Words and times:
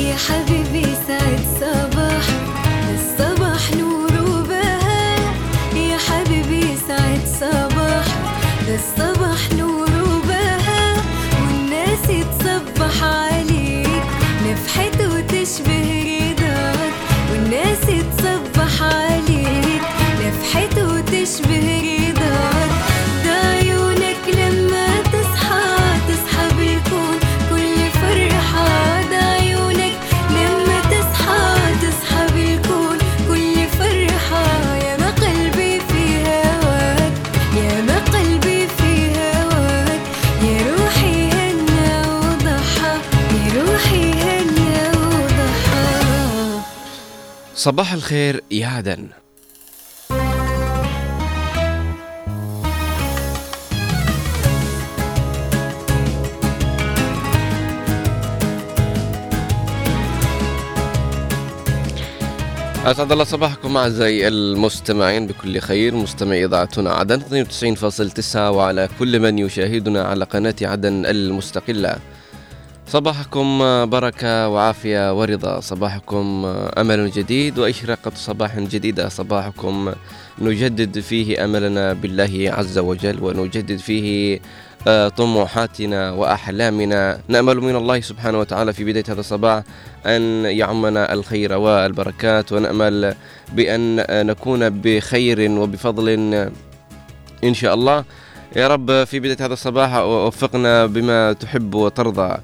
يا 0.00 0.16
حبيبي 0.16 0.86
صباح 47.60 47.92
الخير 47.92 48.40
يا 48.50 48.66
عدن 48.66 49.08
أسعد 62.84 63.12
الله 63.12 63.24
صباحكم 63.24 63.76
أعزائي 63.76 64.28
المستمعين 64.28 65.26
بكل 65.26 65.58
خير. 65.58 65.94
مستمعي 65.94 66.44
إذاعتنا 66.44 66.92
عدن 66.92 67.20
92.9 67.20 68.36
وعلى 68.36 68.88
كل 68.98 69.20
من 69.20 69.38
يشاهدنا 69.38 70.02
على 70.02 70.24
قناة 70.24 70.54
عدن 70.62 71.06
المستقلة. 71.06 71.96
صباحكم 72.90 73.58
بركة 73.86 74.48
وعافية 74.48 75.18
ورضا. 75.18 75.60
صباحكم 75.60 76.44
أمل 76.78 77.10
جديد 77.10 77.58
وإشراقة 77.58 78.12
صباح 78.14 78.58
جديدة. 78.58 79.08
صباحكم 79.08 79.92
نجدد 80.38 81.00
فيه 81.00 81.44
أملنا 81.44 81.92
بالله 81.92 82.52
عز 82.58 82.78
وجل 82.78 83.24
ونجدد 83.24 83.76
فيه 83.76 84.40
آه، 84.88 85.08
طموحاتنا 85.08 86.10
وأحلامنا. 86.10 87.20
نأمل 87.28 87.56
من 87.60 87.76
الله 87.76 88.00
سبحانه 88.00 88.38
وتعالى 88.38 88.72
في 88.72 88.84
بداية 88.84 89.04
هذا 89.08 89.20
الصباح 89.20 89.62
أن 90.06 90.44
يعمنا 90.44 91.12
الخير 91.12 91.52
والبركات 91.52 92.52
ونأمل 92.52 93.14
بأن 93.52 94.04
نكون 94.26 94.70
بخير 94.70 95.50
وبفضل 95.50 96.08
إن 97.44 97.54
شاء 97.54 97.74
الله. 97.74 98.04
يا 98.56 98.68
رب 98.68 99.04
في 99.04 99.20
بداية 99.20 99.46
هذا 99.46 99.52
الصباح 99.52 99.96
وفقنا 99.96 100.86
بما 100.86 101.32
تحب 101.32 101.74
وترضى. 101.74 102.36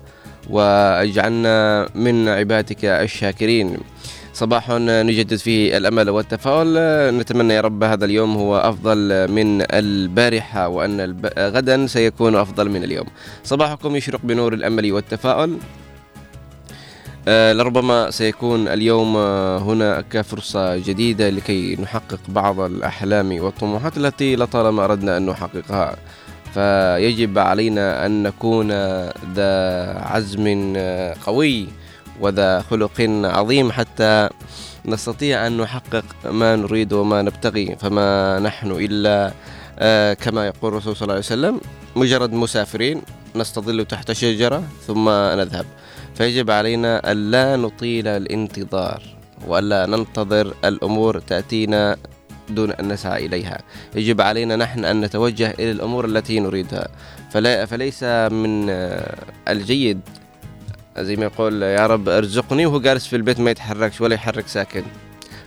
وأجعلنا 0.51 1.89
من 1.95 2.29
عبادك 2.29 2.85
الشاكرين. 2.85 3.79
صباح 4.33 4.71
نجدد 4.71 5.37
فيه 5.37 5.77
الأمل 5.77 6.11
والتفاؤل. 6.11 6.75
نتمنى 7.19 7.55
يا 7.55 7.61
رب 7.61 7.83
هذا 7.83 8.05
اليوم 8.05 8.37
هو 8.37 8.57
أفضل 8.57 9.31
من 9.33 9.63
البارحة 9.73 10.69
وأن. 10.69 11.17
غدا 11.39 11.87
سيكون 11.87 12.37
أفضل 12.37 12.69
من 12.69 12.85
اليوم. 12.85 13.07
صباحكم 13.45 13.97
يشرق 13.97 14.21
بنور 14.25 14.55
الأمل 14.55 14.93
والتفاؤل. 14.93 15.59
آه، 17.29 17.53
لربما 17.53 18.11
سيكون 18.11 18.69
اليوم 18.69 19.17
آه، 19.17 19.59
هنا 19.59 20.01
كفرصة 20.11 20.77
جديدة 20.77 21.31
لكي 21.31 21.77
نحقق 21.83 22.21
بعض 22.29 22.61
الأحلام 22.61 23.33
والطموحات 23.33 23.97
التي 23.97 24.37
لطالما 24.37 24.85
أردنا 24.85 25.17
أن 25.17 25.27
نحققها. 25.27 25.97
فيجب 26.57 27.39
علينا 27.39 28.07
أن 28.07 28.23
نكون 28.23 28.73
ذا 29.37 29.55
عزم 30.01 30.77
قوي 31.27 31.69
وذا 32.21 32.61
خلق 32.61 33.01
عظيم 33.25 33.73
حتى 33.73 34.29
نستطيع 34.85 35.47
أن 35.47 35.57
نحقق 35.57 36.05
ما 36.25 36.57
نريد 36.57 36.93
وما 36.93 37.23
نبتغي 37.23 37.77
فما 37.81 38.39
نحن 38.39 38.71
إلا 38.71 39.33
آه، 39.79 40.15
كما 40.15 40.47
يقول 40.47 40.73
الرسول 40.73 40.97
صلى 40.97 41.03
الله 41.03 41.15
عليه 41.15 41.25
وسلم 41.25 41.61
مجرد 41.97 42.33
مسافرين 42.33 43.03
نستظل 43.37 43.85
تحت 43.85 44.13
شجرة 44.13 44.63
ثم 44.87 45.09
نذهب. 45.09 45.67
فيجب 46.15 46.51
علينا 46.51 47.13
ألا 47.13 47.57
نطيل 47.57 48.09
الانتظار 48.09 49.03
وألا 49.47 49.87
ننتظر 49.87 50.55
الأمور 50.65 51.19
تأتينا 51.19 51.97
دون 52.51 52.71
أن 52.73 52.89
نسعى 52.89 53.27
إليها. 53.27 53.59
يجب 53.95 54.21
علينا 54.21 54.57
نحن 54.57 54.85
أن 54.85 55.01
نتوجه 55.01 55.51
إلى 55.51 55.71
الأمور 55.71 56.05
التي 56.05 56.41
نريدها. 56.41 56.89
فلا 57.31 57.67
فليس 57.67 58.03
من 58.33 58.67
آه، 58.71 59.15
الجيد. 59.49 60.01
زي 60.99 61.17
ما 61.17 61.25
يقول 61.25 61.63
يا 61.63 61.87
رب 61.87 62.09
ارزقني 62.09 62.67
وهو 62.67 62.81
جالس 62.81 63.07
في 63.07 63.17
البيت 63.17 63.41
ما 63.41 63.51
يتحركش 63.51 64.01
ولا 64.01 64.15
يحرك 64.15 64.49
ساكن. 64.49 64.83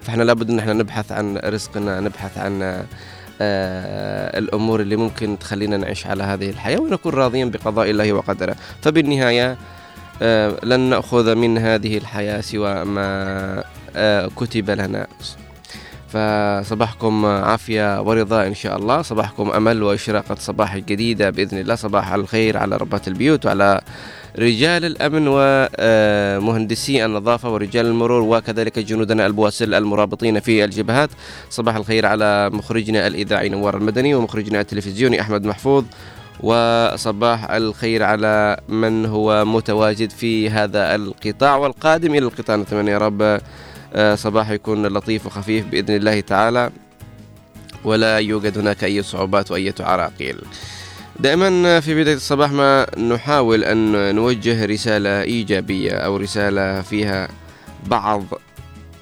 فإحنا 0.02 0.24
لابد 0.24 0.50
أن 0.50 0.60
إحنا 0.60 0.74
نبحث 0.74 1.12
عن 1.12 1.38
رزقنا 1.38 2.00
نبحث 2.00 2.38
عن 2.38 2.84
آه 3.42 4.40
الأمور 4.40 4.82
اللي 4.82 4.96
ممكن 4.96 5.40
تخلينا 5.40 5.78
نعيش 5.78 6.08
على 6.08 6.24
هذه 6.24 6.50
الحياة 6.50 6.80
ونكون 6.80 7.14
راضيين 7.14 7.52
بقضاء 7.52 7.90
الله 7.90 8.14
وقدره. 8.14 8.56
فبالنهاية 8.82 9.58
آه 10.22 10.56
لن 10.64 10.80
نأخذ 10.80 11.36
من 11.36 11.58
هذه 11.58 11.98
الحياة 11.98 12.42
سوى 12.42 12.84
ما 12.86 13.64
آه 13.96 14.30
كتب 14.36 14.70
لنا. 14.70 15.08
فصباحكم 16.14 17.26
عافية 17.26 18.02
ورضا 18.02 18.48
إن 18.48 18.54
شاء 18.54 18.78
الله. 18.78 19.02
صباحكم 19.02 19.50
أمل 19.50 19.84
وإشراقة 19.84 20.36
صباح 20.40 20.78
جديدة 20.78 21.30
بإذن 21.30 21.58
الله. 21.58 21.76
صباح 21.76 22.14
الخير 22.14 22.58
على 22.58 22.78
ربات 22.78 23.08
البيوت 23.08 23.46
وعلى 23.46 23.82
رجال 24.40 24.86
الأمن 24.86 25.26
ومهندسي 25.28 27.06
النظافة 27.06 27.54
ورجال 27.54 27.86
المرور 27.86 28.22
وكذلك 28.22 28.80
جنودنا 28.80 29.26
البواسل 29.26 29.74
المرابطين 29.74 30.40
في 30.40 30.64
الجبهات. 30.64 31.10
صباح 31.50 31.76
الخير 31.76 32.06
على 32.06 32.50
مخرجنا 32.54 33.08
الإذاعي 33.08 33.50
نوار 33.50 33.78
المدني 33.78 34.16
ومخرجنا 34.16 34.62
التلفزيوني 34.62 35.22
أحمد 35.22 35.46
محفوظ. 35.46 35.84
وصباح 36.44 37.52
الخير 37.52 38.04
على 38.04 38.58
من 38.70 39.06
هو 39.06 39.46
متواجد 39.46 40.10
في 40.10 40.50
هذا 40.50 40.96
القطاع 40.96 41.56
والقادم 41.56 42.12
إلى 42.12 42.26
القطاع 42.26 42.56
نتمنى 42.56 42.92
يا 42.92 42.98
رب 42.98 43.42
صباح 44.16 44.50
يكون 44.50 44.88
لطيف 44.88 45.26
وخفيف 45.26 45.66
بإذن 45.66 45.96
الله 45.96 46.20
تعالى. 46.20 46.72
ولا 47.84 48.18
يوجد 48.18 48.58
هناك 48.58 48.84
أي 48.84 49.04
صعوبات 49.04 49.52
وأي 49.52 49.74
عراقيل 49.80 50.42
دائما 51.20 51.80
في 51.80 52.02
بداية 52.02 52.16
الصباح 52.16 52.52
ما 52.52 53.00
نحاول 53.00 53.64
أن 53.64 54.16
نوجه 54.16 54.66
رسالة 54.66 55.22
إيجابية 55.22 55.92
أو 55.92 56.18
رسالة 56.18 56.82
فيها 56.82 57.28
بعض 57.88 58.24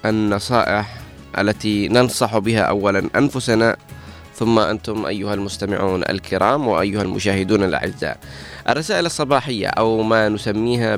النصائح 0.05 0.97
التي 1.37 1.87
ننصح 1.87 2.37
بها 2.37 2.61
أولا 2.61 3.09
أنفسنا 3.15 3.77
ثم 4.35 4.59
أنتم 4.59 5.05
أيها 5.05 5.33
المستمعون 5.33 6.03
الكرام 6.09 6.67
وأيها 6.67 7.01
المشاهدون 7.01 7.63
الأعزاء. 7.63 8.17
الرسائل 8.69 9.05
الصباحية 9.05 9.67
أو 9.67 10.03
ما 10.03 10.29
نسميها 10.29 10.95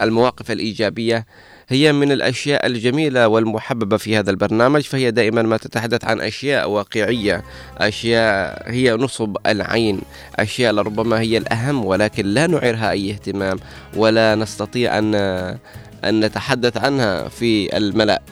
بالمواقف 0.00 0.50
الإيجابية 0.50 1.26
هي 1.70 1.92
من 1.92 2.12
الأشياء 2.12 2.66
الجميلة 2.66 3.28
والمحببة 3.28 3.96
في 3.96 4.18
هذا 4.18 4.30
البرنامج 4.30 4.80
فهي 4.82 5.10
دائما 5.10 5.42
ما 5.42 5.56
تتحدث 5.56 6.04
عن 6.04 6.20
أشياء 6.20 6.70
واقعية 6.70 7.42
أشياء 7.78 8.62
هي 8.70 8.92
نصب 8.92 9.36
العين 9.46 10.00
أشياء 10.36 10.72
لربما 10.72 11.20
هي 11.20 11.38
الأهم 11.38 11.84
ولكن 11.84 12.26
لا 12.26 12.46
نعيرها 12.46 12.90
أي 12.90 13.10
اهتمام 13.10 13.58
ولا 13.96 14.34
نستطيع 14.34 14.98
أن 14.98 15.14
أن 16.04 16.20
نتحدث 16.24 16.76
عنها 16.76 17.28
في 17.28 17.76
الملأ 17.76 18.22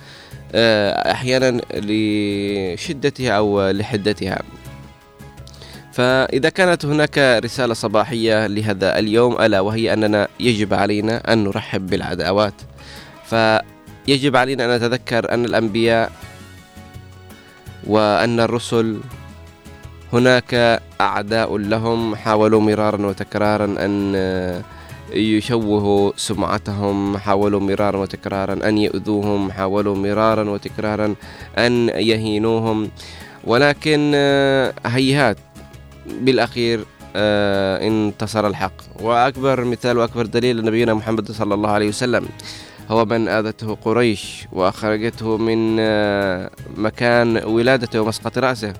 آه، 0.54 1.12
أحيانا 1.12 1.60
لشدتها 1.74 3.32
أو 3.32 3.70
لحدتها. 3.70 4.42
فإذا 5.92 6.48
كانت 6.48 6.84
هناك 6.84 7.18
رسالة 7.44 7.74
صباحية 7.74 8.46
لهذا 8.46 8.98
اليوم 8.98 9.40
ألا 9.40 9.60
وهي 9.60 9.92
أننا 9.92 10.28
يجب 10.40 10.74
علينا 10.74 11.32
أن 11.32 11.44
نرحب 11.44 11.86
بالعداوات. 11.86 12.54
فيجب 13.30 14.36
علينا 14.36 14.64
أن 14.64 14.70
نتذكر 14.76 15.34
أن 15.34 15.44
الأنبياء 15.44 16.12
وأن 17.86 18.40
الرسل 18.40 19.00
هناك 20.12 20.80
أعداء 21.00 21.56
لهم 21.56 22.16
حاولوا 22.16 22.60
مرارا 22.60 23.06
وتكرارا 23.06 23.64
أن 23.64 24.14
يشوهوا 25.12 26.12
سمعتهم 26.16 27.18
حاولوا 27.18 27.60
مرارا 27.60 27.98
وتكرارا 27.98 28.68
أن 28.68 28.78
يؤذوهم 28.78 29.52
حاولوا 29.52 29.96
مرارا 29.96 30.50
وتكرارا 30.50 31.14
أن 31.58 31.88
يهينوهم. 31.88 32.90
ولكن 33.44 34.12
هيهات. 34.86 35.38
بالأخير 36.20 36.84
آه، 37.16 37.86
انتصر 37.86 38.46
الحق. 38.46 38.72
وأكبر 39.00 39.64
مثال 39.64 39.98
وأكبر 39.98 40.26
دليل 40.26 40.64
نبينا 40.64 40.94
محمد 40.94 41.32
صلى 41.32 41.54
الله 41.54 41.70
عليه 41.70 41.88
وسلم. 41.88 42.28
هو 42.88 43.04
من 43.04 43.28
آذته 43.28 43.74
قريش 43.74 44.46
وأخرجته 44.52 45.36
من 45.36 45.76
آه، 45.80 46.50
مكان 46.76 47.44
ولادته 47.44 48.00
ومسقط 48.00 48.38
رأسه. 48.38 48.72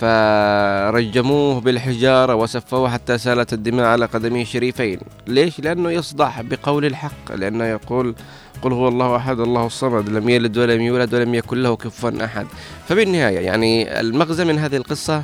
فرجموه 0.00 1.60
بالحجارة 1.60 2.34
وسفوه 2.34 2.90
حتى 2.90 3.18
سالت 3.18 3.52
الدماء 3.52 3.86
على 3.86 4.06
قدميه 4.06 4.42
الشريفين 4.42 5.00
ليش؟ 5.26 5.60
لأنه 5.60 5.90
يصدع 5.90 6.40
بقول 6.40 6.84
الحق 6.84 7.34
لأنه 7.34 7.64
يقول 7.64 8.14
قل 8.62 8.72
هو 8.72 8.88
الله 8.88 9.16
أحد 9.16 9.40
الله 9.40 9.66
الصمد 9.66 10.08
لم 10.08 10.28
يلد 10.28 10.58
ولم 10.58 10.80
يولد 10.80 11.14
ولم 11.14 11.34
يكن 11.34 11.62
له 11.62 11.76
كفوا 11.76 12.24
أحد. 12.24 12.46
فبالنهاية 12.88 13.38
يعني 13.38 14.00
المغزى 14.00 14.44
من 14.44 14.58
هذه 14.58 14.76
القصة 14.76 15.22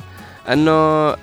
أنه 0.49 1.15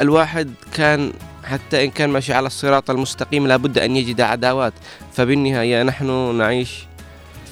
الواحد 0.00 0.50
كان 0.74 1.12
حتى 1.44 1.84
إن 1.84 1.90
كان 1.90 2.10
ماشي 2.10 2.32
على 2.32 2.46
الصراط 2.46 2.90
المستقيم 2.90 3.46
لابد 3.46 3.78
أن 3.78 3.96
يجد 3.96 4.20
عداوات. 4.20 4.72
فبالنهاية 5.18 5.82
نحن 5.82 6.34
نعيش 6.36 6.86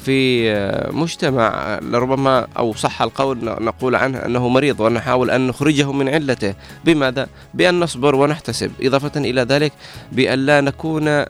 في 0.05 0.51
مجتمع 0.91 1.79
لربما 1.83 2.47
أو 2.59 2.75
صح 2.75 3.03
القول 3.03 3.39
نقول 3.45 3.95
عنه 3.95 4.19
أنه 4.19 4.49
مريض 4.49 4.81
ونحاول 4.81 5.31
أن 5.31 5.47
نخرجه 5.47 5.93
من 5.93 6.09
علته. 6.09 6.55
بماذا؟ 6.85 7.27
بأن 7.55 7.81
نصبر 7.81 8.15
ونحتسب. 8.15 8.73
إضافة 8.83 9.21
إلى 9.21 9.43
ذلك 9.43 9.73
بأن 10.13 10.47
لا 10.47 10.61
نكون 10.61 11.25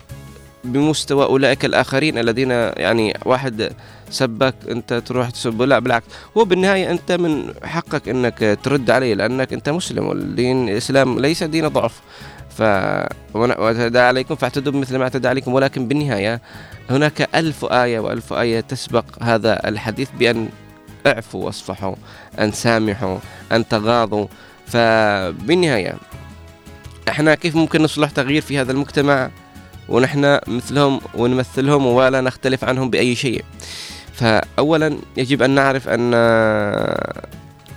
بمستوى 0.65 1.25
أولئك 1.25 1.65
الآخرين 1.65 2.19
الذين 2.19 2.51
يعني 2.51 3.17
واحد 3.25 3.73
سبك 4.11 4.55
أنت 4.71 4.95
تروح 4.95 5.31
تسب. 5.31 5.63
لا 5.63 5.79
بالعكس. 5.79 6.07
هو 6.37 6.45
بالنهاية 6.45 6.91
أنت 6.91 7.13
من 7.13 7.55
حقك 7.65 8.09
أنك 8.09 8.59
ترد 8.63 8.91
عليه 8.91 9.15
لأنك 9.15 9.53
أنت 9.53 9.69
مسلم. 9.69 10.07
والدين 10.07 10.69
الإسلام 10.69 11.21
ليس 11.21 11.43
دين 11.43 11.69
ضعف. 11.69 12.01
ف 12.57 12.63
وتدى 13.35 13.99
عليكم 13.99 14.35
فاعتدوا 14.35 14.73
بمثل 14.73 14.97
ما 14.97 15.05
اعتدى 15.05 15.29
عليكم 15.29 15.55
ولكن 15.55 15.89
بالنهاية 15.89 16.41
هناك 16.91 17.29
ألف 17.35 17.65
آية 17.65 17.99
وألف 18.01 18.33
آية 18.33 18.61
تسبق 18.61 19.05
هذا 19.23 19.69
الحديث 19.69 20.09
بأن 20.19 20.49
اعفوا 21.07 21.45
واصفحوا 21.45 21.95
أن 22.39 22.53
سامحوا 22.53 23.19
أن 23.53 23.69
تغاضوا. 23.69 24.27
فبالنهاية 24.67 25.95
إحنا 27.09 27.35
كيف 27.35 27.57
ممكن 27.57 27.83
نصلح 27.83 28.11
تغيير 28.11 28.43
في 28.43 28.59
هذا 28.59 28.73
المجتمع؟ 28.73 29.31
ونحن 29.89 30.39
مثلهم 30.47 31.01
ونمثلهم 31.15 31.87
ولا 31.87 32.21
نختلف 32.21 32.65
عنهم 32.65 32.91
بأي 32.91 33.15
شيء. 33.15 33.45
فأولا 34.13 34.99
يجب 35.17 35.43
أن 35.43 35.51
نعرف 35.51 35.89
أن 35.89 36.11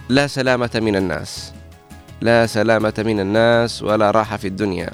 لا 0.10 0.28
سلامة 0.28 0.72
من 0.76 0.96
الناس. 0.96 1.54
لا 2.22 2.46
سلامة 2.46 2.94
من 2.98 3.20
الناس 3.20 3.84
ولا 3.84 4.12
راحة 4.12 4.38
في 4.38 4.48
الدنيا. 4.48 4.90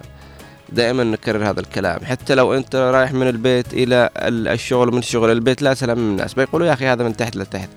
دائما 0.69 1.03
نكرر 1.03 1.49
هذا 1.49 1.59
الكلام. 1.59 2.05
حتى 2.05 2.35
لو 2.35 2.53
أنت 2.53 2.75
رايح 2.75 3.13
من 3.13 3.27
البيت 3.27 3.73
إلى 3.73 4.09
الشغل 4.53 4.91
من 4.91 4.97
الشغل 4.97 5.31
البيت 5.31 5.61
لا 5.61 5.73
سلامة 5.73 6.01
من 6.01 6.09
الناس. 6.11 6.33
بيقولوا 6.33 6.67
يا 6.67 6.73
أخي 6.73 6.85
هذا 6.85 7.03
من 7.03 7.15
تحت 7.17 7.35
لتحت. 7.35 7.69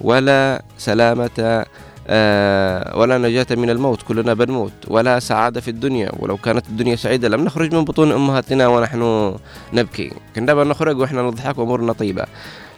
ولا 0.00 0.62
سلامة 0.78 1.64
آه 2.08 2.96
ولا 2.96 3.18
نجاة 3.18 3.46
من 3.50 3.70
الموت. 3.70 4.02
كلنا 4.02 4.34
بنموت. 4.34 4.72
ولا 4.88 5.18
سعادة 5.18 5.60
في 5.60 5.70
الدنيا. 5.70 6.10
ولو 6.18 6.36
كانت 6.36 6.68
الدنيا 6.68 6.96
سعيدة 6.96 7.28
لم 7.28 7.44
نخرج 7.44 7.74
من 7.74 7.84
بطون 7.84 8.12
أمهاتنا 8.12 8.68
ونحن 8.68 9.34
نبكي. 9.72 10.12
كنا 10.36 10.54
نخرج 10.54 10.98
وإحنا 10.98 11.22
نضحك 11.22 11.58
وأمورنا 11.58 11.92
طيبة. 11.92 12.24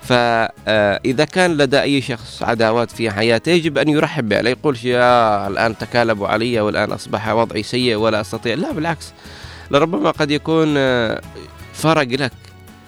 فإذا 0.08 1.24
كان 1.24 1.56
لدى 1.56 1.80
أي 1.80 2.00
شخص 2.00 2.42
عداوات 2.42 2.90
في 2.90 3.10
حياته 3.10 3.52
يجب 3.52 3.78
أن 3.78 3.88
يرحب 3.88 4.28
بها 4.28 4.42
لا 4.42 4.50
يقولش 4.50 4.84
يا 4.84 5.48
الآن 5.48 5.78
تكالبوا 5.78 6.28
علي 6.28 6.60
والآن 6.60 6.92
أصبح 6.92 7.28
وضعي 7.28 7.62
سيء 7.62 7.96
ولا 7.96 8.20
أستطيع. 8.20 8.54
لا 8.54 8.72
بالعكس. 8.72 9.12
لربما 9.70 10.10
قد 10.10 10.30
يكون 10.30 10.74
آه، 10.76 11.20
فرق 11.74 12.08
لك. 12.08 12.32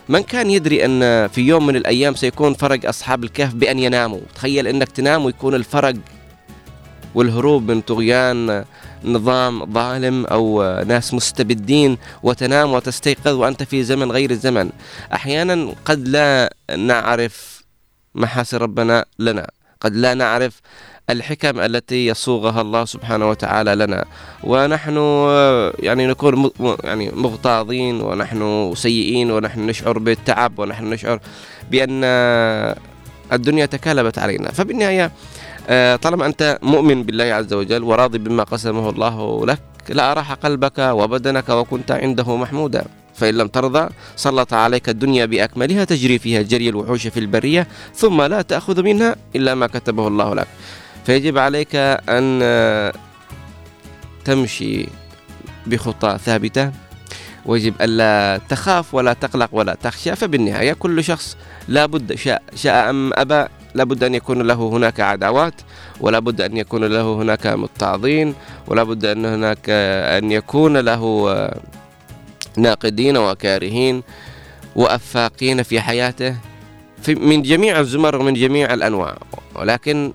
من 0.08 0.22
كان 0.22 0.50
يدري 0.50 0.84
أن 0.84 1.28
في 1.28 1.40
يوم 1.40 1.66
من 1.66 1.76
الأيام 1.76 2.14
سيكون 2.14 2.54
فرق 2.54 2.88
أصحاب 2.88 3.24
الكهف 3.24 3.54
بأن 3.54 3.78
يناموا؟ 3.78 4.20
تخيل 4.34 4.66
أنك 4.66 4.88
تنام 4.92 5.24
ويكون 5.24 5.54
الفرق 5.54 5.94
والهروب 7.14 7.70
من 7.70 7.80
طغيان 7.80 8.64
نظام 9.04 9.72
ظالم 9.72 10.26
أو 10.26 10.62
ناس 10.86 11.14
مستبدين 11.14 11.98
وتنام 12.22 12.72
وتستيقظ 12.72 13.34
وأنت 13.34 13.62
في 13.62 13.82
زمن 13.82 14.12
غير 14.12 14.30
الزمن. 14.30 14.70
أحيانا 15.14 15.74
قد 15.84 16.08
لا 16.08 16.54
نعرف 16.76 17.64
محاسن 18.14 18.58
ربنا 18.58 19.04
لنا. 19.18 19.50
قد 19.80 19.96
لا 19.96 20.14
نعرف 20.14 20.60
الحكم 21.10 21.60
التي 21.60 22.06
يصوغها 22.06 22.60
الله 22.60 22.84
سبحانه 22.84 23.30
وتعالى 23.30 23.74
لنا. 23.74 24.04
ونحن 24.44 24.96
يعني 25.78 26.06
نكون 26.06 26.50
يعني 26.84 27.10
مغتاظين 27.10 28.00
ونحن 28.00 28.72
سيئين 28.76 29.30
ونحن 29.30 29.66
نشعر 29.66 29.98
بالتعب 29.98 30.58
ونحن 30.58 30.84
نشعر 30.90 31.20
بأن 31.70 32.04
الدنيا 33.32 33.66
تكالبت 33.66 34.18
علينا. 34.18 34.50
فبالنهاية 34.50 35.12
آه، 35.68 35.96
طالما 35.96 36.26
أنت 36.26 36.58
مؤمن 36.62 37.02
بالله 37.02 37.24
عز 37.24 37.52
وجل 37.52 37.82
وراضي 37.82 38.18
بما 38.18 38.42
قسمه 38.42 38.90
الله 38.90 39.46
لك 39.46 39.62
لا 39.88 40.12
أراح 40.12 40.32
قلبك 40.32 40.78
وبدنك 40.78 41.48
وكنت 41.48 41.90
عنده 41.90 42.36
محمودا. 42.36 42.84
فإن 43.14 43.34
لم 43.34 43.48
ترضى 43.48 43.88
سلط 44.16 44.54
عليك 44.54 44.88
الدنيا 44.88 45.26
بأكملها 45.26 45.84
تجري 45.84 46.18
فيها 46.18 46.42
جري 46.42 46.68
الوحوش 46.68 47.06
في 47.06 47.20
البرية 47.20 47.66
ثم 47.94 48.22
لا 48.22 48.42
تأخذ 48.42 48.82
منها 48.82 49.16
إلا 49.36 49.54
ما 49.54 49.66
كتبه 49.66 50.08
الله 50.08 50.34
لك. 50.34 50.48
فيجب 51.06 51.38
عليك 51.38 51.76
أن 52.08 52.42
تمشي 54.24 54.86
بخطى 55.66 56.18
ثابتة. 56.24 56.72
ويجب 57.46 57.74
ألا 57.80 58.40
تخاف 58.48 58.94
ولا 58.94 59.12
تقلق 59.12 59.48
ولا 59.52 59.74
تخشى 59.74 60.16
فبالنهاية 60.16 60.72
كل 60.72 61.04
شخص 61.04 61.36
لا 61.68 61.86
بد 61.86 62.14
شاء, 62.14 62.42
شاء 62.54 62.90
أم 62.90 63.10
أبى 63.14 63.48
لابد 63.74 64.04
أن 64.04 64.14
يكون 64.14 64.42
له 64.42 64.68
هناك 64.68 65.00
عداوات 65.00 65.54
ولا 66.00 66.18
بد 66.18 66.40
أن 66.40 66.56
يكون 66.56 66.84
له 66.84 67.14
هناك 67.14 67.46
متعظين 67.46 68.34
ولا 68.66 68.82
بد 68.82 69.04
أن 69.04 69.24
هناك 69.24 69.64
أن 70.20 70.32
يكون 70.32 70.76
له 70.76 71.30
ناقدين 72.60 73.16
وكارهين 73.16 74.02
وأفاقين 74.76 75.62
في 75.62 75.80
حياته 75.80 76.36
في 77.02 77.14
من 77.14 77.42
جميع 77.42 77.80
الزمر 77.80 78.16
ومن 78.16 78.34
جميع 78.34 78.74
الأنواع. 78.74 79.18
ولكن 79.54 80.12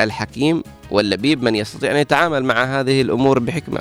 الحكيم 0.00 0.62
واللبيب 0.90 1.42
من 1.42 1.54
يستطيع 1.54 1.90
أن 1.90 1.96
يتعامل 1.96 2.44
مع 2.44 2.64
هذه 2.64 3.00
الأمور 3.00 3.38
بحكمة. 3.38 3.80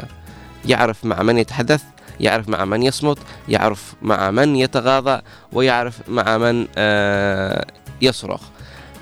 يعرف 0.65 1.06
مع 1.06 1.24
من 1.24 1.38
يتحدث 1.38 1.83
يعرف 2.19 2.50
مع 2.50 2.65
من 2.65 2.83
يصمت 2.83 3.18
يعرف 3.49 3.94
مع 4.02 4.31
من 4.31 4.56
يتغاضى 4.56 5.21
ويعرف 5.52 6.09
مع 6.09 6.38
من 6.38 6.68
آه، 6.78 7.66
يصرخ. 8.02 8.42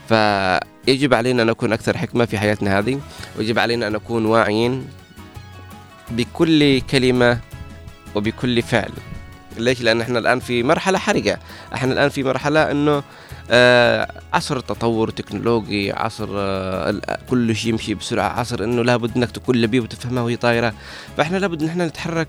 فيجب 0.10 1.14
علينا 1.14 1.44
أن 1.44 1.48
نكون 1.48 1.74
أكثر 1.74 1.98
حكمة 1.98 2.26
في 2.26 2.38
حياتنا 2.38 2.80
هذه 2.80 3.00
ويجب 3.38 3.60
علينا 3.60 3.88
أن 3.88 3.94
نكون 3.94 4.26
واعيين 4.26 4.88
بكل 6.12 6.82
كلمة 6.82 7.40
وبكل 8.16 8.62
فعل. 8.62 8.92
ليش؟ 9.58 9.82
لأن 9.82 10.02
إحنا 10.02 10.20
الآن 10.20 10.40
في 10.40 10.64
مرحلة 10.64 10.98
حرجة. 10.98 11.40
إحنا 11.74 11.94
الآن 11.94 12.10
في 12.10 12.24
مرحلة 12.24 12.72
أنه 12.72 13.04
آه 13.52 14.08
عصر 14.34 14.58
التطور 14.58 15.10
التكنولوجي 15.10 15.92
عصر 15.92 16.28
آه 16.32 17.02
كل 17.30 17.56
شيء 17.56 17.70
يمشي 17.70 17.94
بسرعة 17.94 18.40
عصر 18.40 18.64
أنه 18.64 18.82
لابد 18.84 19.18
أنك 19.18 19.32
تكون 19.32 19.56
لبيب 19.56 19.84
وتفهمها 19.84 20.24
وهي 20.24 20.36
طايرة. 20.36 20.74
فإحنا 21.18 21.38
لابد 21.38 21.62
أن 21.64 21.68
إحنا 21.70 21.86
نتحرك 21.88 22.28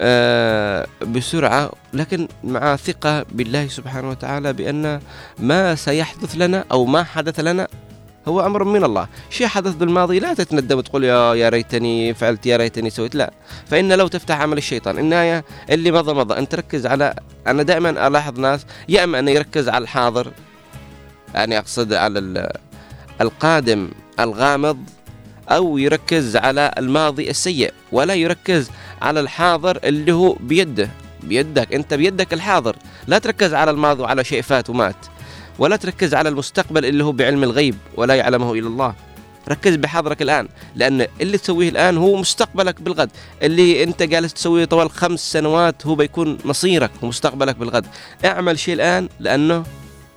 آه، 0.00 0.86
بسرعة 1.06 1.70
لكن 1.92 2.28
مع 2.44 2.76
ثقة 2.76 3.22
بالله 3.32 3.68
سبحانه 3.68 4.10
وتعالى 4.10 4.52
بأن 4.52 5.00
ما 5.38 5.74
سيحدث 5.74 6.34
لنا 6.36 6.64
أو 6.72 6.84
ما 6.84 7.02
حدث 7.02 7.40
لنا 7.40 7.68
هو 8.28 8.46
أمر 8.46 8.64
من 8.64 8.84
الله. 8.84 9.08
شيء 9.30 9.46
حدث 9.46 9.74
بالماضي 9.74 10.18
لا 10.18 10.34
تتندم 10.34 10.78
وتقول 10.78 11.04
يا 11.04 11.34
يا 11.34 11.48
ريتني 11.48 12.14
فعلت 12.14 12.46
يا 12.46 12.56
ريتني 12.56 12.90
سويت 12.90 13.14
لا. 13.14 13.32
فإن 13.66 13.92
لو 13.92 14.08
تفتح 14.08 14.40
عمل 14.40 14.58
الشيطان 14.58 14.98
النهاية 14.98 15.44
اللي 15.70 15.92
مضى 15.92 16.12
مضى. 16.12 16.38
أن 16.38 16.48
تركز 16.48 16.86
على 16.86 17.14
أنا 17.46 17.62
دائما 17.62 18.06
ألاحظ 18.06 18.40
ناس 18.40 18.66
يا 18.88 19.04
إما 19.04 19.18
أنه 19.18 19.30
يركز 19.30 19.68
على 19.68 19.82
الحاضر 19.82 20.32
يعني 21.34 21.58
أقصد 21.58 21.92
على 21.92 22.48
القادم 23.20 23.90
الغامض 24.20 24.78
أو 25.48 25.78
يركز 25.78 26.36
على 26.36 26.74
الماضي 26.78 27.30
السيء 27.30 27.72
ولا 27.92 28.14
يركز 28.14 28.70
على 29.02 29.20
الحاضر 29.20 29.78
اللي 29.84 30.12
هو 30.12 30.32
بيده. 30.40 30.90
بيدك 31.22 31.74
أنت 31.74 31.94
بيدك 31.94 32.32
الحاضر. 32.32 32.76
لا 33.06 33.18
تركز 33.18 33.54
على 33.54 33.70
الماضي 33.70 34.02
وعلى 34.02 34.24
شيء 34.24 34.42
فات 34.42 34.70
ومات. 34.70 34.96
ولا 35.58 35.76
تركز 35.76 36.14
على 36.14 36.28
المستقبل 36.28 36.84
اللي 36.84 37.04
هو 37.04 37.12
بعلم 37.12 37.42
الغيب 37.42 37.74
ولا 37.96 38.14
يعلمه 38.14 38.52
إلا 38.52 38.66
الله. 38.66 38.94
ركز 39.48 39.74
بحاضرك 39.74 40.22
الآن 40.22 40.48
لأن 40.74 41.06
اللي 41.20 41.38
تسويه 41.38 41.68
الآن 41.68 41.96
هو 41.96 42.16
مستقبلك 42.16 42.80
بالغد. 42.80 43.10
اللي 43.42 43.82
أنت 43.82 44.02
جالس 44.02 44.34
تسويه 44.34 44.64
طوال 44.64 44.90
خمس 44.90 45.32
سنوات 45.32 45.86
هو 45.86 45.94
بيكون 45.94 46.38
مصيرك 46.44 46.90
ومستقبلك 47.02 47.56
بالغد. 47.56 47.86
اعمل 48.24 48.58
شيء 48.58 48.74
الآن 48.74 49.08
لأنه 49.20 49.64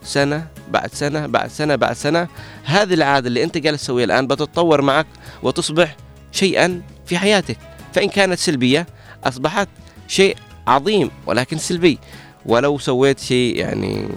سنة 0.04 0.48
بعد 0.72 0.94
سنة 0.94 1.28
بعد 1.28 1.50
سنة 1.50 1.76
بعد 1.76 1.96
سنة. 1.96 2.28
هذه 2.64 2.94
العادة 2.94 3.28
اللي 3.28 3.44
أنت 3.44 3.58
جالس 3.58 3.82
تسويها 3.82 4.06
الآن 4.06 4.28
بتتطور 4.28 4.82
معك 4.82 5.08
وتصبح 5.44 5.96
شيئا 6.32 6.82
في 7.06 7.18
حياتك. 7.18 7.58
فإن 7.94 8.10
كانت 8.10 8.40
سلبية 8.40 8.88
أصبحت 9.24 9.68
شيء 10.08 10.36
عظيم 10.68 11.12
ولكن 11.26 11.58
سلبي. 11.58 12.00
ولو 12.46 12.78
سويت 12.78 13.20
شيء 13.20 13.56
يعني 13.56 14.08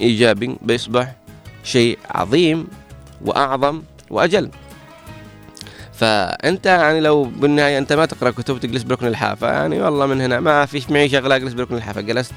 إيجابي 0.00 0.56
بيصبح 0.62 1.12
شيء 1.64 1.98
عظيم 2.10 2.68
وأعظم 3.24 3.82
وأجل. 4.10 4.50
فأنت 5.92 6.66
يعني 6.66 7.00
لو 7.00 7.24
بالنهاية 7.24 7.78
أنت 7.78 7.92
ما 7.92 8.06
تقرأ 8.06 8.30
كتب 8.30 8.60
تجلس 8.60 8.82
بركن 8.82 9.06
الحافة 9.06 9.52
يعني 9.52 9.80
والله 9.80 10.06
من 10.06 10.20
هنا 10.20 10.40
ما 10.40 10.66
فيش 10.66 10.90
معي 10.90 11.08
شغلة 11.08 11.36
أجلس 11.36 11.52
بركن 11.52 11.74
الحافة. 11.74 12.00
جلست 12.00 12.32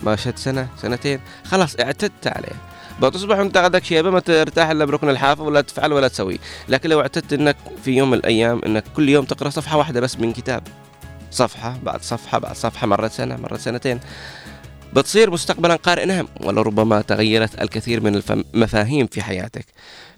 ماشت 0.00 0.38
سنة 0.38 0.68
سنتين 0.82 1.20
خلاص 1.44 1.76
اعتدت 1.80 2.26
عليه. 2.26 2.56
بتصبح 3.02 3.38
انت 3.38 3.56
عندك 3.56 3.84
شيبه 3.84 4.10
ما 4.10 4.20
ترتاح 4.20 4.70
إلا 4.70 4.84
بركن 4.84 5.08
الحافة 5.08 5.42
ولا 5.42 5.60
تفعل 5.60 5.92
ولا 5.92 6.08
تسوي. 6.08 6.38
لكن 6.68 6.88
لو 6.88 7.00
اعتدت 7.00 7.32
إنك 7.32 7.56
في 7.84 7.90
يوم 7.90 8.10
من 8.10 8.18
الأيام 8.18 8.60
إنك 8.66 8.84
كل 8.96 9.08
يوم 9.08 9.24
تقرأ 9.24 9.50
صفحة 9.50 9.78
واحدة 9.78 10.00
بس 10.00 10.18
من 10.18 10.32
كتاب. 10.32 10.62
صفحة 11.30 11.78
بعد 11.82 12.02
صفحة 12.02 12.38
بعد 12.38 12.56
صفحة 12.56 12.86
مرت 12.86 13.12
سنة 13.12 13.36
مرت 13.36 13.60
سنتين. 13.60 14.00
بتصير 14.92 15.30
مستقبلا 15.30 15.76
قارئ 15.76 16.04
نعم 16.04 16.28
ولربما 16.40 17.00
تغيرت 17.02 17.62
الكثير 17.62 18.00
من 18.00 18.22
المفاهيم 18.54 19.06
في 19.06 19.22
حياتك. 19.22 19.66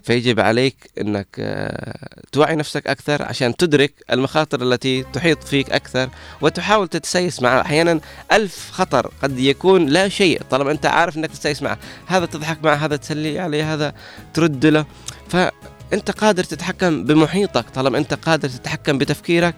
فيجب 0.03 0.39
عليك 0.39 0.89
إنك 1.01 1.27
آه، 1.39 2.07
توعي 2.31 2.55
نفسك 2.55 2.87
أكثر 2.87 3.23
عشان 3.23 3.55
تدرك 3.55 3.93
المخاطر 4.11 4.61
التي 4.61 5.03
تحيط 5.03 5.43
فيك 5.43 5.71
أكثر 5.71 6.09
وتحاول 6.41 6.87
تتسيس 6.87 7.41
معه 7.41 7.61
أحيانا 7.61 7.99
ألف 8.31 8.71
خطر 8.71 9.11
قد 9.23 9.39
يكون 9.39 9.85
لا 9.85 10.09
شيء 10.09 10.41
طالما 10.49 10.71
أنت 10.71 10.85
عارف 10.85 11.17
إنك 11.17 11.29
تتسيس 11.29 11.61
معه. 11.63 11.77
هذا 12.05 12.25
تضحك 12.25 12.63
معه 12.63 12.75
هذا 12.75 12.95
تسلي 12.95 13.39
عليه 13.39 13.73
هذا 13.73 13.93
ترد 14.33 14.65
له. 14.65 14.85
فأنت 15.29 16.11
قادر 16.11 16.43
تتحكم 16.43 17.03
بمحيطك 17.03 17.65
طالما 17.69 17.97
أنت 17.97 18.13
قادر 18.13 18.49
تتحكم 18.49 18.97
بتفكيرك 18.97 19.55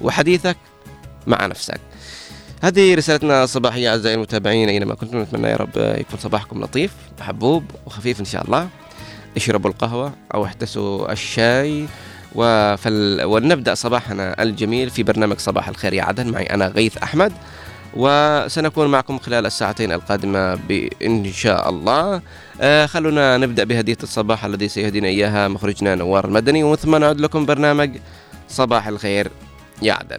وحديثك 0.00 0.56
مع 1.26 1.46
نفسك. 1.46 1.89
هذه 2.62 2.94
رسالتنا 2.94 3.44
الصباحية 3.44 3.90
أعزائي 3.90 4.14
المتابعين 4.14 4.68
أينما 4.68 4.94
كنتم 4.94 5.20
نتمنى 5.20 5.48
يا 5.48 5.56
رب 5.56 5.76
يكون 5.76 6.18
صباحكم 6.18 6.64
لطيف 6.64 6.92
محبوب 7.20 7.64
وخفيف 7.86 8.20
إن 8.20 8.24
شاء 8.24 8.44
الله. 8.44 8.68
اشربوا 9.36 9.70
القهوة 9.70 10.12
أو 10.34 10.44
احتسوا 10.44 11.12
الشاي 11.12 11.86
وفل... 12.34 13.20
ونبدأ 13.24 13.74
صباحنا 13.74 14.42
الجميل 14.42 14.90
في 14.90 15.02
برنامج 15.02 15.38
صباح 15.38 15.68
الخير. 15.68 15.92
يا 15.92 16.02
عدن 16.02 16.30
معي 16.30 16.44
أنا 16.44 16.66
غيث 16.66 16.98
أحمد. 16.98 17.32
وسنكون 17.96 18.86
معكم 18.86 19.18
خلال 19.18 19.46
الساعتين 19.46 19.92
القادمة 19.92 20.54
بإن 20.54 21.32
شاء 21.32 21.68
الله. 21.68 22.22
آه 22.60 22.86
خلونا 22.86 23.36
نبدأ 23.36 23.64
بهدية 23.64 23.98
الصباح 24.02 24.44
الذي 24.44 24.68
سيهدينا 24.68 25.08
إياها 25.08 25.48
مخرجنا 25.48 25.94
نوار 25.94 26.24
المدني. 26.24 26.64
ومن 26.64 26.76
ثم 26.76 26.96
نعد 26.96 27.20
لكم 27.20 27.46
برنامج 27.46 27.90
صباح 28.48 28.86
الخير. 28.86 29.30
يا 29.82 29.92
عدن. 29.92 30.18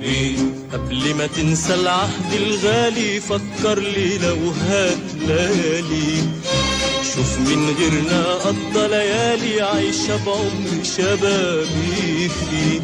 مين. 0.00 0.68
قبل 0.72 1.14
ما 1.14 1.26
تنسى 1.26 1.74
العهد 1.74 2.32
الغالي 2.32 3.20
فكر 3.20 3.78
لي 3.78 4.18
لو 4.18 4.50
هات 4.50 5.14
ليالي 5.14 6.22
شوف 7.14 7.38
من 7.38 7.74
غيرنا 7.78 8.34
قضى 8.34 8.88
ليالي 8.88 9.60
عايشة 9.62 10.24
بعمر 10.26 10.84
شبابي 10.96 12.28
فيه. 12.28 12.80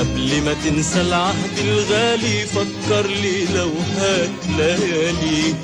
قبل 0.00 0.42
ما 0.42 0.54
تنسى 0.64 1.00
العهد 1.00 1.58
الغالي 1.58 2.46
فكر 2.46 3.06
لي 3.06 3.44
لو 3.54 3.72
هات 3.96 4.30
ليالي. 4.58 5.54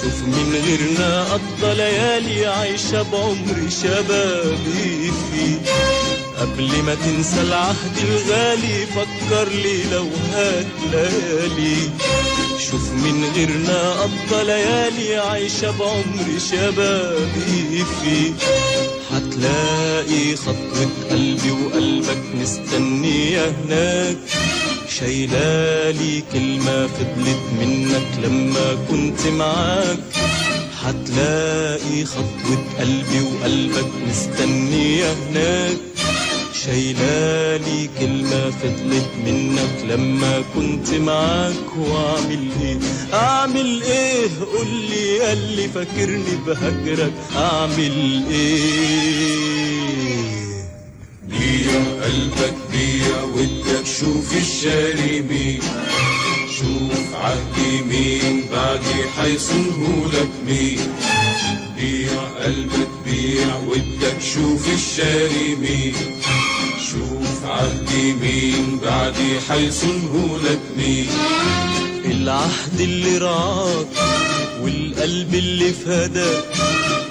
شوف 0.00 0.22
من 0.26 0.62
غيرنا 0.64 1.24
قضى 1.24 1.74
ليالي 1.74 2.46
عايشة 2.46 3.02
بعمر 3.02 3.70
شبابي 3.82 5.12
فيه. 5.12 5.58
قبل 6.38 6.82
ما 6.82 6.94
تنسى 6.94 7.40
العهد 7.42 7.96
الغالي 8.02 8.86
فكر 8.86 9.48
لي 9.48 9.82
لو 9.92 10.08
هات 10.32 10.66
ليالي. 10.92 11.90
شوف 12.58 12.90
من 12.90 13.24
غيرنا 13.36 13.92
قضى 13.92 14.44
ليالي 14.44 15.16
عايشة 15.16 15.70
بعمر 15.70 16.38
شبابي 16.50 17.84
فيه. 18.00 18.32
هتلاقي 19.32 20.36
خطوة 20.36 20.90
قلبي 21.10 21.50
وقلبك 21.50 22.22
مستنية 22.34 23.48
هناك. 23.48 24.16
شايلالي 24.88 26.22
كلمة 26.32 26.86
فضلت 26.86 27.42
منك 27.60 28.24
لما 28.24 28.78
كنت 28.90 29.26
معاك. 29.26 29.98
حتلاقي 30.84 32.04
خطوة 32.04 32.64
قلبي 32.78 33.20
وقلبك 33.20 33.90
مستنية 34.08 35.12
هناك. 35.12 35.91
شايلالي 36.66 37.88
كلمة 38.00 38.50
فضلت 38.50 39.10
منك 39.26 39.84
لما 39.88 40.42
كنت 40.54 40.94
معاك. 40.94 41.76
وأعمل 41.78 42.48
إيه؟ 42.62 42.78
أعمل 43.14 43.82
إيه؟ 43.82 44.28
قولي 44.56 45.16
ياللي 45.16 45.68
فاكرني 45.68 46.36
بهجرك. 46.46 47.12
أعمل 47.36 48.24
إيه؟ 48.30 49.62
بيع 51.28 51.72
قلبك 52.02 52.54
بيع 52.72 53.22
ودك. 53.22 53.86
شوف 54.00 54.34
مين. 55.30 55.60
شوف 56.58 57.14
عهدي 57.14 57.82
مين. 57.82 58.44
بعدي 58.52 59.08
حيصنهولك 59.16 60.30
مين. 60.46 60.78
بيع 61.76 62.22
قلبك 62.44 62.88
بيع 63.04 63.56
ودك. 63.56 64.20
شوف 64.20 64.74
الشاري 64.74 65.54
مين. 65.54 65.94
شوف 66.92 67.44
عهدي 67.44 68.12
مين 68.12 68.78
بعدي 68.78 69.40
حيصنهولك 69.48 70.60
مين. 70.76 71.06
العهد 72.04 72.80
اللي 72.80 73.18
رعاك 73.18 73.86
والقلب 74.62 75.34
اللي 75.34 75.72
فداك 75.72 76.44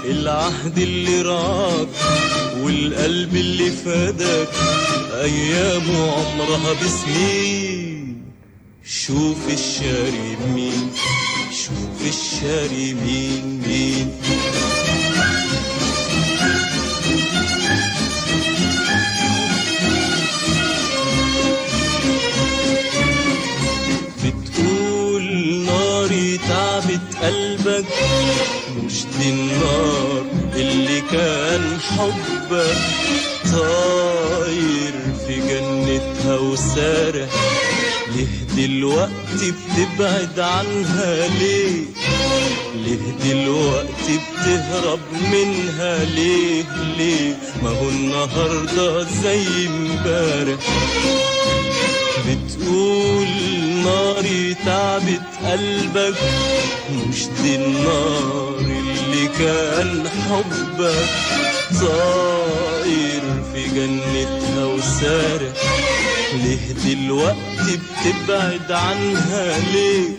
العهد 0.06 0.78
اللي 0.78 1.22
رعاك 1.22 1.88
والقلب 2.64 3.36
اللي 3.36 3.72
فداك 3.72 4.50
أيامه 5.14 6.12
عمرها 6.12 6.74
بسنين. 6.74 8.24
شوف 8.86 9.38
الشاري 9.54 10.38
مين 10.56 10.92
شوف 11.52 12.08
الشاري 12.08 12.94
مين 12.94 13.64
مين. 13.68 14.12
النار 29.52 30.24
اللي 30.56 31.02
كان 31.12 31.78
حبك 31.98 32.78
طاير 33.54 34.94
في 35.28 35.36
جنتها 35.36 36.36
وسارح 36.38 37.30
ليه 38.16 38.28
دلوقتي 38.68 39.52
بتبعد 39.52 40.40
عنها 40.40 41.28
ليه؟ 41.28 41.84
ليه 42.76 43.32
دلوقتي 43.34 44.20
بتهرب 44.34 45.00
منها 45.32 46.04
ليه؟ 46.06 46.64
ليه؟ 46.98 47.38
ما 47.64 47.70
هو 47.70 47.90
النهارده 47.90 49.04
زي 49.24 49.68
امبارح. 49.68 50.60
بتقول 52.28 53.28
ناري 53.84 54.56
تعبت 54.66 55.22
قلبك 55.46 56.16
مش 57.10 57.26
دي 57.44 57.56
النار 57.56 58.56
اللي 58.60 59.28
كان 59.40 60.10
حبك. 60.30 61.10
طاير 61.82 63.22
في 63.54 63.64
جنتها 63.64 64.66
وسارح 64.66 65.54
ليه 66.34 66.74
دلوقتي 66.96 67.80
بتبعد 67.80 68.72
عنها 68.72 69.60
ليه؟ 69.74 70.10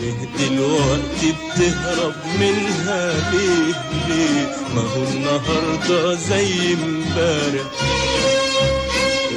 ليه 0.00 0.28
دلوقتي 0.48 1.34
بتهرب 1.56 2.14
منها 2.40 3.30
ليه؟ 3.30 3.74
ليه؟ 4.08 4.56
ما 4.74 4.80
هو 4.82 5.02
النهارده 5.12 6.14
زي 6.14 6.74
امبارح. 6.74 7.66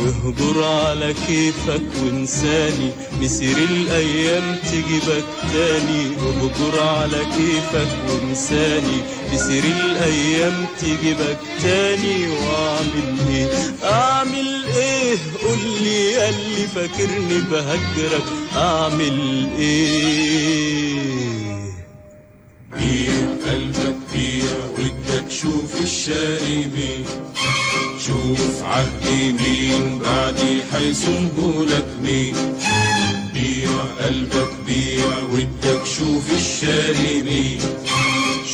اهجر 0.03 0.63
على 0.63 1.13
كيفك 1.27 1.81
وانساني 2.03 2.89
مسير 3.21 3.57
الأيام 3.57 4.55
تجيبك 4.63 5.25
تاني. 5.53 6.05
اهجر 6.05 6.79
على 6.83 7.17
كيفك 7.17 7.87
وانساني 8.09 8.97
مسير 9.33 9.63
الأيام 9.63 10.65
تجيبك 10.81 11.37
تاني. 11.63 12.27
واعمل 12.27 13.17
إيه؟ 13.29 13.47
اعمل 13.83 14.63
إيه؟ 14.75 15.17
قولي 15.43 16.11
ياللي 16.11 16.67
فاكرني 16.75 17.39
بهجرك. 17.51 18.23
اعمل 18.57 19.47
إيه؟ 19.59 21.32
بيع 22.79 23.13
قلبك 23.51 23.95
بيع 24.13 24.53
ودك 24.77 25.31
شوف 25.31 25.81
الشاري 25.81 26.57
مين. 26.75 27.05
شوف 28.07 28.63
عهدي 28.63 29.31
مين 29.33 29.99
بعدي 29.99 30.61
حيصنهولك 30.71 31.87
مين. 32.03 32.35
بيع 33.33 33.69
قلبك 34.05 34.49
بيع 34.67 35.17
ودك 35.33 35.85
شوف 35.85 36.31
الشاري 36.35 37.21
مين. 37.23 37.59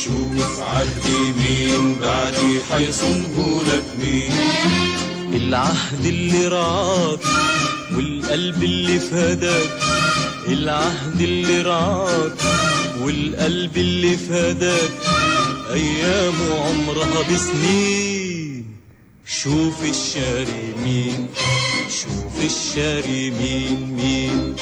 شوف 0.04 0.60
عهدي 0.60 1.20
مين 1.38 1.96
بعدي 2.00 2.60
حيصنهولك 2.70 3.84
مين. 4.02 4.32
العهد 5.34 6.04
اللي 6.06 6.48
رعاك 6.48 7.20
والقلب 7.96 8.62
اللي 8.62 9.00
فداك 9.00 9.70
العهد 10.52 11.20
اللي 11.20 11.62
رعاك 11.62 12.32
والقلب 13.02 13.76
اللي 13.76 14.16
فداك 14.16 14.90
أيامه 15.72 16.60
عمرها 16.60 17.22
بسنين. 17.32 18.66
شوف 19.26 19.84
الشاري 19.84 20.74
مين 20.84 21.26
شوف 21.88 22.44
الشاري 22.44 23.30
مين 23.30 23.96
مين. 23.96 24.56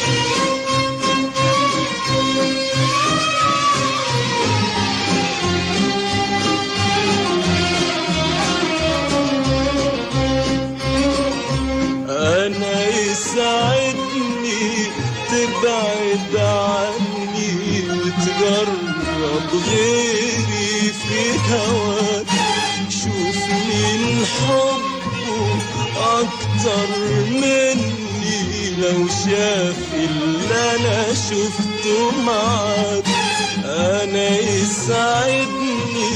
أكتر 26.68 27.31
مني 27.31 28.70
لو 28.78 29.09
شاف 29.09 29.76
اللي 29.94 30.76
أنا 30.76 31.14
شفته 31.14 32.22
معاك 32.26 33.04
أنا 33.64 34.38
يسعدني 34.38 36.09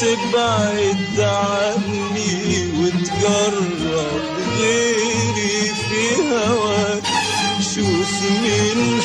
تبعد 0.00 1.20
عني 1.20 2.68
وتجرب 2.78 4.22
غيري 4.58 5.74
في 5.74 6.02
هواك. 6.32 7.02
شوف 7.74 8.22
مين 8.42 9.00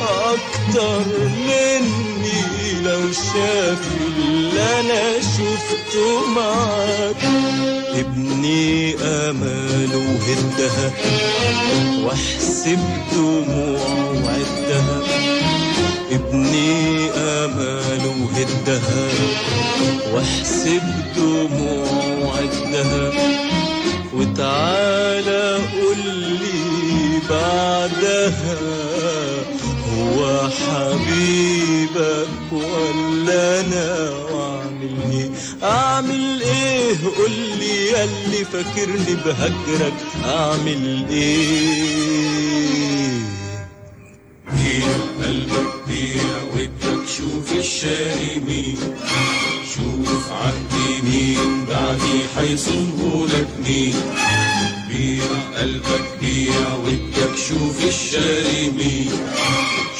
أكتر 0.00 1.04
مني 1.46 2.82
لو 2.84 3.12
شاف 3.12 3.88
اللي 4.06 4.80
أنا 4.80 5.20
شفته 5.20 6.28
معاك. 6.36 7.22
ابني 7.94 8.94
أماله 8.94 9.98
وهدها 9.98 10.90
واحسب 12.04 12.78
دموعه 13.12 14.12
وعدها 14.24 15.00
ابني 16.10 17.10
أماله 17.10 18.14
وهدها 18.22 19.08
واحسب 20.14 20.82
دموعه 21.16 22.18
وعدها 22.24 23.12
وتعالى 24.14 25.58
قولي 25.72 26.69
بعدها 27.28 28.58
هو 29.92 30.48
حبيبك 30.48 32.28
ولا 32.52 33.60
أنا 33.60 34.10
واعمل 34.10 34.94
إيه؟ 35.12 35.30
أعمل 35.62 36.42
إيه؟ 36.42 36.94
قولي 37.16 37.86
ياللي 37.86 38.44
فاكرني 38.52 39.14
بهجرك. 39.24 39.94
أعمل 40.24 41.04
إيه؟ 41.10 42.60
بيع 44.52 44.88
قلبك 45.24 45.72
بيع 45.88 46.32
ودك 46.54 47.08
شوف 47.16 47.52
الشاري 47.58 48.42
مين. 48.46 48.78
شوف 49.74 50.32
عهدي 50.32 51.02
مين. 51.02 51.64
بعدي 51.68 52.18
حيصنهولك 52.36 53.48
مين. 53.66 53.94
بيع 55.00 55.60
قلبك 55.60 56.04
بيع 56.20 56.74
ودك 56.84 57.36
شوف 57.48 57.84
الشاري 57.84 58.70
مين. 58.70 59.12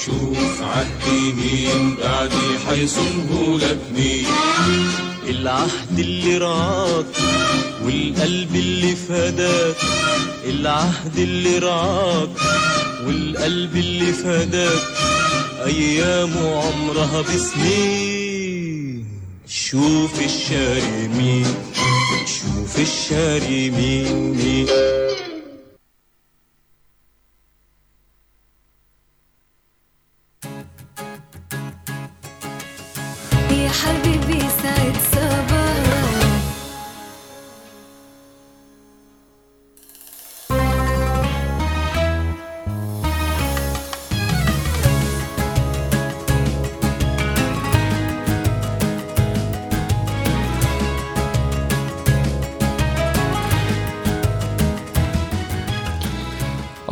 شوف 0.06 0.62
عهدي 0.62 1.32
مين 1.32 1.94
بعدي 1.94 2.58
حيصنه 2.68 3.58
لك 3.58 3.78
مين. 3.96 4.26
العهد 5.28 5.98
اللي 5.98 6.38
رعاك 6.38 7.06
والقلب 7.84 8.54
اللي 8.54 8.96
فداك. 8.96 9.76
العهد 10.44 11.18
اللي 11.18 11.58
رعاك 11.58 12.36
والقلب 13.06 13.76
اللي 13.76 14.12
فداك. 14.12 14.82
أيامه 15.66 16.62
عمرها 16.62 17.20
بسنين. 17.22 18.19
شوف 19.52 20.24
الشاري 20.24 21.08
مين 21.08 21.46
شوف 22.26 22.78
الشاري 22.80 23.70
مين 23.70 24.32
مين. 24.36 24.66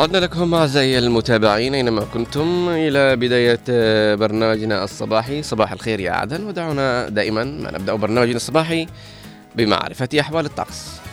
عدنا 0.09 0.19
لكم 0.19 0.55
أعزائي 0.55 0.99
المتابعين 0.99 1.75
أينما 1.75 2.05
كنتم 2.15 2.69
إلى 2.69 3.17
بداية 3.17 3.61
برنامجنا 4.15 4.85
الصباحي. 4.85 5.43
صباح 5.43 5.73
الخير 5.73 6.01
يا 6.01 6.13
عدن 6.13 6.45
ودعونا 6.45 7.09
دائما 7.09 7.45
ما 7.45 7.71
نبدأ 7.71 7.95
برنامجنا 7.95 8.37
الصباحي 8.37 8.87
بمعرفة 9.57 10.09
أحوال 10.21 10.45
الطقس. 10.45 11.08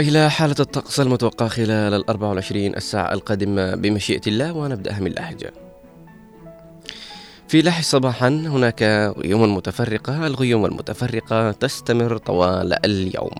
وإلى 0.00 0.30
حالة 0.30 0.54
الطقس 0.60 1.00
المتوقع 1.00 1.48
خلال 1.48 1.94
ال 1.94 2.08
24 2.08 2.76
الساعة 2.76 3.12
القادمة 3.12 3.74
بمشيئة 3.74 4.20
الله 4.26 4.52
ونبدأها 4.52 5.00
من 5.00 5.06
اللهجة. 5.06 5.52
في 7.48 7.62
لحج 7.62 7.84
صباحا 7.84 8.28
هناك 8.28 8.82
غيوم 9.18 9.54
متفرقة. 9.54 10.26
الغيوم 10.26 10.64
المتفرقة 10.66 11.52
تستمر 11.52 12.16
طوال 12.16 12.84
اليوم. 12.84 13.36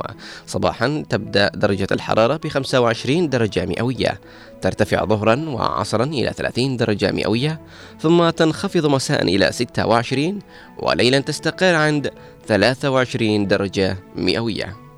صباحا 0.46 1.04
تبدأ 1.08 1.48
درجة 1.48 1.86
الحرارة 1.92 2.36
ب 2.36 2.48
25 2.48 3.28
درجة 3.28 3.66
مئوية. 3.66 4.20
ترتفع 4.60 5.04
ظهرا 5.04 5.44
وعصرا 5.48 6.04
إلى 6.04 6.32
30 6.32 6.76
درجة 6.76 7.12
مئوية. 7.12 7.60
ثم 8.00 8.30
تنخفض 8.30 8.86
مساء 8.86 9.22
إلى 9.22 9.52
26 9.52 10.38
وليلا 10.78 11.20
تستقر 11.20 11.74
عند 11.74 12.10
23 12.46 13.46
درجة 13.46 13.96
مئوية. 14.16 14.89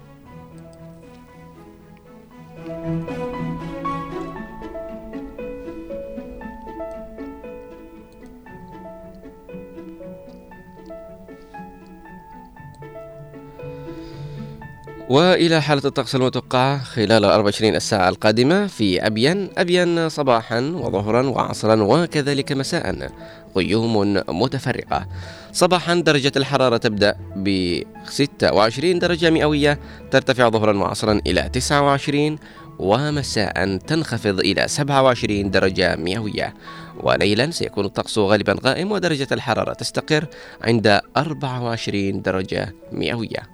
وإلى 15.13 15.63
حالة 15.63 15.83
الطقس 15.85 16.15
المتوقعة 16.15 16.79
خلال 16.83 17.25
24 17.25 17.75
الساعة 17.75 18.09
القادمة 18.09 18.67
في 18.67 19.07
أبين 19.07 19.51
أبين 19.59 20.09
صباحا 20.09 20.61
وظهرا 20.61 21.23
وعصرا 21.23 21.83
وكذلك 21.83 22.53
مساء 22.53 23.11
غيوم 23.57 24.23
متفرقة. 24.29 25.07
صباحا 25.53 25.95
درجة 25.95 26.33
الحرارة 26.37 26.77
تبدأ 26.77 27.15
ب 27.37 27.79
26 28.05 28.99
درجة 28.99 29.31
مئوية 29.31 29.79
ترتفع 30.11 30.49
ظهرا 30.49 30.79
وعصرا 30.79 31.21
إلى 31.27 31.49
29 31.53 32.39
ومساء 32.83 33.77
تنخفض 33.77 34.41
إلى 34.41 34.69
27 34.69 35.51
درجة 35.51 35.97
مئوية. 35.97 36.55
وليلا 37.03 37.51
سيكون 37.51 37.85
الطقس 37.85 38.19
غالبا 38.19 38.57
غائم 38.65 38.93
ودرجة 38.93 39.29
الحرارة 39.33 39.73
تستقر 39.73 40.27
عند 40.63 41.01
24 41.17 42.23
درجة 42.23 42.75
مئوية. 42.93 43.53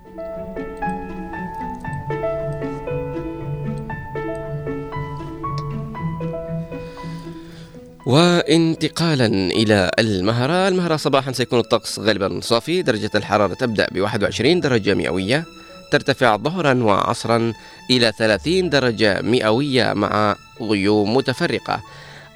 وانتقالا 8.07 9.27
إلى 9.27 9.91
المهرة. 9.99 10.69
المهرة 10.69 10.97
صباحا 10.97 11.33
سيكون 11.33 11.59
الطقس 11.59 11.99
غالبا 11.99 12.41
صافي 12.43 12.83
درجة 12.83 13.11
الحرارة 13.15 13.55
تبدأ 13.55 13.87
ب 13.93 14.01
21 14.01 14.61
درجة 14.61 14.95
مئوية. 14.95 15.45
ترتفع 15.91 16.37
ظهرا 16.37 16.75
وعصرا 16.75 17.53
إلى 17.91 18.13
30 18.19 18.71
درجة 18.71 19.23
مئوية 19.23 19.93
مع 19.93 20.37
غيوم 20.61 21.17
متفرقة. 21.17 21.81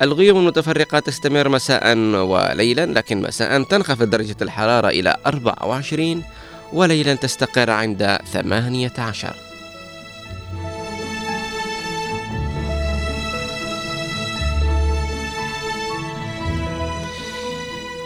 الغيوم 0.03 0.39
المتفرقة 0.39 0.99
تستمر 0.99 1.49
مساء 1.49 1.99
وليلا 1.99 2.87
لكن 2.87 3.23
مساء 3.23 3.63
تنخفض 3.63 4.11
درجة 4.11 4.37
الحرارة 4.43 4.89
إلى 4.89 5.17
24 5.27 6.23
وليلا 6.73 7.15
تستقر 7.15 7.71
عند 7.71 8.19
18 8.33 9.52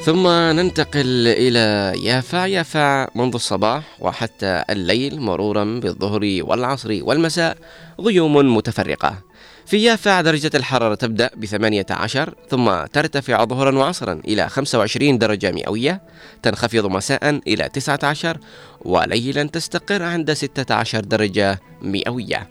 ثم 0.07 0.29
ننتقل 0.29 1.27
إلى 1.27 1.93
يافع 2.05 2.47
يافع 2.47 3.09
منذ 3.15 3.35
الصباح 3.35 3.83
وحتى 4.01 4.65
الليل 4.71 5.21
مرورا 5.21 5.65
بالظهر 5.65 6.39
والعصر 6.41 6.99
والمساء 7.03 7.57
غيوم 8.01 8.57
متفرقة. 8.57 9.19
في 9.67 9.77
يافع 9.77 10.21
درجة 10.21 10.51
الحرارة 10.55 10.95
تبدأ 10.95 11.31
ب 11.37 11.45
18 11.45 12.35
ثم 12.51 12.85
ترتفع 12.93 13.45
ظهرا 13.45 13.79
وعصرا 13.79 14.21
إلى 14.29 14.49
25 14.49 15.19
درجة 15.19 15.53
مئوية 15.53 16.03
تنخفض 16.43 16.87
مساء 16.87 17.41
إلى 17.47 17.69
19 17.69 18.39
وليلا 18.81 19.45
تستقر 19.45 20.03
عند 20.03 20.33
16 20.33 21.01
درجة 21.01 21.61
مئوية. 21.83 22.49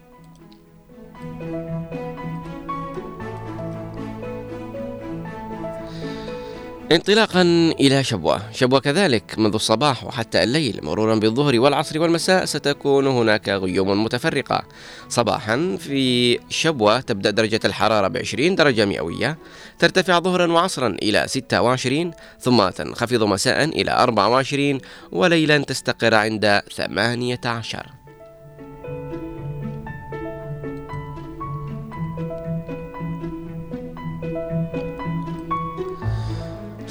انطلاقا 6.92 7.42
إلى 7.80 8.04
شبوة. 8.04 8.42
شبوة 8.52 8.80
كذلك 8.80 9.40
منذ 9.40 9.54
الصباح 9.54 10.04
وحتى 10.04 10.44
الليل 10.44 10.80
مرورا 10.84 11.16
بالظهر 11.16 11.60
والعصر 11.60 12.02
والمساء 12.02 12.46
ستكون 12.46 13.08
هناك 13.08 13.50
غيوم 13.50 14.04
متفرقة. 14.04 14.64
صباحا 15.10 15.78
في 15.80 16.40
شبوة 16.50 17.00
تبدأ 17.00 17.30
درجة 17.30 17.60
الحرارة 17.66 18.08
ب 18.08 18.18
20 18.18 18.56
درجة 18.56 18.86
مئوية 18.86 19.38
ترتفع 19.80 20.20
ظهرا 20.20 20.52
وعصرا 20.52 20.88
إلى 20.88 21.26
26 21.28 22.12
ثم 22.40 22.70
تنخفض 22.70 23.24
مساء 23.24 23.64
إلى 23.64 23.92
24 23.92 24.80
وليلا 25.12 25.58
تستقر 25.58 26.14
عند 26.14 26.62
18 26.76 27.86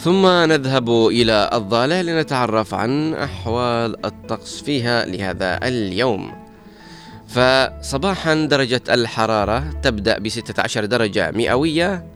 ثم 0.05 0.27
نذهب 0.27 0.89
إلى 1.07 1.51
الضالة 1.53 2.03
لنتعرف 2.03 2.75
عن 2.75 3.15
أحوال 3.15 4.07
الطقس 4.07 4.63
فيها 4.63 5.05
لهذا 5.05 5.69
اليوم. 5.69 6.33
فصباحا 7.29 8.35
درجة 8.35 8.83
الحرارة 8.91 9.81
تبدأ 9.83 10.19
ب 10.19 10.29
16 10.29 10.85
درجة 10.85 11.31
مئوية 11.31 12.07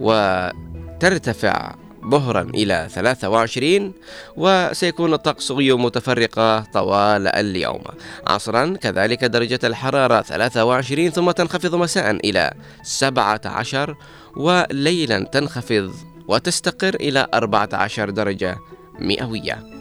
وترتفع 0.00 1.74
ظهرا 2.10 2.42
إلى 2.42 2.88
23 2.90 3.92
وسيكون 4.36 5.14
الطقس 5.14 5.52
غيوم 5.52 5.84
متفرقة 5.84 6.60
طوال 6.60 7.28
اليوم. 7.28 7.82
عصرا 8.26 8.76
كذلك 8.80 9.24
درجة 9.24 9.60
الحرارة 9.64 10.22
23 10.22 11.10
ثم 11.10 11.30
تنخفض 11.30 11.74
مساء 11.74 12.10
إلى 12.10 12.52
17 12.82 13.96
وليلا 14.36 15.24
تنخفض 15.24 16.15
وتستقر 16.28 16.94
إلى 16.94 17.26
14 17.34 18.10
درجة 18.10 18.58
مئوية. 19.00 19.76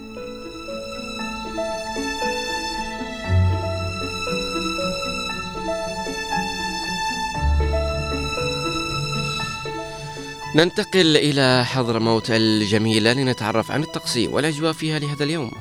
ننتقل 10.56 11.18
إلى 11.18 11.66
حضرموت 11.66 12.32
الجميلة 12.32 13.14
لنتعرف 13.14 13.72
عن 13.72 13.84
الطقس 13.84 14.18
والأجواء 14.18 14.74
فيها 14.74 15.00
لهذا 15.00 15.24
اليوم. 15.24 15.52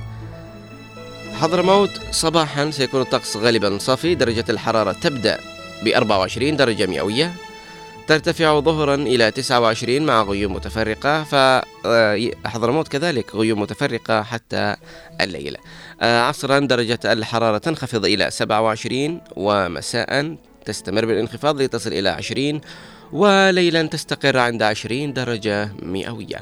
حضرموت 1.34 1.90
صباحا 2.10 2.70
سيكون 2.70 3.00
الطقس 3.00 3.36
غالبا 3.36 3.78
صافي 3.78 4.14
درجة 4.14 4.44
الحرارة 4.48 4.92
تبدأ 4.92 5.40
ب 5.84 5.88
24 5.88 6.56
درجة 6.56 6.86
مئوية. 6.86 7.34
ترتفع 8.08 8.60
ظهرا 8.60 8.94
إلى 8.94 9.30
29 9.30 10.02
مع 10.02 10.22
غيوم 10.22 10.52
متفرقة 10.52 11.24
فحضرموت 11.24 12.88
كذلك 12.88 13.34
غيوم 13.34 13.60
متفرقة 13.60 14.22
حتى 14.22 14.76
الليل 15.20 15.56
آه، 16.00 16.20
عصرا 16.20 16.58
درجة 16.58 16.98
الحرارة 17.04 17.58
تنخفض 17.58 18.04
إلى 18.04 18.30
27 18.30 19.20
ومساء 19.36 20.36
تستمر 20.64 21.04
بالانخفاض 21.04 21.62
لتصل 21.62 21.92
إلى 21.92 22.08
20 22.08 22.60
وليلا 23.12 23.82
تستقر 23.82 24.38
عند 24.38 24.62
20 24.62 25.12
درجة 25.12 25.72
مئوية. 25.82 26.40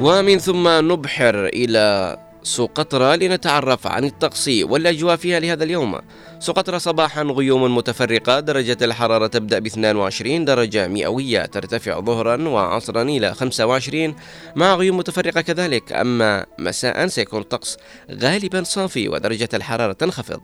ومن 0.00 0.38
ثم 0.38 0.68
نبحر 0.68 1.46
إلى 1.46 2.16
سقطرى 2.44 3.16
لنتعرف 3.16 3.86
عن 3.86 4.04
الطقس 4.04 4.48
والأجواء 4.48 5.16
فيها 5.16 5.40
لهذا 5.40 5.64
اليوم. 5.64 5.98
سقطرى 6.38 6.78
صباحا 6.78 7.22
غيوم 7.22 7.76
متفرقة 7.76 8.40
درجة 8.40 8.76
الحرارة 8.82 9.26
تبدأ 9.26 9.58
ب 9.58 9.66
22 9.66 10.44
درجة 10.44 10.88
مئوية 10.88 11.46
ترتفع 11.46 12.00
ظهرا 12.00 12.48
وعصرا 12.48 13.02
إلى 13.02 13.34
25 13.34 14.16
مع 14.56 14.74
غيوم 14.74 14.96
متفرقة 14.96 15.40
كذلك 15.40 15.92
أما 15.92 16.46
مساء 16.58 17.06
سيكون 17.06 17.40
الطقس 17.40 17.76
غالبا 18.10 18.62
صافي 18.62 19.08
ودرجة 19.08 19.48
الحرارة 19.54 19.92
تنخفض. 19.92 20.40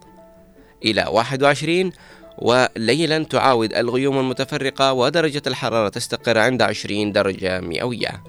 إلى 0.85 1.07
21 1.09 1.93
وليلا 2.39 3.25
تعاود 3.25 3.75
الغيوم 3.75 4.19
المتفرقة 4.19 4.93
ودرجة 4.93 5.43
الحرارة 5.47 5.89
تستقر 5.89 6.39
عند 6.39 6.63
20 6.63 7.13
درجة 7.13 7.61
مئوية. 7.61 8.23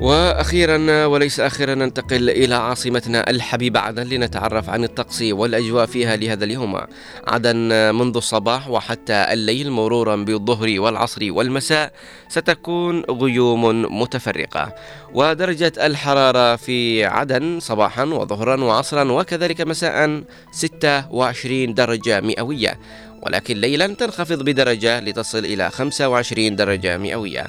وأخيرا 0.00 1.06
وليس 1.06 1.40
أخيرا 1.40 1.74
ننتقل 1.74 2.30
إلى 2.30 2.54
عاصمتنا 2.54 3.30
الحبيبة 3.30 3.80
عدن 3.80 4.06
لنتعرف 4.06 4.70
عن 4.70 4.84
الطقس 4.84 5.22
والأجواء 5.22 5.86
فيها 5.86 6.16
لهذا 6.16 6.44
اليوم. 6.44 6.80
عدن 7.26 7.94
منذ 7.94 8.16
الصباح 8.16 8.68
وحتى 8.68 9.26
الليل 9.32 9.70
مرورا 9.70 10.16
بالظهر 10.16 10.80
والعصر 10.80 11.32
والمساء 11.32 11.92
ستكون 12.28 13.00
غيوم 13.00 13.64
متفرقة. 14.00 14.74
ودرجة 15.14 15.72
الحرارة 15.86 16.56
في 16.56 17.04
عدن 17.04 17.60
صباحا 17.60 18.04
وظهرا 18.04 18.64
وعصرا 18.64 19.12
وكذلك 19.12 19.60
مساء 19.60 20.22
26 20.52 21.74
درجة 21.74 22.20
مئوية. 22.20 22.78
ولكن 23.22 23.56
ليلا 23.56 23.86
تنخفض 23.86 24.42
بدرجة 24.42 25.00
لتصل 25.00 25.44
إلى 25.44 25.70
25 25.70 26.56
درجة 26.56 26.98
مئوية. 26.98 27.46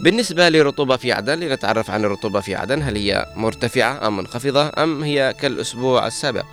بالنسبة 0.00 0.48
للرطوبة 0.48 0.96
في 0.96 1.12
عدن 1.12 1.40
لنتعرف 1.40 1.90
عن 1.90 2.04
الرطوبة 2.04 2.40
في 2.40 2.54
عدن 2.54 2.82
هل 2.82 2.96
هي 2.96 3.26
مرتفعة 3.36 4.06
أم 4.06 4.16
منخفضة 4.16 4.70
أم 4.78 5.02
هي 5.04 5.34
كالأسبوع 5.40 6.06
السابق. 6.06 6.44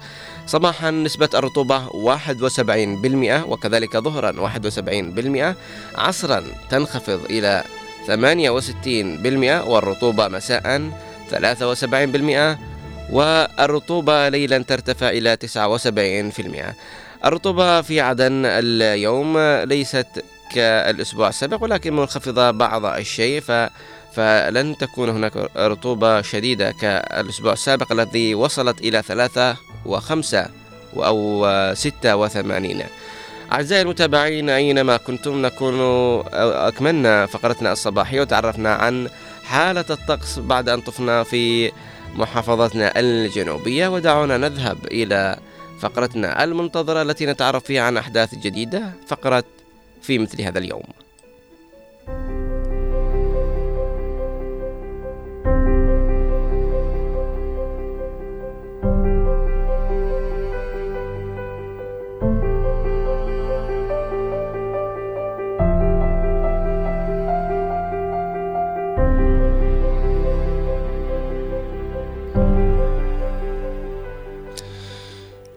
صباحا 0.47 0.91
نسبة 0.91 1.29
الرطوبة 1.33 1.87
71% 1.87 3.45
وكذلك 3.47 3.97
ظهرا 3.97 4.31
71% 4.31 5.55
عصرا 5.95 6.43
تنخفض 6.69 7.25
إلى 7.29 7.63
68% 8.07 9.67
والرطوبة 9.67 10.27
مساء 10.27 10.89
73% 11.31 12.57
والرطوبة 13.11 14.29
ليلا 14.29 14.57
ترتفع 14.57 15.09
إلى 15.09 15.37
79% 17.23 17.25
الرطوبة 17.25 17.81
في 17.81 18.01
عدن 18.01 18.45
اليوم 18.45 19.37
ليست 19.63 20.07
كالأسبوع 20.51 21.29
السابق 21.29 21.63
ولكن 21.63 21.95
منخفضة 21.95 22.51
بعض 22.51 22.85
الشيء 22.85 23.41
ف 23.41 23.51
فلن 24.15 24.77
تكون 24.77 25.09
هناك 25.09 25.49
رطوبة 25.57 26.21
شديدة 26.21 26.71
كالأسبوع 26.71 27.53
السابق 27.53 27.91
الذي 27.91 28.35
وصلت 28.35 28.81
إلى 28.81 29.01
ثلاثة 29.01 29.57
وخمسة 29.85 30.47
أو 30.95 31.47
ستة 31.73 32.15
وثمانين. 32.15 32.83
أعزائي 33.51 33.81
المتابعين 33.81 34.49
أينما 34.49 34.97
كنتم 34.97 35.41
نكون 35.41 35.79
أكملنا 36.33 37.25
فقرتنا 37.25 37.71
الصباحية 37.71 38.21
وتعرفنا 38.21 38.73
عن 38.73 39.09
حالة 39.43 39.85
الطقس 39.89 40.39
بعد 40.39 40.69
أن 40.69 40.81
طفنا 40.81 41.23
في 41.23 41.71
محافظتنا 42.13 42.99
الجنوبية. 42.99 43.87
ودعونا 43.87 44.37
نذهب 44.37 44.77
إلى 44.85 45.39
فقرتنا 45.79 46.43
المنتظرة 46.43 47.01
التي 47.01 47.25
نتعرف 47.25 47.63
فيها 47.63 47.81
عن 47.81 47.97
أحداث 47.97 48.35
جديدة 48.35 48.93
فقرة 49.07 49.43
في 50.05 50.19
مثل 50.19 50.41
هذا 50.41 50.59
اليوم. 50.59 50.83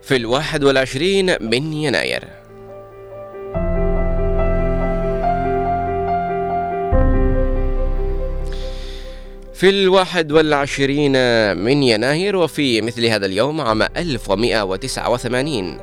في 0.02 0.16
الواحد 0.16 0.64
والعشرين 0.64 1.36
من 1.40 1.72
يناير. 1.72 2.37
في 9.58 9.68
الواحد 9.68 10.32
والعشرين 10.32 11.12
من 11.56 11.82
يناير 11.82 12.36
وفي 12.36 12.80
مثل 12.80 13.04
هذا 13.04 13.26
اليوم 13.26 13.60
عام 13.60 13.82
1189 13.82 15.78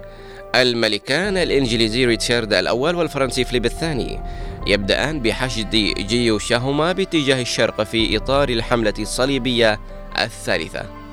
الملكان 0.55 1.37
الإنجليزي 1.37 2.05
ريتشارد 2.05 2.53
الأول 2.53 2.95
والفرنسي 2.95 3.45
فليب 3.45 3.65
الثاني 3.65 4.19
يبدأان 4.67 5.19
بحشد 5.19 5.75
جيوشهما 5.97 6.91
باتجاه 6.91 7.41
الشرق 7.41 7.83
في 7.83 8.17
إطار 8.17 8.49
الحملة 8.49 8.93
الصليبية 8.99 9.79
الثالثة. 10.19 11.04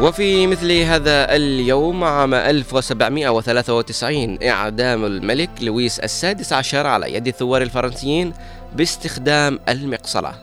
وفي 0.00 0.46
مثل 0.46 0.72
هذا 0.72 1.36
اليوم 1.36 2.04
عام 2.04 2.34
1793 2.34 4.38
إعدام 4.42 5.04
الملك 5.04 5.50
لويس 5.60 5.98
السادس 5.98 6.52
عشر 6.52 6.86
على 6.86 7.14
يد 7.14 7.26
الثوار 7.26 7.62
الفرنسيين 7.62 8.32
باستخدام 8.76 9.58
المقصلة. 9.68 10.34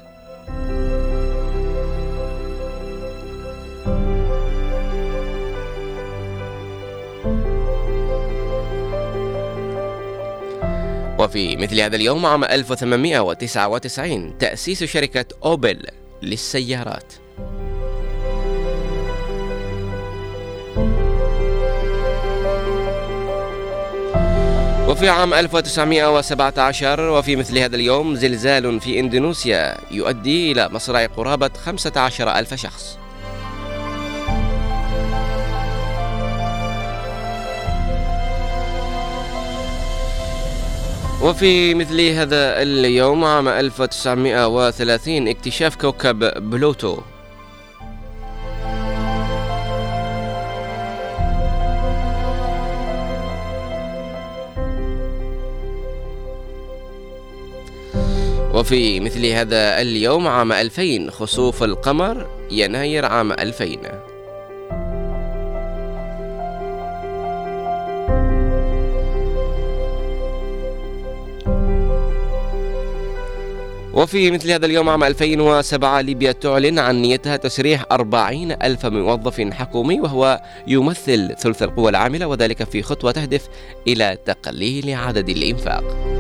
وفي 11.20 11.56
مثل 11.56 11.80
هذا 11.80 11.96
اليوم 11.96 12.26
عام 12.26 12.44
1899 12.44 14.38
تأسيس 14.38 14.84
شركة 14.84 15.26
أوبل 15.46 15.84
للسيارات. 16.22 17.27
وفي 24.88 25.10
عام 25.10 25.34
1917 25.34 27.00
وفي 27.10 27.36
مثل 27.36 27.58
هذا 27.58 27.76
اليوم 27.76 28.16
زلزال 28.16 28.80
في 28.82 29.00
إندونيسيا 29.00 29.78
يؤدي 29.92 30.52
إلى 30.52 30.70
مصرع 30.72 31.06
قرابة 31.06 31.50
15 31.66 32.40
ألف 32.40 32.54
شخص. 32.54 32.98
وفي 41.22 41.74
مثل 41.74 42.02
هذا 42.02 42.62
اليوم 42.62 43.24
عام 43.24 43.48
1930 43.48 45.28
اكتشاف 45.28 45.76
كوكب 45.76 46.50
بلوتو. 46.50 46.98
وفي 58.58 59.00
مثل 59.00 59.26
هذا 59.26 59.82
اليوم 59.82 60.28
عام 60.28 60.52
2000 60.52 61.12
خسوف 61.12 61.64
القمر 61.64 62.28
يناير 62.52 63.06
عام 63.06 63.32
2000 63.32 63.66
وفي 73.94 74.32
مثل 74.32 74.52
هذا 74.52 74.66
اليوم 74.66 74.90
عام 74.90 75.04
2007 75.04 76.02
ليبيا 76.02 76.32
تعلن 76.32 76.80
عن 76.80 77.02
نيتها 77.02 77.38
تسريح 77.38 77.86
40 77.92 78.52
ألف 78.52 78.86
موظف 78.86 79.42
حكومي 79.42 80.02
وهو 80.02 80.42
يمثل 80.68 81.36
ثلث 81.40 81.64
القوى 81.64 81.90
العاملة 81.90 82.28
وذلك 82.28 82.64
في 82.64 82.82
خطوة 82.82 83.12
تهدف 83.12 83.48
إلى 83.88 84.18
تقليل 84.26 84.94
عدد 84.94 85.30
الإنفاق. 85.30 86.17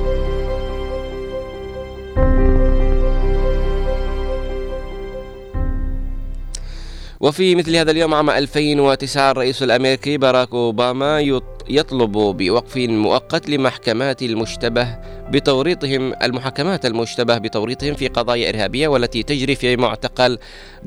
وفي 7.19 7.56
مثل 7.56 7.75
هذا 7.75 7.91
اليوم 7.91 8.13
عام 8.13 8.30
2009 8.30 9.32
الرئيس 9.32 9.63
الأمريكي 9.63 10.17
باراك 10.17 10.53
أوباما 10.53 11.21
يط- 11.21 11.65
يطلب 11.69 12.12
بوقف 12.12 12.77
مؤقت 12.77 13.49
لمحكمات 13.49 14.21
المشتبه 14.23 14.97
بتوريطهم 15.32 16.13
المحاكمات 16.23 16.86
المشتبه 16.86 17.38
بتوريطهم 17.38 17.93
في 17.93 18.08
قضايا 18.08 18.49
إرهابية 18.49 18.88
والتي 18.88 19.23
تجري 19.23 19.56
في 19.56 19.75
معتقل 19.75 20.38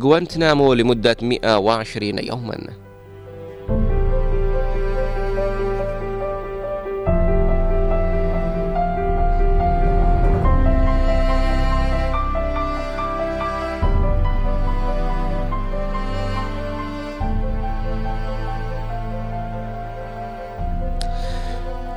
غوانتنامو 0.03 0.75
لمدة 0.75 1.17
120 1.23 2.19
يوما. 2.19 2.59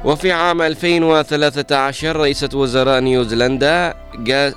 وفي 0.06 0.32
عام 0.32 0.62
2013 0.62 2.16
رئيسة 2.16 2.50
وزراء 2.54 3.00
نيوزيلندا 3.00 3.94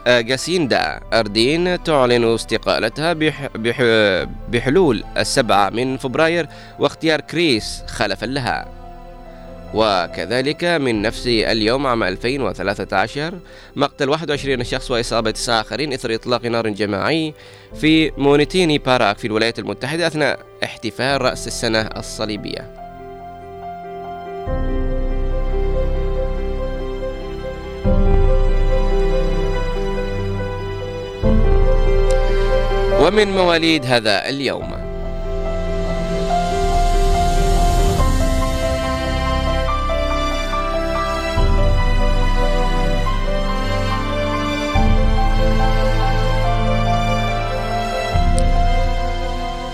آه، 0.07 0.21
جاسيندا 0.21 1.01
أردين 1.13 1.83
تعلن 1.83 2.35
استقالتها 2.35 3.13
بح 3.13 3.47
بح 3.55 3.83
بحلول 4.49 5.05
السبعة 5.17 5.71
من 5.71 5.97
فبراير 5.97 6.49
واختيار 6.79 7.21
كريس 7.21 7.83
خلفا 7.89 8.27
لها. 8.27 8.69
وكذلك 9.75 10.65
من 10.65 11.03
نفس 11.03 11.27
اليوم 11.27 11.87
عام 11.87 12.03
2013 12.03 13.39
مقتل 13.77 14.09
21 14.09 14.65
شخص 14.65 14.91
وإصابة 14.91 15.31
تسعة 15.31 15.61
آخرين 15.61 15.93
إثر 15.93 16.15
إطلاق 16.15 16.47
نار 16.47 16.69
جماعي 16.69 17.35
في 17.81 18.11
مونتيري 18.11 18.79
بارك 18.79 19.19
في 19.19 19.27
الولايات 19.27 19.59
المتحدة 19.59 20.07
أثناء 20.07 20.39
احتفال 20.65 21.23
رأس 21.23 21.47
السنة 21.47 21.81
الصليبية. 21.81 22.86
ومن 33.07 33.31
مواليد 33.31 33.87
هذا 33.87 34.29
اليوم. 34.29 34.71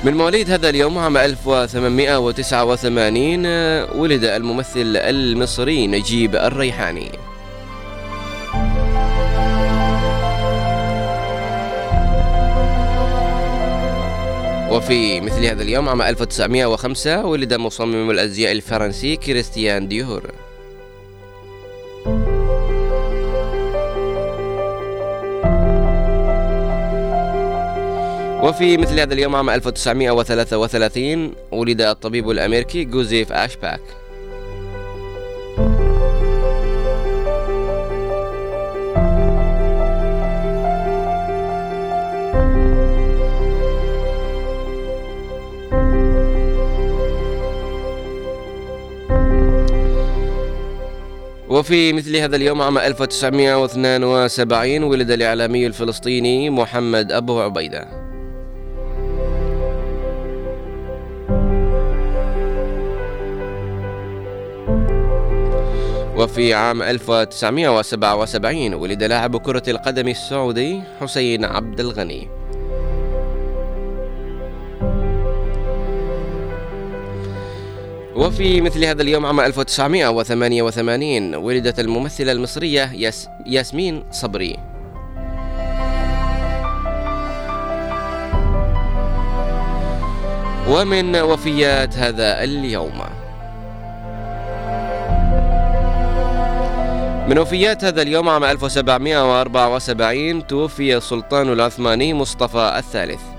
من 0.05 0.17
مواليد 0.17 0.51
هذا 0.51 0.69
اليوم 0.69 0.99
عام 0.99 1.17
1889 1.17 3.47
آه، 3.47 3.97
ولد 3.97 4.25
الممثل 4.25 4.97
المصري 4.97 5.87
نجيب 5.87 6.37
الريحاني. 6.37 7.32
وفي 14.73 15.21
مثل 15.21 15.45
هذا 15.45 15.63
اليوم 15.63 15.89
عام 15.89 16.03
1905 16.03 17.27
ولد 17.27 17.55
مصمم 17.55 18.11
الأزياء 18.11 18.53
الفرنسي 18.53 19.17
كريستيان 19.17 19.89
ديور 19.89 20.31
وفي 28.43 28.77
مثل 28.77 29.01
هذا 29.01 29.15
اليوم 29.15 29.37
عام 29.37 29.51
1933 29.51 31.35
ولد 31.53 31.81
الطبيب 31.81 32.31
الأمريكي 32.31 32.85
جوزيف 32.85 33.33
أشباك. 33.33 34.02
وفي 51.53 51.93
مثل 51.93 52.17
هذا 52.17 52.37
اليوم 52.37 52.63
عام 52.63 52.79
1972 52.79 54.83
ولد 54.83 55.11
الإعلامي 55.11 55.67
الفلسطيني 55.67 56.51
محمد 56.51 57.13
أبو 57.13 57.41
عبيدة. 57.41 57.89
وفي 66.17 66.55
عام 66.55 66.83
1977 66.83 68.75
ولد 68.75 69.03
لاعب 69.03 69.37
كرة 69.37 69.63
القدم 69.69 70.09
السعودي 70.09 70.83
حسين 71.01 71.45
عبد 71.45 71.81
الغني. 71.81 72.42
وفي 78.17 78.61
مثل 78.61 78.85
هذا 78.85 79.03
اليوم 79.03 79.27
عام 79.27 79.41
1988 79.41 81.35
ولدت 81.35 81.81
الممثلة 81.81 82.33
المصرية 82.33 82.93
ياس 82.93 83.29
ياسمين 83.47 84.05
صبري. 84.11 84.57
ومن 90.69 91.17
وفيات 91.17 91.97
هذا 91.97 92.45
اليوم. 92.45 93.03
من 97.29 97.39
وفيات 97.39 97.85
هذا 97.85 98.03
اليوم 98.03 98.29
عام 98.29 98.45
1774 98.45 100.47
توفي 100.47 100.97
السلطان 100.97 101.53
العثماني 101.53 102.15
مصطفى 102.15 102.75
الثالث. 102.79 103.32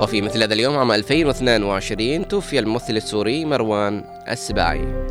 وفي 0.00 0.22
مثل 0.22 0.42
هذا 0.42 0.54
اليوم 0.54 0.76
عام 0.76 0.92
2022 0.92 2.28
توفي 2.28 2.58
الممثل 2.58 2.96
السوري 2.96 3.44
مروان 3.44 4.04
السباعي. 4.28 5.06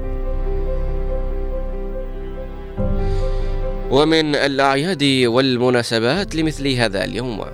ومن 3.92 4.36
الأعياد 4.36 5.04
والمناسبات 5.26 6.36
لمثل 6.36 6.68
هذا 6.68 7.04
اليوم 7.04 7.46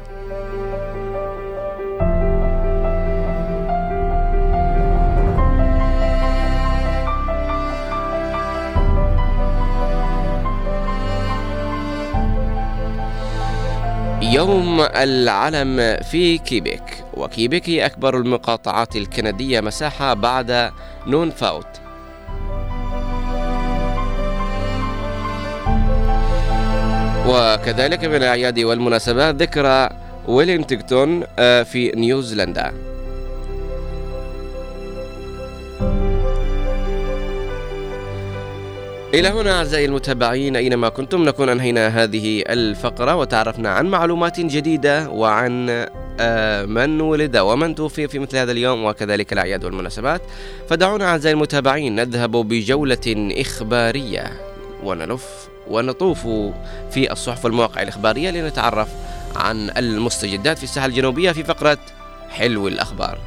يوم 14.31 14.81
العلم 14.81 15.97
في 16.11 16.37
كيبيك. 16.37 17.03
وكيبيك 17.13 17.69
هي 17.69 17.85
أكبر 17.85 18.17
المقاطعات 18.17 18.95
الكندية 18.95 19.61
مساحة 19.61 20.13
بعد 20.13 20.71
نونافوت 21.07 21.67
وكذلك 27.27 28.05
من 28.05 28.15
الأعياد 28.15 28.59
والمناسبات 28.59 29.35
ذكرى 29.35 29.89
ويلينغتون 30.27 31.23
آه، 31.39 31.63
في 31.63 31.91
نيوزيلندا. 31.95 32.90
إلى 39.13 39.27
هنا 39.27 39.57
أعزائي 39.57 39.85
المتابعين 39.85 40.55
أينما 40.55 40.89
كنتم 40.89 41.23
نكون 41.23 41.49
أنهينا 41.49 41.87
هذه 41.87 42.43
الفقرة 42.49 43.15
وتعرفنا 43.15 43.69
عن 43.69 43.85
معلومات 43.85 44.39
جديدة 44.39 45.09
وعن 45.09 45.85
آه، 46.19 46.65
من 46.65 47.01
ولد 47.01 47.37
ومن 47.37 47.75
توفي 47.75 48.07
في 48.07 48.19
مثل 48.19 48.37
هذا 48.37 48.51
اليوم 48.51 48.85
وكذلك 48.85 49.33
الأعياد 49.33 49.65
والمناسبات. 49.65 50.21
فدعونا 50.69 51.05
أعزائي 51.05 51.33
المتابعين 51.33 51.95
نذهب 51.95 52.31
بجولة 52.31 53.31
إخبارية 53.37 54.31
ونلف 54.83 55.49
ونطوف 55.67 56.27
في 56.91 57.11
الصحف 57.11 57.45
والمواقع 57.45 57.81
الإخبارية 57.81 58.29
لنتعرف 58.29 58.89
عن 59.35 59.69
المستجدات 59.77 60.57
في 60.57 60.63
الساحة 60.63 60.85
الجنوبية 60.85 61.31
في 61.31 61.43
فقرة 61.43 61.77
حلو 62.29 62.67
الأخبار. 62.67 63.17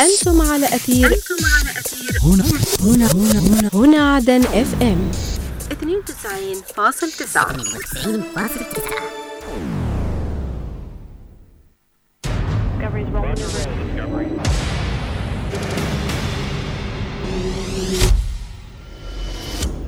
أنتم 0.00 0.40
على 0.42 0.66
أثير 0.66 1.20
هنا. 2.22 2.44
هنا. 2.80 3.12
هنا. 3.12 3.12
هنا. 3.12 3.70
هنا 3.74 4.14
عدن 4.14 4.42
إف 4.42 4.82
إم. 4.82 5.10
92.9 5.70 7.56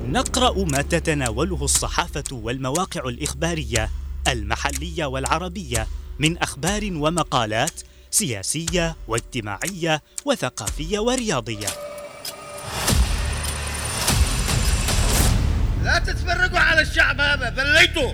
نقرأ 0.07 0.65
ما 0.65 0.81
تتناوله 0.81 1.63
الصحافة 1.63 2.23
والمواقع 2.31 3.09
الإخبارية 3.09 3.89
المحلية 4.27 5.05
والعربية 5.05 5.87
من 6.19 6.37
أخبار 6.37 6.89
ومقالات 6.91 7.81
سياسية 8.11 8.95
واجتماعية 9.07 10.01
وثقافية 10.25 10.99
ورياضية. 10.99 11.67
لا 15.83 15.99
تتفرقوا 15.99 16.59
على 16.59 16.81
الشعب 16.81 17.21
هذا 17.21 17.49
ذليتوا. 17.49 18.13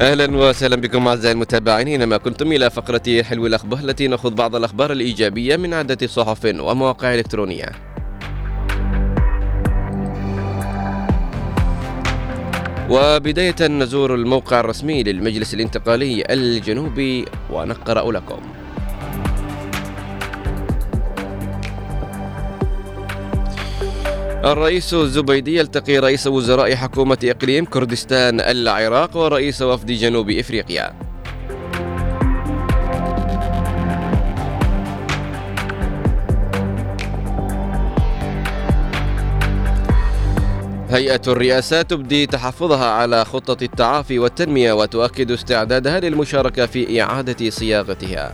أهلا 0.00 0.36
وسهلا 0.36 0.76
بكم 0.76 1.08
أعزائي 1.08 1.32
المتابعين 1.32 1.88
اينما 1.88 2.16
كنتم 2.16 2.52
إلى 2.52 2.70
فقرة 2.70 3.22
حلو 3.22 3.46
الأخبار 3.46 3.80
التي 3.80 4.08
ناخذ 4.08 4.34
بعض 4.34 4.56
الأخبار 4.56 4.92
الإيجابية 4.92 5.56
من 5.56 5.74
عدة 5.74 6.06
صحف 6.06 6.44
ومواقع 6.44 7.14
إلكترونية. 7.14 7.89
وبداية 12.90 13.68
نزور 13.68 14.14
الموقع 14.14 14.60
الرسمي 14.60 15.02
للمجلس 15.02 15.54
الانتقالي 15.54 16.24
الجنوبي 16.30 17.24
ونقرأ 17.50 18.12
لكم. 18.12 18.40
الرئيس 24.44 24.94
الزبيدي 24.94 25.56
يلتقي 25.56 25.98
رئيس 25.98 26.26
وزراء 26.26 26.74
حكومة 26.74 27.18
إقليم 27.24 27.64
كردستان 27.64 28.40
العراق 28.40 29.16
ورئيس 29.16 29.62
وفد 29.62 29.86
جنوب 29.86 30.30
إفريقيا 30.30 31.09
هيئة 40.90 41.20
الرئاسة 41.28 41.82
تبدي 41.82 42.26
تحفظها 42.26 42.90
على 42.90 43.24
خطة 43.24 43.64
التعافي 43.64 44.18
والتنمية 44.18 44.72
وتؤكد 44.72 45.30
استعدادها 45.30 46.00
للمشاركة 46.00 46.66
في 46.66 47.02
إعادة 47.02 47.50
صياغتها. 47.50 48.32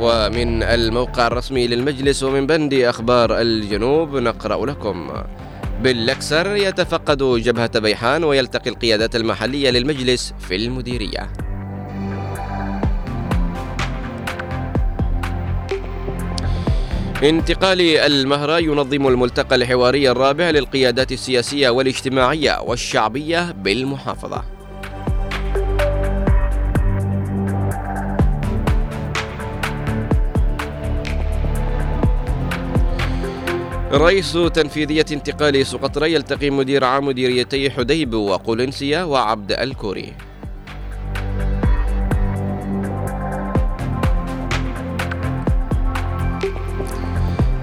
ومن 0.00 0.62
الموقع 0.62 1.26
الرسمي 1.26 1.66
للمجلس 1.66 2.22
ومن 2.22 2.46
بند 2.46 2.74
أخبار 2.74 3.40
الجنوب 3.40 4.16
نقرأ 4.16 4.66
لكم. 4.66 5.10
باللكسر 5.82 6.56
يتفقد 6.56 7.22
جبهة 7.22 7.78
بيحان 7.78 8.24
ويلتقي 8.24 8.70
القيادات 8.70 9.16
المحلية 9.16 9.70
للمجلس 9.70 10.34
في 10.38 10.56
المديرية. 10.56 11.32
انتقال 17.22 17.80
المهرة 17.80 18.58
ينظم 18.58 19.08
الملتقى 19.08 19.56
الحواري 19.56 20.10
الرابع 20.10 20.50
للقيادات 20.50 21.12
السياسية 21.12 21.70
والاجتماعية 21.70 22.60
والشعبية 22.60 23.52
بالمحافظة. 23.52 24.44
رئيس 33.92 34.32
تنفيذية 34.32 35.04
انتقال 35.12 35.66
سقطرى 35.66 36.12
يلتقي 36.12 36.50
مدير 36.50 36.84
عام 36.84 37.06
مديريتي 37.06 37.70
حديب 37.70 38.14
وقولنسية 38.14 39.04
وعبد 39.04 39.52
الكوري. 39.52 40.12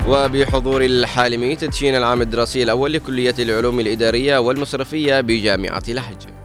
وبحضور 0.08 0.86
الحالمي 0.86 1.56
تدشين 1.56 1.96
العام 1.96 2.22
الدراسي 2.22 2.64
الأول 2.64 2.94
لكلية 2.94 3.36
العلوم 3.40 3.80
الإدارية 3.80 4.38
والمصرفية 4.38 5.22
بجامعة 5.22 5.84
لحج 5.88 6.37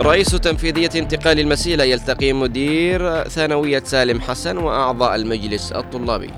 رئيس 0.00 0.30
تنفيذية 0.30 0.90
انتقال 0.96 1.40
المسيلة 1.40 1.84
يلتقي 1.84 2.32
مدير 2.32 3.28
ثانوية 3.28 3.82
سالم 3.84 4.20
حسن 4.20 4.56
وأعضاء 4.56 5.14
المجلس 5.14 5.72
الطلابي. 5.72 6.30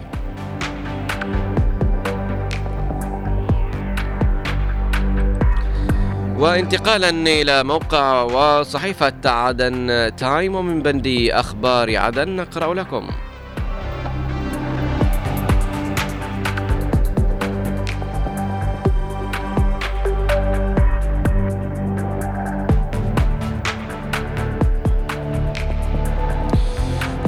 وانتقالا 6.39 7.09
إلى 7.11 7.65
موقع 7.65 8.23
وصحيفة 8.23 9.13
عدن 9.25 10.11
تايم 10.17 10.55
ومن 10.55 10.83
بند 10.83 11.29
أخبار 11.31 11.97
عدن 11.97 12.37
نقرأ 12.37 12.75
لكم. 12.75 13.09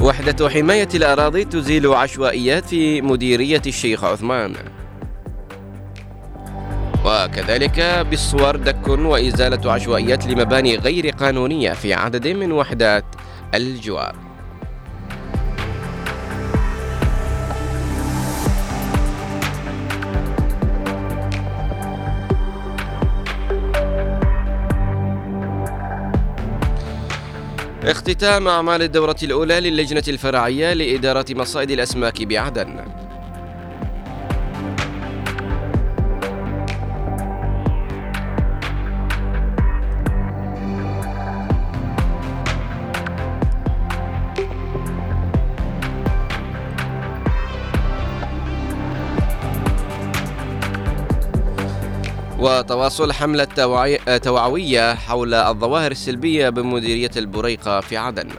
وحدة 0.01 0.49
حماية 0.49 0.87
الأراضي 0.95 1.45
تزيل 1.45 1.87
عشوائيات 1.87 2.65
في 2.65 3.01
مديرية 3.01 3.61
الشيخ 3.67 4.03
عثمان. 4.03 4.55
وكذلك 7.05 8.05
بالصور 8.09 8.55
دك 8.55 8.87
وإزالة 8.87 9.71
عشوائيات 9.71 10.27
لمباني 10.27 10.75
غير 10.75 11.09
قانونية 11.09 11.73
في 11.73 11.93
عدد 11.93 12.27
من 12.27 12.51
وحدات 12.51 13.05
الجوار. 13.53 14.28
اختتام 27.91 28.47
أعمال 28.47 28.81
الدورة 28.81 29.15
الأولى 29.23 29.59
للجنة 29.59 30.03
الفرعية 30.07 30.73
لإدارة 30.73 31.25
مصائد 31.29 31.71
الأسماك 31.71 32.23
بعدن 32.23 32.85
وتواصل 52.39 53.13
حملة 53.13 53.47
توعوية 54.17 54.93
حول 54.95 55.33
الظواهر 55.33 55.91
السلبية 55.91 56.49
بمديرية 56.49 57.11
البريقة 57.17 57.79
في 57.81 57.97
عدن. 57.97 58.29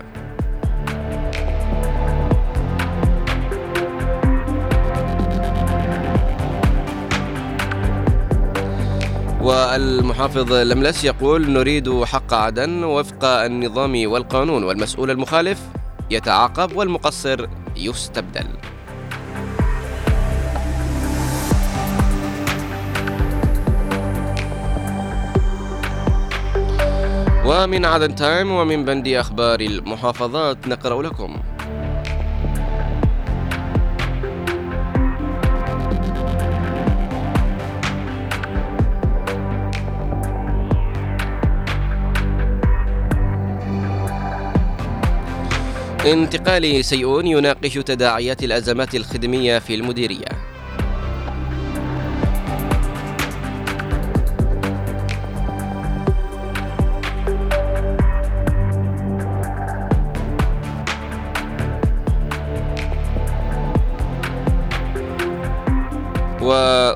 والمحافظ 9.41 10.53
لملس 10.53 11.05
يقول 11.05 11.51
نريد 11.51 12.05
حق 12.05 12.35
عدن 12.35 12.85
وفق 12.85 13.25
النظام 13.25 14.11
والقانون 14.11 14.65
والمسؤول 14.65 15.11
المخالف 15.11 15.61
يتعاقب 16.11 16.77
والمقصر 16.77 17.47
يستبدل. 17.77 18.47
ومن 27.51 27.85
عدن 27.85 28.15
تايم 28.15 28.51
ومن 28.53 28.85
بند 28.85 29.09
أخبار 29.09 29.61
المحافظات 29.61 30.69
نقرأ 30.69 31.03
لكم. 31.03 31.37
انتقالي 46.07 46.83
سيئون 46.83 47.27
يناقش 47.27 47.75
تداعيات 47.75 48.45
الأزمات 48.45 48.95
الخدمية 48.95 49.59
في 49.59 49.75
المديرية. 49.75 50.50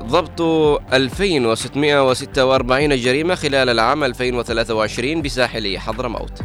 وضبط 0.03 0.41
2646 0.93 2.95
جريمة 2.95 3.35
خلال 3.35 3.69
العام 3.69 4.03
2023 4.03 5.21
بساحل 5.21 5.77
حضرموت 5.77 6.39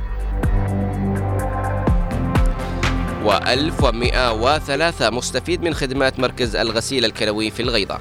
و1103 3.27 5.03
مستفيد 5.03 5.63
من 5.63 5.75
خدمات 5.75 6.21
مركز 6.21 6.57
الغسيل 6.57 7.05
الكلوي 7.05 7.51
في 7.51 7.63
الغيضة. 7.63 7.99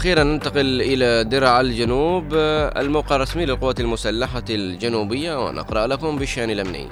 وأخيرا 0.00 0.24
ننتقل 0.24 0.80
إلى 0.82 1.24
درع 1.24 1.60
الجنوب 1.60 2.24
الموقع 2.76 3.16
الرسمي 3.16 3.46
للقوات 3.46 3.80
المسلحة 3.80 4.42
الجنوبية 4.50 5.46
ونقرأ 5.46 5.86
لكم 5.86 6.18
بالشأن 6.18 6.50
الأمني. 6.50 6.88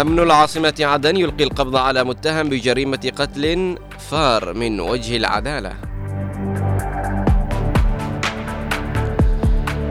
أمن 0.00 0.18
العاصمة 0.18 0.74
عدن 0.80 1.16
يلقي 1.16 1.44
القبض 1.44 1.76
على 1.76 2.04
متهم 2.04 2.48
بجريمة 2.48 3.12
قتل 3.16 3.76
فار 3.98 4.54
من 4.54 4.80
وجه 4.80 5.16
العدالة. 5.16 5.72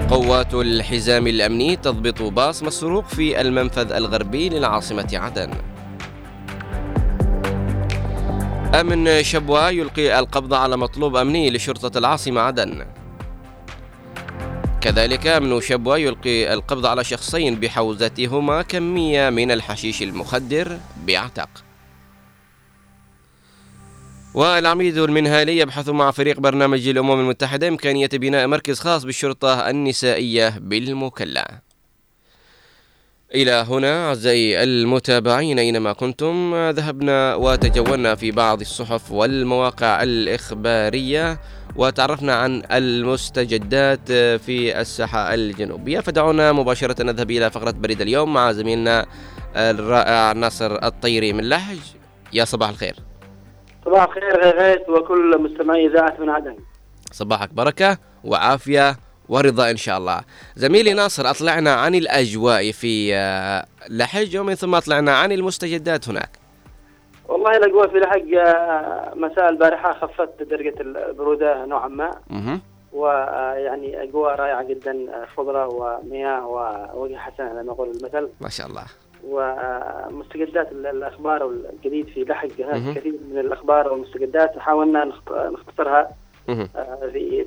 قوات 0.10 0.54
الحزام 0.54 1.28
الأمني 1.28 1.76
تضبط 1.76 2.22
باص 2.22 2.64
مسروق 2.64 3.06
في 3.06 3.42
المنفذ 3.42 3.92
الغربي 3.92 4.50
للعاصمة 4.50 5.10
عدن. 5.14 5.52
أمن 8.80 9.24
شبوة 9.24 9.70
يلقي 9.70 10.20
القبض 10.20 10.54
على 10.54 10.78
مطلوب 10.78 11.16
أمني 11.16 11.50
لشرطة 11.50 11.98
العاصمة 11.98 12.42
عدن. 12.42 12.86
كذلك 14.82 15.28
أمن 15.28 15.62
شبوة 15.62 15.98
يلقي 15.98 16.54
القبض 16.54 16.86
على 16.86 17.04
شخصين 17.04 17.56
بحوزتهما 17.56 18.62
كمية 18.62 19.30
من 19.30 19.52
الحشيش 19.52 20.02
المخدر 20.02 20.78
بعتق. 21.08 21.50
والعميد 24.34 24.98
المنهالي 24.98 25.58
يبحث 25.58 25.90
مع 25.90 26.12
فريق 26.12 26.40
برنامج 26.40 26.88
الأمم 26.88 27.20
المتحدة 27.20 27.68
إمكانية 27.68 28.10
بناء 28.14 28.48
مركز 28.48 28.80
خاص 28.80 29.04
بالشرطة 29.04 29.70
النسائية 29.70 30.58
بالمكلا. 30.60 31.62
إلى 33.36 33.52
هنا 33.52 34.08
أعزائي 34.08 34.64
المتابعين 34.64 35.60
أينما 35.60 35.94
كنتم 35.94 36.56
ذهبنا 36.70 37.36
وتجولنا 37.36 38.16
في 38.16 38.32
بعض 38.32 38.60
الصحف 38.60 39.12
والمواقع 39.12 40.04
الإخبارية 40.04 41.40
وتعرفنا 41.76 42.36
عن 42.36 42.64
المستجدات 42.72 44.12
في 44.12 44.82
الساحة 44.82 45.34
الجنوبية. 45.34 46.00
فدعونا 46.00 46.52
مباشرة 46.52 47.04
نذهب 47.04 47.32
إلى 47.32 47.52
فقرة 47.52 47.72
بريد 47.72 48.02
اليوم 48.02 48.34
مع 48.34 48.52
زميلنا 48.52 49.06
الرائع 49.56 50.32
ناصر 50.32 50.84
الطيري 50.84 51.34
من 51.34 51.50
لحج 51.50 51.80
يا 52.34 52.46
صباح 52.46 52.70
الخير. 52.70 52.96
صباح 53.86 54.04
الخير 54.04 54.60
غيث 54.60 54.90
وكل 54.90 55.42
مستمعي 55.42 55.88
إذاعة 55.88 56.16
من 56.20 56.30
عدن. 56.30 56.56
صباحك 57.12 57.54
بركة 57.54 57.98
وعافية. 58.24 59.11
ورضا 59.32 59.70
إن 59.72 59.78
شاء 59.78 59.98
الله 59.98 60.22
زميلي 60.56 60.94
ناصر 60.94 61.30
أطلعنا 61.30 61.74
عن 61.74 61.96
الأجواء 61.96 62.72
في 62.72 63.16
آه، 63.16 63.66
لحج 63.90 64.38
ومن 64.38 64.56
ثم 64.56 64.76
أطلعنا 64.76 65.16
عن 65.16 65.32
المستجدات 65.32 66.10
هناك 66.10 66.30
والله 67.28 67.58
الأجواء 67.58 67.88
في 67.88 67.98
لحق 68.00 68.48
آه، 68.48 69.14
مساء 69.16 69.50
البارحة 69.50 69.94
خفت 69.94 70.44
درجة 70.44 70.74
البرودة 70.82 71.66
نوعا 71.66 71.88
ما. 71.88 72.12
ويعني 72.94 74.04
أجواء 74.04 74.36
رائعة 74.36 74.64
جدا 74.64 74.92
آه، 74.92 75.26
خضرة 75.38 75.68
ومياه 75.68 76.48
ووجه 76.94 77.16
حسن 77.18 77.44
على 77.44 77.64
ما 77.64 77.72
يقول 77.74 77.90
المثل 77.90 78.30
ما 78.42 78.50
شاء 78.50 78.68
الله 78.68 78.84
ومستجدات 79.28 80.72
ال- 80.72 80.88
الأخبار 80.88 81.44
والجديد 81.44 82.08
في 82.08 82.24
لحق 82.24 82.48
مهم. 82.60 82.70
هناك 82.70 82.98
كثير 82.98 83.14
من 83.32 83.40
الأخبار 83.40 83.88
والمستجدات 83.88 84.60
حاولنا 84.60 85.06
نخت- 85.06 85.32
نختصرها. 85.32 86.00
آه، 86.02 86.10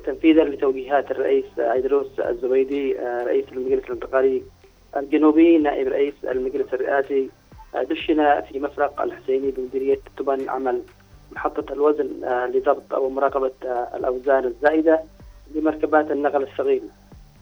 تنفيذا 0.05 0.43
لتوجيهات 0.43 1.11
الرئيس 1.11 1.45
عيدروس 1.57 2.19
الزبيدي 2.19 2.99
آه، 2.99 3.23
رئيس 3.23 3.45
المجلس 3.51 3.83
الانتقالي 3.85 4.43
الجنوبي 4.97 5.57
نائب 5.57 5.87
رئيس 5.87 6.13
المجلس 6.23 6.73
الرئاسي. 6.73 7.29
آه، 7.75 7.83
دشن 7.83 8.41
في 8.41 8.59
مفرق 8.59 9.01
الحسيني 9.01 9.51
بمديرية 9.51 9.99
تبان 10.17 10.49
عمل 10.49 10.81
محطة 11.31 11.73
الوزن 11.73 12.23
آه، 12.23 12.47
لضبط 12.47 12.93
أو 12.93 13.09
مراقبة 13.09 13.51
آه، 13.65 13.87
الأوزان 13.95 14.45
الزائدة 14.45 14.99
لمركبات 15.55 16.11
النقل 16.11 16.43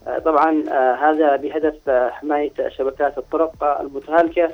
آه، 0.08 0.20
طبعا 0.20 0.64
آه، 0.72 0.94
هذا 0.96 1.36
بهدف 1.36 1.90
آه، 1.90 2.10
حماية 2.10 2.52
شبكات 2.70 3.18
الطرق 3.18 3.64
آه، 3.64 3.82
المتهالكة 3.82 4.50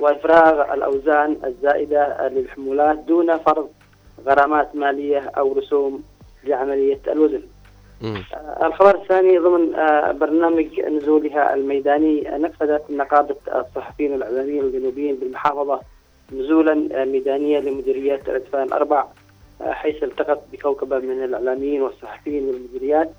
وإفراغ 0.00 0.74
الأوزان 0.74 1.36
الزائدة 1.44 2.02
آه، 2.02 2.28
للحمولات 2.28 2.98
دون 2.98 3.38
فرض 3.38 3.68
غرامات 4.26 4.76
مالية 4.76 5.18
أو 5.38 5.52
رسوم 5.52 6.02
لعملية 6.44 7.00
الوزن. 7.08 7.42
آه، 8.04 8.66
الخبر 8.66 8.94
الثاني 8.94 9.38
ضمن 9.38 9.74
آه، 9.74 10.12
برنامج 10.12 10.80
نزولها 10.80 11.54
الميداني 11.54 12.34
آه، 12.34 12.38
نفذت 12.38 12.90
نقابة 12.90 13.36
الصحفيين 13.54 14.12
والإعلاميين 14.12 14.64
الجنوبيين 14.64 15.16
بالمحافظة 15.16 15.80
نزولا 16.32 17.04
ميدانيا 17.04 17.60
لمديريات 17.60 18.28
الأدفان 18.28 18.62
الأربع 18.62 19.04
حيث 19.62 20.02
التقت 20.02 20.40
بكوكبة 20.52 20.98
من 20.98 21.24
الإعلاميين 21.24 21.82
والصحفيين 21.82 22.48
والمديريات 22.48 23.10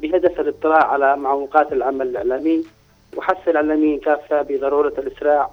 بهدف 0.00 0.40
الاطلاع 0.40 0.92
على 0.92 1.16
معوقات 1.16 1.72
العمل 1.72 2.08
الإعلامي 2.08 2.64
وحث 3.16 3.48
الإعلاميين 3.48 3.98
كافة 3.98 4.42
بضرورة 4.42 4.92
الإسراع 4.98 5.50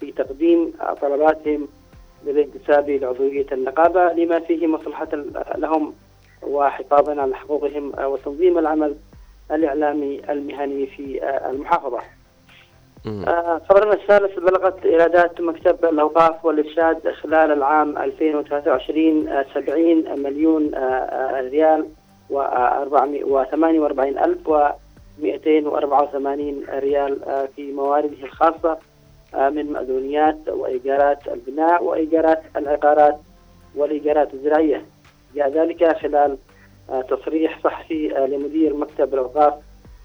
في 0.00 0.12
تقديم 0.12 0.72
طلباتهم 1.02 1.68
للانتساب 2.26 2.90
لعضوية 2.90 3.46
النقابة 3.52 4.12
لما 4.12 4.38
فيه 4.40 4.66
مصلحة 4.66 5.08
لهم 5.56 5.94
وحفاظا 6.42 7.20
على 7.22 7.34
حقوقهم 7.36 7.92
آه، 7.98 8.08
وتنظيم 8.08 8.58
العمل 8.58 8.94
الإعلامي 9.50 10.20
المهني 10.30 10.86
في 10.86 11.22
آه، 11.22 11.50
المحافظة. 11.50 11.98
آه، 13.28 13.60
خبرنا 13.68 13.92
الثالث 13.94 14.38
بلغت 14.38 14.86
إيرادات 14.86 15.40
مكتب 15.40 15.84
الأوقاف 15.84 16.44
والإرشاد 16.44 17.10
خلال 17.10 17.52
العام 17.52 17.98
2023 17.98 19.28
آه، 19.28 19.46
70 19.54 20.22
مليون 20.22 20.74
آه، 20.74 20.78
آه، 20.78 21.40
ريال 21.40 21.86
و48 22.30 24.18
ألف 24.24 24.48
و 24.48 24.68
284 25.18 26.64
ريال 26.70 27.24
آه، 27.24 27.48
في 27.56 27.72
موارده 27.72 28.22
الخاصة 28.24 28.78
آه، 29.34 29.48
من 29.48 29.72
مأذونيات 29.72 30.38
وإيجارات 30.48 31.28
البناء 31.28 31.84
وإيجارات 31.84 32.42
العقارات 32.56 33.16
والإيجارات 33.76 34.34
الزراعية 34.34 34.84
جاء 35.34 35.50
ذلك 35.50 35.96
خلال 35.96 36.36
آه، 36.90 37.00
تصريح 37.02 37.58
صحفي 37.64 38.16
آه، 38.16 38.26
لمدير 38.26 38.76
مكتب 38.76 39.14
الأوقاف 39.14 39.54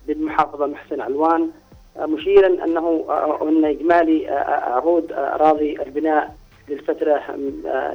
بالمحافظة 0.07 0.65
محسن 0.65 1.01
علوان 1.01 1.49
آه، 1.97 2.05
مشيرا 2.05 2.47
أنه 2.47 3.05
أن 3.41 3.65
إجمالي 3.65 4.27
عروض 4.47 5.13
أراضي 5.13 5.81
البناء 5.81 6.35
للفترة 6.69 7.21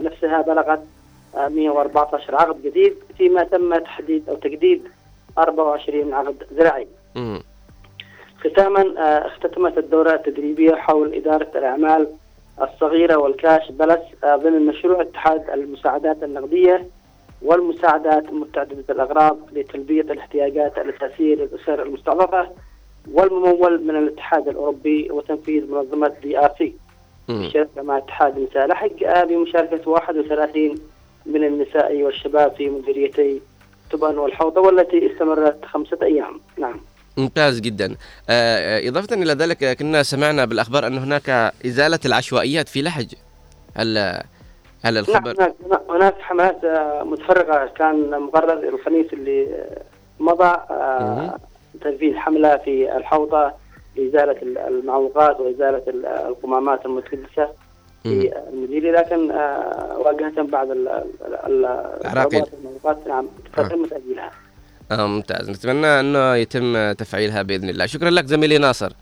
نفسها 0.01 0.43
بلغت 0.43 0.81
آه، 1.37 1.49
114 1.49 2.35
عقد 2.35 2.63
جديد 2.63 2.95
فيما 3.19 3.45
تم 3.45 3.75
تحديد 3.77 4.29
أو 4.29 4.35
تجديد 4.35 4.83
24 5.39 6.15
عقد 6.15 6.37
زراعي. 6.53 6.87
ختاما 8.41 8.95
اختتمت 9.27 9.79
الدورة 9.79 10.15
التدريبية 10.15 10.75
حول 10.75 11.15
إدارة 11.15 11.51
الأعمال 11.55 12.09
الصغيرة 12.63 13.17
وال 13.17 13.35
cash 13.35 13.71
plus 13.71 14.01
ضمن 14.25 14.67
مشروع 14.67 15.01
اتحاد 15.01 15.51
المساعدات 15.51 16.23
النقدية 16.23 16.87
والمساعدات 17.43 18.33
متعددة 18.33 18.85
الأغراض 18.91 19.39
لتلبية 19.53 20.01
الاحتياجات 20.01 20.79
الأساسية 20.79 21.35
للأسر 21.35 21.83
المستضعفة 21.83 22.51
والممول 23.13 23.85
من 23.85 23.97
الاتحاد 23.97 24.49
الأوروبي 24.49 25.11
وتنفيذ 25.11 25.67
منظمة 25.71 26.13
DRC 26.23 26.75
مم. 27.29 27.43
الشركة 27.43 27.83
مع 27.83 27.99
اتحاد 27.99 28.37
النساء. 28.39 28.67
لحج 28.67 29.03
آه، 29.07 29.25
بمشاركة 29.25 29.91
31 29.91 30.75
من 31.27 31.45
النساء 31.45 32.03
والشباب 32.03 32.55
في 32.57 32.69
مديريتي 32.71 33.41
تبن 33.91 34.19
والحوطة 34.19 34.61
والتي 34.61 35.13
استمرت 35.13 35.65
خمسة 35.65 35.99
أيام. 36.03 36.41
نعم. 36.59 36.81
ممتاز 37.17 37.61
جدا. 37.61 37.97
آه، 38.31 38.89
إضافة 38.89 39.17
إلى 39.17 39.33
ذلك 39.33 39.63
آه، 39.63 39.73
كنا 39.73 40.03
سمعنا 40.03 40.45
بالأخبار 40.45 40.87
أن 40.87 40.99
هناك 40.99 41.31
إزالة 41.67 41.99
العشوائيات 42.07 42.69
في 42.69 42.83
لحج 42.83 43.15
هل 43.77 44.21
هل 44.83 44.95
نعم 44.95 45.05
الخبر 45.05 45.31
هناك 45.41 45.55
هناك 45.91 46.15
حملات 46.21 46.65
آه، 46.65 47.03
متفرقة. 47.05 47.67
كان 47.67 48.21
مقرر 48.21 48.69
الخميس 48.69 49.13
اللي 49.13 49.67
مضى 50.21 50.45
آه، 50.71 51.37
تنفيذ 51.81 52.17
حملة 52.17 52.57
في 52.57 52.97
الحوضة 52.97 53.53
لإزالة 53.97 54.43
ال- 54.43 54.59
المعوقات 54.59 55.41
وإزالة 55.41 55.83
ال- 55.89 56.07
القمامات 56.07 56.87
المتكدسة 56.87 57.49
في 58.03 58.33
المديرية 58.53 58.93
لكن 58.93 59.31
آه، 59.31 59.99
واجهة 59.99 60.43
بعض 60.43 60.71
ال- 60.71 60.89
ال- 60.89 61.35
ال- 61.47 61.65
العراقيل. 62.05 62.43
والمعوقات 62.53 63.07
نعم 63.09 63.27
تم 63.57 63.85
تأجيلها 63.85 64.31
آه 64.93 65.07
ممتاز. 65.07 65.51
نتمنى 65.51 65.87
أنه 65.87 66.35
يتم 66.37 66.93
تفعيلها 66.93 67.43
بإذن 67.43 67.69
الله. 67.69 67.87
شكرا 67.87 68.11
لك 68.11 68.27
زميلي 68.27 68.59
ناصر. 68.59 68.93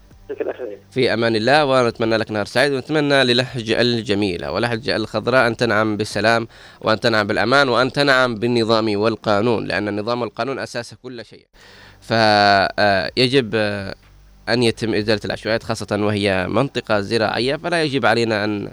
في 0.90 1.14
أمان 1.14 1.36
الله 1.36 1.64
ونتمنى 1.64 2.16
لك 2.16 2.30
نهار 2.30 2.46
سعيد 2.46 2.72
ونتمنى 2.72 3.24
للهج 3.24 3.70
الجميلة. 3.70 4.52
ولهج 4.52 4.88
الخضراء 4.88 5.46
أن 5.46 5.56
تنعم 5.56 5.96
بالسلام 5.96 6.48
وأن 6.80 7.00
تنعم 7.00 7.26
بالأمان 7.26 7.68
وأن 7.68 7.92
تنعم 7.92 8.34
بالنظام 8.34 8.96
والقانون 8.96 9.66
لأن 9.66 9.88
النظام 9.88 10.22
والقانون 10.22 10.58
أساس 10.58 10.94
كل 11.02 11.24
شيء. 11.24 11.46
فيجب 12.00 13.54
أن 14.48 14.62
يتم 14.62 14.94
إزالة 14.94 15.20
العشوائيات 15.24 15.62
خاصة 15.62 15.98
وهي 16.00 16.46
منطقة 16.48 17.00
زراعية 17.00 17.56
فلا 17.56 17.82
يجب 17.82 18.06
علينا 18.06 18.44
أن 18.44 18.72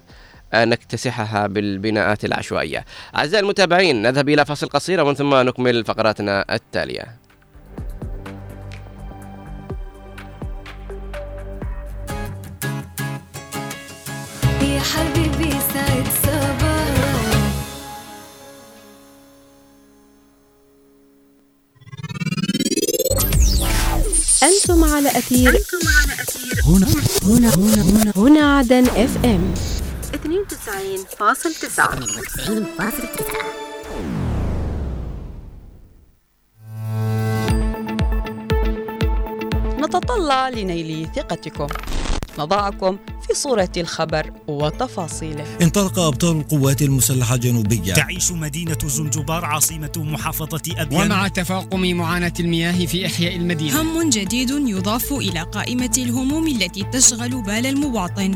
نكتسحها 0.53 1.47
بالبناءات 1.47 2.25
العشوائية. 2.25 2.85
أعزائي 3.15 3.43
المتابعين 3.43 4.01
نذهب 4.01 4.29
إلى 4.29 4.45
فاصل 4.45 4.67
قصير 4.67 5.03
ومن 5.03 5.13
ثم 5.13 5.35
نكمل 5.35 5.85
فقراتنا 5.85 6.45
التالية. 6.55 7.24
حبيبي 14.93 15.51
سعد 15.73 16.05
صباح. 16.23 16.95
أنتم 24.43 24.83
على 24.83 25.09
أثير. 25.09 25.63
هنا. 26.65 26.87
هنا. 27.23 27.49
هنا. 27.55 27.79
هنا, 27.85 28.13
هنا 28.15 28.57
عدن 28.57 28.85
إف 28.85 29.25
إم. 29.25 29.53
92.9 30.13 31.99
نتطلع 39.79 40.49
لنيل 40.49 41.07
ثقتكم. 41.15 41.67
نضعكم. 42.39 42.97
في 43.27 43.33
صورة 43.33 43.69
الخبر 43.77 44.31
وتفاصيله. 44.47 45.45
انطلق 45.61 45.99
أبطال 45.99 46.37
القوات 46.37 46.81
المسلحة 46.81 47.35
الجنوبية 47.35 47.93
تعيش 47.93 48.31
مدينة 48.31 48.77
زنجبار 48.85 49.45
عاصمة 49.45 49.91
محافظة 49.97 50.61
أبيان. 50.77 51.01
ومع 51.01 51.27
تفاقم 51.27 51.81
معاناة 51.81 52.33
المياه 52.39 52.85
في 52.85 53.05
إحياء 53.05 53.35
المدينة. 53.35 53.81
هم 53.81 54.09
جديد 54.09 54.49
يضاف 54.49 55.13
إلى 55.13 55.41
قائمة 55.41 55.91
الهموم 55.97 56.47
التي 56.47 56.83
تشغل 56.83 57.41
بال 57.41 57.65
المواطن. 57.65 58.35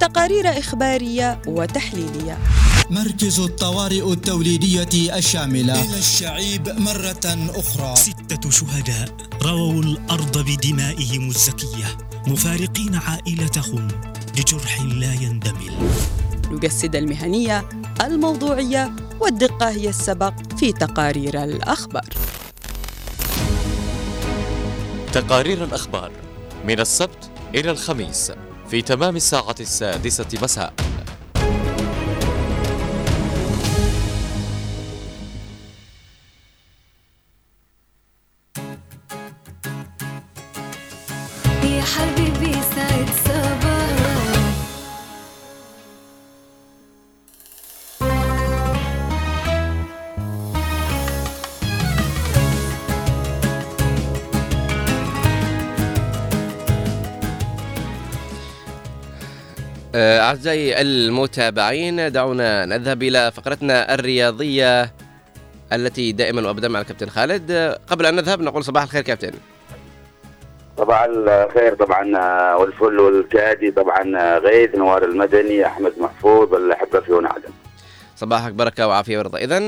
تقارير 0.00 0.58
إخبارية 0.58 1.42
وتحليلية. 1.46 2.38
مركز 2.90 3.40
الطوارئ 3.40 4.12
التوليدية 4.12 5.16
الشاملة. 5.16 5.82
إلى 5.82 5.98
الشعيب 5.98 6.68
مرة 6.68 7.50
أخرى. 7.54 7.96
ستة 7.96 8.50
شهداء 8.50 9.16
رووا 9.42 9.82
الأرض 9.82 10.38
بدمائهم 10.38 11.28
الزكية 11.28 11.98
مفارقين 12.26 12.94
عائلتهم 12.94 13.88
لجرح 14.38 14.82
لا 14.82 15.12
يندمل. 15.14 15.90
نجسد 16.50 16.96
المهنية 16.96 17.68
الموضوعية 18.00 18.92
والدقة 19.20 19.68
هي 19.68 19.88
السبق 19.88 20.34
في 20.58 20.72
تقارير 20.72 21.44
الأخبار. 21.44 22.08
تقارير 25.12 25.64
الأخبار 25.64 26.10
من 26.64 26.80
السبت 26.80 27.30
إلى 27.54 27.70
الخميس 27.70 28.32
في 28.70 28.82
تمام 28.82 29.16
الساعة 29.16 29.56
السادسة 29.60 30.28
مساء. 30.42 30.74
أعزائي 60.26 60.80
المتابعين 60.80 62.12
دعونا 62.12 62.66
نذهب 62.66 63.02
إلى 63.02 63.32
فقرتنا 63.32 63.94
الرياضية 63.94 64.92
التي 65.72 66.12
دائما 66.12 66.46
وأبدا 66.46 66.68
مع 66.68 66.80
الكابتن 66.80 67.08
خالد. 67.08 67.52
قبل 67.86 68.06
أن 68.06 68.14
نذهب 68.14 68.40
نقول 68.40 68.64
صباح 68.64 68.82
الخير 68.82 69.02
كابتن. 69.02 69.32
صباح 70.78 71.02
الخير 71.02 71.74
طبعا 71.74 72.02
والفل 72.54 73.00
والكادي 73.00 73.70
طبعا 73.70 74.38
غيث 74.38 74.74
نوار 74.74 75.04
المدني 75.04 75.66
أحمد 75.66 75.92
محفوظ 75.98 76.54
الاحبه 76.54 77.00
في 77.00 77.12
هنا 77.12 77.28
عدن 77.28 77.50
صباحك 78.16 78.52
بركة 78.52 78.86
وعافية 78.86 79.18
ورضا 79.18 79.38
إذا 79.38 79.58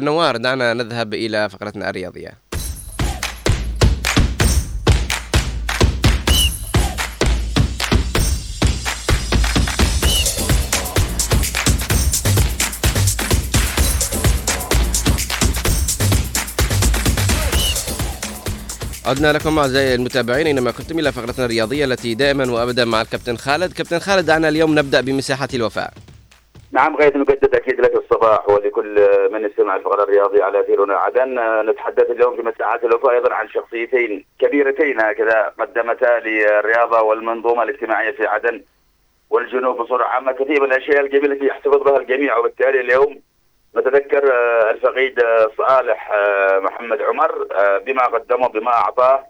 نوار 0.00 0.36
دعنا 0.36 0.74
نذهب 0.74 1.14
إلى 1.14 1.48
فقرتنا 1.48 1.90
الرياضية. 1.90 2.47
عدنا 19.08 19.32
لكم 19.32 19.58
أعزائي 19.58 19.94
المتابعين 19.94 20.46
اينما 20.46 20.70
كنتم 20.70 20.98
إلى 20.98 21.12
فقرتنا 21.12 21.44
الرياضية 21.44 21.84
التي 21.84 22.14
دائما 22.14 22.52
وابدا 22.52 22.84
مع 22.84 23.00
الكابتن 23.00 23.36
خالد، 23.36 23.72
كابتن 23.72 23.98
خالد 23.98 24.26
دعنا 24.26 24.48
اليوم 24.48 24.78
نبدأ 24.78 25.00
بمساحة 25.00 25.48
الوفاء. 25.54 25.90
نعم 26.72 26.96
غيث 26.96 27.16
نجدد 27.16 27.54
أكيد 27.54 27.80
لك 27.80 27.94
الصباح 27.94 28.48
ولكل 28.48 29.08
من 29.32 29.44
يستمع 29.44 29.76
الفقرة 29.76 30.02
الرياضية 30.02 30.42
على 30.42 30.60
أثيرنا. 30.60 30.94
عدن 30.94 31.40
نتحدث 31.70 32.10
اليوم 32.10 32.36
في 32.36 32.42
مساحات 32.42 32.84
الوفاء 32.84 33.14
أيضا 33.14 33.34
عن 33.34 33.48
شخصيتين 33.48 34.24
كبيرتين 34.40 35.00
هكذا 35.00 35.52
قدمتا 35.60 36.20
للرياضة 36.24 37.02
والمنظومة 37.02 37.62
الاجتماعية 37.62 38.10
في 38.10 38.26
عدن 38.26 38.62
والجنوب 39.30 39.82
بصورة 39.82 40.04
عامة. 40.04 40.32
كثير 40.32 40.62
من 40.62 40.72
الأشياء 40.72 41.00
الجميلة 41.00 41.34
التي 41.34 41.46
يحتفظ 41.46 41.82
بها 41.82 41.98
الجميع 41.98 42.38
وبالتالي 42.38 42.80
اليوم 42.80 43.20
نتذكر 43.76 44.32
آه، 44.32 44.70
الفقيد 44.70 45.20
آه، 45.20 45.50
صالح 45.58 46.10
آه، 46.10 46.58
محمد 46.58 47.02
عمر 47.02 47.48
بما 47.86 48.02
قدمه 48.02 48.48
بما 48.48 48.70
أعطاه. 48.70 49.26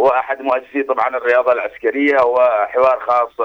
هو 0.00 0.08
أحد 0.08 0.42
مؤسسي 0.42 0.82
طبعا 0.82 1.16
الرياضة 1.16 1.52
العسكرية. 1.52 2.20
هو 2.20 2.66
حوار 2.68 3.00
خاص 3.00 3.40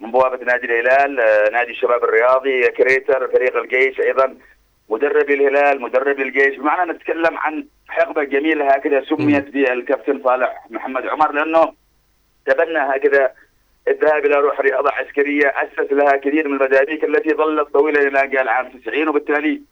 من 0.00 0.10
بوابة 0.10 0.44
نادي 0.44 0.66
الهلال 0.66 1.14
نادي 1.52 1.70
الشباب 1.70 2.04
الرياضي 2.04 2.68
كريتر 2.68 3.28
فريق 3.28 3.56
الجيش 3.56 4.00
أيضا 4.00 4.36
مدرب 4.88 5.30
الهلال 5.30 5.80
مدرب 5.80 6.20
الجيش. 6.20 6.56
بمعنى 6.56 6.92
نتكلم 6.92 7.38
عن 7.38 7.66
حقبة 7.88 8.24
جميلة 8.24 8.70
هكذا 8.70 9.04
سميت 9.04 9.48
بالكابتن 9.48 10.22
صالح 10.24 10.66
محمد 10.70 11.06
عمر 11.06 11.32
لأنه 11.32 11.72
تبنى 12.46 12.78
هكذا 12.78 13.32
الذهاب 13.90 14.26
إلى 14.26 14.34
روح 14.34 14.60
رياضة 14.60 14.90
عسكرية 14.90 15.48
اسس 15.48 15.92
لها 15.92 16.16
كثير 16.16 16.48
من 16.48 16.54
المداريك 16.54 17.04
التي 17.04 17.34
ظلت 17.34 17.68
طويلة 17.68 18.00
إلى 18.00 18.28
جاء 18.28 18.48
عام 18.48 18.68
90 18.68 19.08
وبالتالي 19.08 19.62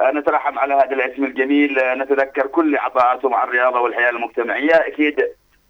آه، 0.00 0.10
نترحم 0.10 0.58
على 0.58 0.74
هذا 0.74 0.92
الاسم 0.92 1.24
الجميل. 1.24 1.78
آه، 1.78 1.94
نتذكر 1.94 2.46
كل 2.46 2.76
عطاءاته 2.76 3.28
مع 3.28 3.44
الرياضة 3.44 3.80
والحياة 3.80 4.10
المجتمعية. 4.10 4.74
أكيد 4.74 5.20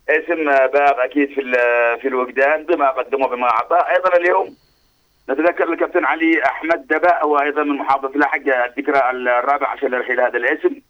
اسم 0.09 0.49
آه، 0.49 0.67
باغ 0.67 1.05
أكيد 1.05 1.29
في 1.29 1.43
في 2.01 2.09
الوجدان 2.09 2.65
بما 2.65 2.91
قدمه 2.91 3.29
بما 3.29 3.47
أعطاه. 3.47 3.91
أيضا 3.91 4.17
اليوم 4.17 4.57
نتذكر 5.31 5.73
الكابتن 5.73 6.05
علي 6.05 6.45
أحمد 6.45 6.87
دبا 6.87 7.23
هو 7.25 7.39
أيضا 7.39 7.63
من 7.63 7.77
محافظة 7.77 8.19
لحق. 8.19 8.65
الذكرى 8.65 9.11
الرابع 9.11 9.69
عشر 9.69 9.89
لرحيل 9.89 10.21
هذا 10.21 10.37
الاسم. 10.37 10.81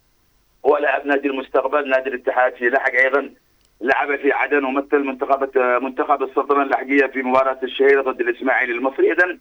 هو 0.65 0.77
لاعب 0.77 1.05
نادي 1.05 1.27
المستقبل 1.27 1.89
نادي 1.89 2.09
الاتحاد 2.09 2.55
في 2.55 2.69
لحق 2.69 2.93
أيضا. 2.93 3.33
لعب 3.81 4.15
في 4.15 4.31
عدن 4.31 4.63
ومثل 4.63 4.99
منتخب 4.99 5.57
منتخب 5.57 6.23
السلطنة 6.23 6.63
اللحقية 6.63 7.07
في 7.07 7.23
مباراة 7.23 7.59
الشهيره 7.63 8.01
ضد 8.01 8.21
الإسماعيلي 8.21 8.73
المصري. 8.73 9.11
اذا 9.11 9.37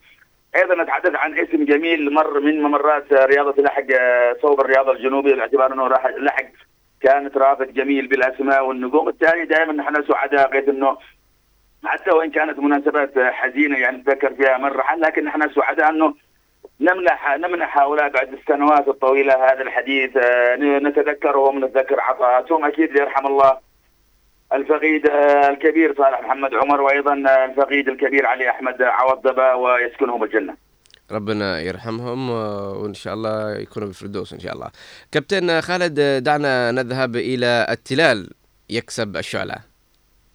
أيضا 0.57 0.82
نتحدث 0.82 1.14
عن 1.14 1.39
اسم 1.39 1.64
جميل 1.64 2.14
مر 2.14 2.41
من 2.41 2.62
ممرات 2.62 3.12
رياضة 3.12 3.62
لحق 3.62 3.87
صوب 4.43 4.61
الرياضة 4.61 4.93
الجنوبيه 4.93 5.34
باعتبار 5.34 5.72
أنه 5.72 5.89
لحق 6.18 6.45
كانت 7.01 7.37
رابط 7.37 7.68
جميل 7.68 8.07
بالأسماء 8.07 8.66
والنجوم. 8.66 9.05
بالتالي 9.05 9.45
دائما 9.45 9.72
نحن 9.72 10.05
سعداء 10.09 10.51
قيد 10.51 10.68
أنه 10.68 10.99
حتى 11.84 12.11
وإن 12.11 12.30
كانت 12.30 12.59
مناسبات 12.59 13.18
حزينة 13.18 13.78
يعني 13.78 13.97
نتذكر 13.97 14.34
فيها 14.34 14.68
رحل 14.68 15.01
لكن 15.01 15.24
نحن 15.24 15.51
سعداء 15.55 15.91
أنه 15.91 16.14
نمنح 16.80 17.37
نمنح 17.37 17.78
هؤلاء 17.78 18.09
بعد 18.09 18.32
السنوات 18.32 18.89
الطويلة 18.89 19.34
هذا 19.34 19.62
الحديث. 19.62 20.16
آه، 20.16 20.57
نتذكرهم 20.57 21.57
ونتذكر 21.57 22.01
عطاءاتهم. 22.01 22.64
أكيد 22.64 22.97
يرحم 22.97 23.26
الله 23.26 23.65
الفقيد 24.53 25.07
آه، 25.07 25.49
الكبير 25.51 25.94
صالح 25.99 26.20
محمد 26.22 26.55
عمر 26.55 26.80
وأيضا 26.80 27.12
آه، 27.12 27.44
الفقيد 27.44 27.88
الكبير 27.88 28.26
علي 28.26 28.51
أحمد 28.51 28.82
عوض 28.82 29.22
دبا 29.22 29.53
ويسكنهم 29.55 30.24
الجنة. 30.24 30.55
ربنا 31.12 31.61
يرحمهم 31.61 32.30
آه، 32.30 32.72
وإن 32.72 32.94
شاء 32.94 33.14
الله 33.14 33.57
يكونوا 33.59 33.88
بالفردوس 33.88 34.32
إن 34.32 34.40
شاء 34.40 34.53
الله. 34.53 34.70
كابتن 35.12 35.61
خالد 35.61 35.99
آه، 35.99 36.18
دعنا 36.18 36.72
نذهب 36.72 37.16
إلى 37.16 37.66
التلال 37.70 38.30
يكسب 38.70 39.16
الشعلة. 39.16 39.55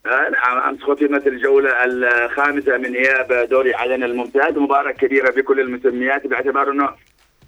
آه، 0.05 0.29
نعم 0.29 0.57
أمس 0.57 0.81
ختمت 0.81 1.27
الجولة 1.27 1.85
الخامسة 1.85 2.77
من 2.77 2.95
إياب 2.95 3.47
دوري 3.49 3.73
عدن 3.73 4.03
الممتاز 4.03 4.57
مباراة 4.57 4.91
كبيرة 4.91 5.31
بكل 5.31 5.59
المسميات 5.59 6.27
باعتبار 6.27 6.71
إنه 6.71 6.89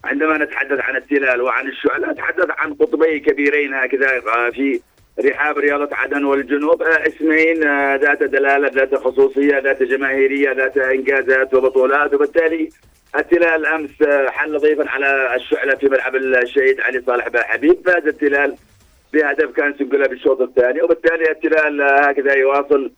عندما 0.03 0.37
نتحدث 0.37 0.79
عن 0.79 0.95
التلال 0.95 1.41
وعن 1.41 1.67
الشعلة 1.67 2.11
نتحدث 2.11 2.45
عن 2.49 2.73
قطبي 2.73 3.19
كبيرين 3.19 3.73
هكذا 3.73 4.07
آه، 4.17 4.49
في 4.49 4.81
رحاب 5.19 5.57
رياضة 5.57 5.89
عدن 5.95 6.23
والجنوب 6.23 6.81
آه، 6.83 7.07
اسمين 7.07 7.63
آه، 7.67 7.95
ذات 7.95 8.23
دلالة 8.23 8.67
ذات 8.67 8.95
خصوصية 8.95 9.59
ذات 9.59 9.83
جماهيرية 9.83 10.51
ذات 10.51 10.77
إنجازات 10.77 11.53
وبطولات. 11.53 12.13
وبالتالي 12.13 12.69
التلال 13.17 13.65
أمس 13.65 14.01
آه، 14.01 14.29
حل 14.29 14.57
ضيفا 14.57 14.89
على 14.89 15.35
الشعلة 15.35 15.75
في 15.75 15.85
ملعب 15.89 16.15
الشهيد 16.15 16.81
علي 16.81 17.01
صالح 17.07 17.27
بن 17.27 17.39
حبيب. 17.39 17.77
فاز 17.85 18.07
التلال 18.07 18.55
بهدف 19.13 19.51
كان 19.51 19.73
سجله 19.73 20.07
بالشوط 20.07 20.41
الثاني. 20.41 20.81
وبالتالي 20.81 21.31
التلال 21.31 21.81
آه، 21.81 22.01
هكذا 22.09 22.33
يواصل 22.35 22.91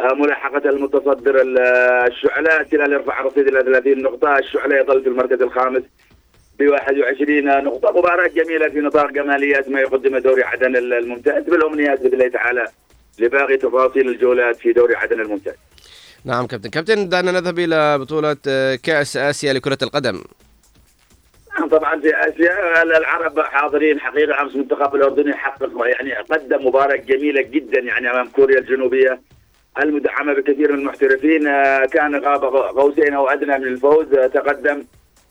آه، 0.00 0.14
ملاحقة 0.14 0.70
المتصدر 0.70 1.40
ال- 1.42 1.58
آه، 1.58 2.06
الشعلة. 2.06 2.60
التلال 2.60 2.92
يرفع 2.92 3.20
الرصيد 3.20 3.48
إلى 3.48 3.62
30 3.62 4.02
نقطة. 4.02 4.38
الشعلة 4.38 4.76
يظل 4.76 5.02
في 5.02 5.08
المركز 5.08 5.42
الخامس. 5.42 5.82
ب 6.58 6.62
21 6.68 7.64
نقطة. 7.64 7.90
مباراة 7.98 8.26
جميلة 8.28 8.68
في 8.68 8.80
نطاق 8.80 9.10
جماليات 9.10 9.68
ما 9.68 9.80
يقدم 9.80 10.18
دوري 10.18 10.42
عدن 10.42 10.76
ال- 10.76 10.92
الممتاز. 10.92 11.44
بالأمنيات 11.44 12.00
بإذن 12.02 12.12
الله 12.14 12.28
تعالى 12.28 12.66
لباقي 13.18 13.56
تفاصيل 13.56 14.08
الجولات 14.08 14.56
في 14.56 14.72
دوري 14.72 14.94
عدن 14.96 15.20
الممتاز. 15.20 15.54
نعم 16.24 16.46
كابتن. 16.46 16.70
كابتن 16.70 17.08
دعنا 17.08 17.32
نذهب 17.32 17.58
إلى 17.58 17.98
بطولة 17.98 18.36
آه، 18.48 18.74
كأس 18.74 19.16
آسيا 19.16 19.52
لكرة 19.52 19.78
القدم. 19.82 20.22
نعم 21.58 21.68
طبعا 21.68 22.00
في 22.00 22.08
آسيا 22.16 22.82
العرب 22.82 23.40
حاضرين 23.40 24.00
حقيقة 24.00 24.42
أمس 24.42 24.54
المنتخب 24.54 24.94
الأردني 24.94 25.34
حقق 25.34 25.70
يعني 25.86 26.14
قدم 26.14 26.66
مباراة 26.66 26.96
جميلة 26.96 27.42
جدا 27.42 27.80
يعني 27.80 28.10
أمام 28.10 28.28
كوريا 28.28 28.58
الجنوبية 28.58 29.20
المدعمة 29.82 30.32
بكثير 30.34 30.72
من 30.72 30.78
المحترفين. 30.78 31.46
آه، 31.46 31.84
كان 31.86 32.16
غاب 32.24 32.44
قوسين 32.54 33.14
أو 33.14 33.28
ادنى 33.28 33.58
من 33.58 33.66
الفوز. 33.68 34.14
آه، 34.14 34.26
تقدم 34.26 34.84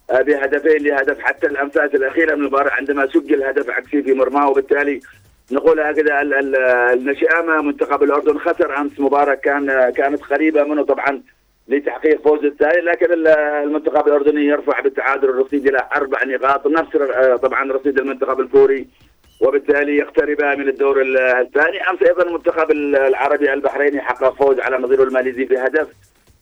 بهدفين 0.10 0.84
لهدف 0.84 1.20
حتى 1.20 1.48
الانفاس 1.48 1.96
الأخيرة 1.96 2.36
من 2.36 2.42
المباراة 2.42 2.72
عندما 2.72 3.08
سجل 3.08 3.44
هدف 3.44 3.70
عكسي 3.70 4.04
في 4.04 4.14
مرماه 4.14 4.50
وبالتالي 4.50 5.00
نقول 5.52 5.80
هكذا 5.80 6.22
ال- 6.22 6.34
ال- 6.34 6.56
النشامه 7.00 7.62
منتخب 7.62 8.04
الأردن 8.04 8.38
خسر 8.38 8.78
أمس 8.78 9.00
مباراة 9.00 9.36
كان 9.36 9.90
كانت 9.90 10.22
قريبة 10.24 10.64
منه 10.64 10.84
طبعا 10.86 11.22
لتحقيق 11.68 12.22
فوز 12.22 12.46
الثاني 12.46 12.82
لكن 12.82 13.14
ال- 13.14 13.28
المنتخب 13.28 14.08
الأردني 14.08 14.46
يرفع 14.46 14.80
بالتعادل 14.80 15.30
الرصيد 15.30 15.68
إلى 15.68 15.88
أربع 15.96 16.24
نقاط 16.24 16.68
نفس 16.68 16.96
آه، 16.96 17.36
طبعا 17.36 17.72
رصيد 17.74 18.00
المنتخب 18.00 18.40
الكوري 18.40 18.88
وبالتالي 19.42 19.98
يقترب 19.98 20.42
من 20.60 20.68
الدور 20.70 21.02
ال- 21.02 21.18
الثاني. 21.18 21.90
أمس 21.90 22.04
أيضا 22.04 22.24
المنتخب 22.24 22.72
ال- 22.72 22.96
العربي 22.96 23.54
البحريني 23.54 24.02
حقق 24.02 24.34
فوز 24.36 24.60
على 24.60 24.78
نظيره 24.78 25.04
الماليزي 25.04 25.44
بهدف 25.46 25.88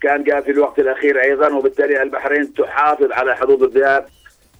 كان 0.01 0.23
جاء 0.23 0.41
في 0.41 0.51
الوقت 0.51 0.79
الأخير 0.79 1.21
أيضا 1.21 1.53
وبالتالي 1.53 2.03
البحرين 2.03 2.53
تحافظ 2.53 3.11
على 3.11 3.35
حظوظ 3.35 3.63
الذهاب. 3.63 4.05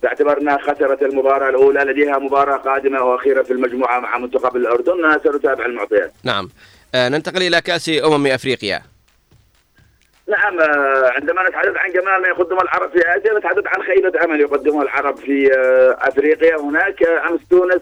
باعتبار 0.03 0.37
انها 0.37 0.57
خسرت 0.57 1.01
المباراة 1.01 1.49
الأولى 1.49 1.79
لديها 1.79 2.17
مباراة 2.17 2.57
قادمة 2.57 3.03
وأخيرة 3.03 3.43
في 3.43 3.53
المجموعة 3.53 3.99
مع 3.99 4.17
منتخب 4.17 4.55
الأردن. 4.55 5.19
سنتابع 5.23 5.65
المعطيات. 5.65 6.13
نعم. 6.23 6.49
آه، 6.95 7.09
ننتقل 7.09 7.41
إلى 7.41 7.61
كأس 7.61 7.91
أمم 8.05 8.27
أفريقيا. 8.27 8.81
نعم 10.27 10.59
آه، 10.59 11.11
عندما 11.15 11.49
نتحدث 11.49 11.77
عن 11.77 11.91
جمال 11.91 12.21
ما 12.21 12.27
يقدمه 12.27 12.61
العرب 12.61 12.91
في 12.91 12.99
آسيا 12.99 13.39
نتحدث 13.39 13.63
عن 13.67 13.83
خيبة 13.83 14.23
امل 14.25 14.41
يقدمها 14.41 14.83
العرب 14.83 15.17
في 15.17 15.53
آه، 15.53 16.07
أفريقيا. 16.07 16.57
هناك 16.57 17.03
أمس 17.03 17.39
تونس 17.49 17.81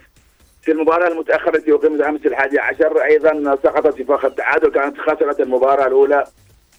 في 0.61 0.71
المباراة 0.71 1.07
المتأخرة 1.07 1.57
التي 1.57 1.73
أقيمت 1.73 2.01
أمس 2.01 2.25
الحادي 2.25 2.59
عشر 2.59 3.03
أيضا 3.03 3.57
سقطت 3.63 3.95
في 3.95 4.03
فخ 4.03 4.25
التعادل 4.25 4.69
كانت 4.69 4.97
خسرت 4.97 5.39
المباراة 5.39 5.87
الأولى 5.87 6.25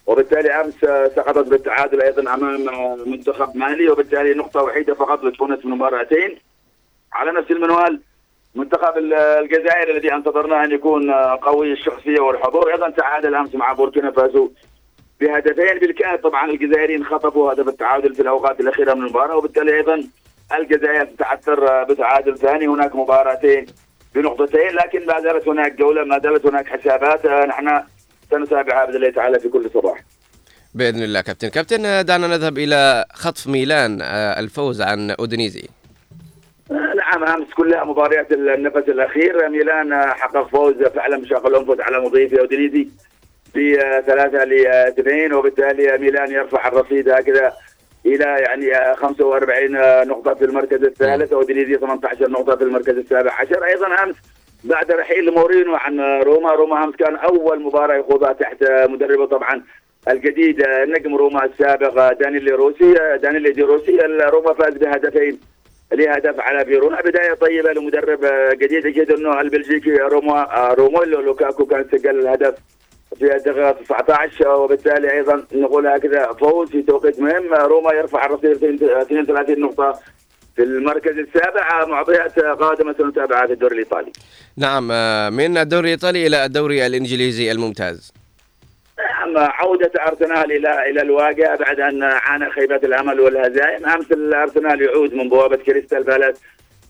وبالتالي 0.09 0.55
آه، 0.55 1.09
سقطت 1.17 1.49
بالتعادل 1.49 2.03
أيضا 2.03 2.35
أمام 2.35 2.69
آه، 2.69 2.99
منتخب 3.07 3.57
مالي 3.57 3.89
وبالتالي 3.91 4.35
نقطة 4.35 4.63
وحيدة 4.63 4.95
فقط 4.95 5.25
لتونس 5.25 5.65
من 5.65 5.71
مباراتين. 5.71 6.39
على 7.13 7.33
نفس 7.33 7.51
المنوال 7.51 8.01
منتخب 8.55 8.99
ال- 8.99 9.15
الجزائر 9.15 9.91
الذي 9.91 10.13
انتظرنا 10.15 10.65
أن 10.65 10.73
يكون 10.73 11.13
قوي 11.37 11.73
الشخصية 11.73 12.21
والحضور 12.21 12.73
أيضا 12.73 12.91
تعادل 12.91 13.35
أمس 13.35 13.55
مع 13.55 13.73
بوركينا 13.73 14.11
فاسو 14.11 14.49
بهدفين 15.21 15.79
بالكاد. 15.79 16.21
طبعا 16.21 16.51
الجزائريين 16.51 17.05
خطفوا 17.05 17.53
هدف 17.53 17.69
التعادل 17.69 18.15
في 18.15 18.23
الأوقات 18.23 18.61
الأخيرة 18.61 18.95
من 18.95 19.01
المباراة 19.03 19.37
وبالتالي 19.37 19.77
أيضا 19.77 20.05
الجزائر 20.59 21.05
تتعثر 21.05 21.85
بتعادل 21.85 22.39
ثاني. 22.39 22.67
هناك 22.67 22.97
مباراتين 22.97 23.67
بنقطتين 24.15 24.71
لكن 24.71 25.07
ما 25.07 25.21
زالت 25.21 25.49
هناك 25.49 25.73
جوله 25.75 26.05
ما 26.05 26.19
زالت 26.19 26.47
هناك 26.47 26.67
حسابات. 26.67 27.27
نحن 27.27 27.81
سنتابعها 28.31 28.85
باذن 28.85 28.97
الله 28.97 29.11
تعالى 29.11 29.41
في 29.41 29.49
كل 29.49 29.71
صباح. 29.75 30.05
بإذن 30.75 31.03
الله 31.03 31.21
كابتن. 31.21 31.49
كابتن 31.49 31.85
آه، 31.87 32.03
دعنا 32.03 32.27
نذهب 32.27 32.59
إلى 32.59 33.05
خطف 33.13 33.47
ميلان 33.47 33.99
آه، 34.03 34.41
الفوز 34.41 34.83
عن 34.83 35.11
أودينيزي. 35.11 35.69
آه، 36.71 36.75
نعم 36.97 37.25
أمس 37.25 37.55
كلها 37.55 37.85
مباريات 37.85 38.33
النفس 38.33 38.89
الأخير. 38.89 39.49
ميلان 39.49 39.93
آه، 39.93 40.07
حقق 40.07 40.49
فوز 40.49 40.75
فعلا 40.95 41.17
بشكل 41.21 41.55
انفس 41.55 41.81
على 41.81 42.01
مضيفه 42.01 42.41
أودينيزي 42.41 42.89
بثلاثة 43.55 44.45
لاثنين 44.45 45.33
وبالتالي 45.33 45.99
ميلان 45.99 46.31
يرفع 46.33 46.69
الرصيد 46.69 47.09
هكذا 47.09 47.53
إلى 48.07 48.25
يعني 48.25 48.77
آه، 48.77 48.95
45 48.95 49.73
نقطة 50.09 50.35
في 50.35 50.45
المركز 50.45 50.83
الثالث. 50.85 51.33
ودينيزي 51.33 51.75
18 51.79 52.31
نقطة 52.31 52.57
في 52.57 52.65
المركز 52.65 52.97
السابع 52.97 53.33
عشر. 53.33 53.65
أيضا 53.65 53.87
أمس 54.05 54.17
بعد 54.69 54.93
رحيل 54.93 55.35
مورينو 55.35 55.75
عن 55.75 56.01
روما. 56.01 56.53
روما 56.53 56.85
امس 56.85 56.97
كان 56.97 57.17
أول 57.17 57.63
مباراة 57.63 57.97
يخوضها 57.97 58.33
تحت 58.33 58.65
مدربه 58.89 59.27
طبعا 59.27 59.63
الجديد 60.09 60.63
نجم 60.69 61.17
روما 61.17 61.45
السابق 61.45 62.13
دانيلي 62.13 62.51
روسي. 62.51 62.95
دانيلي 63.23 63.51
دي 63.53 63.63
روسي 63.63 63.99
روما 64.33 64.55
فاز 64.55 64.75
بهدفين 64.75 65.41
لهدف 65.93 66.41
على 66.41 66.65
فيرونا 66.65 67.01
بداية 67.01 67.35
طيبة 67.35 67.73
لمدرب 67.73 68.21
جديد 68.53 68.87
أكيد 68.87 69.13
انه 69.13 69.41
البلجيكي 69.41 69.91
روما 69.97 70.69
روميلو 70.79 71.21
لوكاكو 71.21 71.67
كان 71.67 71.85
سجل 71.93 72.19
الهدف 72.19 72.55
في 73.19 73.37
الدقيقة 73.37 73.73
19 73.73 74.49
وبالتالي 74.49 75.13
أيضا 75.13 75.45
نقول 75.53 75.87
هكذا 75.87 76.33
فوز 76.33 76.71
في 76.71 76.83
توقيت 76.83 77.21
مهم. 77.21 77.55
روما 77.55 77.93
يرفع 77.95 78.27
الرصيد 78.27 78.83
32 78.83 79.61
نقطة 79.61 79.99
في 80.59 80.65
المركز 80.65 81.19
السابع 81.19 81.85
معطيات 81.85 82.39
قادمة 82.39 82.95
سنتابعها 82.99 83.47
في 83.47 83.53
الدوري 83.53 83.75
الإيطالي. 83.75 84.13
نعم 84.57 84.89
آه، 84.93 85.31
من 85.31 85.57
الدوري 85.57 85.85
الإيطالي 85.85 86.27
إلى 86.27 86.45
الدوري 86.45 86.87
الإنجليزي 86.87 87.53
الممتاز. 87.53 88.13
نعم 88.99 89.39
عودة 89.39 89.91
أرسنال 90.09 90.53
إلى 90.53 90.91
إلى 90.91 91.03
الواقع 91.03 91.55
بعد 91.55 91.81
أن 91.81 92.03
عانى 92.03 92.51
خيبة 92.51 92.77
الأمل 92.77 93.21
والهزائم، 93.21 93.87
أمس 93.87 94.13
الأرسنال 94.13 94.83
يعود 94.83 95.15
من 95.15 95.29
بوابة 95.29 95.57
كريستال 95.57 96.03
بالاس 96.03 96.37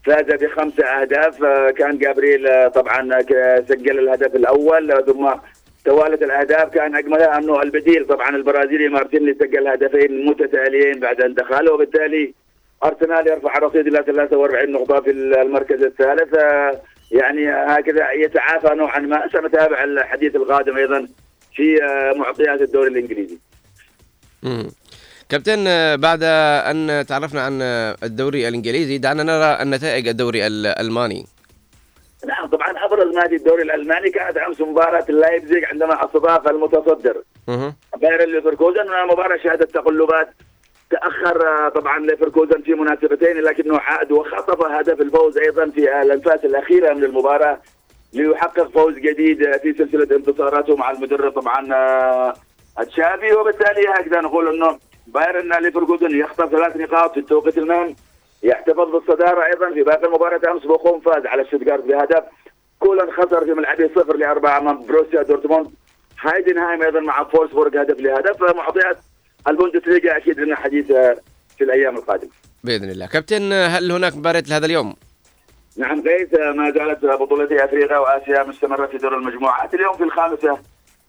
فاز 0.06 0.24
بخمسة 0.24 0.84
أهداف. 0.84 1.44
آه، 1.44 1.70
كان 1.70 1.98
جابريل 1.98 2.46
آه، 2.46 2.68
طبعا 2.68 3.22
سجل 3.68 3.98
الهدف 3.98 4.36
الأول 4.36 5.04
ثم 5.06 5.30
توالت 5.84 6.22
الأهداف. 6.22 6.68
كان 6.74 6.96
أجملها 6.96 7.38
أنه 7.38 7.62
البديل 7.62 8.06
طبعا 8.06 8.36
البرازيلي 8.36 8.88
مارتيني 8.88 9.34
سجل 9.34 9.68
هدفين 9.68 10.26
متتاليين 10.26 11.00
بعد 11.00 11.20
أن 11.20 11.34
دخل 11.34 11.70
وبالتالي 11.70 12.34
أرسنال 12.84 13.26
يرفع 13.26 13.58
الرصيد 13.58 13.86
إلى 13.86 14.04
43 14.06 14.72
نقطة 14.72 15.00
في 15.00 15.10
المركز 15.10 15.82
الثالث. 15.82 16.34
آه، 16.34 16.80
يعني 17.10 17.50
هكذا 17.50 18.12
يتعافى 18.12 18.74
نوعا 18.74 18.98
ما. 18.98 19.28
سنتابع 19.32 19.84
الحديث 19.84 20.36
القادم 20.36 20.76
أيضا 20.76 21.08
في 21.54 21.84
آه، 21.84 22.12
معطيات 22.12 22.60
الدوري 22.60 22.88
الإنجليزي. 22.88 23.38
مم. 24.42 24.70
كابتن 25.28 25.64
آه، 25.66 25.96
بعد 25.96 26.22
أن 26.22 27.06
تعرفنا 27.08 27.40
عن 27.42 27.62
الدوري 28.02 28.48
الإنجليزي 28.48 28.98
دعنا 28.98 29.22
نرى 29.22 29.62
النتائج 29.62 30.08
الدوري 30.08 30.46
الألماني 30.46 31.26
نعم 32.26 32.46
طبعا 32.46 32.84
ابرز 32.84 33.14
نادي 33.14 33.36
الدوري 33.36 33.62
الألماني 33.62 34.10
كانت 34.10 34.36
أمس 34.36 34.60
مباراة 34.60 35.04
اللايبزيج 35.08 35.64
عندما 35.64 36.04
استضاف 36.04 36.48
المتصدر. 36.48 37.22
بايرن 38.00 38.32
ليفركوزن 38.32 38.86
مباراة 39.10 39.36
شهدت 39.36 39.74
تقلبات 39.74 40.28
تأخر 40.90 41.48
آه، 41.48 41.68
طبعا 41.68 41.98
ليفركوزن 41.98 42.62
في 42.62 42.74
مناسبتين 42.74 43.36
لكنه 43.36 43.78
عاد 43.78 44.12
وخطف 44.12 44.66
هدف 44.66 45.00
الفوز 45.00 45.38
أيضا 45.38 45.70
في 45.70 46.02
الأنفاس 46.02 46.44
الأخيرة 46.44 46.94
من 46.94 47.04
المباراة 47.04 47.60
ليحقق 48.12 48.70
فوز 48.70 48.94
جديد 48.94 49.42
آه، 49.42 49.56
في 49.58 49.72
سلسلة 49.72 50.16
انتصاراته 50.16 50.76
مع 50.76 50.90
المدرب 50.90 51.32
طبعا 51.32 51.74
آه، 51.74 52.34
تشافي. 52.84 53.32
وبالتالي 53.32 53.88
هكذا 53.88 54.20
نقول 54.20 54.54
إنه 54.54 54.78
باير 55.06 55.52
ليفركوزن 55.62 56.10
يخطف 56.10 56.50
ثلاث 56.50 56.76
نقاط 56.76 57.12
في 57.12 57.20
التوقيت 57.20 57.58
المهم. 57.58 57.96
يحتفظ 58.42 58.90
بالصدارة 58.90 59.44
أيضا 59.44 59.70
في 59.70 59.82
باقي 59.82 60.06
المباراه 60.06 60.40
أمس 60.52 60.62
بوخوم 60.62 61.00
فاز 61.00 61.26
على 61.26 61.44
شتوتغارت 61.44 61.84
بهدف. 61.84 62.24
كولن 62.80 63.10
خسر 63.12 63.44
في 63.44 63.52
ملعبه 63.52 63.90
صفر 63.96 64.16
لأربعة 64.16 64.58
أمام 64.58 64.86
بروسيا 64.86 65.22
دورتموند. 65.22 65.70
هايدنهايم 66.20 66.82
أيضا 66.82 67.00
مع 67.00 67.24
فولسبورغ 67.24 67.82
هدف 67.82 68.00
لهدف 68.00 68.42
معطيات 68.42 68.96
البوندسليغا 69.48 70.16
أكيد 70.16 70.40
لنا 70.40 70.56
حديث 70.56 70.90
آه، 70.90 71.16
في 71.58 71.64
الأيام 71.64 71.96
القادمة. 71.96 72.30
بإذن 72.64 72.90
الله. 72.90 73.06
كابتن 73.06 73.52
آه، 73.52 73.66
هل 73.66 73.92
هناك 73.92 74.16
مباريات 74.16 74.48
لهذا 74.48 74.66
اليوم؟ 74.66 74.94
نعم 75.76 76.02
قيس 76.02 76.34
آه، 76.34 76.52
ما 76.52 76.70
زالت 76.70 77.04
بطولة 77.04 77.64
أفريقيا 77.64 77.98
وآسيا 77.98 78.42
مستمرة 78.42 78.86
في 78.86 78.98
دور 78.98 79.16
المجموعات. 79.16 79.74
اليوم 79.74 79.96
في 79.96 80.04
الخامسة 80.04 80.58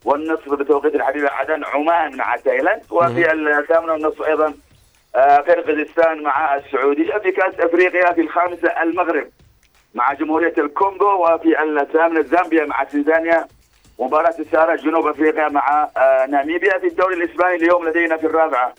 والنصف 0.05 0.53
بتوقيت 0.53 0.95
الحبيبة 0.95 1.29
عدن 1.29 1.63
عمان 1.63 2.17
مع 2.17 2.35
تايلاند. 2.35 2.81
وفي 2.91 3.31
الثامنة 3.33 3.93
والنصف 3.93 4.21
أيضا 4.21 4.53
قرقيزستان 5.47 6.23
مع 6.23 6.55
السعودية. 6.55 7.17
في 7.17 7.31
كأس 7.31 7.53
أفريقيا 7.59 8.13
في 8.13 8.21
الخامسة 8.21 8.67
المغرب 8.83 9.27
مع 9.95 10.13
جمهورية 10.13 10.53
الكونغو. 10.57 11.25
وفي 11.25 11.63
الثامنة 11.63 12.21
زامبيا 12.21 12.65
مع 12.65 12.83
تنزانيا 12.83 13.47
مباراة 13.99 14.35
السهرة 14.39 14.75
جنوب 14.75 15.07
أفريقيا 15.07 15.49
مع 15.49 15.89
آه، 15.97 16.25
ناميبيا 16.25 16.77
في 16.79 16.87
الدوري 16.87 17.15
الإسباني 17.15 17.55
اليوم 17.55 17.87
لدينا 17.87 18.17
في 18.17 18.25
الرابعة. 18.25 18.73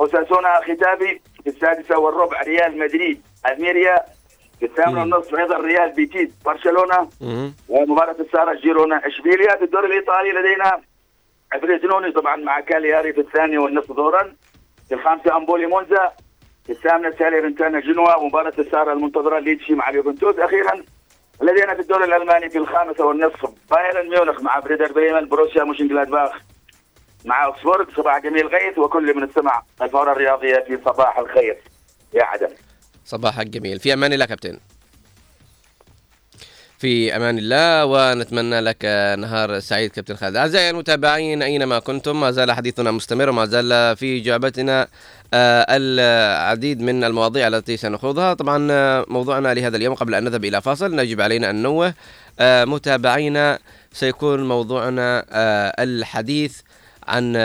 أوساسونا 0.00 0.60
ختافي 0.60 1.20
في 1.44 1.46
السادسة 1.46 1.98
والربع 1.98 2.42
ريال 2.42 2.78
مدريد. 2.78 3.22
ألميريا 3.46 3.96
في 4.58 4.66
الثامنة 4.66 5.00
والنصف 5.00 5.34
أيضا 5.34 5.56
ريال 5.56 5.90
بيتيس. 5.92 6.28
برشلونة 6.44 7.08
ومباراة 7.68 8.16
السهرة 8.20 8.54
جيرونا. 8.54 9.06
إشبيليا 9.06 9.56
في 9.56 9.64
الدوري 9.64 9.86
الإيطالي 9.86 10.32
لدينا 10.32 10.80
فروزينوني 11.60 12.12
طبعا 12.12 12.36
مع 12.36 12.60
كالياري 12.60 13.12
في 13.12 13.20
الثانية 13.20 13.58
والنصف 13.58 13.92
ظهرا. 13.92 14.34
في 14.88 14.94
الخامسة 14.94 15.36
أمبولي 15.36 15.66
مونزا 15.66 16.12
في 16.66 16.72
الثامنة 16.72 17.10
ساليرنتانا 17.10 17.80
جنوا. 17.80 18.24
مباراة 18.24 18.52
السهرة 18.58 18.92
المنتظرة 18.92 19.38
ليتشي 19.38 19.74
مع 19.74 19.90
اليوفنتوس. 19.90 20.38
أخيرا 20.38 20.82
لدينا 21.42 21.74
في 21.74 21.80
الدوري 21.80 22.04
الألماني 22.04 22.50
في 22.50 22.58
الخامسة 22.58 23.06
والنصف 23.06 23.50
بايرن 23.70 24.10
ميونخ 24.10 24.40
مع 24.40 24.60
فيردر 24.60 24.92
بريمن 24.92 25.28
بروسيا 25.28 25.64
مونشنغلادباخ 25.64 26.32
مع 27.24 27.44
أوغسبورغ. 27.44 27.90
صباح 27.96 28.18
جميل 28.18 28.46
غيث 28.46 28.78
وكل 28.78 29.16
من 29.16 29.24
استمع 29.24 29.62
الفقرة 29.82 30.12
الرياضية 30.12 30.64
في 30.66 30.78
صباح 30.84 31.18
الخير. 31.18 31.58
يا 32.14 32.24
عدن. 32.24 32.48
صباحك 33.04 33.46
جميل. 33.46 33.78
في 33.78 33.92
أمان 33.92 34.12
الله 34.12 34.26
كابتن. 34.26 34.60
في 36.80 37.16
أمان 37.16 37.38
الله 37.38 37.84
ونتمنى 37.84 38.60
لك 38.60 38.84
نهار 39.18 39.60
سعيد 39.60 39.90
كابتن 39.90 40.16
خالد. 40.16 40.36
أعزائي 40.36 40.70
المتابعين 40.70 41.42
أينما 41.42 41.78
كنتم 41.78 42.20
ما 42.20 42.30
زال 42.30 42.52
حديثنا 42.52 42.90
مستمر 42.90 43.28
وما 43.28 43.46
زال 43.46 43.96
في 43.96 44.20
جعبتنا 44.20 44.88
آه، 45.34 45.66
العديد 45.68 46.80
من 46.80 47.04
المواضيع 47.04 47.48
التي 47.48 47.76
سنخوضها. 47.76 48.34
طبعا 48.34 48.68
آه، 48.70 49.04
موضوعنا 49.08 49.54
لهذا 49.54 49.76
اليوم 49.76 49.94
قبل 49.94 50.14
أن 50.14 50.24
نذهب 50.24 50.44
إلى 50.44 50.62
فاصل 50.62 50.96
نجب 50.96 51.20
علينا 51.20 51.50
أن 51.50 51.56
ننوه 51.56 51.94
آه، 52.40 52.64
متابعينا 52.64 53.58
سيكون 53.92 54.48
موضوعنا 54.48 55.24
الحديث 55.82 56.60
عن 57.08 57.36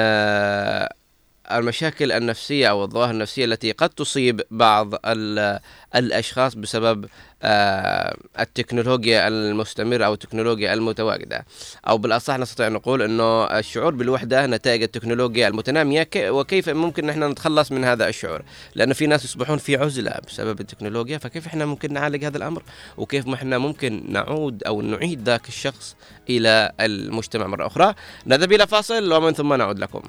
المشاكل 1.52 2.12
النفسية 2.12 2.70
أو 2.70 2.84
الظواهر 2.84 3.12
النفسية 3.12 3.46
التي 3.46 3.72
قد 3.72 3.90
تصيب 3.90 4.42
بعض 4.52 4.94
ال- 5.06 5.60
الأشخاص 5.96 6.56
بسبب 6.56 7.06
آه، 7.44 8.18
التكنولوجيا 8.40 9.28
المستمرة 9.28 10.06
أو 10.06 10.14
التكنولوجيا 10.14 10.74
المتواجدة. 10.74 11.46
أو 11.88 11.98
بالأصح 11.98 12.38
نستطيع 12.38 12.68
أن 12.68 12.74
نقول 12.74 13.02
أنه 13.02 13.44
الشعور 13.44 13.96
بالوحدة 13.96 14.46
نتائج 14.46 14.84
التكنولوجيا 14.84 15.48
المتنامية 15.48 16.10
وكيف 16.18 16.70
ممكن 16.70 17.06
نحن 17.06 17.24
نتخلص 17.24 17.72
من 17.72 17.84
هذا 17.84 18.08
الشعور؟ 18.08 18.42
لأن 18.76 18.94
في 18.94 19.08
ناس 19.08 19.26
يصبحون 19.26 19.58
في 19.58 19.76
عزلة 19.76 20.12
بسبب 20.28 20.60
التكنولوجيا 20.62 21.18
فكيف 21.18 21.48
إحنا 21.48 21.66
ممكن 21.66 21.94
نعالج 21.94 22.26
هذا 22.26 22.38
الأمر؟ 22.38 22.64
وكيف 22.98 23.28
إحنا 23.28 23.58
ممكن 23.58 24.04
نعود 24.10 24.64
أو 24.64 24.82
نعيد 24.82 25.22
ذاك 25.24 25.48
الشخص 25.48 25.96
إلى 26.30 26.72
المجتمع 26.80 27.48
مرة 27.48 27.68
أخرى؟ 27.68 27.94
نذهب 28.28 28.52
إلى 28.52 28.68
فاصل 28.68 29.14
ومن 29.14 29.34
ثم 29.34 29.54
نعود 29.54 29.80
لكم. 29.80 30.02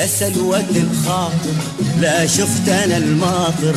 يا 0.00 0.06
سلوة 0.06 0.64
الخاطر 0.76 1.56
لا 2.00 2.26
شفت 2.26 2.68
أنا 2.68 2.96
الماطر 2.96 3.74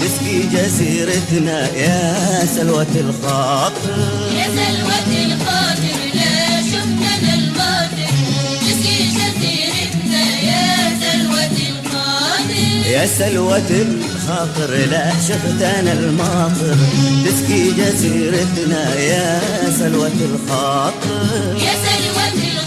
تسقي 0.00 0.42
جزيرتنا 0.52 1.68
يا 1.76 2.46
سلوة 2.56 2.86
الخاطر. 2.96 3.96
يا 4.36 4.44
سلوة 4.44 5.08
الخاطر 5.24 5.98
لا 6.14 6.62
شفنا 6.72 7.34
الماطر. 7.34 8.12
تسقي 8.60 8.98
جزيرتنا 9.16 10.24
يا 10.50 10.92
سلوة 11.00 11.56
الخاطر. 11.70 12.90
يا 12.90 13.06
سلوة 13.06 13.70
الخاطر 13.70 14.70
لا 14.90 15.10
شفت 15.28 15.62
أنا 15.62 15.92
الماطر 15.92 16.76
تسقي 17.24 17.70
جزيرتنا 17.70 18.94
يا 18.94 19.40
سلوة 19.78 20.12
الخاطر. 20.20 21.56
يا 21.56 21.74
سلوة 21.84 22.32
الخاطر 22.32 22.61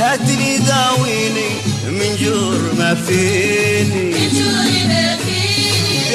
هاتني 0.00 0.58
داويني 0.58 1.48
من 1.86 2.16
جور 2.20 2.60
ما 2.78 2.94
فيني. 2.94 4.14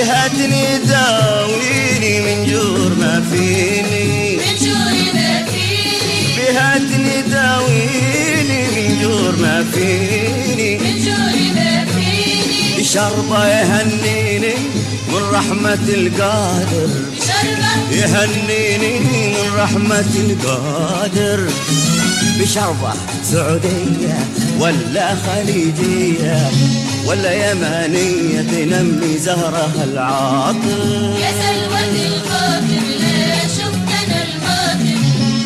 هاتني 0.03 0.77
داويني 0.77 2.13
من 2.21 2.45
جور 2.51 2.91
ما 2.99 3.23
فيني. 3.31 4.37
بهاتني 6.37 7.21
داويني 7.21 8.61
من 8.75 8.99
جور 9.01 9.35
ما 9.41 9.65
فيني. 9.73 10.79
شربة 12.83 13.47
يهنيني 13.47 14.53
من 15.07 15.23
رحمة 15.31 15.85
القادر. 15.89 16.89
يهنيني 17.91 18.99
من 18.99 19.53
رحمة 19.55 20.11
القادر. 20.15 21.49
بشربة 22.39 22.93
سعودية 23.23 24.17
ولا 24.59 25.15
خليجية 25.15 26.49
ولا 27.07 27.51
يمانية 27.51 28.41
تنمي 28.41 29.17
زهرها 29.17 29.83
العاطر 29.83 31.17
يا 31.21 31.31
سلوة 31.31 31.79
الخاطر 31.79 32.83
لا 32.99 33.41
شفتنا 33.47 34.23
الماطر 34.23 34.99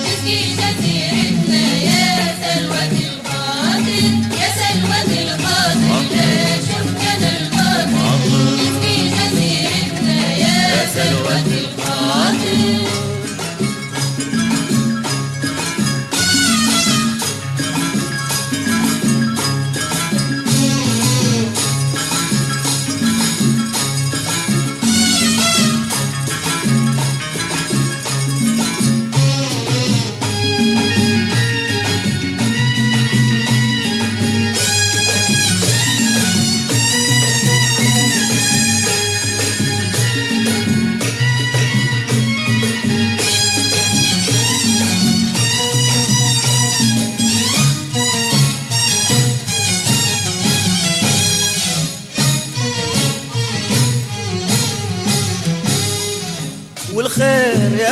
تسقي 0.03 0.43
جزيرتنا 0.55 1.67
يا 1.83 2.35
سلوة 2.41 2.83
الخاطر 2.91 4.03
يا 4.41 4.49
سلوة 4.59 5.21
الخاطر 5.23 6.15
لا 6.15 6.55
شفتنا 6.69 7.29
الماطر 7.37 8.57
تسقي 8.57 8.97
جزيرتنا 9.09 10.33
يا 10.37 10.85
سلوة 10.93 11.35
الخاطر 11.39 11.64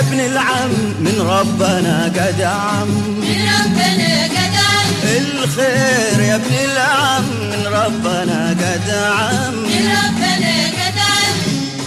ابن 0.07 0.19
العم 0.19 0.69
من 0.99 1.21
ربنا 1.21 2.03
قد 2.05 2.41
عم 2.41 2.87
من 3.27 3.39
ربنا 3.59 4.23
قد 4.35 4.55
عم 4.55 4.89
الخير 5.17 6.19
يا 6.21 6.35
ابن 6.35 6.53
العم 6.71 7.23
من 7.23 7.67
ربنا 7.67 8.49
قد 8.49 8.89
عم 8.89 9.53
من 9.53 9.85
ربنا 9.99 10.53
قد 10.77 10.97
عم 10.97 11.37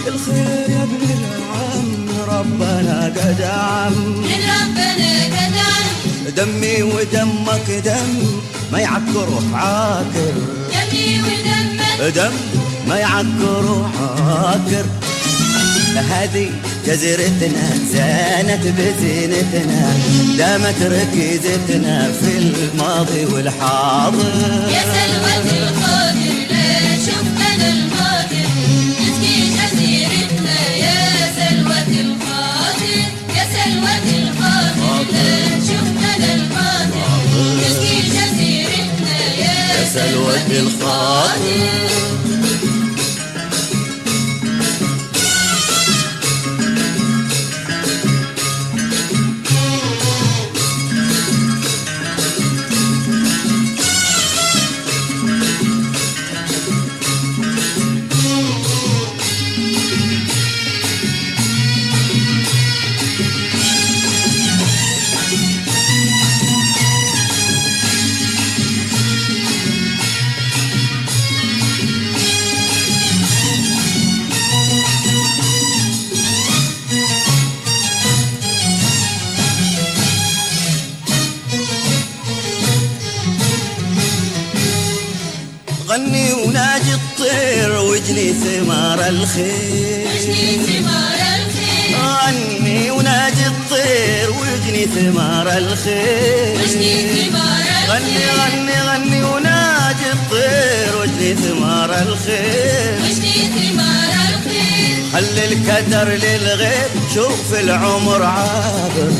الخير 0.07 0.69
يا 0.69 0.83
ابن 0.83 1.03
العم 1.17 1.85
من 2.07 2.19
ربنا 2.29 3.13
قد 3.17 3.41
عم 3.41 3.93
من 4.29 4.41
ربنا 4.55 5.13
قد 5.37 5.57
عم 5.57 6.33
دمي 6.37 6.83
ودمك 6.83 7.71
دم 7.85 8.39
ما 8.71 8.79
يعكر 8.79 9.29
عاكر 9.53 10.33
دمي 10.73 11.21
ودمك. 11.21 12.13
دم 12.15 12.33
ما 12.87 12.97
يعكر 12.97 13.89
عاكر 14.27 14.85
هذه 16.09 16.49
جزيرتنا 16.87 17.69
زانت 17.93 18.63
بزينتنا. 18.77 19.97
دامت 20.37 20.81
ركيزتنا 20.81 22.11
في 22.11 22.37
الماضي 22.37 23.25
والحاضر. 23.25 24.33
يا 24.71 24.83
سلوة 24.93 25.37
الخاطر 25.57 26.37
لا 26.49 26.95
شفتنا 27.05 27.69
الماطر 27.69 28.47
تسقي 28.99 29.37
جزيرتنا 29.57 30.59
يا 30.85 30.99
سلوة 31.37 31.89
الخاطر 32.05 32.99
يا 33.37 33.45
سلوة 33.55 34.05
الخاطر 34.19 35.05
لا 35.11 35.59
شفتنا 35.67 36.33
الماطر 36.33 37.09
تسقي 37.61 37.97
جزيرتنا 38.15 39.17
يا 39.39 39.89
سلوة 39.93 40.47
الخاطر 40.59 41.87
ثمار 88.43 89.07
الخير. 89.07 90.07
واجني 90.07 90.65
ثمار 90.67 91.19
الخير. 91.37 91.97
غني 92.23 92.91
وناجي 92.91 93.47
الطير 93.47 94.31
واجني 94.31 94.85
ثمار 94.85 95.57
الخير. 95.57 96.55
واجني 96.59 96.93
ثمار 97.13 97.57
غني 97.89 98.25
غني 98.39 98.81
غني 98.81 99.23
وناجي 99.23 100.09
الطير 100.13 100.97
واجني 100.99 101.35
ثمار 101.35 101.89
الخير. 102.01 102.97
واجني 103.01 103.37
ثمار 103.55 104.11
الخير. 104.29 105.03
خلي 105.13 105.45
الكدر 105.45 106.07
للغير؟ 106.09 106.89
شوف 107.15 107.59
العمر 107.59 108.23
عابر. 108.23 109.11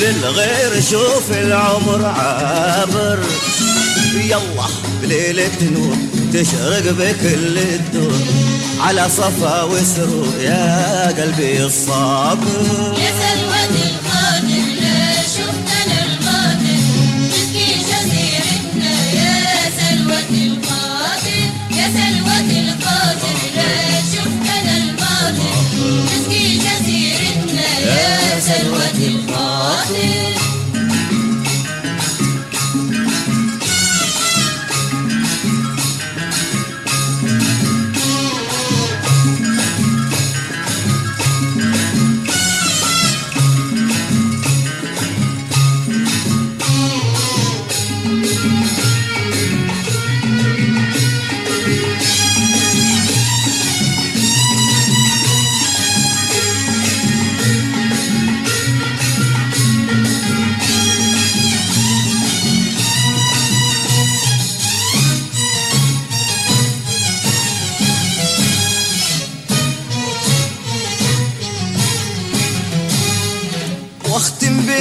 للغير 0.00 0.82
شوف 0.90 1.30
العمر 1.30 2.04
عابر. 2.06 3.18
يلا 4.14 4.68
بليلة 5.02 5.58
نور. 5.62 6.13
تشرق 6.34 6.92
بكل 6.92 7.58
الدور 7.58 8.20
على 8.80 9.08
صفا 9.08 9.62
وسرور 9.62 10.34
يا 10.40 11.06
قلبي 11.06 11.64
الصابر. 11.64 12.94
يا 12.98 13.10
سلوة 13.20 13.64
القادر 13.86 14.66
لا 14.82 15.22
تسقي 17.30 17.74
جزيرتنا 17.90 18.94
يا 19.14 19.36
سلوة 19.78 20.30
يا 21.76 21.86
لا 23.56 23.70
تسقي 26.06 26.58
جزيرتنا 26.58 27.68
يا 27.78 28.40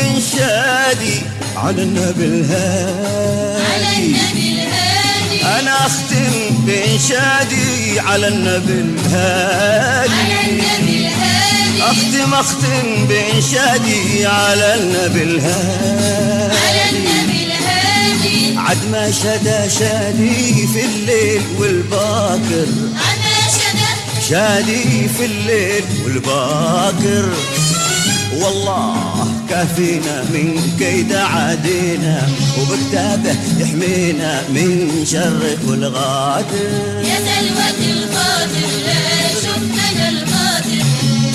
واختم 0.04 0.14
بانشادي 0.14 1.22
على 1.56 1.84
النبي 1.84 2.26
الهادي. 2.26 3.36
أنا 5.44 5.86
أختم 5.86 6.32
بانشادي 6.66 8.00
على 8.00 8.28
النبي 8.28 8.74
الهادي. 8.74 10.14
على 10.14 10.50
النبي 10.50 11.08
الهادي. 11.08 11.82
أختم 11.82 12.34
أختم 12.34 13.06
بانشادي 13.08 14.26
على 14.26 14.76
النبي 14.76 15.24
الهادي. 15.24 16.64
عد 18.58 18.86
ما 18.92 19.12
شدا 19.12 19.68
شادي 19.68 20.68
في 20.68 20.86
الليل 20.86 21.42
والباكر. 21.60 22.68
أنا 22.94 23.34
شدت 23.52 24.30
شادي 24.30 25.10
في 25.18 25.26
الليل 25.26 25.84
والباكر. 26.06 27.30
والله 28.34 29.43
كافينا 29.54 30.24
من 30.34 30.76
كيد 30.80 31.14
عادينا 31.14 32.28
وبكتابه 32.60 33.36
يحمينا 33.60 34.42
من 34.50 35.06
شر 35.06 35.58
كل 35.68 35.84
غادر. 35.86 37.04
يا 37.10 37.18
سلوة 37.28 37.80
القادر 37.94 38.72
لا 38.86 39.04
شفتنا 39.44 40.10
القادر؟ 40.10 40.86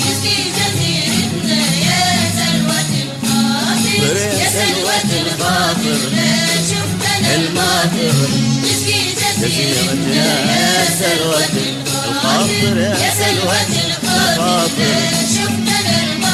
تسقي 0.03 0.39
جزيرتنا 0.57 1.61
يا 1.87 2.03
سلوة 2.39 2.91
القادر. 3.03 4.15
يا 4.41 4.49
سلوة 4.49 5.09
القادر 5.21 5.99
لا 6.15 6.35
شفتنا 6.71 7.35
القادر؟ 7.35 8.17
تسقي 8.63 9.01
جزيرتنا 9.41 10.25
يا 10.59 10.85
سلوة 10.99 11.53
القادر. 11.67 12.77
يا 12.77 13.11
سلوة 13.21 13.61
القادر 13.85 14.33
القادر؟ 14.35 15.19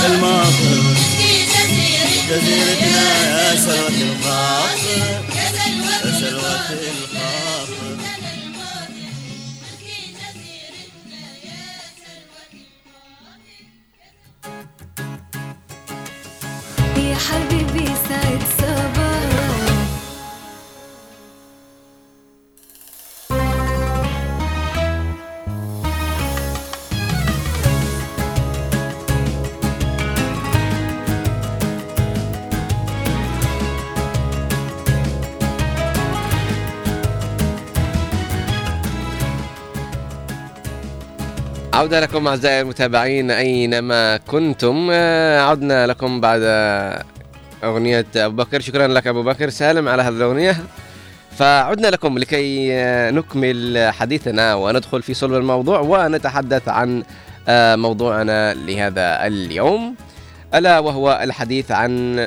الماطر 0.05 0.94
جزيرتنا 2.29 3.07
يا 3.25 3.55
سلوة 3.55 3.87
الخاطر 3.87 5.25
يا 6.05 6.11
سلوة 6.19 6.69
الخاطر 6.71 7.97
يا 16.97 17.15
حبيبي 17.15 17.85
سعد 18.09 18.41
صباح 18.57 18.94
عودة 41.75 41.99
لكم 41.99 42.27
أعزائي 42.27 42.61
المتابعين 42.61 43.31
أينما 43.31 44.17
كنتم. 44.17 44.89
آه، 44.91 45.41
عدنا 45.41 45.87
لكم 45.87 46.21
بعد 46.21 46.41
أغنية 47.63 48.05
أبو 48.15 48.35
بكر. 48.43 48.61
شكرا 48.61 48.87
لك 48.87 49.07
أبو 49.07 49.23
بكر. 49.23 49.49
سالم 49.49 49.87
على 49.89 50.01
هذه 50.03 50.13
الأغنية. 50.13 50.57
فعدنا 51.37 51.87
لكم 51.87 52.17
لكي 52.17 52.73
آه، 52.73 53.11
نكمل 53.11 53.89
حديثنا 53.93 54.55
وندخل 54.55 55.01
في 55.01 55.13
صلب 55.13 55.33
الموضوع 55.33 55.79
ونتحدث 55.79 56.69
عن 56.69 57.03
آه، 57.47 57.75
موضوعنا 57.75 58.53
لهذا 58.53 59.27
اليوم. 59.27 59.95
ألا 60.55 60.79
وهو 60.79 61.19
الحديث 61.23 61.71
عن 61.71 62.19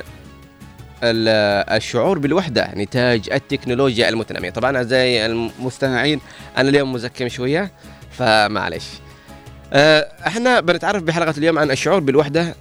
ال- 1.02 1.68
الشعور 1.76 2.18
بالوحدة 2.18 2.70
نتاج 2.74 3.28
التكنولوجيا 3.32 4.08
المتنامية 4.08 4.50
طبعا 4.50 4.76
أعزائي 4.76 5.26
المستمعين 5.26 6.20
أنا 6.56 6.68
اليوم 6.68 6.92
مزكم 6.92 7.28
شوية 7.28 7.70
فمعلش. 8.10 8.84
إحنا 9.72 10.60
بنتعرف 10.60 11.02
بحلقة 11.02 11.34
اليوم 11.38 11.58
عن 11.58 11.70
الشعور 11.70 12.00
بالوحدة 12.00 12.54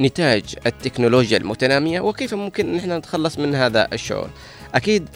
نتاج 0.00 0.56
التكنولوجيا 0.66 1.38
المتنامية 1.38 2.00
وكيف 2.00 2.34
ممكن 2.34 2.76
نحن 2.76 2.92
نتخلص 2.92 3.38
من 3.38 3.54
هذا 3.54 3.88
الشعور. 3.92 4.30
أكيد 4.74 5.08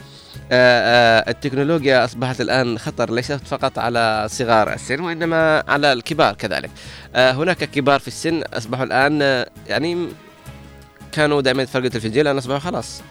آه، 0.52 1.20
آه، 1.22 1.30
التكنولوجيا 1.30 2.04
أصبحت 2.04 2.40
الآن 2.40 2.78
خطر 2.78 3.12
ليست 3.12 3.40
فقط 3.46 3.78
على 3.78 4.26
صغار 4.30 4.72
السن 4.72 5.00
وإنما 5.00 5.64
على 5.68 5.92
الكبار 5.92 6.34
كذلك. 6.34 6.70
آه، 7.14 7.32
هناك 7.32 7.64
كبار 7.64 8.00
في 8.00 8.08
السن 8.08 8.42
أصبحوا 8.42 8.84
الآن 8.84 9.22
آه، 9.22 9.46
يعني 9.68 10.08
كانوا 11.12 11.40
دائما 11.40 11.62
يتفرجوا 11.62 11.86
التلفزيون 11.86 12.26
الآن 12.26 12.36
أصبحوا 12.36 12.58
خلاص 12.58 13.02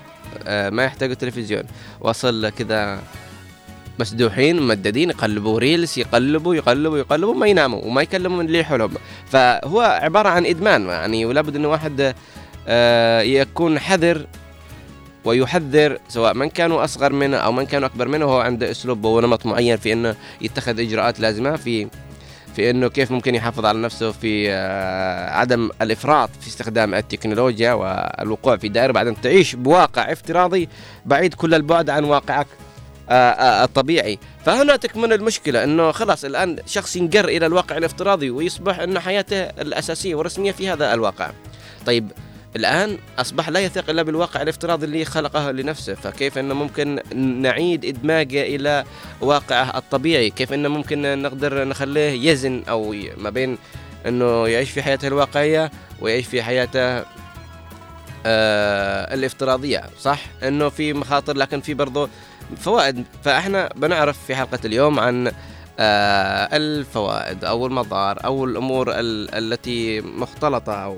آه، 0.48 0.70
ما 0.70 0.84
يحتاجوا 0.84 1.14
التلفزيون. 1.14 1.64
وصل 2.02 2.50
كذا 2.50 3.00
مسدوحين 4.00 4.62
ممددين 4.62 5.10
يقلبوا 5.10 5.60
ريلز 5.60 6.00
يقلبوا 6.00 6.56
يقلبوا 6.56 6.98
يقلبوا 6.98 7.34
ما 7.34 7.48
يناموا 7.48 7.82
وما 7.84 8.02
يكلموا 8.02 8.38
من 8.38 8.46
اللي 8.46 8.64
حولهم. 8.64 8.92
فهو 9.26 9.82
عبارة 9.82 10.30
عن 10.30 10.46
إدمان 10.46 10.86
يعني 10.86 11.26
ولا 11.26 11.42
بد 11.42 11.56
أنه 11.56 11.68
واحد 11.68 12.16
آه، 12.68 13.22
يكون 13.22 13.80
حذر 13.80 14.26
ويحذر 15.26 15.98
سواء 16.10 16.34
من 16.34 16.50
كانوا 16.50 16.84
أصغر 16.84 17.14
منه 17.14 17.38
أو 17.38 17.52
من 17.52 17.66
كانوا 17.66 17.88
أكبر 17.88 18.08
منه 18.08 18.26
وهو 18.26 18.40
عنده 18.40 18.72
أسلوب 18.72 19.06
ونمط 19.06 19.46
معين 19.46 19.78
في 19.78 19.94
أنه 19.94 20.16
يتخذ 20.42 20.80
إجراءات 20.80 21.20
لازمة 21.20 21.56
في 21.56 21.88
في 22.56 22.70
إنه 22.70 22.88
كيف 22.88 23.12
ممكن 23.12 23.36
يحافظ 23.36 23.66
على 23.66 23.82
نفسه 23.82 24.12
في 24.12 24.52
آه، 24.52 25.30
عدم 25.30 25.70
الإفراط 25.82 26.30
في 26.42 26.48
استخدام 26.48 26.94
التكنولوجيا 26.94 27.74
والوقوع 27.74 28.58
في 28.58 28.70
دائرة 28.70 28.92
بعد 28.92 29.08
ان 29.08 29.22
تعيش 29.22 29.56
بواقع 29.56 30.12
افتراضي 30.12 30.70
بعيد 31.06 31.34
كل 31.34 31.54
البعد 31.54 31.90
عن 31.90 32.04
واقعك. 32.04 32.48
الطبيعي. 33.10 34.20
فهنا 34.46 34.76
تكمن 34.76 35.14
المشكلة 35.14 35.64
إنه 35.64 35.92
خلاص 35.92 36.26
الآن 36.26 36.58
شخص 36.66 36.96
ينقر 36.96 37.26
إلى 37.26 37.46
الواقع 37.46 37.78
الافتراضي 37.78 38.30
ويصبح 38.30 38.80
إن 38.80 39.00
حياته 39.00 39.42
الأساسية 39.42 40.16
والرسمية 40.16 40.52
في 40.52 40.70
هذا 40.70 40.94
الواقع؟ 40.94 41.32
طيب 41.86 42.12
الآن 42.56 42.98
أصبح 43.20 43.50
لا 43.50 43.60
يثق 43.60 43.90
إلا 43.90 44.04
بالواقع 44.04 44.42
الافتراضي 44.42 44.86
اللي 44.86 45.06
خلقه 45.06 45.52
لنفسه 45.52 45.94
فكيف 45.94 46.38
أنه 46.38 46.54
ممكن 46.54 47.00
نعيد 47.42 47.86
إدماجه 47.86 48.42
إلى 48.42 48.84
واقعه 49.22 49.78
الطبيعي؟ 49.78 50.30
كيف 50.30 50.54
أنه 50.54 50.70
ممكن 50.70 51.22
نقدر 51.22 51.64
نخليه 51.64 52.32
يزن 52.32 52.64
أو 52.70 52.96
ما 53.18 53.30
بين 53.30 53.58
أنه 54.08 54.48
يعيش 54.48 54.72
في 54.72 54.84
حياته 54.84 55.08
الواقعية 55.08 55.72
ويعيش 56.02 56.28
في 56.28 56.44
حياته 56.44 57.04
آه 58.26 59.14
الافتراضية 59.14 59.84
صح؟ 60.00 60.20
أنه 60.44 60.70
في 60.70 60.94
مخاطر 60.94 61.38
لكن 61.38 61.62
في 61.62 61.74
برضو 61.74 62.10
فوائد. 62.58 63.04
فإحنا 63.24 63.70
بنعرف 63.76 64.26
في 64.26 64.36
حلقة 64.36 64.60
اليوم 64.66 65.00
عن 65.00 65.32
آه 65.80 66.50
الفوائد 66.58 67.46
أو 67.46 67.66
المضار 67.66 68.26
أو 68.26 68.46
الأمور 68.46 68.92
ال- 68.92 69.36
التي 69.36 70.02
مختلطة 70.02 70.74
أو 70.74 70.98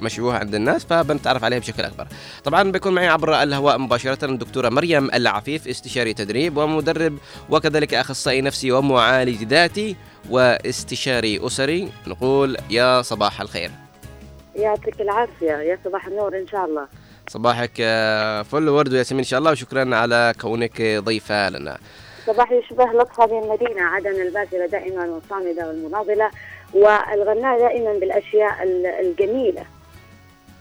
مشبوهة 0.00 0.38
عند 0.38 0.54
الناس 0.54 0.84
فبنتعرف 0.84 1.44
عليها 1.44 1.58
بشكل 1.58 1.82
أكبر. 1.82 2.06
طبعا 2.44 2.72
بيكون 2.72 2.94
معي 2.94 3.08
عبر 3.08 3.42
الهواء 3.42 3.78
مباشرة 3.78 4.24
الدكتورة 4.24 4.68
مريم 4.68 5.10
العفيف 5.14 5.68
استشاري 5.68 6.14
تدريب 6.14 6.56
ومدرب 6.56 7.18
وكذلك 7.50 7.94
أخصائي 7.94 8.40
نفسي 8.40 8.72
ومعالج 8.72 9.44
ذاتي 9.44 9.96
واستشاري 10.30 11.46
أسري. 11.46 11.88
نقول 12.06 12.56
يا 12.70 13.02
صباح 13.02 13.40
الخير. 13.40 13.70
يعطيك 14.56 15.00
العافية. 15.00 15.52
يا 15.52 15.78
صباح 15.84 16.06
النور 16.06 16.38
إن 16.38 16.46
شاء 16.48 16.64
الله. 16.64 16.86
صباحك 17.28 17.70
آه، 17.80 18.42
فل 18.42 18.68
ورد 18.68 18.92
وياسمين 18.92 19.18
إن 19.18 19.24
شاء 19.24 19.38
الله 19.38 19.50
وشكرا 19.50 19.96
على 19.96 20.32
كونك 20.40 20.82
ضيفة 20.82 21.48
لنا. 21.50 21.78
صباح 22.26 22.52
يشبه 22.52 22.84
لطف 22.84 23.20
هذه 23.20 23.42
المدينة 23.44 23.82
عدن 23.82 24.22
الباسلة 24.22 24.66
دائما 24.66 25.04
والصامدة 25.06 25.68
والمناضلة 25.68 26.30
والغناء 26.74 27.58
دائما 27.58 27.92
بالأشياء 27.92 28.62
ال- 28.62 28.86
الجميلة. 28.86 29.62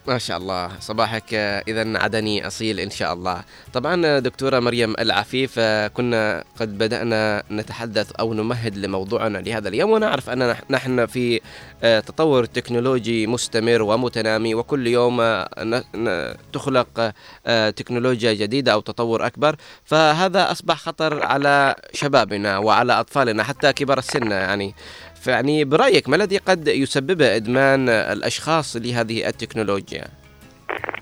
ما 0.08 0.18
شاء 0.18 0.38
الله. 0.38 0.72
صباحك 0.80 1.34
إذا 1.68 1.98
عدني 1.98 2.48
أصيل 2.48 2.80
إن 2.80 2.90
شاء 2.90 3.14
الله. 3.14 3.42
طبعا 3.74 4.06
آه، 4.06 4.20
دكتورة 4.20 4.60
مريم 4.60 4.94
العفيف 5.00 5.56
آه، 5.58 5.88
كنا 5.88 6.44
قد 6.60 6.78
بدأنا 6.78 7.44
نتحدث 7.52 8.12
أو 8.12 8.34
نمهد 8.34 8.78
لموضوعنا 8.78 9.38
لهذا 9.38 9.68
اليوم 9.70 9.92
ونعرف 9.92 10.30
أننا 10.30 10.54
نح- 10.54 10.72
نحن 10.72 11.06
في 11.06 11.42
آه، 11.84 12.00
تطور 12.00 12.46
تكنولوجي 12.46 13.28
مستمر 13.28 13.82
ومتنامي 13.82 14.56
وكل 14.56 14.88
يوم 14.88 15.18
آه، 15.22 16.36
تخلق 16.54 17.12
آه، 17.48 17.70
تكنولوجيا 17.70 18.34
جديدة 18.34 18.74
أو 18.74 18.80
تطور 18.82 19.26
أكبر. 19.26 19.56
فهذا 19.86 20.52
أصبح 20.52 20.78
خطر 20.78 21.24
على 21.26 21.76
شبابنا 21.94 22.58
وعلى 22.58 23.00
أطفالنا 23.00 23.44
حتى 23.44 23.74
كبار 23.74 23.98
السن 23.98 24.32
يعني. 24.32 24.76
فيعني 25.24 25.64
برأيك 25.66 26.10
ما 26.10 26.16
الذي 26.16 26.38
قد 26.38 26.68
يسببه 26.68 27.36
إدمان 27.36 27.90
الأشخاص 27.90 28.76
لهذه 28.76 29.28
التكنولوجيا؟ 29.28 30.04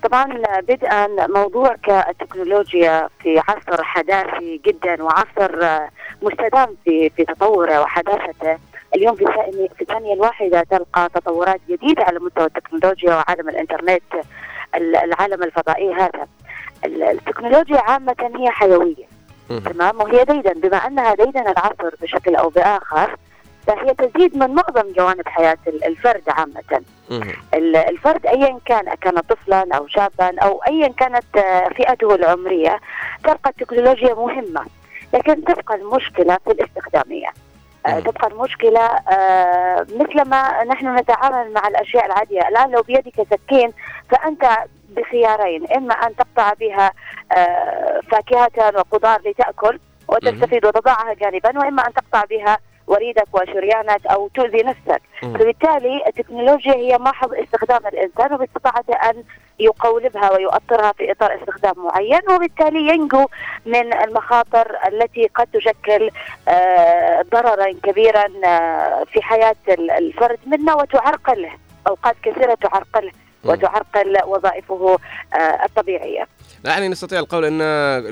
طبعا 0.02 0.42
بدءا 0.60 1.06
موضوع 1.26 1.76
كالتكنولوجيا 1.82 3.08
في 3.22 3.38
عصر 3.48 3.82
حداثي 3.84 4.60
جدا 4.66 5.02
وعصر 5.02 5.78
مستدام 6.22 6.76
في 6.84 7.10
في 7.10 7.24
تطوره 7.24 7.80
وحداثته. 7.80 8.58
اليوم 8.94 9.16
في 9.16 9.24
في 9.76 9.82
الثانية 9.82 10.14
الواحدة 10.14 10.62
تلقى 10.70 11.08
تطورات 11.14 11.60
جديدة 11.68 12.02
على 12.04 12.18
مستوى 12.18 12.44
التكنولوجيا 12.44 13.14
وعالم 13.14 13.48
الإنترنت 13.48 14.02
ال- 14.74 14.96
العالم 14.96 15.42
الفضائي 15.42 15.92
هذا. 15.94 16.26
ال- 16.84 17.02
التكنولوجيا 17.02 17.78
عامة 17.80 18.30
هي 18.38 18.50
حيوية 18.50 19.06
تمام؟ 19.48 20.00
وهي 20.00 20.24
ديدن 20.24 20.60
بما 20.60 20.76
أنها 20.76 21.14
ديدن 21.14 21.40
العصر 21.48 21.94
بشكل 22.02 22.34
أو 22.36 22.48
بآخر 22.48 23.16
فهي 23.66 23.94
تزيد 23.94 24.36
من 24.36 24.54
معظم 24.54 24.92
جوانب 24.92 25.28
حياة 25.28 25.58
ال- 25.66 25.84
الفرد 25.84 26.22
عامة. 26.28 26.82
ال- 27.54 27.76
الفرد 27.76 28.26
ايا 28.26 28.58
كان 28.64 28.94
كان 28.94 29.20
طفلا 29.20 29.64
أو 29.74 29.86
شابا 29.88 30.38
أو 30.42 30.62
ايا 30.68 30.88
كانت 30.88 31.36
آه، 31.36 31.68
فئته 31.68 32.14
العمرية 32.14 32.80
تلقى 33.24 33.50
التكنولوجيا 33.50 34.14
مهمة. 34.14 34.66
لكن 35.14 35.44
تبقى 35.44 35.74
المشكلة 35.74 36.38
في 36.44 36.50
الاستخدامية. 36.50 37.28
آه، 37.86 38.00
تبقى 38.00 38.28
المشكلة 38.28 38.80
آه، 38.80 39.86
مثلما 39.94 40.64
نحن 40.64 40.96
نتعامل 40.98 41.52
مع 41.52 41.68
الأشياء 41.68 42.06
العادية. 42.06 42.48
الآن 42.48 42.70
لو 42.70 42.82
بيدك 42.82 43.26
سكين 43.30 43.72
فأنت 44.10 44.46
بخيارين. 44.88 45.66
إما 45.76 45.94
أن 45.94 46.16
تقطع 46.16 46.52
بها 46.52 46.92
فاكهة 48.10 48.72
وخضار 48.80 49.20
لتأكل 49.24 49.78
وتستفيد 50.08 50.66
وتضعها 50.66 51.14
جانبا 51.14 51.58
وإما 51.58 51.86
أن 51.86 51.92
تقطع 51.94 52.24
بها 52.24 52.58
وريدك 52.86 53.26
وشريانك 53.32 54.06
أو 54.06 54.28
تؤذي 54.28 54.62
نفسك. 54.62 55.02
فبالتالي 55.20 56.02
التكنولوجيا 56.06 56.74
هي 56.74 56.98
محض 56.98 57.34
استخدام 57.34 57.86
الإنسان 57.86 58.34
وباستطاعته 58.34 58.94
أن 58.94 59.24
يقولبها 59.60 60.32
ويؤطرها 60.32 60.92
في 60.92 61.12
إطار 61.12 61.34
استخدام 61.42 61.74
معين 61.76 62.20
وبالتالي 62.34 62.88
ينجو 62.88 63.26
من 63.66 63.94
المخاطر 63.94 64.76
التي 64.88 65.26
قد 65.34 65.46
تشكل 65.52 66.10
آه، 66.48 67.22
ضررا 67.22 67.72
كبيرا 67.82 68.24
آه، 68.44 69.04
في 69.04 69.22
حياة 69.22 69.56
ال- 69.68 69.90
الفرد 69.90 70.38
منا 70.46 70.74
وتعرقله. 70.74 71.50
أوقات 71.88 72.16
كثيرة 72.22 72.54
تعرقله 72.54 73.10
وتعرقل 73.44 74.18
وظائفه 74.26 74.98
آه، 75.34 75.64
الطبيعية. 75.64 76.26
يعني 76.64 76.88
نستطيع 76.88 77.18
القول 77.18 77.44
أن 77.44 77.62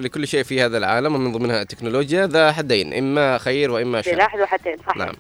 لكل 0.02 0.28
شيء 0.28 0.43
في 0.43 0.62
هذا 0.62 0.78
العالم 0.78 1.14
ومن 1.14 1.32
ضمنها 1.32 1.62
التكنولوجيا 1.62 2.27
ذا 2.27 2.52
حدين 2.52 2.94
إما 2.94 3.39
خير 3.39 3.70
وإما 3.70 4.02
شر. 4.02 4.10
سلاح 4.10 4.36
ذو 4.36 4.47
حدين 4.47 4.77
صحيح 4.78 4.97
نعم. 4.97 5.14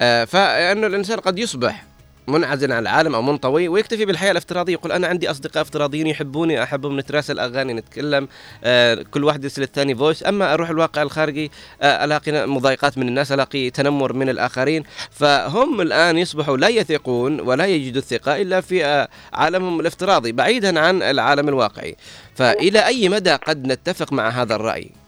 آه 0.00 0.24
فانه 0.24 0.86
الإنسان 0.86 1.18
قد 1.20 1.38
يصبح 1.38 1.84
منعزل 2.28 2.72
عن 2.72 2.82
العالم 2.82 3.14
أو 3.14 3.22
منطوي 3.22 3.68
ويكتفي 3.68 4.04
بالحياة 4.04 4.30
الافتراضية 4.30 4.72
يقول 4.72 4.92
أنا 4.92 5.06
عندي 5.06 5.30
أصدقاء 5.30 5.62
افتراضيين 5.62 6.06
يحبوني 6.06 6.62
أحبهم 6.62 7.00
نتراسل 7.00 7.38
أغاني 7.38 7.72
نتكلم 7.72 8.28
آه 8.64 9.04
كل 9.10 9.24
واحد 9.24 9.44
يرسل 9.44 9.62
الثاني 9.62 9.94
voice 9.94 10.26
أما 10.26 10.54
أروح 10.54 10.70
الواقع 10.70 11.02
الخارجي 11.02 11.50
آه 11.82 12.04
ألاقي 12.04 12.46
مضايقات 12.46 12.98
من 12.98 13.08
الناس 13.08 13.32
ألاقي 13.32 13.70
تنمر 13.70 14.12
من 14.12 14.28
الآخرين. 14.28 14.82
فهم 15.10 15.80
الآن 15.80 16.18
يصبحوا 16.18 16.56
لا 16.56 16.68
يثقون 16.68 17.40
ولا 17.40 17.66
يجدوا 17.66 18.00
الثقة 18.00 18.42
إلا 18.42 18.60
في 18.60 18.84
آه 18.84 19.08
عالمهم 19.32 19.80
الافتراضي 19.80 20.32
بعيدا 20.32 20.80
عن 20.80 21.02
العالم 21.02 21.48
الواقعي. 21.48 21.96
فإلى 22.34 22.86
أي 22.86 23.08
مدى 23.08 23.32
قد 23.34 23.66
نتفق 23.66 24.12
مع 24.12 24.28
هذا 24.28 24.54
الرأي؟ 24.54 25.01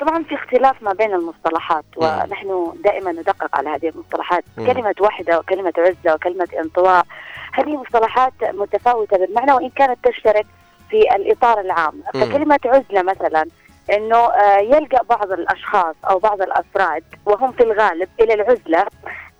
طبعا 0.00 0.22
في 0.22 0.34
اختلاف 0.34 0.82
ما 0.82 0.92
بين 0.92 1.14
المصطلحات 1.14 1.84
ونحن 1.96 2.72
دائما 2.84 3.12
ندقق 3.12 3.56
على 3.56 3.68
هذه 3.68 3.88
المصطلحات. 3.88 4.44
مم. 4.58 4.66
كلمة 4.72 4.94
وحدة 5.00 5.38
وكلمة 5.38 5.72
عزلة 5.78 6.14
وكلمة 6.14 6.48
انطواء 6.60 7.06
هذه 7.52 7.76
مصطلحات 7.76 8.32
متفاوتة 8.42 9.18
بالمعنى 9.18 9.52
وإن 9.52 9.68
كانت 9.68 9.98
تشترك 10.08 10.46
في 10.90 11.16
الإطار 11.16 11.60
العام. 11.60 12.02
فكلمة 12.14 12.58
عزلة 12.64 13.02
مثلا 13.02 13.46
إنه 13.92 14.16
آه، 14.16 14.58
يلجأ 14.58 14.98
بعض 15.10 15.32
الأشخاص 15.32 15.94
أو 16.10 16.18
بعض 16.18 16.42
الأفراد 16.42 17.04
وهم 17.26 17.52
في 17.52 17.62
الغالب 17.62 18.08
إلى 18.20 18.34
العزلة 18.34 18.86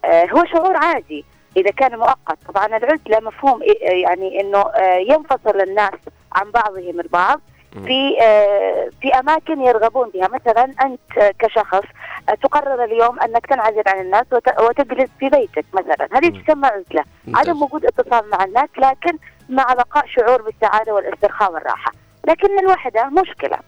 آه، 0.05 0.27
هو 0.27 0.45
شعور 0.45 0.77
عادي. 0.77 1.25
إذا 1.57 1.71
كان 1.71 1.99
مؤقت 1.99 2.39
طبعا 2.49 2.67
العزلة 2.67 3.21
مفهوم 3.21 3.61
يعني 3.81 4.41
إنه 4.41 4.59
آه، 4.59 4.97
ينفصل 4.97 5.61
الناس 5.61 5.99
عن 6.33 6.51
بعضهم 6.51 7.01
البعض. 7.01 7.41
في 7.73 8.17
آه، 8.23 8.89
في 9.03 9.09
أماكن 9.19 9.61
يرغبون 9.61 10.11
بها. 10.15 10.29
مثلا 10.29 10.65
أنت 10.83 11.33
كشخص 11.39 11.83
آه، 12.29 12.35
تقرر 12.35 12.85
اليوم 12.85 13.21
أنك 13.21 13.47
تنعزل 13.47 13.83
عن 13.87 14.01
الناس 14.01 14.25
وت- 14.33 14.61
وتجلس 14.61 15.11
في 15.21 15.29
بيتك 15.29 15.65
مثلا. 15.73 16.09
هذه 16.13 16.43
تسمى 16.43 16.67
عزلة. 16.67 17.05
عدم 17.35 17.63
وجود 17.63 17.85
اتصال 17.85 18.31
مع 18.31 18.45
الناس 18.45 18.69
لكن 18.79 19.19
مع 19.49 19.75
بقاء 19.75 20.07
شعور 20.07 20.43
بالسعادة 20.43 20.95
والاسترخاء 20.95 21.53
والراحة. 21.53 21.93
لكن 22.29 22.59
الوحدة 22.59 23.05
مشكلة. 23.09 23.59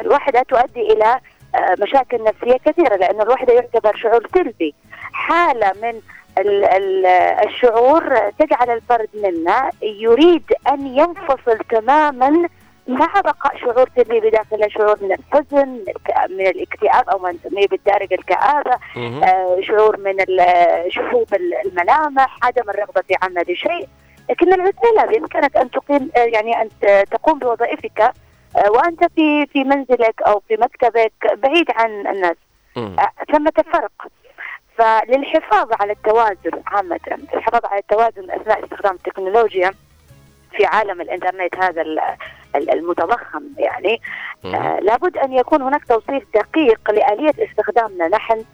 الوحدة 0.00 0.42
تؤدي 0.42 0.92
إلى 0.92 1.20
آه، 1.54 1.76
مشاكل 1.82 2.24
نفسية 2.24 2.56
كثيرة 2.66 2.96
لأن 2.96 3.20
الوحدة 3.20 3.52
يعتبر 3.54 3.96
شعور 3.96 4.26
سلبي. 4.34 4.74
حالة 5.12 5.72
من 5.82 6.00
ال- 6.38 6.64
ال- 6.64 7.06
الشعور 7.46 8.18
تجعل 8.38 8.70
الفرد 8.70 9.08
منا 9.14 9.70
يريد 9.82 10.52
أن 10.72 10.86
ينفصل 10.86 11.58
تماما 11.70 12.48
مع 12.88 13.20
بقاء 13.20 13.56
شعور 13.56 13.88
سلبي 13.96 14.20
بداخله 14.20 14.68
شعور 14.68 14.96
من 15.02 15.12
الحزن 15.12 15.68
من 16.30 16.46
الاكتئاب 16.46 17.08
أو 17.08 17.18
ما 17.18 17.32
نسميه 17.32 17.66
بالدارجه 17.68 18.14
الكآبة. 18.14 18.76
آه، 19.24 19.60
شعور 19.60 19.96
من 20.00 20.14
شحوب 20.88 21.34
ال- 21.34 21.54
الملامح 21.66 22.38
عدم 22.42 22.70
الرغبة 22.70 23.00
في 23.08 23.14
عمل 23.22 23.56
شيء 23.56 23.88
لكن 24.30 24.52
العزلة 24.52 25.04
بإمكانك 25.08 25.56
أن 25.56 25.70
تقيم 25.70 26.10
آه، 26.16 26.20
يعني 26.20 26.62
أن 26.62 26.68
تقوم 27.10 27.38
بوظائفك 27.38 28.00
آه، 28.00 28.70
وأنت 28.70 29.04
في 29.16 29.46
في 29.46 29.64
منزلك 29.64 30.22
أو 30.26 30.42
في 30.48 30.56
مكتبك 30.56 31.12
بعيد 31.42 31.66
عن 31.70 32.06
الناس. 32.06 32.36
آه، 32.98 33.10
ثمة 33.32 33.52
فرق 33.72 33.92
فللحفاظ 34.78 35.68
على 35.80 35.92
التوازن 35.92 36.62
عامة 36.66 37.00
الحفاظ 37.34 37.64
على 37.64 37.80
التوازن 37.80 38.30
أثناء 38.30 38.64
استخدام 38.64 38.94
التكنولوجيا 38.94 39.70
في 40.56 40.66
عالم 40.66 41.00
الإنترنت 41.00 41.56
هذا 41.56 41.82
ال- 41.82 42.00
ال- 42.56 42.70
المتضخم 42.70 43.42
يعني 43.58 44.00
آه 44.44 44.78
لابد 44.80 45.16
أن 45.18 45.32
يكون 45.32 45.62
هناك 45.62 45.84
توصيف 45.84 46.22
دقيق 46.34 46.90
لآلية 46.90 47.32
استخدامنا 47.50 48.08
نحن 48.08 48.44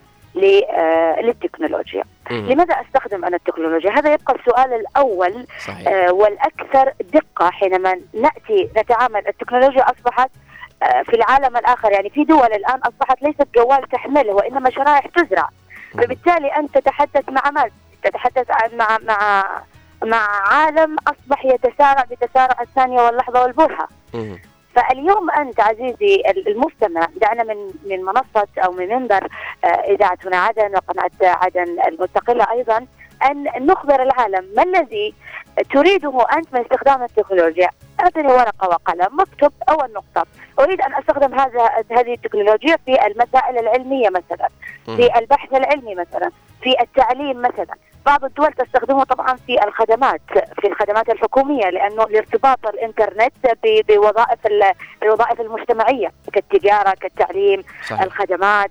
آه، 0.71 1.21
للتكنولوجيا 1.21 2.05
مم. 2.31 2.47
لماذا 2.51 2.75
أستخدم 2.75 3.25
أنا 3.25 3.37
التكنولوجيا 3.37 3.91
هذا 3.91 4.13
يبقى 4.13 4.35
السؤال 4.35 4.73
الأول 4.73 5.47
صحيح. 5.67 5.89
آه، 5.89 6.13
والأكثر 6.13 6.93
دقة 7.01 7.51
حينما 7.51 8.01
نأتي 8.15 8.69
نتعامل 8.79 9.29
التكنولوجيا 9.29 9.83
أصبحت 9.83 10.31
آه، 10.83 11.03
في 11.03 11.17
العالم 11.17 11.57
الآخر 11.57 11.93
يعني 11.93 12.11
في 12.11 12.25
دول 12.25 12.47
الآن 12.53 12.79
أصبحت 12.81 13.23
ليست 13.23 13.49
جوال 13.55 13.89
تحمله 13.89 14.33
وإنما 14.33 14.71
شرائح 14.71 15.07
تزرع 15.07 15.49
فبالتالي 15.93 16.49
أنت 16.57 16.79
تتحدث 16.79 17.29
مع 17.29 17.51
من؟ 17.51 17.71
تتحدث 18.03 18.47
مع 18.75 18.99
مع 19.03 19.43
مع 20.05 20.27
عالم 20.53 20.97
أصبح 21.07 21.45
يتسارع 21.45 22.05
بتسارع 22.11 22.61
الثانية 22.61 23.03
واللحظة 23.03 23.43
والبرهه 23.43 23.89
مم. 24.15 24.39
فاليوم 24.75 25.31
أنت 25.31 25.61
عزيزي 25.61 26.23
المستمع 26.47 27.09
دعنا 27.17 27.43
من 27.45 27.71
من 27.85 28.05
منصة 28.05 28.49
أو 28.59 28.73
من 28.73 28.89
منبر 28.89 29.29
آه، 29.65 29.67
إذاعة 29.67 30.19
هنا 30.27 30.37
عدن 30.37 30.75
وقناة 30.75 31.11
عدن 31.23 31.81
المستقلة 31.89 32.51
أيضا 32.51 32.87
أن 33.31 33.67
نخبر 33.67 34.03
العالم 34.03 34.49
ما 34.57 34.63
الذي 34.63 35.15
تريده 35.73 36.27
أنت 36.37 36.55
من 36.55 36.61
استخدام 36.61 37.03
التكنولوجيا. 37.03 37.69
أعطني 38.01 38.33
ورقة 38.33 38.69
وقلم 38.69 39.09
مكتب 39.13 39.53
اول 39.69 39.93
نقطة. 39.93 40.27
أريد 40.61 40.81
أن 40.81 40.95
أستخدم 40.95 41.35
هذا 41.41 41.71
هذه 41.91 42.15
التكنولوجيا 42.15 42.77
في 42.87 43.07
المسائل 43.07 43.59
العلمية 43.59 44.09
مثلا 44.09 44.49
في 44.85 45.19
البحث 45.19 45.55
العلمي 45.55 45.95
مثلا 45.95 46.31
في 46.63 46.81
التعليم 46.81 47.43
مثلا. 47.43 47.75
بعض 48.07 48.25
الدول 48.25 48.53
تستخدمه 48.53 49.05
طبعا 49.05 49.37
في 49.37 49.65
الخدمات 49.65 50.21
في 50.61 50.67
الخدمات 50.67 51.09
الحكومية 51.11 51.71
لأنه 51.71 52.05
لارتباط 52.05 52.67
الإنترنت 52.67 53.33
بوظائف 53.65 54.47
ال- 54.47 54.73
الوظائف 55.03 55.41
المجتمعية 55.41 56.13
كالتجارة 56.33 56.91
كالتعليم 57.01 57.63
صحيح. 57.89 58.03
الخدمات 58.03 58.71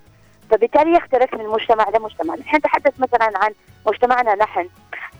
فبالتالي 0.52 0.92
يختلف 0.98 1.34
من 1.34 1.46
مجتمع 1.48 1.86
لمجتمع 1.96 2.36
نحن 2.36 2.56
نتحدث 2.58 2.94
مثلا 3.00 3.32
عن 3.36 3.52
مجتمعنا 3.88 4.36
نحن 4.36 4.70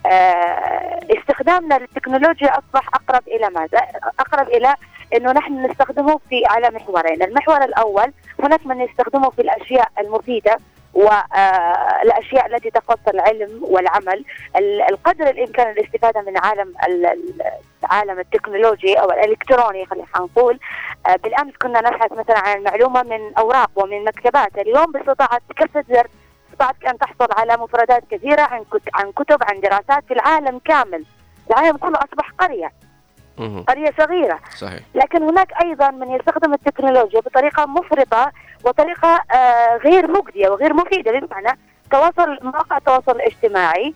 آه، 0.06 1.00
استخدامنا 1.20 1.76
للتكنولوجيا 1.76 2.52
أصبح 2.60 2.88
أقرب 2.94 3.28
إلى 3.28 3.50
ماذا؟ 3.50 3.80
أقرب 4.20 4.48
إلى 4.48 4.76
إنه 5.16 5.32
نحن 5.32 5.66
نستخدمه 5.66 6.20
في 6.30 6.42
على 6.46 6.70
محورين، 6.70 7.24
المحور 7.24 7.64
الأول 7.64 8.12
هناك 8.44 8.66
من 8.66 8.82
يستخدمه 8.82 9.30
في 9.30 9.42
الأشياء 9.42 9.88
المفيدة 10.00 10.58
والأشياء 10.94 12.46
التي 12.56 12.70
تخص 12.70 13.08
العلم 13.08 13.60
والعمل. 13.64 14.26
ال- 14.56 14.82
القدر 14.82 15.30
الإمكان 15.30 15.72
الاستفاده 15.72 16.22
من 16.22 16.38
عالم 16.38 16.74
ال- 16.88 17.06
ال- 17.06 17.42
العالم 17.84 18.20
التكنولوجي 18.20 18.94
أو 19.00 19.12
الإلكتروني 19.12 19.86
خلينا 19.86 20.06
نقول 20.16 20.60
آه، 21.08 21.16
بالأمس 21.16 21.54
كنا 21.62 21.82
نبحث 21.82 22.12
مثلا 22.12 22.40
عن 22.40 22.58
المعلومة 22.58 23.04
من 23.04 23.34
أوراق 23.38 23.72
ومن 23.76 24.04
مكتبات. 24.04 24.58
اليوم 24.58 24.92
باستطاعة 24.92 25.42
كسر 25.58 25.84
زر 25.90 26.08
استطاعت 26.50 26.76
أن 26.88 26.98
تحصل 26.98 27.28
على 27.38 27.58
مفردات 27.58 28.04
كثيرة 28.12 28.42
عن 28.42 28.64
عن 28.94 29.12
كتب 29.12 29.38
عن 29.44 29.60
دراسات 29.62 30.04
في 30.08 30.14
العالم 30.14 30.60
كامل. 30.66 31.06
العالم 31.50 31.78
كله 31.78 31.98
أصبح 32.00 32.32
قرية. 32.40 32.72
مم. 33.38 33.64
قرية 33.68 33.94
صغيرة. 33.98 34.40
صحيح. 34.58 34.80
لكن 34.96 35.24
هناك 35.24 35.62
أيضا 35.64 35.92
من 35.92 36.12
يستخدم 36.12 36.54
التكنولوجيا 36.54 37.20
بطريقة 37.20 37.66
مفرطة 37.66 38.32
وطريقة 38.64 39.22
آه، 39.34 39.78
غير 39.78 40.08
مجدية 40.08 40.50
وغير 40.50 40.74
مفيدة 40.74 41.20
بمعنى 41.20 41.58
تواصل 41.92 42.38
مواقع 42.42 42.78
التواصل 42.78 43.12
الاجتماعي 43.12 43.94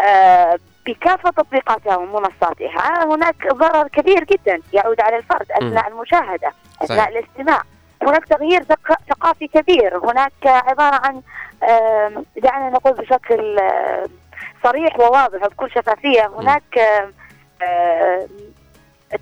آه، 0.00 0.58
بكافة 0.86 1.30
تطبيقاتها 1.30 1.96
ومنصاتها. 1.96 3.04
هناك 3.04 3.52
ضرر 3.52 3.88
كبير 3.88 4.24
جدا 4.24 4.60
يعود 4.72 5.00
على 5.00 5.16
الفرد 5.16 5.52
أثناء 5.52 5.88
المشاهدة 5.88 6.52
أثناء 6.82 6.98
صحيح. 6.98 7.08
الاستماع. 7.08 7.62
هناك 8.02 8.24
تغيير 8.24 8.62
ثق- 8.64 8.98
ثقافي 9.10 9.48
كبير. 9.48 9.98
هناك 9.98 10.32
عبارة 10.46 11.00
عن 11.06 11.22
دعنا 12.36 12.70
نقول 12.70 12.92
بشكل 12.92 13.60
صريح 14.64 15.00
وواضح 15.00 15.42
وبكل 15.44 15.70
شفافية. 15.70 16.30
هناك 16.38 16.62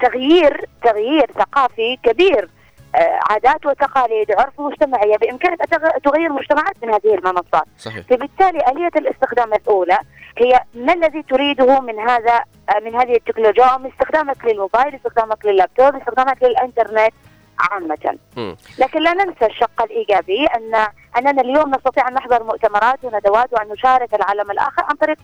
تغيير 0.01 0.69
تغيير 0.83 1.31
ثقافي 1.39 1.99
كبير 2.03 2.49
آه، 2.95 3.21
عادات 3.31 3.67
وتقاليد 3.67 4.33
عرف 4.33 4.61
مجتمعية 4.61 5.17
بإمكانك 5.17 5.59
تغير 6.05 6.33
مجتمعات 6.33 6.75
من 6.83 6.89
هذه 6.95 7.15
المنصات 7.15 7.65
صحيح 7.79 8.07
فبالتالي 8.07 8.59
آلية 8.73 8.91
الاستخدام 8.97 9.55
الأولى 9.55 9.99
هي 10.39 10.61
ما 10.75 10.93
الذي 10.93 11.23
تريده 11.23 11.81
من 11.81 11.99
هذا 11.99 12.45
آه، 12.71 12.81
من 12.85 12.95
هذه 12.95 13.17
التكنولوجيا 13.17 13.77
من 13.77 13.91
استخدامك 13.91 14.45
للموبايل 14.45 14.95
استخدامك 14.95 15.47
لللابتوب 15.47 15.97
استخدامك 15.97 16.43
للإنترنت 16.43 17.15
عامة 17.59 18.19
مم. 18.37 18.57
لكن 18.79 19.03
لا 19.03 19.13
ننسى 19.13 19.47
الشق 19.47 19.83
الإيجابي 19.83 20.47
أن 20.47 20.87
أننا 21.17 21.43
اليوم 21.43 21.71
نستطيع 21.75 22.09
أن 22.09 22.15
نحضر 22.15 22.43
مؤتمرات 22.43 23.05
وندوات 23.05 23.53
وأن 23.53 23.69
نشارك 23.69 24.15
العالم 24.15 24.51
الآخر 24.51 24.85
عن 24.85 24.97
طريق 24.97 25.19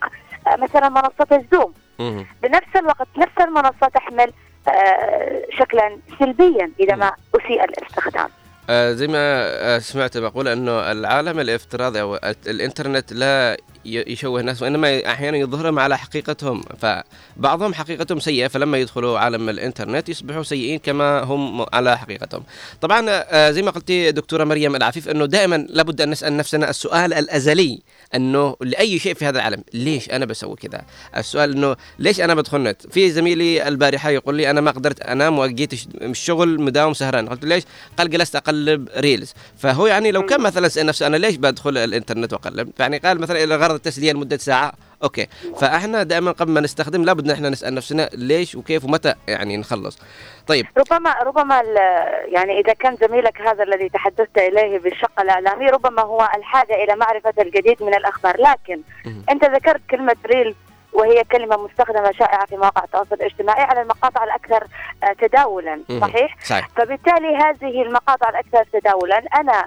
آه، 0.47 0.57
مثلا 0.57 0.89
منصة 0.89 1.27
الزوم. 1.33 1.75
بنفس 2.43 2.77
الوقت 2.77 3.09
نفس 3.17 3.33
المنصة 3.41 3.89
تحمل 3.95 4.33
شكلا 5.59 5.99
سلبيا 6.19 6.71
إذا 6.81 6.95
ما 6.95 7.13
أسيء 7.37 7.65
الاستخدام. 7.65 8.29
آه 8.71 8.93
زي 8.93 9.07
ما 9.07 9.19
آه 9.19 9.79
سمعت 9.79 10.19
مقولة 10.19 10.53
إنه 10.53 10.93
العالم 10.93 11.41
الافتراضي 11.41 12.01
أو 12.01 12.15
الت- 12.17 12.49
الإنترنت 12.49 13.13
لا 13.13 13.57
يشوه 13.85 14.41
الناس 14.41 14.63
وإنما 14.63 15.07
أحيانا 15.13 15.37
يظهرهم 15.37 15.79
على 15.79 15.99
حقيقتهم 15.99 16.61
فبعضهم 16.79 17.75
حقيقتهم 17.75 18.21
سيئة 18.21 18.49
فلما 18.49 18.79
يدخلوا 18.79 19.19
عالم 19.19 19.49
الإنترنت 19.49 20.09
يصبحوا 20.09 20.43
سيئين 20.43 20.79
كما 20.79 21.21
هم 21.23 21.67
على 21.73 21.99
حقيقتهم. 21.99 22.43
طبعا 22.81 23.07
آه 23.11 23.51
زي 23.51 23.63
ما 23.63 23.71
قلتي 23.71 24.13
دكتورة 24.13 24.45
مريم 24.45 24.77
العفيف 24.77 25.09
إنه 25.09 25.27
دائما 25.27 25.67
لابد 25.71 26.01
أن 26.01 26.11
نسأل 26.11 26.37
نفسنا 26.37 26.71
السؤال 26.71 27.15
الأزلي 27.15 27.79
إنه 28.15 28.57
لأي 28.61 28.99
شيء 28.99 29.15
في 29.15 29.25
هذا 29.25 29.39
العالم 29.39 29.65
ليش 29.75 30.11
أنا 30.11 30.25
بسوي 30.25 30.57
كذا؟ 30.57 30.83
السؤال 31.17 31.53
إنه 31.53 31.77
ليش 31.99 32.21
أنا 32.21 32.35
بدخل 32.35 32.63
نت؟ 32.63 32.83
في 32.93 33.11
زميلي 33.11 33.69
البارحة 33.69 34.11
يقول 34.11 34.35
لي 34.35 34.51
أنا 34.51 34.61
ما 34.61 34.71
قدرت 34.71 35.01
أنام 35.01 35.39
وجيت 35.39 35.73
الش- 35.73 35.89
الشغل 36.03 36.61
مداوم 36.61 36.95
سهران، 36.95 37.29
قلت 37.29 37.45
ليش؟ 37.45 37.63
قال 37.99 38.11
جلست 38.11 38.37
أقلب 38.37 38.89
reels، 38.97 39.33
فهو 39.59 39.87
يعني 39.87 40.13
لو 40.13 40.27
كان 40.27 40.41
مثلا 40.41 40.69
سأل 40.69 40.87
نفسه 40.87 41.07
أنا 41.07 41.17
ليش 41.17 41.37
بدخل 41.37 41.77
الإنترنت 41.79 42.33
وأقلب؟ 42.33 42.71
يعني 42.79 42.99
قال 42.99 43.21
مثلا 43.21 43.45
إلى 43.45 43.57
غرض 43.73 43.81
التسليه 43.87 44.13
لمدة 44.13 44.37
ساعة. 44.37 44.73
okay. 45.03 45.27
فإحنا 45.61 46.03
دائما 46.03 46.33
قبل 46.33 46.53
ما 46.53 46.61
نستخدم 46.61 47.05
لابد 47.05 47.27
نحن 47.27 47.47
نسأل 47.47 47.75
نفسنا 47.75 48.11
ليش 48.15 48.55
وكيف 48.55 48.85
ومتى 48.85 49.15
يعني 49.29 49.57
نخلص. 49.57 49.99
طيب. 50.47 50.67
ربما 50.77 51.15
ربما 51.23 51.63
يعني 52.29 52.61
إذا 52.61 52.73
كان 52.73 52.97
زميلك 52.97 53.41
هذا 53.41 53.63
الذي 53.63 53.89
تحدثت 53.89 54.39
إليه 54.39 54.79
بالشق 54.79 55.21
الإعلامي 55.21 55.67
ربما 55.67 56.03
هو 56.03 56.29
الحاجة 56.37 56.75
إلى 56.85 56.97
معرفة 56.97 57.35
الجديد 57.39 57.83
من 57.83 57.95
الأخبار. 57.95 58.37
لكن 58.41 58.81
أنت 59.31 59.45
ذكرت 59.45 59.81
كلمة 59.91 60.17
reel 60.27 60.55
وهي 60.93 61.25
كلمة 61.25 61.57
مستخدمة 61.57 62.13
شائعة 62.13 62.47
في 62.47 62.57
مواقع 62.57 62.85
التواصل 62.85 63.15
الاجتماعي 63.15 63.63
على 63.63 63.83
المقاطع 63.83 64.25
الأكثر 64.25 64.67
آه، 65.03 65.13
تداولا. 65.13 65.81
صحيح؟ 66.01 66.37
صحيح. 66.45 66.69
فبالتالي 66.77 67.37
هذه 67.37 67.83
المقاطع 67.83 68.29
الأكثر 68.29 68.65
تداولا. 68.81 69.19
أنا 69.19 69.67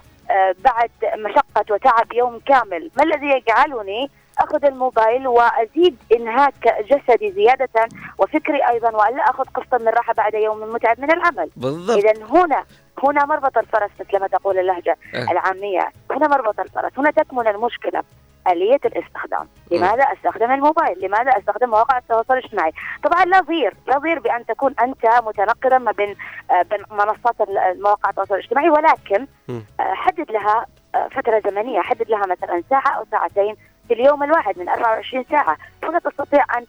بعد 0.57 0.91
مشقة 1.18 1.73
وتعب 1.73 2.14
يوم 2.14 2.39
كامل. 2.39 2.91
ما 2.97 3.03
الذي 3.03 3.26
يجعلني 3.27 4.10
أخذ 4.39 4.65
الموبايل 4.65 5.27
وأزيد 5.27 5.97
إنهاك 6.11 6.85
جسدي 6.89 7.31
زيادة 7.31 7.88
وفكري 8.18 8.68
أيضا 8.69 8.89
وألا 8.89 9.23
أخذ 9.30 9.43
قسطا 9.43 9.77
من 9.77 9.88
راحة 9.88 10.14
بعد 10.14 10.34
يوم 10.34 10.73
متعب 10.73 10.99
من 10.99 11.11
العمل؟ 11.11 11.49
بالضبط. 11.56 11.97
إذا 11.97 12.26
هنا 12.26 12.64
هنا 13.03 13.26
مربط 13.26 13.57
الفرس 13.57 13.89
مثل 13.99 14.19
ما 14.19 14.27
تقول 14.27 14.60
اللهجة 14.60 14.97
أه. 15.15 15.31
العامية. 15.31 15.91
هنا 16.11 16.27
مربط 16.27 16.60
الفرس. 16.60 16.91
هنا 16.97 17.11
تكمن 17.11 17.47
المشكلة. 17.47 18.03
آلية 18.48 18.80
الاستخدام. 18.86 19.48
لماذا 19.72 20.04
أستخدم 20.04 20.52
الموبايل؟ 20.52 21.06
لماذا 21.06 21.32
أستخدم 21.38 21.70
مواقع 21.70 21.98
التواصل 21.98 22.34
الاجتماعي؟ 22.34 22.72
طبعا 23.04 23.26
لا 23.26 23.40
ضير 23.40 23.74
لا 23.88 23.98
ضير 23.98 24.20
بأن 24.20 24.46
تكون 24.46 24.76
أنت 24.82 25.06
متنقلا 25.24 25.78
ما 25.78 25.92
بين 25.92 26.16
آه، 26.52 26.66
منصات 26.92 27.42
ال- 27.42 27.82
مواقع 27.84 28.10
التواصل 28.10 28.34
الاجتماعي 28.36 28.70
ولكن. 28.70 29.28
آه، 29.50 29.94
حدد 29.94 30.32
لها 30.32 30.66
آه، 30.96 31.08
فترة 31.08 31.42
زمنية 31.50 31.82
حدد 31.82 32.10
لها 32.10 32.26
مثلا 32.26 32.64
ساعة 32.70 32.88
أو 32.98 33.06
ساعتين 33.12 33.56
في 33.88 33.94
اليوم 33.94 34.24
الواحد 34.24 34.60
من 34.60 34.70
24 34.70 35.26
ساعة. 35.30 35.58
هنا 35.84 36.00
تستطيع 36.00 36.46
أن 36.58 36.66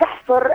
تحصر 0.00 0.48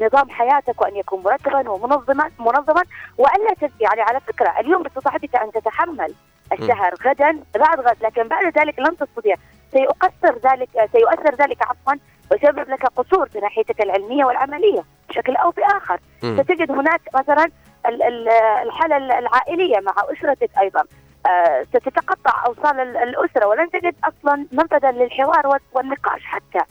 نظام 0.00 0.30
حياتك 0.30 0.80
وأن 0.80 0.96
يكون 0.96 1.22
مرتبا 1.22 1.70
ومنظما 1.70 2.30
منظما 2.38 2.82
وألا 3.18 3.54
تس- 3.60 3.80
يعني 3.80 4.00
على 4.00 4.20
فكرة 4.20 4.60
اليوم 4.60 4.82
باستطاعتك 4.82 5.36
أن 5.36 5.52
تتحمل 5.52 6.14
السهر 6.52 6.94
غدا 7.06 7.40
بعد 7.54 7.80
غد 7.80 7.96
لكن 8.02 8.28
بعد 8.28 8.58
ذلك 8.58 8.78
لن 8.78 8.96
تستطيع. 8.96 9.36
سيؤثر 9.74 10.38
ذلك 10.50 10.68
سيؤثر 10.92 11.34
ذلك 11.34 11.62
عفوا 11.62 11.94
ويسبب 12.30 12.70
لك 12.70 12.86
قصور 12.86 13.28
في 13.28 13.40
ناحيتك 13.40 13.80
العلمية 13.80 14.24
والعملية 14.24 14.84
بشكل 15.08 15.36
أو 15.36 15.50
بآخر 15.50 16.00
مم. 16.22 16.42
ستجد 16.42 16.70
هناك 16.70 17.00
مثلا 17.14 17.44
ال- 17.88 18.02
ال- 18.02 18.28
الحالة 18.66 18.96
العائلية 19.18 19.80
مع 19.80 19.94
أسرتك 20.12 20.50
أيضا 20.60 20.84
آه، 21.26 21.62
ستتقطع 21.62 22.46
أوصال 22.46 22.80
ال- 22.80 22.96
الأسرة 22.96 23.46
ولن 23.46 23.70
تجد 23.70 23.94
أصلا 24.04 24.46
منفذا 24.52 24.90
للحوار 24.90 25.46
وال- 25.46 25.60
والنقاش 25.72 26.24
حتى. 26.24 26.64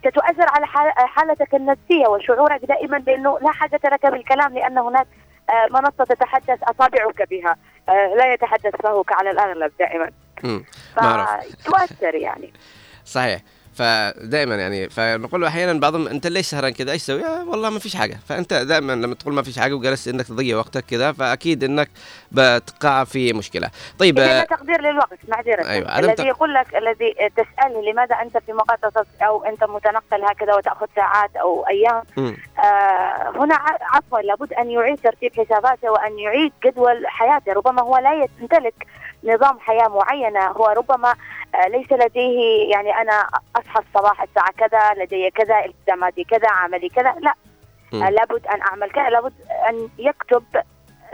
ستؤثر 0.00 0.46
على 0.48 0.66
حال- 0.66 0.92
حالتك 1.08 1.54
النفسية 1.54 2.06
وشعورك 2.08 2.64
دائما 2.64 2.98
بأنه 2.98 3.38
لا 3.42 3.50
حاجة 3.52 3.80
لك 3.84 4.06
بالكلام 4.06 4.54
لأن 4.54 4.78
هناك 4.78 5.06
آه، 5.50 5.66
منصة 5.70 6.04
تتحدث 6.04 6.62
أصابعك 6.62 7.28
بها 7.30 7.56
آه، 7.88 8.14
لا 8.16 8.32
يتحدث 8.32 8.76
فهك 8.82 9.12
على 9.12 9.30
الأغلب 9.30 9.72
دائما. 9.78 10.10
فتؤثر 10.96 12.14
يعني. 12.14 12.52
صحيح. 13.04 13.40
فدائما 13.74 14.54
يعني 14.56 14.88
فنقول 14.90 15.44
أحيانا 15.44 15.80
بعضهم 15.80 16.08
أنت 16.08 16.26
ليش 16.26 16.46
سهران 16.46 16.72
كذا 16.72 16.92
إيش 16.92 17.02
تسوي؟ 17.02 17.24
آه 17.24 17.48
والله 17.48 17.70
ما 17.70 17.78
فيش 17.78 17.96
حاجة 17.96 18.16
فأنت 18.28 18.54
دائما 18.54 18.92
لما 18.92 19.14
تقول 19.14 19.34
ما 19.34 19.42
فيش 19.42 19.58
حاجة 19.58 19.74
وجلست 19.74 20.08
إنك 20.08 20.26
تضيع 20.26 20.56
وقتك 20.56 20.84
كذا 20.84 21.12
فأكيد 21.12 21.64
إنك 21.64 21.88
بتقع 22.32 23.04
في 23.04 23.32
مشكلة. 23.32 23.70
طيب 23.98 24.18
إذا 24.18 24.40
آه، 24.40 24.44
تقدير 24.44 24.80
للوقت 24.80 25.18
معذرة 25.28 25.68
أيوة، 25.68 25.98
الذي 25.98 26.12
مت- 26.12 26.20
يقول 26.20 26.54
لك 26.54 26.76
الذي 26.76 27.14
تسأله 27.36 27.92
لماذا 27.92 28.14
أنت 28.14 28.38
في 28.38 28.52
مقاطعة 28.52 29.06
أو 29.22 29.44
أنت 29.44 29.64
متنقل 29.64 30.24
هكذا 30.24 30.54
وتأخذ 30.54 30.86
ساعات 30.96 31.36
أو 31.36 31.66
أيام 31.68 32.02
مم. 32.16 32.36
آه 32.58 33.32
هنا 33.36 33.58
عفوا 33.80 34.18
لابد 34.18 34.52
أن 34.52 34.70
يعيد 34.70 34.98
ترتيب 35.02 35.32
حساباته 35.34 35.90
وأن 35.90 36.18
يعيد 36.18 36.52
جدول 36.64 37.06
حياته 37.06 37.52
ربما 37.52 37.82
هو 37.82 37.96
لا 37.98 38.12
يمتلك 38.40 38.86
نظام 39.24 39.58
حياة 39.60 39.88
معينة 39.88 40.46
هو 40.46 40.66
ربما 40.66 41.14
آه 41.54 41.68
ليس 41.68 41.92
لديه 41.92 42.70
يعني 42.72 42.94
أنا 43.00 43.28
أصحى 43.56 43.80
الصباح 43.80 44.22
الساعة 44.22 44.52
كذا 44.52 45.04
لدي 45.04 45.30
كذا 45.30 45.64
التزاماتي 45.64 46.24
كذا 46.24 46.48
عملي 46.50 46.88
كذا 46.88 47.14
لا 47.20 47.34
مم. 47.92 48.02
آه 48.02 48.10
لابد 48.10 48.46
أن 48.46 48.60
أعمل 48.62 48.90
كذا 48.90 49.10
لابد 49.10 49.32
أن 49.68 49.88
يكتب 49.98 50.44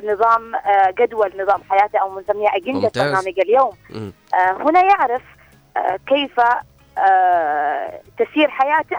نظام 0.05 0.55
آه 0.55 0.91
جدول 0.99 1.33
نظام 1.43 1.61
حياته 1.71 1.99
أو 1.99 2.21
نسميه 2.21 2.49
أجندة 2.57 2.81
ممتاز. 2.81 3.03
برنامج 3.03 3.41
اليوم. 3.41 3.73
آه، 4.35 4.53
هنا 4.53 4.81
يعرف 4.85 5.23
كيف 6.07 6.41
تسير 8.19 8.51
حياته 8.51 8.97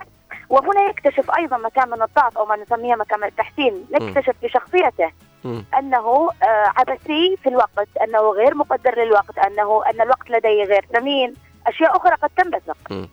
وهنا 0.49 0.81
يكتشف 0.89 1.31
أيضا 1.37 1.57
مكان 1.57 1.89
من 1.89 2.01
الضعف 2.01 2.37
أو 2.37 2.45
ما 2.45 2.55
نسميه 2.55 2.95
مكان 2.95 3.19
من 3.19 3.27
التحسين 3.27 3.85
نكتشف 3.91 4.35
في 4.41 4.49
شخصيته 4.49 5.11
أنه 5.45 6.29
آه، 6.43 6.73
عبثي 6.77 7.37
في 7.43 7.49
الوقت 7.49 7.87
أنه 8.03 8.31
غير 8.31 8.55
مقدر 8.55 9.03
للوقت 9.03 9.37
أنه 9.37 9.81
أن 9.89 10.01
الوقت 10.01 10.29
لديه 10.29 10.63
غير 10.63 10.85
ثمين. 10.93 11.33
أشياء 11.67 11.97
أخرى 11.97 12.15
قد 12.15 12.29
تنبثق. 12.37 13.07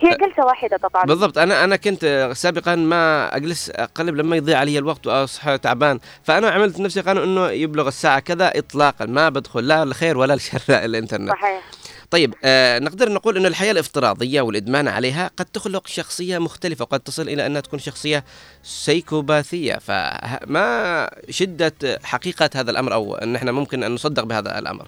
هي 0.00 0.16
جلسة 0.16 0.44
واحدة 0.46 0.76
طبعا 0.76 1.04
بالضبط. 1.04 1.38
أنا 1.38 1.64
أنا 1.64 1.76
كنت 1.76 2.30
سابقا 2.32 2.74
ما 2.74 3.36
أجلس 3.36 3.70
أقلب 3.70 4.16
لما 4.16 4.36
يضيع 4.36 4.58
علي 4.58 4.78
الوقت 4.78 5.06
وأصحى 5.06 5.58
تعبان. 5.58 5.98
فأنا 6.22 6.50
عملت 6.50 6.80
نفسي 6.80 7.00
قانون 7.00 7.22
إنه 7.22 7.50
يبلغ 7.50 7.88
الساعة 7.88 8.20
كذا 8.20 8.58
اطلاقا. 8.58 9.06
ما 9.06 9.28
بدخل 9.28 9.66
لا 9.68 9.82
الخير 9.82 10.18
ولا 10.18 10.34
الشر 10.34 10.60
الإنترنت. 10.68 11.30
صحيح. 11.30 11.62
طيب 12.10 12.34
آه 12.44 12.78
نقدر 12.78 13.12
نقول 13.12 13.36
أن 13.36 13.46
الحياة 13.46 13.72
الافتراضية 13.72 14.40
والإدمان 14.40 14.88
عليها 14.88 15.30
قد 15.36 15.44
تخلق 15.44 15.86
شخصية 15.86 16.38
مختلفة 16.38 16.82
وقد 16.82 17.00
تصل 17.00 17.22
إلى 17.22 17.46
أنها 17.46 17.60
تكون 17.60 17.78
شخصية 17.78 18.24
سيكوباثية. 18.62 19.74
فما 19.74 21.10
شدة 21.30 21.98
حقيقة 22.04 22.50
هذا 22.54 22.70
الأمر 22.70 22.94
أو 22.94 23.14
أن 23.14 23.36
إحنا 23.36 23.52
ممكن 23.52 23.82
أن 23.82 23.94
نصدق 23.94 24.24
بهذا 24.24 24.58
الأمر؟ 24.58 24.86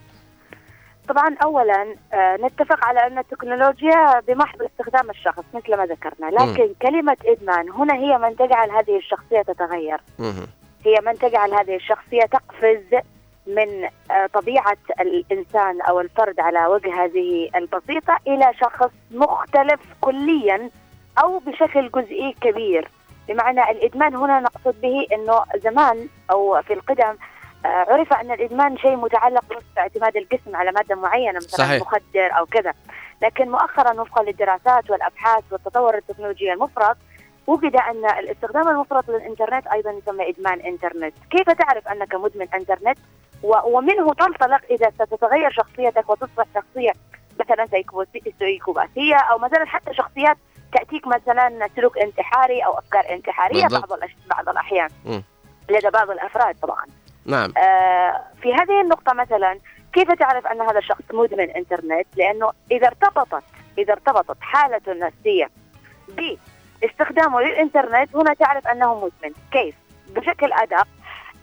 طبعا 1.08 1.36
اولا 1.44 1.94
آه، 2.12 2.36
نتفق 2.36 2.84
على 2.84 3.06
أن 3.06 3.18
التكنولوجيا 3.18 4.20
بمحض 4.28 4.62
استخدام 4.62 5.10
الشخص 5.10 5.44
مثل 5.54 5.76
ما 5.76 5.86
ذكرنا. 5.86 6.30
لكن 6.30 6.74
كلمة 6.82 7.16
إدمان 7.24 7.70
هنا 7.70 7.94
هي 7.94 8.18
من 8.18 8.36
تجعل 8.36 8.70
هذه 8.70 8.96
الشخصية 8.98 9.42
تتغير. 9.42 10.00
مهم. 10.18 10.46
هي 10.86 11.00
من 11.06 11.18
تجعل 11.18 11.54
هذه 11.54 11.76
الشخصية 11.76 12.22
تقفز 12.32 13.02
من 13.46 13.84
آه، 14.10 14.26
طبيعة 14.26 14.76
الإنسان 15.00 15.80
أو 15.80 16.00
الفرد 16.00 16.40
على 16.40 16.66
وجه 16.66 17.04
هذه 17.04 17.50
البسيطة 17.56 18.18
إلى 18.26 18.52
شخص 18.60 18.90
مختلف 19.10 19.80
كليا 20.00 20.70
أو 21.22 21.38
بشكل 21.38 21.90
جزئي 21.90 22.34
كبير 22.40 22.88
بمعنى 23.28 23.70
الإدمان 23.70 24.16
هنا 24.16 24.40
نقصد 24.40 24.80
به 24.80 25.06
أنه 25.12 25.44
زمان 25.56 26.08
أو 26.30 26.62
في 26.62 26.72
القدم 26.72 27.16
آه، 27.64 27.68
عرف 27.68 28.12
أن 28.12 28.30
الإدمان 28.32 28.76
شيء 28.76 28.96
متعلق 28.96 29.44
باعتماد 29.76 30.16
الجسم 30.16 30.56
على 30.56 30.72
مادة 30.72 30.94
معينة 30.94 31.36
مثلا 31.36 31.66
صحيح. 31.66 31.80
مخدر 31.82 32.38
أو 32.38 32.46
كذا 32.46 32.72
لكن 33.22 33.50
مؤخرا 33.50 34.00
وفقا 34.00 34.22
للدراسات 34.22 34.90
والأبحاث 34.90 35.44
والتطور 35.52 35.96
التكنولوجي 35.96 36.52
المفرط 36.52 36.96
وجد 37.46 37.76
أن 37.76 38.04
الاستخدام 38.18 38.68
المفرط 38.68 39.08
للإنترنت 39.10 39.66
أيضا 39.66 39.90
يسمى 39.90 40.28
إدمان 40.28 40.60
إنترنت، 40.60 41.14
كيف 41.30 41.50
تعرف 41.50 41.88
أنك 41.88 42.14
مدمن 42.14 42.46
إنترنت؟ 42.54 42.98
و- 43.42 43.76
ومنه 43.78 44.14
تنطلق 44.14 44.60
إذا 44.70 44.90
ستتغير 44.90 45.50
شخصيتك 45.50 46.10
وتصبح 46.10 46.44
شخصية 46.54 46.92
مثلا 47.40 47.66
سيكوباثية 48.38 49.16
أو 49.16 49.38
مثلا 49.38 49.64
حتى 49.66 49.94
شخصيات 49.94 50.36
تأتيك 50.72 51.06
مثلا 51.06 51.68
سلوك 51.76 51.98
انتحاري 51.98 52.60
أو 52.60 52.78
أفكار 52.78 53.10
انتحارية 53.10 53.62
بالضبط. 53.62 53.90
بعض 53.90 54.00
بعض 54.30 54.48
الأحيان 54.48 54.88
مم. 55.04 55.22
لدى 55.70 55.90
بعض 55.90 56.10
الأفراد 56.10 56.56
طبعا. 56.62 56.84
نعم 57.26 57.52
آه، 57.58 58.22
في 58.42 58.54
هذه 58.54 58.80
النقطة 58.80 59.12
مثلا 59.14 59.58
كيف 59.92 60.12
تعرف 60.12 60.46
أن 60.46 60.60
هذا 60.60 60.78
الشخص 60.78 61.02
مدمن 61.12 61.50
إنترنت؟ 61.50 62.06
لأنه 62.16 62.50
إذا 62.70 62.86
ارتبطت 62.86 63.44
إذا 63.78 63.92
ارتبطت 63.92 64.36
حالته 64.40 64.92
النفسية 64.92 65.50
باستخدامه 66.80 67.40
للإنترنت 67.40 68.16
هنا 68.16 68.34
تعرف 68.34 68.68
أنه 68.68 68.94
مدمن، 68.94 69.34
كيف؟ 69.52 69.74
بشكل 70.08 70.52
أدق 70.52 70.86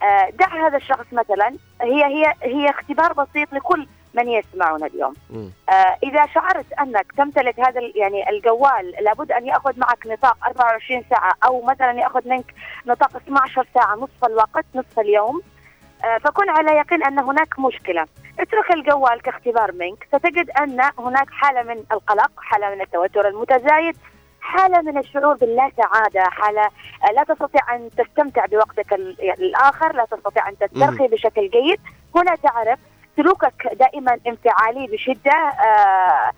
آه، 0.03 0.29
دع 0.29 0.67
هذا 0.67 0.77
الشخص 0.77 1.05
مثلا 1.11 1.55
هي 1.81 2.05
هي 2.05 2.33
هي 2.43 2.69
اختبار 2.69 3.13
بسيط 3.13 3.53
لكل 3.53 3.87
من 4.13 4.29
يسمعنا 4.29 4.85
اليوم. 4.85 5.13
آه، 5.69 5.97
إذا 6.03 6.25
شعرت 6.25 6.73
أنك 6.73 7.11
تمتلك 7.17 7.59
هذا 7.59 7.81
يعني 7.95 8.29
الجوال 8.29 8.93
لابد 9.01 9.31
أن 9.31 9.45
يأخذ 9.45 9.79
معك 9.79 10.07
نطاق 10.07 10.37
24 10.47 11.03
ساعة 11.09 11.33
أو 11.45 11.61
مثلا 11.61 11.91
يأخذ 11.91 12.29
منك 12.29 12.53
نطاق 12.85 13.15
12 13.15 13.65
ساعة 13.73 13.95
نصف 13.95 14.25
الوقت 14.25 14.65
نصف 14.75 14.99
اليوم. 14.99 15.41
آه، 16.05 16.17
فكن 16.17 16.49
على 16.49 16.71
يقين 16.71 17.03
أن 17.03 17.19
هناك 17.19 17.59
مشكلة. 17.59 18.05
اترك 18.39 18.71
الجوال 18.73 19.21
كاختبار 19.21 19.71
منك. 19.71 20.07
ستجد 20.07 20.49
أن 20.49 20.81
هناك 20.99 21.29
حالة 21.29 21.63
من 21.63 21.83
القلق 21.91 22.31
حالة 22.37 22.75
من 22.75 22.81
التوتر 22.81 23.27
المتزايد. 23.27 23.97
حالة 24.47 24.81
من 24.81 24.97
الشعور 24.97 25.33
باللا 25.33 25.71
سعادة 25.77 26.29
حالة 26.29 26.61
آه، 26.61 27.11
لا 27.15 27.23
تستطيع 27.23 27.75
أن 27.75 27.89
تستمتع 27.97 28.45
بوقتك 28.45 28.93
ال- 28.93 29.31
الآخر 29.31 29.95
لا 29.95 30.05
تستطيع 30.11 30.49
أن 30.49 30.57
تسترخي 30.57 31.07
بشكل 31.07 31.49
جيد. 31.49 31.79
هنا 32.15 32.35
تعرف 32.35 32.79
سلوكك 33.17 33.67
دائما 33.73 34.17
انفعالي 34.27 34.87
بشدة 34.87 35.31
آه، 35.31 36.31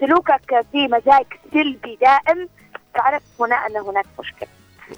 سلوكك 0.00 0.64
في 0.72 0.88
مزاج 0.88 1.26
سلبي 1.52 1.98
دائم. 2.00 2.48
تعرف 2.94 3.22
هنا 3.40 3.56
أن 3.66 3.76
هناك 3.76 4.06
مشكلة. 4.20 4.48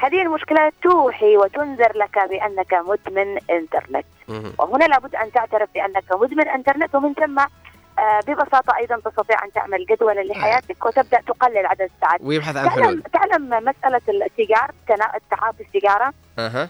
هذه 0.03 0.23
المشكلة 0.23 0.73
توحي 0.82 1.37
وتنذر 1.37 1.93
لك 1.99 2.19
بأنك 2.28 2.74
مدمن 2.74 3.39
إنترنت. 3.51 4.07
وهنا 4.59 4.85
لابد 4.85 5.15
أن 5.15 5.32
تعترف 5.32 5.69
بأنك 5.74 6.05
مدمن 6.12 6.49
إنترنت 6.49 6.95
ومن 6.95 7.15
ثم 7.15 7.41
آه، 8.01 8.20
ببساطة 8.27 8.77
أيضا 8.77 8.97
تستطيع 8.97 9.44
أن 9.44 9.52
تعمل 9.52 9.86
جدولا 9.86 10.20
لحياتك 10.20 10.86
وتبدأ 10.86 11.20
تقلل 11.20 11.66
عدد 11.66 11.90
الساعات. 11.94 12.20
ويبحث 12.22 12.56
عن 12.56 12.64
تعلم, 12.68 12.82
حلول. 12.85 13.02
تعلم 13.02 13.48
مسألة 13.68 14.01
السيجار 14.09 14.70
تعاطي 15.31 15.62
السيجارة. 15.62 16.12
أها. 16.39 16.68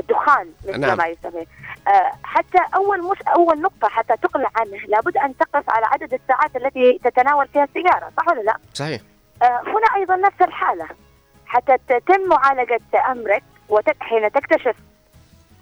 الدخان 0.00 0.48
مثل 0.68 0.80
نعم. 0.80 0.98
ما 0.98 1.06
يسمى 1.06 1.46
آه، 1.88 2.12
حتى 2.24 2.58
أول 2.74 3.02
مش 3.10 3.18
أول 3.36 3.60
نقطة 3.60 3.88
حتى 3.88 4.16
تقلع 4.16 4.50
عنه 4.56 4.76
لابد 4.88 5.16
أن 5.16 5.36
تقف 5.36 5.70
على 5.70 5.86
عدد 5.86 6.14
الساعات 6.14 6.56
التي 6.56 7.00
تتناول 7.04 7.48
فيها 7.48 7.64
السيجارة 7.64 8.10
صح 8.16 8.28
ولا 8.28 8.40
لا؟ 8.40 8.56
صحيح. 8.74 9.00
آه، 9.42 9.60
هنا 9.66 9.86
أيضا 9.96 10.16
نفس 10.16 10.42
الحالة. 10.42 10.86
حتى 11.46 11.76
تتم 11.88 12.28
معالجة 12.28 12.80
أمرك 13.10 13.42
وحين 13.68 14.32
تكتشف 14.32 14.74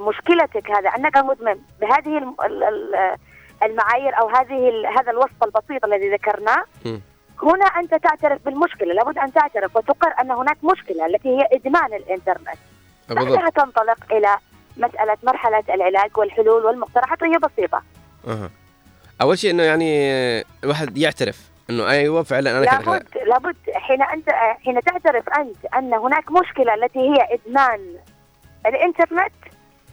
مشكلتك 0.01 0.70
هذا 0.70 0.89
أنك 0.89 1.16
مدمن. 1.16 1.59
بهذه 1.81 2.19
الم- 2.19 2.36
ال- 2.44 2.65
ال- 2.65 3.16
المعايير 3.65 4.19
أو 4.20 4.28
هذه 4.28 4.89
هذا 4.99 5.11
الوصف 5.11 5.45
البسيط 5.45 5.85
الذي 5.85 6.11
ذكرناه. 6.11 6.65
هنا 7.43 7.65
أنت 7.65 7.95
تعترف 7.95 8.45
بالمشكلة 8.45 8.95
لابد 8.95 9.19
أن 9.19 9.32
تعترف 9.32 9.77
وتقر 9.77 10.15
أن 10.20 10.31
هناك 10.31 10.57
مشكلة 10.65 11.07
التي 11.07 11.28
هي 11.28 11.49
إدمان 11.53 11.95
الإنترنت 11.95 12.59
بعدها 13.11 13.51
تنطلق 13.51 13.99
إلى 14.12 14.36
مسألة 14.77 15.16
مرحلة 15.23 15.65
العلاج 15.69 16.11
والحلول 16.19 16.65
والمقترحات 16.65 17.23
وهي 17.23 17.39
بسيطة 17.39 17.82
أها. 18.28 18.51
أول 19.23 19.39
شيء 19.39 19.51
أنه 19.51 19.62
يعني 19.62 20.11
الواحد 20.65 20.99
يعترف 20.99 21.51
أنه 21.70 21.91
أيوه 21.91 22.23
فعلا 22.23 22.65
كذا. 22.65 22.78
لابد 22.78 23.07
لابد 23.27 23.57
حين 23.74 24.03
انت 24.03 24.31
حين 24.65 24.81
تعترف 24.81 25.28
أنت 25.28 25.57
أن 25.77 25.95
هناك 25.95 26.32
مشكلة 26.32 26.74
التي 26.74 26.99
هي 26.99 27.28
إدمان 27.31 27.81
الإنترنت 28.66 29.32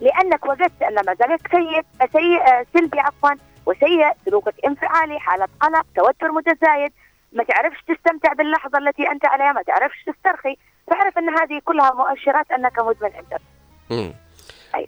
لأنك 0.02 0.46
وجدت 0.46 0.82
أن 0.82 0.96
مزاجك 0.96 1.48
سيء 1.52 1.82
سيء 2.14 2.66
سلبي 2.74 3.00
عفوا 3.00 3.30
وسيء 3.66 4.12
سلوكك 4.26 4.56
انفعالي 4.68 5.20
حالة 5.20 5.48
قلق 5.62 5.86
توتر 5.96 6.32
متزايد. 6.32 6.92
ما 7.34 7.44
تعرفش 7.44 7.78
تستمتع 7.88 8.34
باللحظة 8.34 8.78
التي 8.78 9.12
أنت 9.12 9.26
عليها 9.26 9.52
ما 9.52 9.62
تعرفش 9.62 9.98
تسترخي. 10.04 10.58
تعرف 10.88 11.18
إن 11.18 11.30
هذه 11.30 11.62
كلها 11.66 11.94
مؤشرات 11.94 12.52
أنك 12.52 12.80
مدمن 12.80 13.10
انترنت 13.16 13.42
مم. 13.90 14.14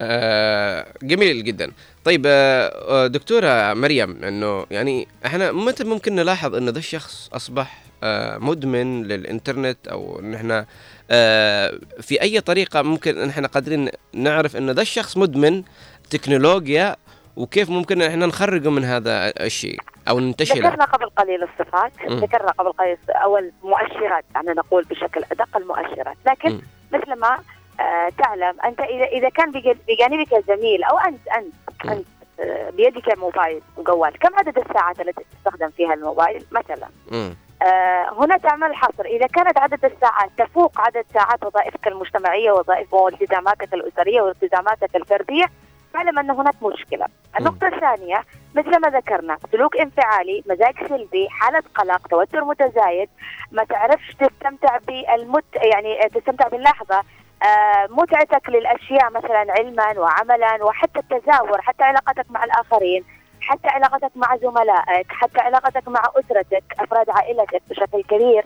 آه 0.01 0.87
جميل 1.03 1.43
جدا. 1.43 1.71
طيب 2.05 2.23
آه 2.27 2.67
آه، 2.67 3.07
دكتورة 3.07 3.73
مريم 3.73 4.23
إنه 4.23 4.65
يعني 4.71 5.07
إحنا 5.25 5.51
متى 5.51 5.83
ممكن 5.83 6.15
نلاحظ 6.15 6.55
انه 6.55 6.71
ذا 6.71 6.77
الشخص 6.79 7.29
أصبح 7.33 7.81
آه 8.03 8.37
مدمن 8.37 9.03
للإنترنت 9.03 9.87
أو 9.87 10.19
إن 10.19 10.33
إحنا 10.33 10.65
آه 11.11 11.79
في 12.01 12.21
أي 12.21 12.41
طريقة 12.41 12.81
ممكن 12.81 13.17
إن 13.17 13.29
إحنا 13.29 13.47
قادرين 13.47 13.89
نعرف 14.13 14.55
انه 14.55 14.71
ذا 14.71 14.81
الشخص 14.81 15.17
مدمن 15.17 15.63
تكنولوجيا 16.09 16.95
وكيف 17.37 17.69
ممكن 17.69 18.01
إحنا 18.01 18.25
نخرجه 18.25 18.69
من 18.69 18.83
هذا 18.83 19.33
الشيء 19.39 19.79
أو 20.09 20.19
ننتشله 20.19 20.67
ذكرنا 20.69 20.85
قبل 20.85 21.09
قليل 21.09 21.43
الصفات. 21.43 21.91
ذكرنا 22.09 22.51
قبل 22.51 22.71
قليل 22.71 22.97
أو 23.09 23.37
المؤشرات 23.37 24.25
دعنا 24.35 24.53
نقول 24.53 24.83
بشكل 24.83 25.21
أدق 25.31 25.57
المؤشرات 25.57 26.17
لكن. 26.25 26.59
مثل 26.91 27.13
ما 27.19 27.39
آه 27.79 28.09
تعلم 28.17 28.55
أنت 28.65 28.79
إذا 28.79 29.03
إذا 29.05 29.29
كان 29.29 29.51
بج- 29.51 29.77
بجانبك 29.87 30.43
زميل 30.47 30.83
أو 30.83 30.97
أنت 30.97 31.27
أنت 31.27 31.53
أنت 31.91 32.05
آه، 32.39 32.69
بيدك 32.69 33.17
موبايل 33.17 33.61
وجوال 33.77 34.19
كم 34.19 34.35
عدد 34.35 34.57
الساعات 34.57 34.99
التي 34.99 35.21
تستخدم 35.37 35.69
فيها 35.69 35.93
الموبايل 35.93 36.45
مثلا 36.51 36.87
مم. 37.11 37.35
آه، 37.61 38.09
هنا 38.19 38.37
تعمل 38.37 38.75
حصر 38.75 39.05
إذا 39.05 39.27
كانت 39.27 39.57
عدد 39.59 39.85
الساعات 39.85 40.29
تفوق 40.37 40.81
عدد 40.81 41.05
ساعات 41.13 41.43
وظائفك 41.45 41.87
المجتمعية 41.87 42.51
وظائف 42.51 42.93
والتزاماتك 42.93 43.73
الأسرية 43.73 44.21
والتزاماتك 44.21 44.95
الفردية 44.95 45.45
فاعلم 45.93 46.19
أن 46.19 46.31
هناك 46.31 46.55
مشكلة. 46.63 47.05
النقطة 47.39 47.67
الثانية 47.67 48.23
مثل 48.55 48.79
ما 48.81 48.89
ذكرنا 48.89 49.37
سلوك 49.51 49.77
انفعالي 49.77 50.43
مزاج 50.49 50.87
سلبي 50.89 51.29
حالة 51.29 51.63
قلق 51.75 52.07
توتر 52.07 52.43
متزايد 52.43 53.09
ما 53.51 53.63
تعرفش 53.63 54.15
تستمتع 54.15 54.77
بالمت 54.77 55.45
يعني 55.55 56.09
تستمتع 56.09 56.47
باللحظة. 56.47 57.03
آه، 57.43 57.87
متعتك 57.89 58.49
للأشياء 58.49 59.11
مثلا 59.11 59.45
علما 59.49 59.99
وعملا 59.99 60.63
وحتى 60.63 60.99
التزاور 60.99 61.61
حتى 61.61 61.83
علاقتك 61.83 62.25
مع 62.29 62.43
الآخرين 62.43 63.03
حتى 63.41 63.67
علاقتك 63.67 64.11
مع 64.15 64.37
زملائك 64.37 65.11
حتى 65.11 65.41
علاقتك 65.41 65.87
مع 65.87 66.01
أسرتك 66.15 66.63
أفراد 66.79 67.09
عائلتك 67.09 67.61
بشكل 67.69 68.03
كبير. 68.03 68.45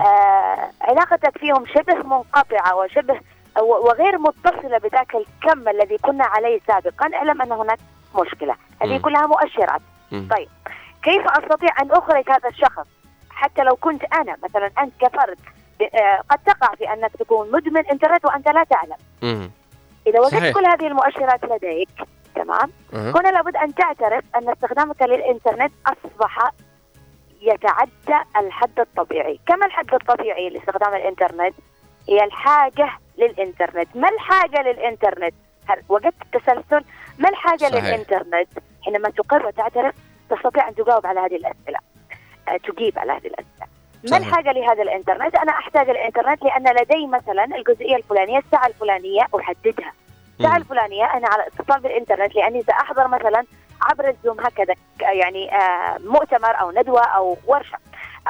آه 0.00 0.70
علاقتك 0.80 1.38
فيهم 1.38 1.66
شبه 1.66 1.94
منقطعة 1.94 2.76
وشبه 2.76 3.20
وغير 3.62 4.18
متصلة 4.18 4.78
بذاك 4.78 5.14
الكم 5.14 5.68
الذي 5.68 5.98
كنا 5.98 6.24
عليه 6.24 6.60
سابقا 6.66 7.14
أعلم 7.14 7.42
أن 7.42 7.52
هناك 7.52 7.78
مشكلة 8.20 8.54
هذه. 8.82 8.98
كلها 8.98 9.26
مؤشرات. 9.26 9.80
طيب 10.10 10.48
كيف 11.02 11.22
أستطيع 11.28 11.70
أن 11.82 11.90
أخرج 11.92 12.30
هذا 12.30 12.48
الشخص 12.48 12.86
حتى 13.30 13.62
لو 13.62 13.76
كنت 13.76 14.04
أنا 14.04 14.36
مثلا 14.42 14.70
أنت 14.78 14.92
كفرد 15.00 15.38
آه، 15.94 16.20
قد 16.30 16.38
تقع 16.46 16.74
في 16.74 16.92
أنك 16.92 17.10
تكون 17.18 17.50
مدمن 17.52 17.86
إنترنت 17.86 18.24
وأنت 18.24 18.48
لا 18.48 18.64
تعلم 18.64 18.96
مم. 19.22 19.50
إذا 20.06 20.20
وجدت. 20.20 20.54
كل 20.54 20.66
هذه 20.66 20.86
المؤشرات 20.86 21.44
لديك 21.44 21.88
تمام. 22.34 22.70
هنا 22.92 23.28
لابد 23.28 23.56
أن 23.56 23.74
تعترف 23.74 24.24
أن 24.36 24.48
استخدامك 24.50 25.02
للإنترنت 25.02 25.72
أصبح 25.86 26.50
يتعدى 27.42 28.24
الحد 28.36 28.80
الطبيعي 28.80 29.40
كما 29.46 29.66
الحد 29.66 29.94
الطبيعي 29.94 30.48
لاستخدام 30.48 30.94
الإنترنت 30.94 31.54
هي 32.08 32.24
الحاجة 32.24 32.90
للإنترنت. 33.18 33.88
ما 33.96 34.08
الحاجة 34.08 34.62
للإنترنت؟ 34.62 35.34
وجدت 35.88 36.14
التسلسل 36.22 36.84
ما 37.18 37.28
الحاجة 37.28 37.64
صحيح. 37.64 37.84
للإنترنت؟ 37.84 38.48
حينما 38.84 39.10
تقر 39.10 39.46
وتعترف 39.46 39.94
تستطيع 40.30 40.68
أن 40.68 40.74
تجاوب 40.74 41.06
على 41.06 41.20
هذه 41.20 41.36
الأسئلة. 41.36 41.78
آه، 42.48 42.56
تجيب 42.56 42.98
على 42.98 43.12
هذه 43.12 43.26
الأسئلة. 43.26 43.66
ما 44.04 44.10
صحيح. 44.10 44.26
الحاجة 44.26 44.52
لهذا 44.52 44.82
الإنترنت؟ 44.82 45.36
أنا 45.36 45.52
أحتاج 45.52 45.90
الإنترنت 45.90 46.42
لأن 46.42 46.76
لدي 46.76 47.06
مثلا 47.06 47.44
الجزئية 47.44 47.96
الفلانية 47.96 48.38
الساعة 48.38 48.66
الفلانية 48.66 49.26
أحددها. 49.40 49.92
الساعة 50.38 50.56
الفلانية 50.56 51.04
أنا 51.04 51.28
على 51.28 51.46
اتصال 51.46 51.80
بالإنترنت 51.80 52.34
لأني 52.34 52.62
سأحضر 52.62 53.08
مثلا 53.08 53.44
عبر 53.82 54.08
الزوم 54.08 54.40
هكذا 54.40 54.74
يعني 55.00 55.54
آه، 55.56 55.98
مؤتمر 55.98 56.60
أو 56.60 56.70
ندوة 56.70 57.00
أو 57.00 57.36
ورشة. 57.46 57.78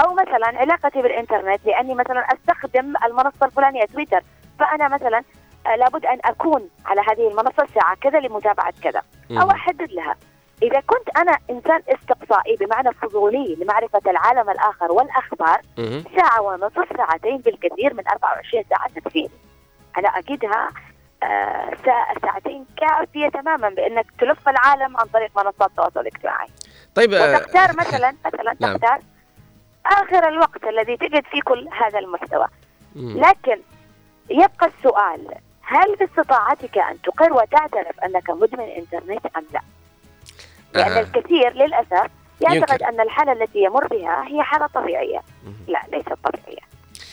أو 0.03 0.15
مثلا 0.15 0.47
علاقتي 0.47 1.03
بالإنترنت 1.03 1.66
لأني 1.66 1.95
مثلا 1.95 2.21
أستخدم 2.21 2.95
المنصة 3.07 3.47
الفلانية 3.47 3.85
تويتر 3.85 4.23
فأنا 4.59 4.89
مثلا 4.89 5.23
آه، 5.66 5.77
لابد 5.77 6.07
أن 6.07 6.19
أكون 6.25 6.69
على 6.87 7.01
هذه 7.01 7.29
المنصة 7.31 7.66
ساعة 7.75 7.97
كذا 7.97 8.21
لمتابعة 8.21 8.73
كذا 8.83 9.03
أو 9.31 9.45
مم. 9.45 9.51
أحدد 9.51 9.93
لها 9.93 10.16
إذا 10.62 10.81
كنت 10.81 11.16
أنا 11.16 11.39
إنسان 11.51 11.81
استقصائي 11.89 12.57
بمعنى 12.57 12.93
فضولي 12.93 13.57
لمعرفة 13.61 14.01
العالم 14.07 14.51
الآخر 14.51 14.93
والأخبار 14.93 15.61
مم. 15.79 16.05
ساعة 16.16 16.43
ونصف 16.43 16.97
ساعتين 16.97 17.37
بالكثير 17.37 17.95
من 17.95 18.09
24 18.09 18.65
ساعة 18.71 18.89
تكفيني 18.89 19.31
أنا 19.99 20.09
أكيدها 20.09 20.69
آه، 21.23 21.71
ساعتين 22.23 22.66
كافية 22.77 23.29
تماما 23.29 23.69
بأنك 23.69 24.07
تلف 24.21 24.49
العالم 24.49 24.97
عن 24.97 25.07
طريق 25.07 25.31
منصات 25.37 25.71
التواصل 25.71 26.01
الاجتماعي 26.01 26.47
طيب 26.95 27.15
آه، 27.15 27.35
وتختار 27.35 27.77
مثلا 27.83 28.15
مثلا 28.27 28.55
نعم. 28.61 28.77
تختار 28.77 28.99
آخر 29.86 30.28
الوقت 30.28 30.65
الذي 30.65 30.97
تجد 30.97 31.24
فيه 31.31 31.43
كل 31.43 31.69
هذا 31.85 31.98
المحتوى. 31.98 32.47
لكن 32.97 33.59
يبقى 34.31 34.66
السؤال 34.78 35.35
هل 35.62 35.97
باستطاعتك 35.97 36.78
أن 36.78 37.02
تقر 37.02 37.32
وتعترف 37.32 38.01
أنك 38.01 38.31
مدمن 38.31 38.65
إنترنت 38.65 39.27
أم 39.36 39.44
لا؟ 39.52 39.61
لأن 40.74 40.93
آه. 40.93 41.01
الكثير 41.01 41.52
للأسف 41.52 42.11
يعتقد. 42.40 42.82
أن 42.82 43.01
الحالة 43.01 43.32
التي 43.32 43.59
يمر 43.59 43.86
بها 43.86 44.24
هي 44.27 44.43
حالة 44.43 44.66
طبيعية 44.66 45.20
لا 45.69 45.82
ليست 45.93 46.12
طبيعية 46.24 46.62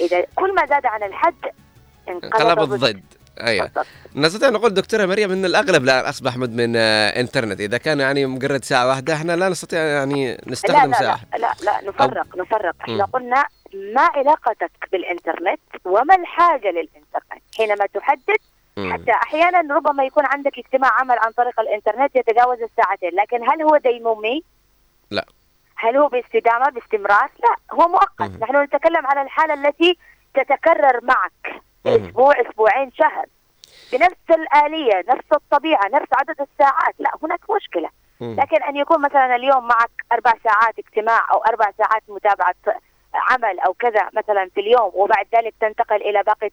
إذا 0.02 0.26
كل 0.36 0.56
ما 0.56 0.66
زاد 0.66 0.86
عن 0.86 1.04
الحد 1.04 1.36
انقلب 2.10 2.60
الضد 2.60 3.04
أيوه. 3.42 3.72
نستطيع 4.16 4.50
نقول 4.50 4.74
دكتورة 4.74 5.06
مريم 5.06 5.32
إن 5.32 5.46
الأغلب 5.46 5.84
لا 5.84 6.10
أصبح 6.10 6.38
مدمن 6.38 6.74
آه، 6.76 7.20
إنترنت. 7.20 7.60
إذا 7.60 7.78
كان 7.78 8.00
يعني 8.00 8.26
مجرد 8.26 8.64
ساعة 8.64 8.88
واحدة 8.88 9.14
إحنا 9.14 9.36
لا 9.36 9.50
نستطيع 9.50 9.80
يعني 9.80 10.34
لا 10.34 10.42
نستخدم 10.48 10.92
لا, 10.92 11.00
ساعة. 11.00 11.20
لا 11.34 11.38
لا 11.38 11.54
لا 11.64 11.90
نفرق 11.90 12.36
نفرق. 12.38 12.76
إحنا. 12.82 13.06
قلنا 13.06 13.46
ما 13.74 14.02
علاقتك 14.02 14.72
بالإنترنت 14.92 15.60
وما 15.86 16.16
الحاجة 16.16 16.68
للإنترنت. 16.68 17.44
حينما 17.58 17.86
تحدد. 17.86 18.38
حتى 18.92 19.12
أحيانا 19.12 19.76
ربما 19.76 20.04
يكون 20.04 20.24
عندك 20.26 20.58
اجتماع 20.58 20.92
عمل 21.00 21.16
عن 21.20 21.32
طريق 21.32 21.60
الإنترنت 21.60 22.16
يتجاوز 22.16 22.58
الساعتين. 22.62 23.10
لكن 23.14 23.50
هل 23.50 23.62
هو 23.62 23.78
ديمومي 23.78 24.44
لا. 25.12 25.26
هل 25.76 25.98
هو 25.98 26.08
باستدامة 26.08 26.70
باستمرار؟ 26.70 27.30
لا 27.44 27.56
هو 27.72 27.88
مؤقت. 27.88 28.32
نحن 28.42 28.64
نتكلم 28.64 29.08
على 29.08 29.22
الحالة 29.22 29.54
التي 29.54 29.98
تتكرر 30.34 31.00
معك. 31.04 31.62
أسبوع 31.86 32.34
أسبوعين 32.42 32.92
شهر. 32.92 33.26
بنفس 33.94 34.30
الآلية 34.30 35.04
نفس 35.10 35.26
الطبيعة 35.34 35.88
نفس 35.94 36.08
عدد 36.20 36.42
الساعات. 36.42 36.96
لا 37.00 37.10
هناك 37.24 37.40
مشكلة. 37.56 37.90
مم. 38.22 38.36
لكن 38.40 38.64
أن 38.64 38.76
يكون 38.76 39.02
مثلا 39.02 39.36
اليوم 39.36 39.68
معك 39.68 39.90
أربع 40.12 40.34
ساعات 40.44 40.80
اجتماع 40.80 41.20
أو 41.34 41.38
أربع 41.44 41.66
ساعات 41.78 42.04
متابعة 42.08 42.56
عمل 43.14 43.60
أو 43.60 43.74
كذا 43.74 44.10
مثلا 44.14 44.50
في 44.56 44.60
اليوم 44.62 44.92
وبعد 44.94 45.26
ذلك 45.36 45.54
تنتقل 45.62 45.96
إلى 45.96 46.24
باقي 46.24 46.48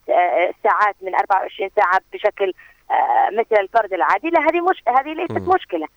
الساعات 0.49 0.95
من 1.01 1.15
24 1.15 1.69
ساعة 1.75 2.01
بشكل 2.13 2.53
آه، 2.91 3.29
مثل 3.29 3.61
الفرد 3.61 3.93
العادي 3.93 4.29
لا 4.29 4.39
هذه 4.39 4.61
مش 4.61 4.83
هذه 4.87 5.13
ليست 5.13 5.31
مم. 5.31 5.49
مشكلة. 5.55 5.87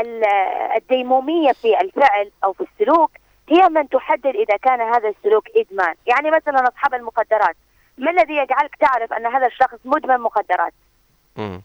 ال- 0.00 0.24
آه، 0.24 0.76
الديمومية 0.76 1.52
في 1.52 1.80
الفعل 1.80 2.30
أو 2.44 2.52
في 2.52 2.60
السلوك 2.72 3.10
هي 3.48 3.68
من 3.68 3.88
تحدد 3.88 4.26
إذا 4.36 4.56
كان 4.56 4.80
هذا 4.80 5.08
السلوك 5.08 5.44
إدمان. 5.56 5.94
يعني 6.06 6.30
مثلا 6.30 6.68
أصحاب 6.68 6.94
المخدرات 6.94 7.56
ما 8.00 8.10
الذي 8.10 8.34
يجعلك 8.34 8.76
تعرف 8.80 9.12
أن 9.12 9.26
هذا 9.26 9.46
الشخص 9.46 9.78
مدمن 9.84 10.20
مخدرات 10.20 10.72
مم. 11.36 11.62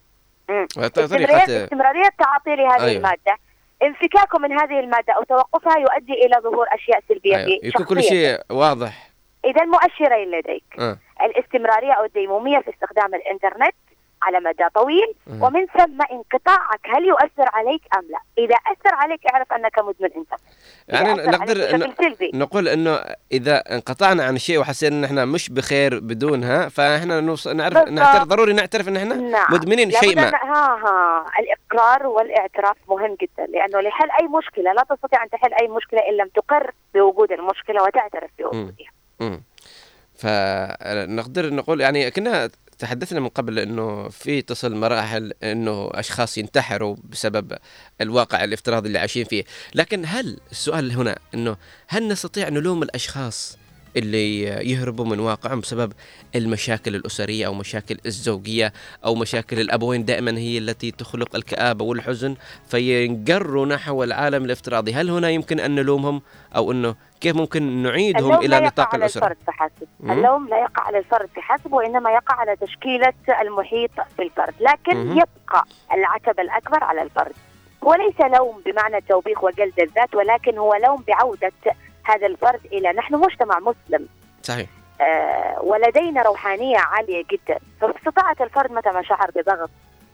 مم. 0.49 0.67
طريقه 0.75 1.05
استمرارية, 1.05 1.63
استمرارية 1.63 2.09
تعاطي 2.19 2.55
لهذه 2.55 2.85
أيوة. 2.85 2.97
المادة 2.97 3.37
انفكاكه 3.83 4.39
من 4.39 4.51
هذه 4.51 4.79
المادة 4.79 5.13
أو 5.13 5.23
توقفها 5.23 5.77
يؤدي 5.77 6.13
إلى 6.13 6.35
ظهور 6.43 6.67
أشياء 6.75 7.03
سلبية 7.09 7.37
أيوة. 7.37 7.59
في 7.61 7.67
يكون 7.67 7.85
كل. 7.85 8.03
شيء 8.03 8.39
واضح 8.49 9.09
إذا 9.45 9.61
المؤشرين 9.61 10.31
لديك 10.31 10.63
آه. 10.79 10.97
الاستمرارية 11.21 11.93
أو 11.93 12.05
الديمومية 12.05 12.59
في 12.59 12.69
استخدام 12.69 13.15
الإنترنت 13.15 13.75
على 14.21 14.39
مدى 14.39 14.65
طويل. 14.75 15.13
ومن 15.41 15.65
ثم 15.65 16.01
انقطاعك 16.11 16.79
هل 16.83 17.05
يؤثر 17.05 17.49
عليك 17.53 17.81
أم 17.97 18.05
لا 18.09 18.19
إذا 18.37 18.55
أثر 18.55 18.95
عليك 18.95 19.19
اعرف 19.33 19.53
أنك 19.53 19.79
مدمن 19.79 20.09
إذا 20.09 20.37
يعني 20.87 21.13
نقدر 21.13 21.77
نقول 22.33 22.67
إنه 22.67 22.99
إذا 23.31 23.57
انقطعنا 23.57 24.23
عن 24.23 24.35
الشيء 24.35 24.59
وحسينا 24.59 24.95
إن 24.95 25.03
إحنا 25.03 25.25
مش 25.25 25.49
بخير 25.49 25.99
بدونها 25.99 26.69
فإحنا. 26.69 27.21
نعرف. 27.53 27.77
نعترف 27.77 28.23
ضروري 28.23 28.53
نعترف 28.53 28.87
إن 28.87 28.97
إحنا 28.97 29.15
نعم 29.15 29.53
مدمنين 29.53 29.91
شيء 29.91 30.15
ما 30.15 30.31
ها 30.35 30.79
ها 30.85 31.25
الإقرار 31.39 32.07
والاعتراف 32.07 32.77
مهم 32.89 33.17
جدا 33.21 33.45
لأنه 33.45 33.79
لحل 33.79 34.11
أي 34.21 34.27
مشكلة 34.27 34.73
لا 34.73 34.85
تستطيع 34.89 35.23
أن 35.23 35.29
تحل 35.29 35.53
أي 35.61 35.67
مشكلة 35.67 35.99
إن 35.99 36.17
لم 36.17 36.27
تقر 36.35 36.71
بوجود 36.93 37.31
المشكلة 37.31 37.83
وتعترف 37.83 38.29
بوجودها. 38.39 39.41
فنقدر 40.17 41.53
نقول 41.53 41.81
يعني 41.81 42.11
كنا 42.11 42.49
تحدثنا 42.79 43.19
من 43.19 43.29
قبل 43.29 43.59
إنه 43.59 44.09
في 44.09 44.41
تصل 44.41 44.75
مراحل 44.75 45.33
إنه 45.43 45.89
أشخاص 45.93 46.37
ينتحروا 46.37 46.95
بسبب 47.09 47.57
الواقع 48.01 48.43
الافتراضي 48.43 48.87
اللي 48.87 48.99
عايشين 48.99 49.25
فيه، 49.25 49.43
لكن 49.75 50.03
هل 50.05 50.39
السؤال 50.51 50.91
هنا 50.91 51.19
إنه 51.33 51.57
هل 51.87 52.07
نستطيع 52.07 52.49
نلوم 52.49 52.83
الأشخاص 52.83 53.57
اللي 53.97 54.41
يهربوا 54.43 55.05
من 55.05 55.19
واقعهم 55.19 55.59
بسبب 55.59 55.93
المشاكل 56.35 56.95
الأسرية 56.95 57.47
أو 57.47 57.53
مشاكل 57.53 57.97
الزوجية 58.05 58.73
أو 59.05 59.15
مشاكل 59.15 59.59
الأبوين 59.59 60.05
دائما 60.05 60.37
هي 60.37 60.57
التي 60.57 60.91
تخلق 60.91 61.35
الكآبة 61.35 61.85
والحزن 61.85 62.35
فينقروا 62.67 63.65
نحو 63.65 64.03
العالم 64.03 64.45
الافتراضي، 64.45 64.93
هل 64.93 65.09
هنا 65.09 65.29
يمكن 65.29 65.59
أن 65.59 65.75
نلومهم 65.75 66.21
أو 66.55 66.71
أنه 66.71 66.95
كيف 67.21 67.35
ممكن 67.35 67.83
نعيدهم 67.83 68.25
اللوم 68.25 68.39
إلى 68.39 68.47
لا 68.47 68.57
يقع 68.57 68.67
نطاق 68.67 68.93
على 68.93 68.99
الأسرة؟ 69.01 69.25
الفرد 69.27 69.37
فحسب 69.47 69.87
مم. 69.99 70.11
اللوم 70.11 70.47
لا 70.47 70.57
يقع 70.59 70.83
على 70.83 70.97
الفرد 70.97 71.29
فحسب 71.35 71.73
وإنما 71.73 72.11
يقع 72.11 72.35
على 72.35 72.55
تشكيلة 72.55 73.13
المحيط 73.41 73.91
بالفرد 74.17 74.53
لكن 74.59 74.97
مهم. 74.97 75.11
يبقى 75.11 75.65
العتب 75.93 76.39
الأكبر 76.39 76.83
على 76.83 77.01
الفرد 77.01 77.33
هو 77.83 77.93
ليس 77.93 78.21
لوم 78.37 78.61
بمعنى 78.65 78.97
التوبيخ 78.97 79.43
وجلد 79.43 79.79
الذات 79.79 80.15
ولكن 80.15 80.57
هو 80.57 80.73
لوم 80.75 81.03
بعودة 81.07 81.51
هذا 82.05 82.27
الفرد 82.27 82.59
إلى 82.71 82.91
نحن 82.93 83.15
مجتمع 83.15 83.59
مسلم. 83.59 84.07
صحيح. 84.43 84.69
آه، 85.01 85.59
ولدينا 85.63 86.21
روحانية 86.21 86.77
عالية 86.77 87.23
جدا. 87.31 87.59
فاستطاعت 87.81 88.41
الفرد 88.41 88.71
متى 88.71 88.89
ما 88.91 89.03
شعر 89.03 89.31
بضغط 89.35 89.69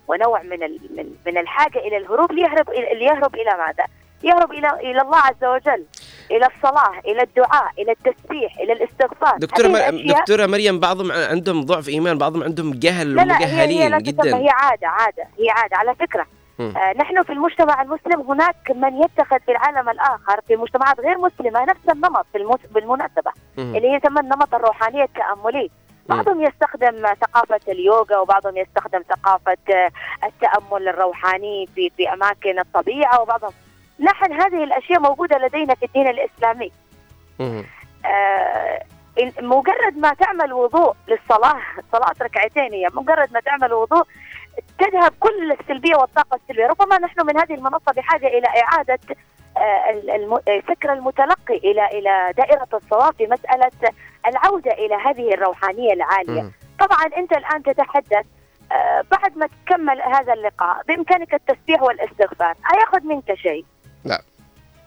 ونوع 0.07 0.41
من 0.41 0.59
من 0.95 1.05
من 1.25 1.37
الحاجة 1.37 1.79
إلى 1.79 1.97
الهروب 1.97 2.31
ليهرب 2.31 2.69
ليهرب 2.69 3.35
إلى 3.35 3.51
ماذا؟ 3.57 3.85
يهرب 4.23 4.51
إلى 4.51 4.69
إلى 4.69 5.01
الله 5.01 5.17
عز 5.17 5.43
وجل 5.43 5.85
إلى 6.31 6.47
الصلاة 6.55 6.99
إلى 6.99 7.21
الدعاء 7.21 7.71
إلى 7.79 7.91
التسبيح 7.91 8.57
إلى 8.59 8.73
الاستغفار. 8.73 9.37
مر... 9.69 9.79
الأشياء- 9.79 10.19
دكتورة 10.19 10.45
مريم 10.45 10.79
بعضهم 10.79 11.11
عندهم 11.11 11.65
ضعف 11.65 11.89
إيمان 11.89 12.17
بعضهم 12.17 12.43
عندهم 12.43 12.71
جهل 12.73 13.15
لا 13.15 13.21
لا 13.21 13.33
هي, 13.39 13.45
هي 13.45 13.45
ومجهلين 13.45 13.91
لا 13.91 13.97
جدا. 13.99 14.37
هي 14.37 14.49
عادة 14.49 14.87
عادة 14.87 15.23
هي 15.39 15.49
عادة. 15.49 15.77
على 15.77 15.95
فكرة 15.95 16.21
مم. 16.21 16.40
آه 16.61 16.93
نحن 16.97 17.23
في 17.23 17.33
المجتمع 17.33 17.81
المسلم 17.81 18.21
هناك 18.21 18.71
من 18.75 19.01
يتخذ 19.03 19.39
في 19.39 19.51
العالم 19.51 19.89
الآخر 19.89 20.41
في 20.47 20.55
مجتمعات 20.55 20.99
غير 20.99 21.17
مسلمة 21.17 21.65
نفس 21.65 21.89
النمط. 21.89 22.25
بالمناسبة 22.71 23.31
مم. 23.57 23.75
اللي 23.75 23.87
يسمى 23.93 24.19
النمط 24.19 24.55
الروحاني 24.55 25.03
التأملي 25.03 25.69
بعضهم 26.09 26.41
يستخدم 26.41 27.13
ثقافة 27.21 27.59
اليوغا 27.71 28.17
وبعضهم 28.17 28.57
يستخدم 28.57 29.01
ثقافة 29.09 29.57
آه، 29.73 29.89
التأمل 30.23 30.87
الروحاني 30.87 31.67
في 31.75 31.89
في 31.97 32.13
أماكن 32.13 32.59
الطبيعة 32.59 33.21
وبعضهم 33.21 33.51
نحن 33.99 34.33
هذه 34.33 34.63
الأشياء 34.63 34.99
موجودة 34.99 35.37
لدينا 35.37 35.75
في 35.75 35.85
الدين 35.85 36.07
الإسلامي. 36.07 36.71
آه، 38.05 38.83
مجرد 39.41 39.97
ما 39.97 40.13
تعمل 40.13 40.53
وضوء 40.53 40.93
للصلاة 41.07 41.59
صلاة 41.91 42.15
ركعتين 42.21 42.73
هي 42.73 42.87
مجرد 42.93 43.33
ما 43.33 43.39
تعمل 43.39 43.73
وضوء 43.73 44.03
تذهب 44.79 45.13
كل 45.19 45.51
السلبية 45.51 45.95
والطاقة 45.95 46.35
السلبية. 46.35 46.67
ربما 46.67 46.99
نحن 46.99 47.25
من 47.25 47.37
هذه 47.37 47.53
المنصة 47.53 47.91
بحاجة 47.95 48.27
إلى 48.27 48.47
إعادة 48.47 48.99
آه، 49.57 50.61
فكر 50.67 50.93
المتلقي 50.93 51.57
إلى 51.57 51.85
إلى 51.85 52.33
دائرة 52.37 52.67
الصواب 52.73 53.13
في 53.17 53.27
مسألة 53.27 53.71
العودة 54.27 54.71
إلى 54.71 54.95
هذه 54.95 55.33
الروحانية 55.33 55.93
العالية. 55.93 56.41
مم. 56.41 56.51
طبعا 56.79 57.05
أنت 57.17 57.31
الآن 57.33 57.63
تتحدث 57.63 58.25
آه، 58.71 59.03
بعد 59.11 59.37
ما 59.37 59.47
تكمل 59.65 60.01
هذا 60.01 60.33
اللقاء 60.33 60.81
بإمكانك 60.87 61.33
التسبيح 61.33 61.81
والاستغفار 61.81 62.55
هياخذ 62.73 63.03
منك 63.03 63.33
شيء؟ 63.33 63.65
لا. 64.05 64.21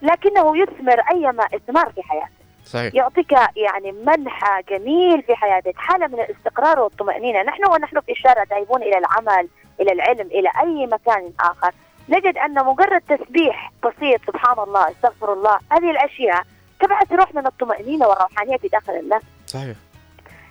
لكنه 0.03 0.57
يثمر 0.57 1.01
أيما 1.13 1.45
إثمار 1.55 1.93
في 1.93 2.03
حياتك. 2.03 2.44
صحيح. 2.65 2.95
يعطيك 2.95 3.33
يعني 3.57 3.93
منحى 3.93 4.63
جميل 4.71 5.23
في 5.23 5.35
حياتك. 5.37 5.75
حالة 5.77 6.07
من 6.07 6.21
الاستقرار 6.21 6.81
والطمأنينة. 6.81 7.43
نحن 7.43 7.67
ونحن 7.71 8.01
في 8.01 8.13
الشارع 8.13 8.43
ذاهبون 8.43 8.83
إلى 8.83 8.99
العمل 8.99 9.49
إلى 9.81 9.93
العلم 9.93 10.27
إلى 10.27 10.51
أي 10.63 10.87
مكان 10.87 11.33
آخر. 11.41 11.73
نجد 12.09 12.39
أن 12.39 12.65
مجرد 12.65 13.01
تسبيح 13.01 13.73
بسيط 13.85 14.21
سبحان 14.27 14.59
الله 14.59 14.91
استغفر 14.91 15.33
الله 15.33 15.59
هذه 15.73 15.91
الأشياء 15.91 16.43
تبعث 16.81 17.13
روح 17.13 17.35
من 17.35 17.47
الطمأنينة 17.47 18.07
والروحانية 18.07 18.57
في 18.57 18.69
داخل 18.69 18.93
النفس 18.93 19.27
صحيح. 19.47 19.77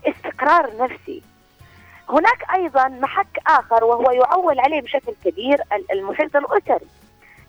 استقرار 0.08 0.70
نفسي. 0.80 1.22
هناك 2.10 2.46
أيضا 2.54 2.88
محك 2.88 3.40
آخر 3.48 3.84
وهو 3.84 4.12
يعول 4.12 4.60
عليه 4.60 4.82
بشكل 4.82 5.14
كبير 5.26 5.62
ال- 5.74 5.92
المحيط 5.92 6.36
الأسري. 6.36 6.88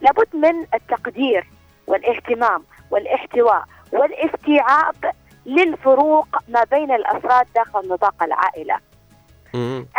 لابد 0.00 0.28
من 0.36 0.66
التقدير 0.74 1.46
والاهتمام 1.86 2.62
والاحتواء. 2.90 3.64
والاستيعاب 3.94 5.12
للفروق 5.46 6.28
ما 6.48 6.64
بين 6.64 6.92
الأفراد 6.92 7.46
داخل 7.54 7.88
نطاق 7.88 8.22
العائلة. 8.22 8.76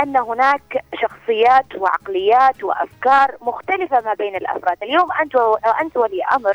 أن 0.03 0.17
هناك 0.17 0.83
شخصيات 1.01 1.75
وعقليات 1.77 2.63
وأفكار 2.63 3.35
مختلفة 3.41 4.01
ما 4.01 4.13
بين 4.13 4.35
الأفراد 4.35 4.77
اليوم 4.83 5.11
أنت 5.21 5.35
أنت 5.81 5.97
ولي 5.97 6.23
أمر 6.35 6.53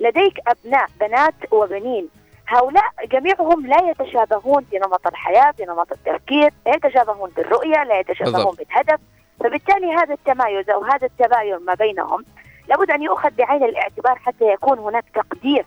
لديك 0.00 0.38
أبناء 0.48 0.86
بنات 1.00 1.34
وبنين 1.50 2.08
هؤلاء 2.48 2.84
جميعهم 3.12 3.66
لا 3.66 3.90
يتشابهون 3.90 4.64
في 4.70 4.78
نمط 4.78 5.06
الحياة 5.06 5.50
في 5.50 5.64
نمط 5.64 5.92
التفكير 5.92 6.50
لا 6.66 6.74
يتشابهون 6.74 7.30
بالرؤية 7.36 7.84
لا 7.84 8.00
يتشابهون. 8.00 8.54
بالهدف 8.54 9.00
فبالتالي 9.40 9.92
هذا 9.92 10.14
التمايز 10.14 10.70
أو 10.70 10.84
هذا 10.84 11.06
التباين 11.06 11.58
ما 11.58 11.74
بينهم 11.74 12.24
لابد 12.68 12.90
أن 12.90 13.02
يؤخذ 13.02 13.30
بعين 13.30 13.64
الاعتبار 13.64 14.18
حتى 14.18 14.44
يكون 14.44 14.78
هناك 14.78 15.04
تقدير 15.14 15.66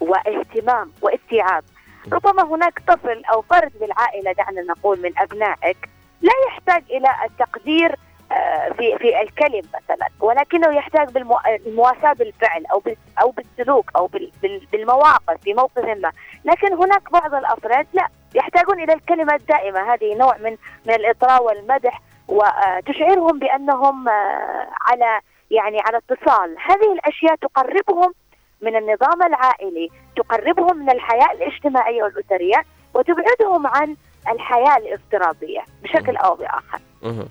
واهتمام 0.00 0.92
واستيعاب 1.02 1.64
ربما 2.12 2.42
هناك 2.42 2.82
طفل 2.88 3.24
أو 3.32 3.42
فرد 3.42 3.72
بالعائله 3.80 4.32
دعنا 4.32 4.60
نقول 4.62 5.02
من 5.02 5.12
أبنائك 5.18 5.76
لا 6.22 6.32
يحتاج 6.48 6.84
إلى 6.90 7.08
التقدير 7.24 7.96
آه، 8.32 8.68
في 8.72 8.98
في 8.98 9.20
الكلم 9.22 9.62
مثلا 9.74 10.08
ولكنه 10.20 10.74
يحتاج 10.76 11.08
بالمواساة 11.10 12.12
بالفعل 12.12 12.66
أو 12.66 12.82
أو 13.22 13.30
بالسلوك 13.30 13.90
أو 13.96 14.06
بال- 14.06 14.32
بال- 14.42 14.66
بالمواقف 14.72 15.40
في 15.42 15.54
موقف 15.54 15.84
ما. 15.84 16.12
لكن 16.44 16.72
هناك 16.74 17.12
بعض 17.12 17.34
الأفراد 17.34 17.86
لا 17.92 18.08
يحتاجون 18.34 18.80
إلى 18.82 18.92
الكلمة 18.92 19.34
الدائمة 19.34 19.94
هذه 19.94 20.14
نوع 20.14 20.36
من 20.36 20.56
من 20.86 20.94
الإطراء 20.94 21.42
والمدح 21.44 22.00
وتشعرهم 22.28 23.38
بأنهم 23.38 24.08
آه، 24.08 24.68
على 24.80 25.20
يعني 25.50 25.80
على 25.80 25.96
اتصال. 25.98 26.56
هذه 26.66 26.92
الأشياء 26.92 27.34
تقربهم 27.36 28.14
من 28.60 28.76
النظام 28.76 29.22
العائلي 29.22 29.88
تقربهم 30.16 30.76
من 30.76 30.90
الحياة 30.90 31.32
الاجتماعية 31.32 32.02
والأسرية 32.02 32.64
وتبعدهم 32.94 33.66
عن 33.66 33.96
الحياة 34.32 34.76
الافتراضية 34.76 35.60
بشكل 35.82 36.16
أو 36.16 36.34
بآخر. 36.34 36.80
مهم. 37.02 37.28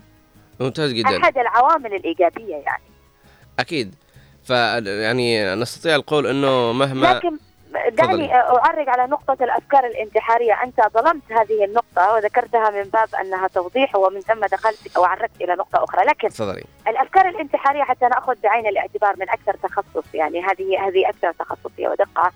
ممتاز 0.60 0.92
جدا. 0.94 1.18
أحد 1.18 1.38
العوامل 1.38 1.94
الإيجابية 1.94 2.56
يعني. 2.56 2.84
أكيد. 3.60 3.96
ف 4.44 4.50
يعني 4.50 5.56
نستطيع 5.56 5.96
القول 5.96 6.28
إنه 6.28 6.72
مهما 6.74 7.14
لكن 7.14 7.38
دعني 7.90 8.36
أعرج 8.36 8.90
على 8.90 9.08
نقطة 9.08 9.44
الأفكار 9.44 9.86
الانتحارية. 9.86 10.64
أنت 10.64 10.82
ظلمت 10.94 11.32
هذه 11.32 11.66
النقطة 11.66 12.14
وذكرتها 12.14 12.70
من 12.70 12.84
باب 12.84 13.16
أنها 13.22 13.48
توضيح 13.48 13.96
ومن 13.96 14.20
ثم 14.20 14.46
دخلت 14.46 14.98
أو 14.98 15.04
عرجت 15.04 15.42
إلى 15.42 15.56
نقطة 15.56 15.84
أخرى. 15.84 16.06
لكن 16.06 16.30
تفضلي. 16.30 16.64
الأفكار 16.88 17.30
الانتحارية 17.30 17.84
حتى 17.84 18.06
نأخذ 18.06 18.36
بعين 18.44 18.68
الاعتبار 18.68 19.16
من 19.18 19.30
أكثر 19.30 19.54
تخصص 19.54 20.16
يعني 20.16 20.42
هذه 20.42 20.88
هذه 20.88 21.10
أكثر 21.10 21.32
تخصصية 21.32 21.88
ودقة 21.90 22.32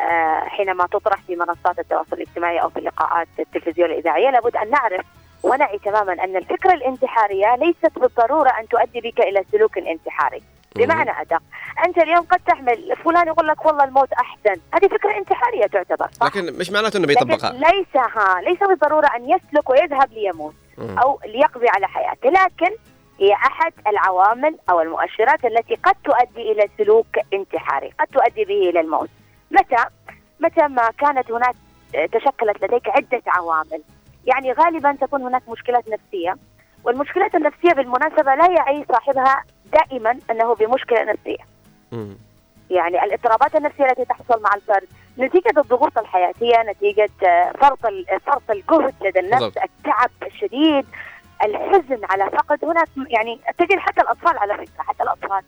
آه، 0.00 0.40
حينما 0.40 0.86
تطرح 0.86 1.22
في 1.26 1.36
منصات 1.36 1.78
التواصل 1.78 2.16
الاجتماعي 2.16 2.62
أو 2.62 2.68
في 2.68 2.78
اللقاءات 2.78 3.28
التلفزيون 3.38 3.90
الإذاعية 3.90 4.30
لابد 4.30 4.56
أن 4.56 4.70
نعرف 4.70 5.04
ونعي 5.42 5.78
تماما 5.78 6.12
أن 6.12 6.36
الفكرة 6.36 6.72
الانتحارية 6.72 7.56
ليست 7.56 7.98
بالضرورة 7.98 8.50
أن 8.50 8.68
تؤدي 8.68 9.00
بك 9.00 9.20
إلى 9.20 9.44
سلوك 9.52 9.78
انتحاري. 9.78 10.42
بمعنى 10.76 11.20
أدق. 11.20 11.42
أنت 11.86 11.98
اليوم 11.98 12.24
قد 12.24 12.40
تحمل 12.46 12.96
فلان 13.04 13.26
يقول 13.26 13.46
لك 13.48 13.66
والله 13.66 13.84
الموت 13.84 14.12
أحسن. 14.12 14.60
هذه 14.74 14.88
فكرة 14.88 15.16
انتحارية 15.18 15.66
تعتبر 15.66 16.08
صح؟ 16.12 16.26
لكن 16.26 16.58
مش 16.58 16.70
معناته 16.70 16.96
إنه 16.96 17.06
بيطبقها. 17.06 17.52
ليس 17.52 17.96
ها 17.96 18.40
ليس 18.40 18.58
بالضرورة 18.58 19.06
أن 19.16 19.30
يسلك 19.30 19.70
ويذهب 19.70 20.12
ليموت 20.12 20.54
مم. 20.78 20.98
أو 20.98 21.20
ليقضي 21.26 21.68
على 21.68 21.88
حياته. 21.88 22.30
لكن 22.30 22.76
هي 23.18 23.32
أحد 23.32 23.72
العوامل 23.86 24.58
أو 24.70 24.80
المؤشرات 24.80 25.44
التي 25.44 25.74
قد 25.74 25.94
تؤدي 26.04 26.52
إلى 26.52 26.68
سلوك 26.78 27.06
انتحاري 27.32 27.92
قد 28.00 28.06
تؤدي 28.06 28.44
به 28.44 28.70
إلى 28.70 28.80
الموت. 28.80 29.10
متى؟ 29.50 29.84
متى 30.40 30.68
ما 30.68 30.90
كانت 30.98 31.30
هناك 31.30 31.54
تشكلت 31.92 32.64
لديك 32.64 32.88
عدة 32.88 33.22
عوامل. 33.26 33.82
يعني 34.26 34.52
غالبا 34.52 34.96
تكون 35.00 35.22
هناك 35.22 35.42
مشكلات 35.48 35.84
نفسية 35.88 36.36
والمشكلات 36.84 37.34
النفسية 37.34 37.72
بالمناسبة 37.72 38.34
لا 38.34 38.46
يعي 38.50 38.84
صاحبها 38.92 39.44
دائما 39.72 40.18
أنه 40.30 40.54
بمشكلة 40.54 41.02
نفسية 41.02 41.36
مم. 41.92 42.16
يعني 42.70 43.04
الاضطرابات 43.04 43.54
النفسية 43.56 43.84
التي 43.84 44.04
تحصل 44.04 44.42
مع 44.42 44.50
الفرد 44.54 44.88
نتيجة 45.18 45.60
الضغوط 45.60 45.98
الحياتية 45.98 46.62
نتيجة 46.62 47.08
آه، 47.26 47.52
فرط 47.60 47.78
فرط 48.26 48.50
الجهد 48.50 48.94
لدى 49.02 49.20
النفس. 49.20 49.42
التعب 49.58 50.10
الشديد 50.26 50.86
الحزن 51.44 52.00
على 52.10 52.30
فقد 52.30 52.64
هناك 52.64 52.88
م- 52.96 53.06
يعني 53.08 53.40
تجد 53.58 53.78
حتى 53.78 54.00
الأطفال 54.00 54.38
على 54.38 54.54
فكرة 54.54 54.82
حتى 54.82 55.02
الأطفال 55.02 55.42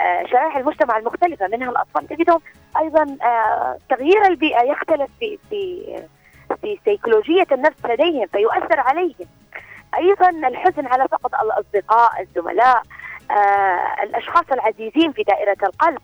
آه، 0.00 0.26
شرائح 0.26 0.56
المجتمع 0.56 0.96
المختلفة 0.98 1.46
منها 1.48 1.70
الأطفال 1.70 2.06
تجدهم 2.08 2.40
أيضا 2.78 3.16
آه، 3.22 3.78
تغيير 3.90 4.26
البيئة 4.26 4.62
يختلف 4.62 5.10
في 5.20 5.38
في 5.50 5.86
في 6.62 6.78
سيكولوجية 6.84 7.46
النفس 7.52 7.84
لديهم 7.86 8.26
فيؤثر 8.26 8.80
عليهم 8.80 9.26
أيضا 9.98 10.28
الحزن 10.30 10.86
على 10.86 11.08
فقد 11.08 11.30
الأصدقاء 11.42 12.20
الزملاء 12.20 12.82
الأشخاص 14.02 14.44
العزيزين 14.52 15.12
في 15.12 15.22
دائرة 15.22 15.56
القلب 15.62 15.98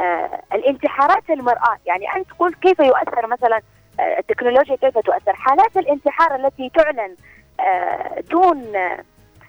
آه، 0.00 0.42
الانتحارات 0.52 1.30
المرأة. 1.30 1.78
يعني 1.86 2.06
أنت 2.16 2.28
تقول 2.28 2.54
كيف 2.54 2.78
يؤثر 2.78 3.26
مثلا 3.26 3.60
آه، 4.00 4.18
التكنولوجيا 4.18 4.76
كيف 4.76 4.98
تؤثر؟ 4.98 5.32
حالات 5.32 5.76
الانتحار 5.76 6.34
التي 6.34 6.70
تعلن 6.74 7.16
آه، 7.60 8.20
دون 8.30 8.76
آه، 8.76 9.04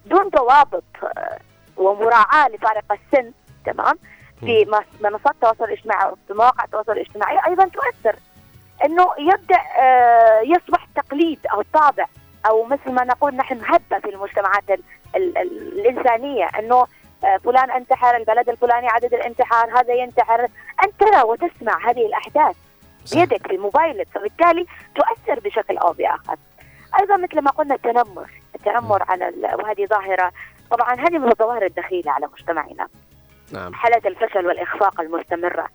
دون 0.05 0.29
ضوابط 0.29 0.83
آه، 1.03 1.37
ومراعاة 1.77 2.49
لفارق 2.49 2.83
السن 2.91 3.31
تمام؟ 3.65 3.95
في 4.39 4.65
منصات 5.01 5.31
التواصل 5.35 5.63
الاجتماعي 5.63 6.11
في 6.27 6.33
مواقع 6.33 6.63
التواصل 6.63 6.91
الاجتماعي 6.91 7.37
أيضا 7.47 7.65
تؤثر. 7.65 8.15
أنه 8.85 9.07
يبدأ 9.19 9.59
آه، 9.81 10.39
يصبح 10.41 10.87
تقليد 10.95 11.39
أو 11.53 11.61
طابع 11.73 12.05
أو 12.45 12.63
مثل 12.63 12.91
ما 12.91 13.03
نقول 13.03 13.35
نحن 13.35 13.61
هبة 13.65 13.99
في 13.99 14.09
المجتمعات 14.09 14.63
ال 14.69 14.81
ال 15.15 15.37
ال 15.37 15.79
الإنسانية. 15.79 16.45
أنه 16.59 16.75
آه، 16.75 16.87
فلان 17.43 17.71
انتحر 17.71 18.15
البلد 18.17 18.49
الفلاني 18.49 18.87
عدد 18.87 19.13
الانتحار 19.13 19.79
هذا 19.79 19.93
ينتحر. 19.93 20.47
أنت 20.83 20.93
ترى 20.99 21.21
وتسمع 21.21 21.89
هذه 21.89 22.05
الأحداث 22.05 22.55
بيدك 23.13 23.47
في 23.47 23.57
موبايلك 23.57 24.07
فبالتالي 24.15 24.65
تؤثر 24.95 25.39
بشكل 25.39 25.77
أو 25.77 25.91
بآخر. 25.93 26.35
أيضا 26.99 27.17
مثل 27.17 27.41
ما 27.41 27.51
قلنا 27.51 27.75
التنمر 27.75 28.29
التنمر 28.55 29.03
على 29.09 29.27
ال- 29.29 29.55
وهذه 29.63 29.85
ظاهرة. 29.85 30.31
طبعا 30.71 30.93
هذه 30.93 31.17
من 31.17 31.27
الظواهر 31.31 31.65
الدخيلة 31.65 32.11
على 32.11 32.27
مجتمعنا. 32.27 32.87
نعم. 33.53 33.73
حالات 33.73 34.05
الفشل 34.05 34.47
والإخفاق 34.47 35.01
المستمرة. 35.01 35.67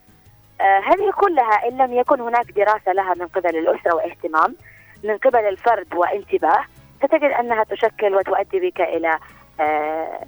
آه 0.61 0.79
هذه 0.79 1.11
كلها 1.17 1.69
إن 1.69 1.79
لم 1.79 1.93
يكن 1.93 2.21
هناك 2.21 2.51
دراسة 2.51 2.93
لها 2.93 3.15
من 3.15 3.27
قبل 3.27 3.57
الأسرة 3.59 3.95
واهتمام 3.95 4.57
من 5.05 5.17
قبل 5.19 5.39
الفرد 5.49 5.95
وانتباه 5.95 6.65
ستجد 6.99 7.31
أنها 7.31 7.65
تشكل 7.65 8.15
وتؤدي 8.15 8.61
بك 8.61 8.81
إلى 8.81 9.19
آه 9.61 10.27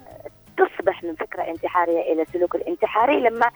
تصبح 0.59 1.03
من 1.03 1.15
فكرة 1.15 1.41
انتحارية 1.41 2.13
إلى 2.13 2.25
سلوك 2.33 2.55
الانتحاري 2.55 3.19
لما 3.19 3.49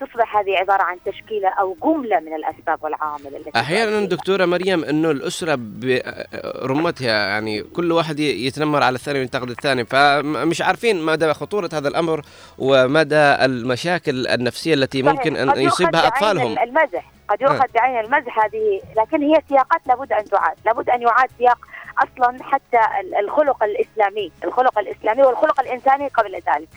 تصبح 0.00 0.36
هذه 0.36 0.56
عبارة 0.56 0.82
عن 0.82 0.96
تشكيلة 1.06 1.48
أو 1.48 1.76
جملة 1.82 2.20
من 2.20 2.34
الأسباب 2.34 2.84
والعوامل 2.84 3.36
التي 3.36 3.60
أحيانا 3.60 4.06
دكتورة 4.06 4.44
مريم 4.44 4.84
إنه 4.84 5.10
الأسرة 5.10 5.58
برمتها 5.60 7.28
يعني 7.28 7.62
كل 7.62 7.92
واحد 7.92 8.20
يتنمر 8.20 8.82
على 8.82 8.94
الثاني 8.94 9.18
وينتقد 9.18 9.50
الثاني 9.50 9.84
فمش 9.84 10.62
عارفين 10.62 11.02
مدى 11.02 11.32
خطورة 11.32 11.70
هذا 11.72 11.88
الأمر 11.88 12.22
ومدى 12.58 13.16
المشاكل 13.16 14.26
النفسية 14.26 14.74
التي. 14.74 15.02
ممكن 15.02 15.36
يؤخذ 15.36 15.58
يصيبها 15.58 15.90
بعين 16.00 16.12
أطفالهم 16.12 16.58
المزح 16.58 17.10
قد 17.28 17.40
يؤخذ 17.40 17.60
آه. 17.60 17.66
بعين 17.74 18.04
المزح 18.04 18.44
هذه 18.44 18.80
لكن 18.96 19.22
هي 19.22 19.40
سياقات 19.48 19.80
لابد 19.86 20.12
أن 20.12 20.24
تعاد 20.24 20.56
لابد 20.66 20.90
أن 20.90 21.02
يعاد 21.02 21.30
سياق 21.38 21.58
أصلا 21.98 22.44
حتى 22.44 22.80
ال- 23.00 23.14
الخلق 23.14 23.62
الإسلامي 23.64 24.32
الخلق 24.44 24.78
الإسلامي 24.78 25.22
والخلق 25.22 25.60
الإنساني 25.60 26.08
قبل 26.08 26.34
ذلك. 26.34 26.68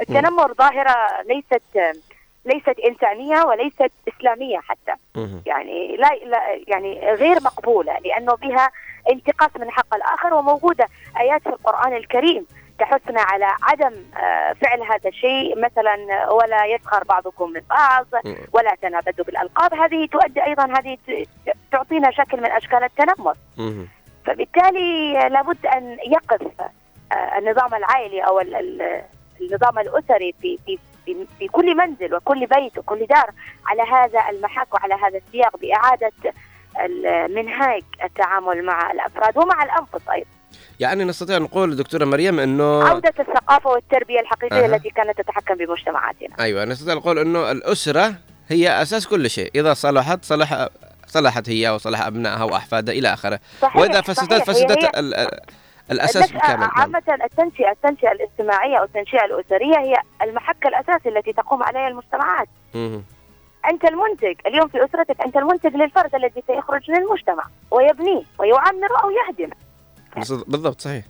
التنمر 0.00 0.52
ظاهرة 0.54 1.22
ليست 1.28 1.62
ليست 2.44 2.78
إنسانية 2.88 3.42
وليست 3.42 3.92
إسلامية 4.08 4.58
حتى. 4.58 4.92
يعني 5.46 5.96
لا, 5.96 6.08
لا 6.24 6.40
يعني 6.68 7.12
غير 7.12 7.36
مقبولة 7.42 7.98
لأنه 7.98 8.34
بها 8.34 8.68
انتقاص 9.10 9.50
من 9.56 9.70
حق 9.70 9.94
الآخر 9.94 10.34
وموجودة 10.34 10.88
آيات 11.20 11.42
في 11.42 11.48
القرآن 11.48 11.96
الكريم 11.96 12.46
تحثنا 12.78 13.20
على 13.20 13.46
عدم 13.62 13.92
آه، 14.16 14.52
فعل 14.52 14.82
هذا 14.82 15.08
الشيء. 15.08 15.58
مثلا 15.58 15.96
ولا 16.32 16.64
يسخر 16.66 17.04
بعضكم 17.04 17.50
من 17.50 17.60
بعض 17.70 18.06
ولا 18.52 18.74
تنابذوا 18.82 19.24
بالألقاب. 19.24 19.74
هذه 19.74 20.06
تؤدي 20.06 20.44
أيضا 20.44 20.64
هذه 20.78 20.98
تعطينا 21.72 22.10
شكل 22.10 22.38
من 22.40 22.50
أشكال 22.50 22.84
التنمر. 22.84 23.34
فبالتالي 24.26 25.12
لابد 25.12 25.66
أن 25.66 25.96
يقف 26.12 26.42
آه، 27.12 27.38
النظام 27.38 27.74
العائلي 27.74 28.24
ال- 28.40 29.02
النظام 29.40 29.78
الأسري 29.78 30.34
في 30.42 30.58
في 30.66 30.78
في 31.38 31.48
كل 31.48 31.76
منزل 31.76 32.14
وكل 32.14 32.46
بيت 32.46 32.78
وكل 32.78 33.06
دار 33.06 33.30
على 33.66 33.82
هذا 33.82 34.30
المحك 34.30 34.74
وعلى 34.74 34.94
هذا 34.94 35.18
السياق 35.26 35.56
بإعادة 35.56 36.12
ال- 36.84 37.34
منهاج 37.34 37.82
التعامل 38.04 38.64
مع 38.64 38.92
الأفراد 38.92 39.38
ومع 39.38 39.64
الأنفس 39.64 40.08
أيضا. 40.12 40.26
يعني 40.80 41.04
نستطيع 41.04 41.38
نقول 41.38 41.76
دكتورة 41.76 42.04
مريم 42.04 42.40
إنه 42.40 42.84
عودة 42.84 43.12
الثقافة 43.20 43.70
والتربية 43.70 44.20
الحقيقية 44.20 44.64
أها. 44.64 44.66
التي 44.76 44.90
كانت 44.90 45.18
تتحكم 45.20 45.54
بمجتمعاتنا. 45.54 46.28
أيوه 46.40 46.64
نستطيع 46.64 46.94
نقول 46.94 47.18
إنه 47.18 47.50
الأسرة 47.50 48.14
هي 48.48 48.82
أساس 48.82 49.06
كل 49.06 49.30
شيء. 49.30 49.50
إذا 49.54 49.74
صلحت 49.74 50.24
صلح 50.24 50.68
صلحت 51.14 51.48
هي 51.48 51.70
وصلح 51.70 52.06
أبنائها 52.06 52.44
وأحفادها 52.44 52.94
إلى 52.94 53.12
آخره 53.12 53.40
صحيح، 53.60 53.76
وإذا 53.76 53.92
صحيح. 53.92 54.04
فسدت 54.06 54.32
هي- 54.32 54.40
فسدت 54.44 54.84
الأساس 55.90 56.32
بالكامل 56.32 56.60
نعم. 56.60 56.70
عامة 56.72 57.02
التنشئة 57.24 57.70
التنشئة 57.70 58.12
الاجتماعية 58.12 58.76
أو 58.78 58.84
التنشئة 58.84 59.24
الأسرية 59.24 59.78
هي 59.78 59.94
المحك 60.22 60.66
الأساسي 60.66 61.08
التي 61.08 61.32
تقوم 61.32 61.62
عليه 61.62 61.86
المجتمعات. 61.88 62.48
أنت 63.70 63.84
المنتج 63.84 64.34
اليوم 64.46 64.68
في 64.68 64.84
أسرتك 64.84 65.20
أنت 65.20 65.36
المنتج 65.36 65.74
للفرد 65.76 66.14
الذي 66.14 66.42
سيخرج 66.46 66.90
للمجتمع 66.90 67.44
ويبنيه 67.70 68.22
ويعمره 68.38 69.00
أو 69.04 69.10
يهدمه 69.10 69.56
بالض- 70.16 70.44
بالضبط 70.50 70.80
صحيح 70.80 71.04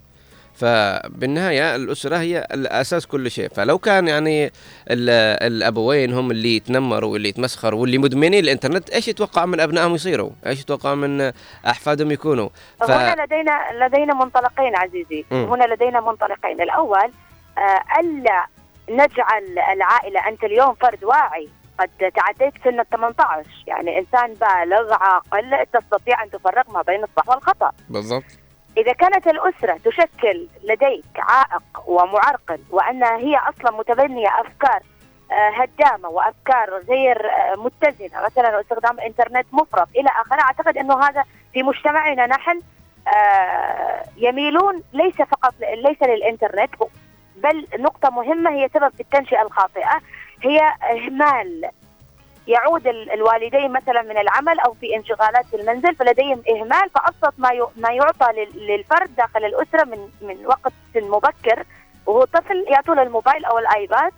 فبالنهاية 0.56 1.76
الأسرة 1.76 2.16
هي 2.16 2.46
الأساس 2.52 3.06
كل 3.06 3.30
شيء. 3.30 3.48
فلو 3.48 3.78
كان 3.78 4.08
يعني 4.08 4.46
ال- 4.90 5.10
الأبوين 5.52 6.12
هم 6.12 6.30
اللي 6.30 6.56
يتنمروا 6.56 7.12
واللي 7.12 7.28
يتمسخروا 7.28 7.80
واللي 7.80 7.98
مدمنين 7.98 8.44
الإنترنت 8.44 8.90
إيش 8.90 9.08
يتوقع 9.08 9.44
من 9.46 9.60
أبنائهم 9.60 9.94
يصيروا؟ 9.94 10.30
إيش 10.46 10.60
يتوقع 10.60 10.94
من 10.94 11.32
أحفادهم 11.66 12.10
يكونوا؟ 12.10 12.48
ف... 12.80 12.90
هنا 12.90 13.24
لدينا 13.24 13.86
لدينا 13.86 14.14
منطلقين 14.14 14.76
عزيزي. 14.76 15.24
مم. 15.30 15.44
هنا 15.44 15.64
لدينا 15.74 16.00
منطلقين. 16.00 16.60
الأول 16.62 17.10
آه، 17.58 18.00
ألا 18.00 18.46
نجعل 18.90 19.58
العائلة 19.76 20.28
أنت 20.28 20.44
اليوم 20.44 20.74
فرد 20.74 21.04
واعي. 21.04 21.48
قد 21.80 21.88
تعديت 22.16 22.54
سن 22.64 22.80
ال 22.80 22.88
18 22.90 23.48
يعني 23.66 23.98
إنسان 23.98 24.34
بالغ 24.34 24.92
عاقل 24.92 25.66
تستطيع 25.72 26.22
أن 26.22 26.30
تفرق 26.30 26.70
ما 26.70 26.82
بين 26.82 27.04
الصح 27.04 27.28
والخطأ. 27.28 27.70
بالضبط. 27.90 28.24
إذا 28.76 28.92
كانت 28.92 29.26
الأسرة 29.26 29.80
تشكل 29.84 30.46
لديك 30.64 31.04
عائق 31.18 31.62
ومعرقل 31.86 32.58
وأنها 32.70 33.16
هي 33.16 33.36
أصلا 33.36 33.76
متبنية 33.78 34.28
أفكار 34.28 34.82
آه، 35.32 35.50
هدامة 35.50 36.08
وأفكار 36.08 36.82
غير 36.88 37.30
آه، 37.30 37.54
متزنة 37.56 38.24
مثلا 38.24 38.60
استخدام 38.60 38.98
الإنترنت 38.98 39.46
مفرط 39.52 39.88
إلى 39.96 40.08
آخره 40.08 40.40
أعتقد 40.40 40.78
أنه 40.78 41.00
هذا 41.08 41.24
في 41.52 41.62
مجتمعنا 41.62 42.26
نحن 42.26 42.60
آه، 43.16 44.04
يميلون 44.16 44.82
ليس 44.92 45.14
فقط 45.14 45.54
ليس 45.60 46.02
للإنترنت 46.02 46.70
بل 47.36 47.66
نقطة 47.78 48.10
مهمة 48.10 48.50
هي 48.50 48.68
سبب 48.74 48.92
في 48.94 49.00
التنشئة 49.00 49.42
الخاطئة 49.42 50.00
هي 50.42 50.60
إهمال 50.90 51.70
يعود 52.46 52.86
ال- 52.86 53.10
الوالدين 53.12 53.72
مثلا 53.72 54.02
من 54.02 54.18
العمل 54.18 54.60
أو 54.60 54.74
في 54.74 54.96
انشغالات 54.96 55.46
في 55.46 55.56
المنزل 55.56 55.94
فلديهم 55.96 56.42
إهمال 56.50 56.90
فأبسط 56.94 57.34
ما 57.38 57.50
ما 57.76 57.90
يعطى 57.92 58.26
لل- 58.32 58.66
للفرد 58.66 59.16
داخل 59.16 59.44
الأسرة 59.44 59.84
من 59.84 60.08
من 60.20 60.46
وقت 60.46 60.72
مبكر 60.96 61.64
وهو 62.06 62.24
طفل 62.24 62.64
يعطوه 62.68 63.02
الموبايل 63.02 63.44
أو 63.44 63.58
الآيباد. 63.58 64.12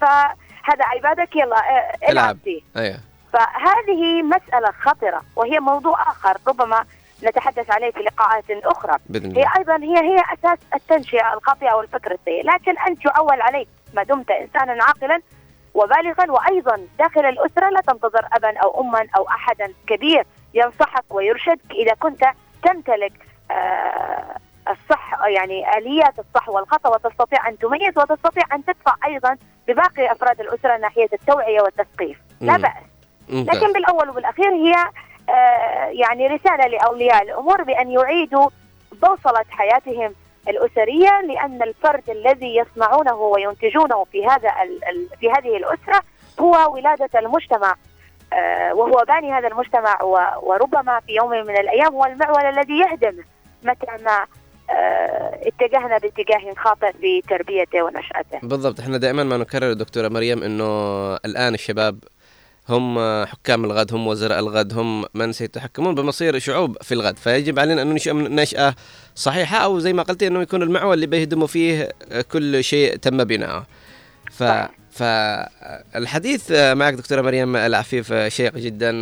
فهذا 0.00 0.84
ايبادك 0.94 1.36
يلا 1.36 1.56
آه، 1.56 1.92
العب. 2.08 2.38
فيه 2.44 2.60
أيوه. 2.76 2.98
فهذه 3.32 4.22
مسألة 4.22 4.70
خطرة 4.80 5.22
وهي 5.36 5.60
موضوع 5.60 6.02
آخر 6.10 6.36
ربما 6.48 6.84
نتحدث 7.24 7.70
عليه 7.70 7.90
في 7.90 8.00
لقاءات 8.00 8.44
أخرى. 8.50 8.98
بإذن 9.06 9.36
هي 9.36 9.44
أيضا 9.58 9.76
هي 9.76 9.98
هي 9.98 10.22
أساس 10.38 10.58
التنشئة 10.74 11.34
الخاطئة 11.34 11.72
والفكر 11.74 12.12
السيء. 12.12 12.46
لكن 12.46 12.78
أنت 12.78 13.04
يعول 13.04 13.40
عليك 13.40 13.68
ما 13.94 14.02
دمت 14.02 14.30
انسانا 14.30 14.84
عاقلا 14.84 15.20
وبالغا 15.76 16.30
وأيضا 16.30 16.80
داخل 16.98 17.20
الأسرة 17.26 17.68
لا 17.70 17.80
تنتظر 17.80 18.28
ابا 18.32 18.58
أو 18.58 18.80
اما 18.80 19.06
أو 19.16 19.28
احدا 19.28 19.72
كبير 19.86 20.24
ينصحك 20.54 21.04
ويرشدك 21.10 21.70
إذا 21.70 21.94
كنت 21.94 22.24
تمتلك 22.62 23.12
آه 23.50 24.36
الصح 24.68 25.24
يعني 25.26 25.78
آليات 25.78 26.14
الصح 26.18 26.48
والخطأ 26.48 26.88
وتستطيع 26.94 27.48
أن 27.48 27.58
تميز 27.58 27.98
وتستطيع 27.98 28.42
أن 28.54 28.64
تدفع 28.64 28.94
أيضا 29.04 29.36
بباقي 29.68 30.12
أفراد 30.12 30.40
الأسرة 30.40 30.76
ناحية 30.76 31.08
التوعية 31.12 31.60
والتثقيف 31.60 32.18
لا. 32.40 32.56
بأس. 32.56 32.72
لكن 33.28 33.72
بالأول 33.72 34.10
وبالاخير 34.10 34.50
هي 34.52 34.74
آه، 35.28 35.84
يعني 35.86 36.26
رسالة 36.26 36.66
لأولياء 36.66 37.22
الأمور 37.22 37.62
بأن 37.62 37.90
يعيدوا 37.90 38.48
بوصلة 38.92 39.44
حياتهم 39.50 40.14
الأسرية 40.48 41.20
لأن 41.20 41.62
الفرد 41.62 42.10
الذي 42.10 42.56
يصنعونه 42.56 43.14
وينتجونه 43.14 44.04
في 44.04 44.26
هذا 44.26 44.52
في 45.20 45.30
هذه 45.30 45.56
الأسرة 45.56 46.02
هو 46.40 46.74
ولادة 46.74 47.18
المجتمع 47.18 47.74
آه، 48.32 48.74
وهو 48.74 49.04
باني 49.08 49.32
هذا 49.32 49.48
المجتمع 49.48 50.02
وربما 50.42 51.00
في 51.00 51.14
يوم 51.14 51.30
من 51.30 51.56
الأيام 51.56 51.94
هو 51.94 52.04
المعول 52.04 52.44
الذي 52.44 52.78
يهدمه 52.78 53.24
متى 53.62 54.04
ما 54.04 54.26
آه، 54.70 55.40
اتجهنا 55.42 55.98
باتجاه 55.98 56.54
خاطئ 56.56 56.92
في 56.92 57.20
تربيته 57.20 57.82
ونشأته. 57.82 58.38
بالضبط 58.42 58.80
إحنا 58.80 58.96
دائما 58.96 59.24
ما 59.24 59.36
نكرر 59.36 59.72
دكتورة 59.72 60.08
مريم 60.08 60.42
إنه 60.42 60.64
الآن 61.16 61.54
الشباب 61.54 61.98
هم 62.68 62.98
حكام 63.24 63.64
الغد 63.64 63.94
هم 63.94 64.06
وزراء 64.06 64.38
الغد 64.38 64.78
هم 64.78 65.04
من 65.14 65.32
سيتحكمون 65.32 65.94
بمصير 65.94 66.38
شعوب 66.38 66.82
في 66.82 66.94
الغد. 66.94 67.18
فيجب 67.18 67.58
علينا 67.58 67.82
أن 67.82 67.86
ننشئ 67.86 68.12
نشأة 68.12 68.74
صحيحة 69.14 69.58
أو 69.58 69.78
زي 69.78 69.92
ما 69.92 70.02
قلتي 70.02 70.26
إنه 70.26 70.42
يكون 70.42 70.62
المعول 70.62 70.94
اللي 70.94 71.06
بيهدموا 71.06 71.46
فيه 71.46 71.88
كل 72.32 72.64
شيء 72.64 72.96
تم 72.96 73.24
بناؤه. 73.24 73.66
ف 74.30 74.44
فالحديث 74.90 76.52
معك 76.52 76.94
دكتورة 76.94 77.22
مريم 77.22 77.56
العفيف 77.56 78.12
شيق 78.12 78.54
جدا 78.56 78.92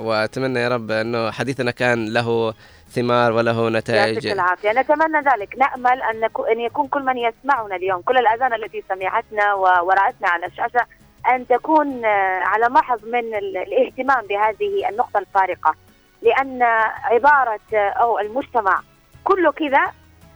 وأتمنى 0.00 0.60
يا 0.60 0.68
رب 0.68 0.90
أنه 0.90 1.30
حديثنا 1.30 1.70
كان 1.70 2.12
له 2.12 2.54
ثمار 2.90 3.32
وله 3.32 3.68
نتائج. 3.68 4.14
يعطيك 4.14 4.32
العافية، 4.32 4.72
نتمنى 4.72 5.18
ذلك، 5.18 5.54
نكو- 5.56 6.50
أن 6.52 6.60
يكون 6.60 6.88
كل 6.88 7.02
من 7.02 7.18
يسمعنا 7.18 7.76
اليوم، 7.76 8.00
كل 8.00 8.18
الأذان 8.18 8.54
التي 8.54 8.84
سمعتنا 8.88 9.54
ورأتنا 9.54 10.28
على 10.28 10.46
الشاشة 10.46 10.86
أن 11.28 11.46
تكون 11.46 12.04
آه، 12.04 12.40
على 12.44 12.68
محض 12.68 13.04
من 13.04 13.34
ال- 13.34 13.56
الاهتمام 13.56 14.26
بهذه 14.26 14.88
النقطة 14.88 15.18
الفارقة، 15.18 15.74
لأن 16.22 16.62
عبارة 17.04 17.60
آه، 17.74 17.88
أو 17.88 18.18
المجتمع 18.18 18.80
كله 19.24 19.52
كذا 19.52 19.82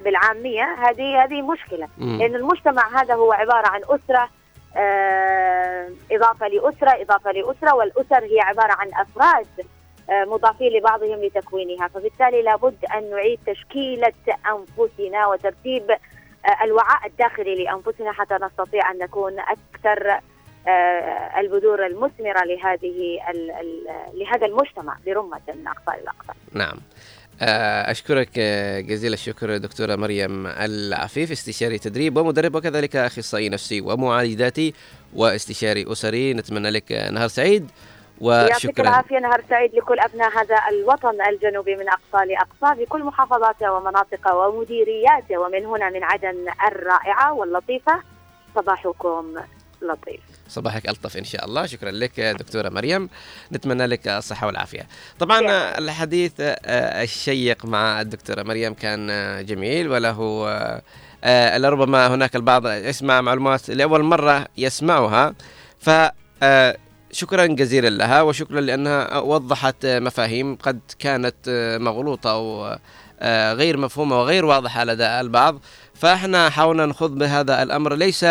بالعامية 0.04 0.74
هذه 0.78 1.24
هذه 1.24 1.42
مشكلة 1.42 1.88
مم. 1.98 2.18
لأن 2.18 2.34
المجتمع 2.36 3.00
هذا 3.02 3.14
هو 3.14 3.32
عبارة 3.32 3.68
عن 3.68 3.80
أسرة 3.84 4.28
آه، 4.76 5.88
إضافة 6.12 6.48
لأسرة 6.48 7.02
إضافة 7.02 7.32
لأسرة 7.32 7.74
والأسر 7.74 8.24
هي 8.24 8.40
عبارة 8.40 8.72
عن 8.72 8.88
أفراد 8.94 9.46
آه، 10.10 10.24
مضافين 10.24 10.72
لبعضهم 10.72 11.24
لتكوينها 11.24 11.88
فبالتالي 11.88 12.42
لابد 12.42 12.84
أن 12.94 13.10
نعيد 13.10 13.38
تشكيلة 13.46 14.12
أنفسنا 14.46 15.26
وترتيب 15.26 15.96
الوعاء 16.62 17.06
الداخلي 17.06 17.64
لأنفسنا 17.64 18.12
حتى 18.12 18.34
نستطيع 18.42 18.90
أن 18.90 18.98
نكون 18.98 19.36
أكثر 19.40 20.10
آه، 20.10 20.20
البذور 21.38 21.86
المثمرة 21.86 22.44
لهذه 22.44 23.18
لهذا 24.14 24.46
المجتمع 24.46 24.96
برمة 25.06 25.40
اقصى 25.48 26.00
الاقصى. 26.00 26.32
نعم. 26.52 26.76
آه، 27.42 27.90
أشكرك 27.90 28.28
آه، 28.38 28.80
جزيل 28.80 29.12
الشكر 29.12 29.56
دكتورة 29.56 29.96
مريم 29.96 30.46
العفيف 30.46 31.30
استشاري 31.30 31.78
تدريب 31.78 32.16
ومدرب 32.16 32.54
وكذلك 32.54 32.96
أخصائي 32.96 33.48
نفسي 33.48 33.80
ومعالجاتي 33.80 34.74
واستشاري 35.14 35.92
أسري. 35.92 36.34
نتمنى 36.34 36.70
لك 36.70 36.92
آه، 36.92 37.10
نهار 37.10 37.28
سعيد 37.28 37.70
يعطيك 38.20 38.56
وشكرا. 38.56 38.88
العافية 38.88 39.18
نهار 39.18 39.44
سعيد 39.48 39.74
لكل 39.74 40.00
أبناء 40.00 40.30
هذا 40.38 40.56
الوطن 40.70 41.20
الجنوبي 41.28 41.76
من 41.76 41.88
اقصى 41.88 42.26
لاقصى 42.26 42.80
في 42.80 42.86
كل 42.86 43.02
محافظاته 43.02 43.72
ومناطقه 43.72 44.36
ومديرياته 44.36 45.38
ومن 45.38 45.66
هنا 45.66 45.90
من 45.90 46.04
عدن 46.04 46.46
الرائعة 46.66 47.32
واللطيفة. 47.32 48.02
صباحكم 48.54 49.34
لطيف. 49.82 50.20
صباحك 50.48 50.88
ألطف 50.88 51.16
إن 51.16 51.24
شاء 51.24 51.44
الله. 51.44 51.66
شكرا 51.66 51.90
لك 51.90 52.20
دكتورة 52.20 52.68
مريم. 52.68 53.08
نتمنى 53.52 53.86
لك 53.86 54.08
الصحة 54.08 54.46
والعافية. 54.46 54.86
طبعا 55.18 55.40
الحديث 55.78 56.32
آه، 56.40 57.02
الشيق 57.02 57.64
مع 57.64 58.00
الدكتورة 58.00 58.42
مريم 58.42 58.74
كان 58.74 59.10
آه، 59.10 59.40
جميل. 59.42 59.88
وله 59.88 60.48
آه، 61.24 61.58
لربما 61.58 62.06
هناك 62.14 62.36
البعض 62.36 62.66
يسمع 62.66 63.20
معلومات 63.20 63.70
لأول 63.70 64.02
مرة 64.02 64.46
يسمعها. 64.56 65.34
ف 65.78 65.90
شكرا 67.12 67.46
جزيلا 67.46 67.88
لها. 67.88 68.22
وشكرا 68.22 68.60
لأنها 68.60 69.18
وضحت 69.18 69.86
مفاهيم 69.86 70.56
قد 70.56 70.80
كانت 70.98 71.34
مغلوطة 71.80 72.30
أو 72.32 72.76
آه، 73.20 73.52
غير 73.52 73.76
مفهومة 73.76 74.20
وغير 74.20 74.44
واضحة 74.44 74.84
لدى 74.84 75.04
البعض. 75.20 75.60
فإحنا 75.94 76.50
حاولنا 76.50 76.86
نخوض 76.86 77.18
بهذا 77.18 77.62
الأمر. 77.62 77.94
ليس 77.94 78.26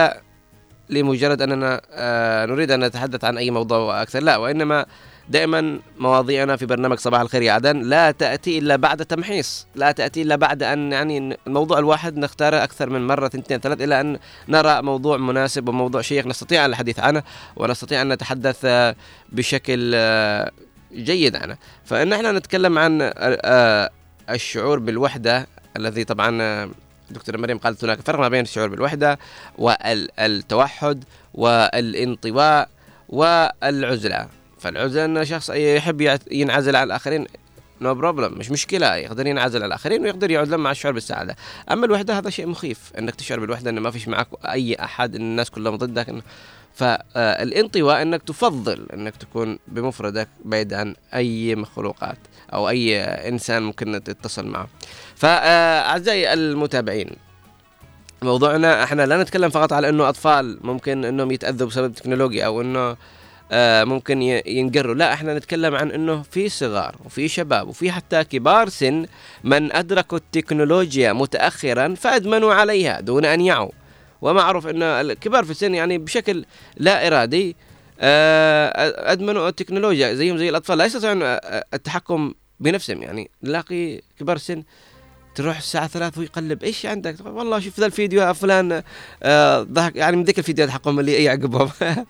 لمجرد 0.91 1.41
أننا 1.41 1.81
آه، 1.91 2.45
نريد 2.45 2.71
أن 2.71 2.83
نتحدث 2.83 3.23
عن 3.23 3.37
أي 3.37 3.51
موضوع 3.51 4.01
أكثر. 4.01 4.23
لا 4.23 4.37
وإنما 4.37 4.85
دائما 5.29 5.79
مواضيعنا 5.99 6.55
في 6.55 6.65
برنامج 6.65 6.97
صباح 6.97 7.21
الخير 7.21 7.41
يا 7.41 7.51
عدن 7.51 7.81
لا 7.81 8.11
تأتي 8.11 8.57
إلا 8.59 8.75
بعد 8.75 9.05
تمحيص 9.05 9.67
لا 9.75 9.91
تأتي 9.91 10.21
إلا 10.21 10.35
بعد 10.35 10.63
أن 10.63 10.91
يعني 10.91 11.37
الموضوع 11.47 11.79
الواحد 11.79 12.17
نختاره 12.17 12.63
أكثر 12.63 12.89
من 12.89 13.07
مرة 13.07 13.27
اثنتين 13.27 13.59
ثلاث 13.59 13.81
إلى 13.81 14.01
أن 14.01 14.19
نرى 14.49 14.81
موضوع 14.81 15.17
مناسب 15.17 15.69
وموضوع 15.69 16.01
شيق 16.01 16.27
نستطيع 16.27 16.65
الحديث 16.65 16.99
عنه 16.99 17.23
ونستطيع 17.55 18.01
أن 18.01 18.13
نتحدث 18.13 18.65
آه، 18.65 18.95
بشكل 19.29 19.91
آه، 19.95 20.51
جيد 20.93 21.35
عنه. 21.35 21.57
فإن 21.85 22.13
إحنا 22.13 22.31
نتكلم 22.31 22.79
عن 22.79 23.11
الشعور 24.29 24.79
بالوحدة 24.79 25.47
الذي 25.77 26.03
طبعا 26.03 26.71
دكتورة 27.11 27.37
مريم 27.37 27.57
قالت 27.57 27.83
هناك 27.83 28.01
فرق 28.01 28.19
ما 28.19 28.27
بين 28.29 28.41
الشعور 28.41 28.67
بالوحدة 28.67 29.19
والتوحد 29.57 31.03
والانطواء 31.33 32.69
والعزلة. 33.09 34.27
فالعزلة 34.59 35.05
أن 35.05 35.25
شخص 35.25 35.49
يحب 35.49 36.19
ينعزل 36.31 36.75
عن 36.75 36.83
الآخرين 36.87 37.25
no 37.81 37.95
problem 37.95 38.37
مش 38.37 38.51
مشكلة 38.51 38.95
يقدر 38.95 39.27
ينعزل 39.27 39.59
عن 39.61 39.67
الآخرين 39.67 40.01
ويقدر 40.01 40.31
يعزل 40.31 40.57
مع 40.57 40.71
الشعور 40.71 40.93
بالسعادة. 40.93 41.35
أما 41.71 41.85
الوحدة 41.85 42.17
هذا 42.17 42.29
شيء 42.29 42.47
مخيف 42.47 42.79
أنك 42.99 43.15
تشعر 43.15 43.39
بالوحدة 43.39 43.69
أن 43.69 43.79
ما 43.79 43.91
فيش 43.91 44.07
معك 44.07 44.27
أي 44.45 44.75
أحد 44.75 45.15
أن 45.15 45.21
الناس 45.21 45.49
كلهم 45.49 45.75
ضدك 45.75 46.07
إن- 46.07 46.21
فالانطواء 46.73 48.01
أنك 48.01 48.23
تفضل 48.23 48.87
أنك 48.93 49.15
تكون 49.15 49.59
بمفردك 49.67 50.27
بعيد 50.45 50.73
عن 50.73 50.95
أي 51.13 51.55
مخلوقات 51.55 52.17
أو 52.53 52.69
أي 52.69 52.99
إنسان 53.03 53.63
ممكن 53.63 54.03
تتصل 54.03 54.47
معه. 54.47 54.67
فأعزائي 55.15 56.33
المتابعين 56.33 57.09
موضوعنا 58.21 58.83
إحنا 58.83 59.05
لا 59.05 59.23
نتكلم 59.23 59.49
فقط 59.49 59.73
على 59.73 59.89
إنه 59.89 60.09
أطفال 60.09 60.59
ممكن 60.61 61.05
إنهم 61.05 61.31
يتأذوا 61.31 61.67
بسبب 61.67 61.85
التكنولوجيا 61.85 62.45
أو 62.45 62.61
إنه 62.61 62.97
آه 63.51 63.83
ممكن 63.83 64.21
ينقروا 64.45 64.95
لا 64.95 65.13
إحنا 65.13 65.37
نتكلم 65.37 65.75
عن 65.75 65.91
إنه 65.91 66.21
في 66.21 66.49
صغار 66.49 66.95
وفي 67.05 67.27
شباب 67.27 67.67
وفي 67.67 67.91
حتى 67.91 68.23
كبار 68.23 68.69
سن 68.69 69.05
من 69.43 69.73
أدركوا 69.73 70.17
التكنولوجيا 70.17 71.13
متاخرا 71.13 71.95
فأدمنوا 71.95 72.53
عليها 72.53 72.99
دون 72.99 73.25
أن 73.25 73.41
يعوا. 73.41 73.71
ومعروف 74.21 74.67
إن 74.67 74.83
الكبار 74.83 75.43
في 75.43 75.51
السن 75.51 75.75
يعني 75.75 75.97
بشكل 75.97 76.45
لا 76.77 77.07
إرادي 77.07 77.55
آه، 78.01 79.11
أدمنوا 79.11 79.49
التكنولوجيا 79.49 80.13
زيهم 80.13 80.37
زي 80.37 80.49
الأطفال. 80.49 80.77
لا 80.77 80.85
يستطيعون 80.85 81.23
آه، 81.23 81.65
التحكم 81.73 82.33
بنفسهم 82.59 83.03
يعني. 83.03 83.29
نلاقي 83.43 84.01
كبار 84.19 84.35
السن 84.35 84.63
تروح 85.35 85.57
الساعة 85.57 85.87
ثلاث 85.87 86.17
ويقلب 86.17 86.63
إيش 86.63 86.85
عندك؟ 86.85 87.15
والله 87.25 87.59
شوف 87.59 87.79
ذا 87.79 87.85
الفيديو 87.85 88.33
فلان. 88.33 88.83
آه 89.23 89.61
ضحك 89.61 89.95
يعني 89.95 90.17
من 90.17 90.23
ذيك 90.23 90.39
الفيديوهات 90.39 90.73
حقهم 90.73 90.99
اللي 90.99 91.23
يعقبهم 91.23 91.69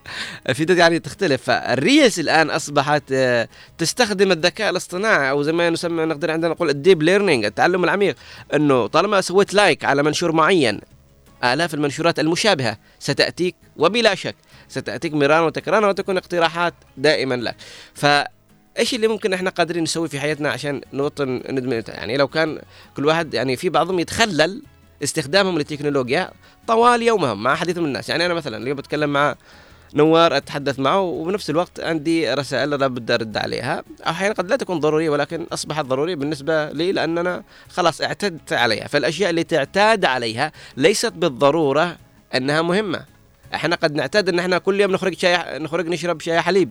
الفيديوهات 0.48 0.80
يعني 0.80 0.98
تختلف. 0.98 1.42
فالريس 1.42 2.20
الآن 2.20 2.50
أصبحت 2.50 3.14
تستخدم 3.78 4.32
الذكاء 4.32 4.70
الاصطناعي 4.70 5.30
أو 5.30 5.42
زي 5.42 5.52
ما 5.52 5.70
نسمى 5.70 6.04
نقدر 6.04 6.30
عندنا 6.30 6.52
نقول 6.52 6.70
ال 6.70 6.76
deep 6.76 7.02
learning 7.02 7.44
التعلم 7.44 7.84
العميق. 7.84 8.16
إنه 8.54 8.86
طالما 8.86 9.20
سويت 9.20 9.54
like 9.54 9.84
على 9.84 10.02
منشور 10.02 10.32
معين 10.32 10.80
آلاف 11.44 11.74
المنشورات 11.74 12.20
المشابهة. 12.20 12.78
ستأتيك 12.98 13.54
وبلا 13.76 14.14
شك 14.14 14.36
ستأتيك 14.68 15.14
مرارا 15.14 15.40
وتكرارا 15.40 15.88
وتكون 15.88 16.16
اقتراحات 16.16 16.74
دائما 16.96 17.34
لك. 17.34 17.56
فإيش 17.94 18.94
اللي 18.94 19.08
ممكن 19.08 19.32
إحنا 19.32 19.50
قادرين 19.50 19.82
نسوي 19.82 20.08
في 20.08 20.20
حياتنا 20.20 20.50
عشان 20.50 20.80
نوطن 20.92 21.42
ندمن؟ 21.48 21.82
يعني 21.88 22.16
لو 22.16 22.28
كان 22.28 22.58
كل 22.96 23.06
واحد 23.06 23.34
يعني 23.34 23.56
في 23.56 23.68
بعضهم 23.68 23.98
يتخلل 23.98 24.62
استخدامهم 25.02 25.58
للتكنولوجيا 25.58 26.30
طوال 26.66 27.02
يومهم 27.02 27.42
مع 27.42 27.54
حديث 27.54 27.78
من 27.78 27.84
الناس. 27.84 28.08
يعني 28.08 28.26
أنا 28.26 28.34
مثلا 28.34 28.56
اليوم 28.56 28.76
بتكلم 28.76 29.12
مع 29.12 29.34
نوار 29.94 30.36
أتحدث 30.36 30.78
معه 30.78 31.00
وبنفس 31.00 31.50
الوقت 31.50 31.80
عندي 31.80 32.34
رسائل 32.34 32.70
لابد 32.70 33.10
أرد 33.10 33.36
عليها. 33.36 33.82
أحيانا 34.06 34.34
قد 34.34 34.50
لا 34.50 34.56
تكون 34.56 34.80
ضرورية 34.80 35.10
ولكن 35.10 35.46
اصبحت 35.52 35.84
ضروريه 35.84 36.14
بالنسبة 36.14 36.70
لي 36.70 36.92
لأننا 36.92 37.42
خلاص 37.68 38.00
اعتدت 38.00 38.52
عليها. 38.52 38.88
فالأشياء 38.88 39.30
اللي 39.30 39.44
تعتاد 39.44 40.04
عليها 40.04 40.52
ليست 40.76 41.12
بالضرورة 41.12 41.96
أنها 42.34 42.62
مهمة. 42.62 43.04
إحنا 43.54 43.76
قد 43.76 43.94
نعتاد 43.94 44.28
أن 44.28 44.38
إحنا 44.38 44.58
كل 44.58 44.80
يوم 44.80 44.92
نخرج 44.92 45.18
شاي 45.18 45.58
نخرج 45.58 45.88
نشرب 45.88 46.20
شاي 46.20 46.40
حليب. 46.40 46.70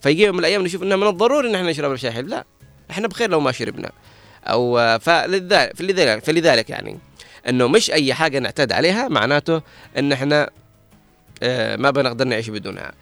فيجي 0.00 0.22
يوم 0.22 0.34
من 0.34 0.40
الأيام 0.40 0.62
نشوف 0.62 0.82
إنه 0.82 0.96
من 0.96 1.06
الضروري 1.06 1.50
إن 1.50 1.54
إحنا 1.54 1.70
نشرب 1.70 1.96
شاي 1.96 2.10
حليب. 2.10 2.28
لا 2.28 2.44
إحنا 2.90 3.08
بخير 3.08 3.30
لو 3.30 3.40
ما 3.40 3.52
شربنا. 3.52 3.90
أو 4.44 4.98
فلذلك 4.98 6.24
فلذلك, 6.24 6.70
يعني 6.70 6.98
إنه 7.48 7.68
مش 7.68 7.90
أي 7.90 8.14
حاجة 8.14 8.38
نعتاد 8.38 8.72
عليها 8.72 9.08
معناته 9.08 9.62
إن 9.98 10.12
إحنا 10.12 10.50
ما 11.76 11.90
بنقدر 11.90 12.24
نعيش 12.24 12.50
بدونها. 12.50 12.92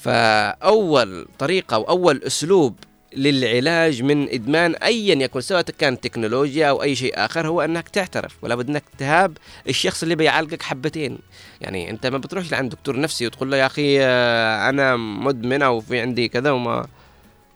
فأول 0.00 1.26
طريقة 1.38 1.78
وأول 1.78 2.22
أسلوب 2.26 2.76
للعلاج 3.16 4.02
من 4.02 4.28
إدمان 4.28 4.74
ايا 4.74 5.14
يكن 5.14 5.40
سواء 5.40 5.62
كان 5.62 6.00
تكنولوجيا 6.00 6.68
أو 6.68 6.82
أي 6.82 6.94
شيء 6.94 7.12
آخر 7.16 7.48
هو 7.48 7.60
أنك 7.60 7.88
تعترف 7.88 8.36
ولا 8.42 8.54
بد 8.54 8.70
أنك 8.70 8.82
تهاب 8.98 9.38
الشخص 9.68 10.02
اللي 10.02 10.14
بيعالجك 10.14 10.62
حبتين. 10.62 11.18
يعني 11.60 11.90
أنت 11.90 12.06
ما 12.06 12.18
بتروحش 12.18 12.52
لعند 12.52 12.70
دكتور 12.70 13.00
نفسي 13.00 13.26
وتقول 13.26 13.50
له 13.50 13.56
يا 13.56 13.66
أخي 13.66 14.00
آه، 14.00 14.68
أنا 14.68 14.96
مدمنه 14.96 15.70
وفي 15.70 16.00
عندي 16.00 16.28
كذا 16.28 16.50
وما 16.50 16.86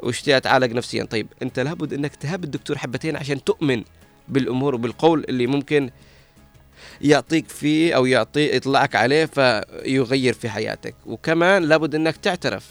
واشتي 0.00 0.36
أتعالج 0.36 0.72
نفسيا؟ 0.72 1.04
طيب 1.04 1.26
أنت 1.42 1.60
لابد 1.60 1.92
أنك 1.92 2.16
تهاب 2.16 2.44
الدكتور 2.44 2.78
حبتين 2.78 3.16
عشان 3.16 3.44
تؤمن 3.44 3.84
بالأمور 4.28 4.74
وبالقول 4.74 5.24
اللي 5.28 5.46
ممكن 5.46 5.90
يعطيك 7.00 7.48
فيه 7.48 7.96
أو 7.96 8.06
يعطي 8.06 8.56
يطلعك 8.56 8.96
عليه 8.96 9.24
فيغير 9.24 10.32
في 10.32 10.48
حياتك. 10.48 10.94
وكمان 11.06 11.62
لابد 11.62 11.94
إنك 11.94 12.16
تعترف 12.16 12.66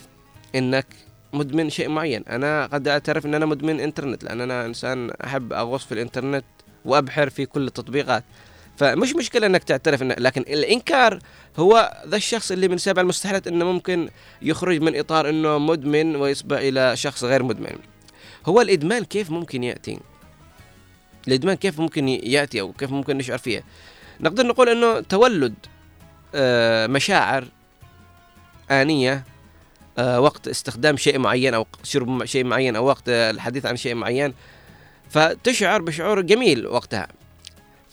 إنك 0.55 0.87
مدمن 1.33 1.69
شيء 1.69 1.89
معين. 1.89 2.23
أنا 2.29 2.65
قد 2.65 2.87
أعترف 2.87 3.25
إن 3.25 3.35
أنا 3.35 3.45
مدمن 3.45 3.79
إنترنت 3.79 4.23
لأن 4.23 4.41
أنا 4.41 4.65
إنسان 4.65 5.11
أحب 5.23 5.53
أغوص 5.53 5.85
في 5.85 5.91
الإنترنت 5.91 6.45
وأبحر 6.85 7.29
في 7.29 7.45
كل 7.45 7.67
التطبيقات. 7.67 8.23
فمش 8.77 9.15
مشكلة 9.15 9.47
إنك 9.47 9.63
تعترف 9.63 10.01
إن 10.01 10.15
لكن 10.17 10.41
الإنكار 10.41 11.19
هو 11.57 12.01
ذا 12.07 12.15
الشخص 12.15 12.51
اللي 12.51 12.67
من 12.67 12.77
سبع 12.77 13.01
المستحيلات 13.01 13.47
إنه 13.47 13.65
ممكن 13.65 14.09
يخرج 14.41 14.81
من 14.81 14.99
إطار 14.99 15.29
إنه 15.29 15.57
مدمن 15.57 16.15
ويصبح 16.15 16.57
إلى 16.57 16.95
شخص 16.95 17.23
غير 17.23 17.43
مدمن. 17.43 17.75
هو 18.45 18.61
الإدمان 18.61 19.03
كيف 19.03 19.31
ممكن 19.31 19.63
يأتي؟ 19.63 19.99
الإدمان 21.27 21.55
كيف 21.55 21.79
ممكن 21.79 22.07
يأتي 22.07 22.61
أو 22.61 22.73
كيف 22.73 22.91
ممكن 22.91 23.17
نشعر 23.17 23.37
فيه؟ 23.37 23.63
نقدر 24.19 24.47
نقول 24.47 24.69
إنه 24.69 24.99
تولد 24.99 25.53
آه، 26.35 26.87
مشاعر 26.87 27.47
آنية 28.71 29.23
آه، 29.97 30.19
وقت 30.19 30.47
استخدام 30.47 30.97
شيء 30.97 31.19
معين 31.19 31.53
أو 31.53 31.65
شرب 31.83 32.25
شيء 32.25 32.43
معين 32.43 32.75
أو 32.75 32.85
وقت 32.85 33.09
الحديث 33.09 33.65
عن 33.65 33.77
شيء 33.77 33.95
معين 33.95 34.33
فتشعر 35.09 35.81
بشعور 35.81 36.21
جميل 36.21 36.67
وقتها. 36.67 37.07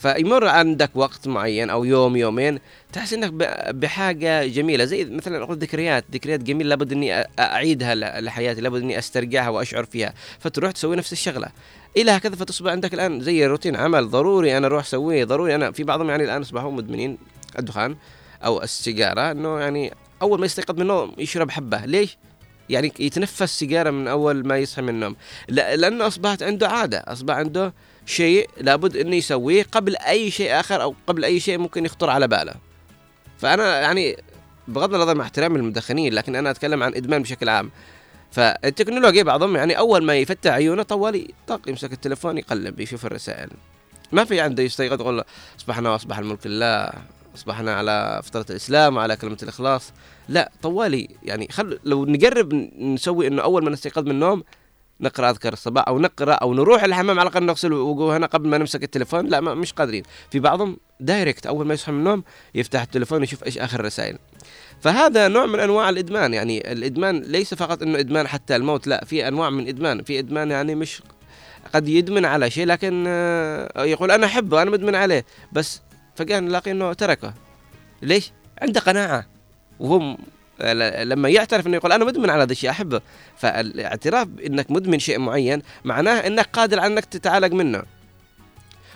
فيمر 0.05 0.47
عندك 0.47 0.90
وقت 0.94 1.28
معين 1.28 1.70
أو 1.70 1.85
يوم 1.85 2.16
يومين 2.16 2.59
تحس 2.93 3.12
إنك 3.12 3.32
بحاجة 3.74 4.47
جميلة. 4.47 4.85
زي 4.85 5.05
مثلا 5.05 5.43
أقول 5.43 5.59
ذكريات 5.59 6.05
ذكريات 6.12 6.43
جميلة 6.43 6.68
لابد 6.68 6.93
إني 6.93 7.26
أعيدها 7.39 7.94
لحياتي 8.20 8.60
لابد 8.60 8.82
إني 8.82 8.98
أسترجعها 8.98 9.48
وأشعر 9.48 9.85
فيها. 9.85 10.14
فتروح 10.39 10.72
تسوي 10.72 10.97
نفس 10.97 11.12
الشغلة. 11.12 11.48
إلى 11.97 12.10
هكذا 12.10 12.36
فتصبح 12.36 12.70
عندك 12.70 12.94
الآن 12.94 13.20
زي 13.20 13.47
روتين 13.47 13.76
عمل 13.76 14.10
ضروري 14.10 14.56
أنا 14.56 14.66
أروح 14.66 14.85
أسويه. 14.85 15.24
ضروري 15.24 15.55
أنا 15.55 15.72
في 15.72 15.85
بعضهم 15.85 16.10
يعني 16.10 16.24
الآن 16.24 16.40
أصبحوا 16.40 16.72
مدمنين 16.72 17.18
الدخان 17.59 17.97
أو 18.44 18.62
السيجارة 18.62 19.31
إنه 19.31 19.60
يعني 19.60 19.93
أول 20.22 20.40
ما 20.40 20.47
يستيقظ 20.47 20.74
من 20.74 20.82
النوم 20.82 21.12
يشرب 21.18 21.51
حبة. 21.51 21.85
ليش؟ 21.85 22.18
يعني 22.70 22.93
يتنفس 22.99 23.59
سيجارة 23.59 23.91
من 23.91 24.09
أول 24.09 24.47
ما 24.47 24.59
يصحى 24.59 24.82
من 24.82 24.89
النوم. 24.89 25.16
لا 25.49 25.77
لأنه 25.77 26.07
أصبحت 26.07 26.43
عنده 26.43 26.69
عادة 26.69 27.05
أصبح 27.07 27.35
عنده 27.35 27.74
شيء 28.07 28.51
لابد 28.61 28.97
إنه 28.97 29.16
يسويه 29.16 29.66
قبل 29.73 29.97
أي 29.97 30.31
شيء 30.31 30.61
آخر 30.61 30.82
أو 30.82 30.95
قبل 31.07 31.24
أي 31.24 31.41
شيء 31.41 31.59
ممكن 31.59 31.85
يخطر 31.85 32.11
على 32.11 32.28
باله. 32.28 32.55
فأنا 33.39 33.81
يعني 33.81 34.16
بغض 34.69 34.95
النظر 34.95 35.15
مع 35.15 35.24
احترامي 35.24 35.59
للمدخنين 35.59 36.15
لكن 36.15 36.36
أنا 36.36 36.51
أتكلم 36.51 36.82
عن 36.82 36.95
إدمان 36.95 37.23
بشكل 37.23 37.49
عام. 37.49 37.70
فالتكنولوجيا 38.31 39.23
بعضهم 39.23 39.57
يعني 39.57 39.78
أول 39.78 40.05
ما 40.05 40.16
يفتح 40.16 40.51
عيونه 40.51 40.82
طوالي 40.82 41.28
طق 41.47 41.69
يمسك 41.69 41.93
التليفون 41.93 42.39
يقلب 42.39 42.81
يشوف 42.81 43.07
الرسائل. 43.07 43.51
ما 44.12 44.24
في 44.24 44.41
عنده 44.41 44.62
يستيقظ 44.62 45.01
يقول 45.01 45.24
أصبحنا 45.59 45.91
وأصبح 45.91 46.19
الملك 46.19 46.47
لله. 46.47 46.91
أصبحنا 47.35 47.74
على 47.74 48.20
فطره 48.24 48.47
الإسلام 48.51 48.97
وعلى 48.97 49.16
كلمة 49.16 49.39
الإخلاص. 49.43 49.93
لا 50.28 50.52
طوالي. 50.62 51.09
يعني 51.23 51.48
خل 51.51 51.78
لو 51.85 52.05
نقرب 52.05 52.55
نسوي 52.78 53.27
إنه 53.27 53.43
أول 53.43 53.65
ما 53.65 53.70
نستيقظ 53.70 54.05
من 54.05 54.11
النوم 54.11 54.44
نقرأ 55.01 55.31
أذكار 55.31 55.52
الصباح 55.52 55.89
أو 55.89 55.98
نقرأ 55.98 56.32
أو 56.32 56.55
نروح 56.55 56.85
الحمام 56.85 57.20
على 57.20 57.28
الأقل 57.28 57.47
نغسل 57.47 57.73
وجوهنا 57.73 58.27
قبل 58.27 58.48
ما 58.48 58.59
نمسك 58.59 58.82
التليفون. 58.82 59.27
لا 59.27 59.40
ما 59.40 59.55
مش 59.55 59.73
قادرين. 59.73 60.02
في 60.31 60.39
بعضهم 60.39 60.77
direct 61.01 61.47
أول 61.47 61.66
ما 61.66 61.74
يصحى 61.74 61.93
من 61.93 61.98
النوم 61.98 62.24
يفتح 62.55 62.82
التليفون 62.82 63.23
يشوف 63.23 63.44
إيش 63.44 63.59
آخر 63.59 63.81
الرسائل 63.81 64.19
فهذا 64.81 65.28
نوع 65.28 65.47
من 65.47 65.61
أنواع 65.61 65.89
الإدمان. 65.89 66.35
يعني 66.35 66.73
الإدمان 66.73 67.20
ليس 67.20 67.55
فقط 67.55 67.82
إنه 67.82 67.98
إدمان 67.98 68.28
حتى 68.28 68.56
الموت 68.56 68.86
لا 68.86 69.05
في 69.05 69.28
أنواع 69.28 69.51
من 69.51 69.69
إدمان. 69.69 70.02
في 70.02 70.19
إدمان 70.19 70.51
يعني 70.51 70.74
مش 70.74 71.02
قد 71.74 71.89
يدمن 71.89 72.24
على 72.24 72.51
شيء 72.51 72.66
لكن 72.66 73.05
آه، 73.09 73.85
يقول 73.85 74.11
أنا 74.11 74.27
أحبه 74.27 74.62
أنا 74.62 74.70
مدمن 74.70 74.94
عليه. 74.94 75.24
بس 75.52 75.81
فجاه 76.16 76.41
نلاقي 76.41 76.70
إنه 76.70 76.93
تركه. 76.93 77.35
ليش؟ 78.03 78.32
عنده 78.62 78.81
قناعة. 78.81 79.27
وهم 79.81 80.19
ل- 80.61 81.09
لما 81.09 81.28
يعترف 81.28 81.66
إنه 81.66 81.77
يقول 81.77 81.93
أنا 81.93 82.05
مدمن 82.05 82.31
على 82.31 82.43
هذا 82.43 82.53
الشيء 82.53 82.70
أحبه. 82.70 83.01
فالاعتراف 83.36 84.27
بانك 84.27 84.70
مدمن 84.70 84.99
شيء 84.99 85.19
معين 85.19 85.62
معناه 85.85 86.27
إنك 86.27 86.47
قادر 86.53 86.81
على 86.81 86.93
إنك 86.95 87.05
تتعالج 87.05 87.53
منه. 87.53 87.82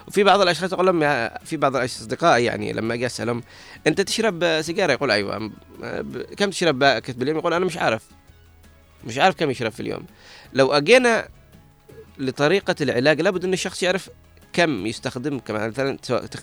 وفي 0.08 0.24
بعض 0.24 0.40
الأشخاص 0.40 0.72
يقول 0.72 0.86
لهم 0.86 1.28
في 1.44 1.56
بعض 1.56 1.76
اصدقائي 1.76 2.44
يعني 2.44 2.72
لما 2.72 2.94
أجي 2.94 3.06
أسألهم 3.06 3.42
أنت 3.86 4.00
تشرب 4.00 4.60
سيجارة؟ 4.60 4.92
يقول 4.92 5.10
أيوه. 5.10 5.50
كم 6.36 6.50
تشرب 6.50 6.78
باكت 6.78 7.16
باليوم 7.16 7.38
يقول 7.38 7.52
أنا 7.54 7.64
مش 7.64 7.76
عارف. 7.76 8.02
مش 9.04 9.18
عارف 9.18 9.36
كم 9.36 9.50
يشرب 9.50 9.72
في 9.72 9.80
اليوم. 9.80 10.06
لو 10.52 10.72
أجينا 10.72 11.28
لطريقة 12.18 12.74
العلاج 12.80 13.20
لابد 13.20 13.44
إن 13.44 13.52
الشخص 13.52 13.82
يعرف 13.82 14.10
كم 14.58 14.86
يستخدم 14.86 15.40
مثلا 15.48 15.98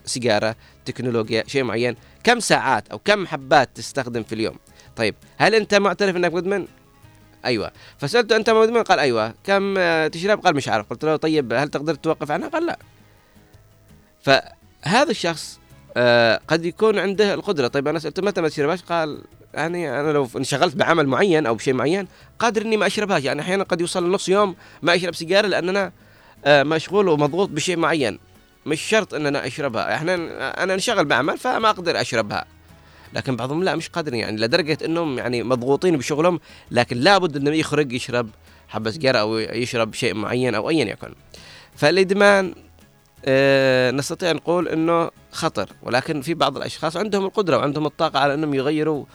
سيجارة 0.05 0.55
تكنولوجيا 0.85 1.43
شيء 1.47 1.63
معين 1.63 1.95
كم 2.23 2.39
ساعات 2.39 2.87
أو 2.87 2.99
كم 2.99 3.27
حبات 3.27 3.69
تستخدم 3.75 4.23
في 4.23 4.35
اليوم؟ 4.35 4.55
طيب 4.95 5.15
هل 5.37 5.55
أنت 5.55 5.75
معترف 5.75 6.15
إنك 6.15 6.33
مدمن؟ 6.33 6.67
أيوه. 7.45 7.71
فسالته 7.97 8.35
أنت 8.35 8.49
مدمن 8.49 8.83
قال 8.83 8.99
أيوه. 8.99 9.33
كم 9.43 9.77
آه، 9.77 10.07
تشرب؟ 10.07 10.39
قال 10.39 10.55
مش 10.55 10.67
عارف. 10.67 10.89
قلت 10.89 11.05
له 11.05 11.15
طيب 11.15 11.53
هل 11.53 11.67
تقدر 11.69 11.95
توقف 11.95 12.31
عنها؟ 12.31 12.47
قال 12.47 12.65
لا. 12.65 12.79
فهذا 14.21 15.11
الشخص 15.11 15.59
آه، 15.97 16.39
قد 16.47 16.65
يكون 16.65 16.99
عنده 16.99 17.33
القدرة. 17.33 17.67
طيب 17.67 17.87
أنا 17.87 17.99
سألته 17.99 18.21
متى 18.21 18.41
ما 18.41 18.49
تشربهاش؟ 18.49 18.81
قال 18.81 19.21
يعني 19.53 19.99
أنا 19.99 20.11
لو 20.11 20.29
انشغلت 20.37 20.75
بعمل 20.75 21.07
معين 21.07 21.45
أو 21.45 21.55
بشيء 21.55 21.73
معين 21.73 22.07
قادر 22.39 22.61
إني 22.61 22.77
ما 22.77 22.87
أشربهاش. 22.87 23.23
يعني 23.23 23.41
أحيانا 23.41 23.63
قد 23.63 23.81
يوصل 23.81 24.11
نص 24.11 24.29
يوم 24.29 24.55
ما 24.81 24.95
أشرب 24.95 25.15
سيجارة 25.15 25.47
لأن 25.47 25.69
أنا 25.69 25.91
مشغول 26.47 27.07
ومضغوط 27.07 27.49
بشيء 27.49 27.77
معين. 27.77 28.19
مش 28.65 28.81
شرط 28.81 29.13
ان 29.13 29.25
أنا 29.25 29.47
أشربها. 29.47 29.95
إحنا 29.95 30.15
أنا 30.63 30.73
انشغل 30.73 31.05
بعمل 31.05 31.37
فما 31.37 31.69
أقدر 31.69 32.01
أشربها. 32.01 32.45
لكن 33.13 33.35
بعضهم 33.35 33.63
لا 33.63 33.75
مش 33.75 33.89
قادرين 33.89 34.19
يعني 34.19 34.37
لدرجة 34.37 34.77
إنهم 34.85 35.17
يعني 35.17 35.43
مضغوطين 35.43 35.97
بشغلهم 35.97 36.39
لكن 36.71 36.97
لابد 36.97 37.35
إنه 37.35 37.51
يخرج 37.51 37.93
يشرب 37.93 38.29
حبة 38.67 38.91
سيجاره 38.91 39.19
أو 39.19 39.37
يشرب 39.37 39.93
شيء 39.93 40.13
معين 40.13 40.55
أو 40.55 40.69
ايا 40.69 40.85
يكن. 40.85 41.13
فالإدمان 41.75 42.55
آه، 43.25 43.91
نستطيع 43.91 44.31
نقول 44.31 44.67
إنه 44.67 45.11
خطر. 45.31 45.69
ولكن 45.83 46.21
في 46.21 46.33
بعض 46.33 46.57
الأشخاص 46.57 46.97
عندهم 46.97 47.25
القدرة 47.25 47.57
وعندهم 47.57 47.85
الطاقة 47.85 48.19
على 48.19 48.33
إنهم 48.33 48.53
يغيروا 48.53 49.05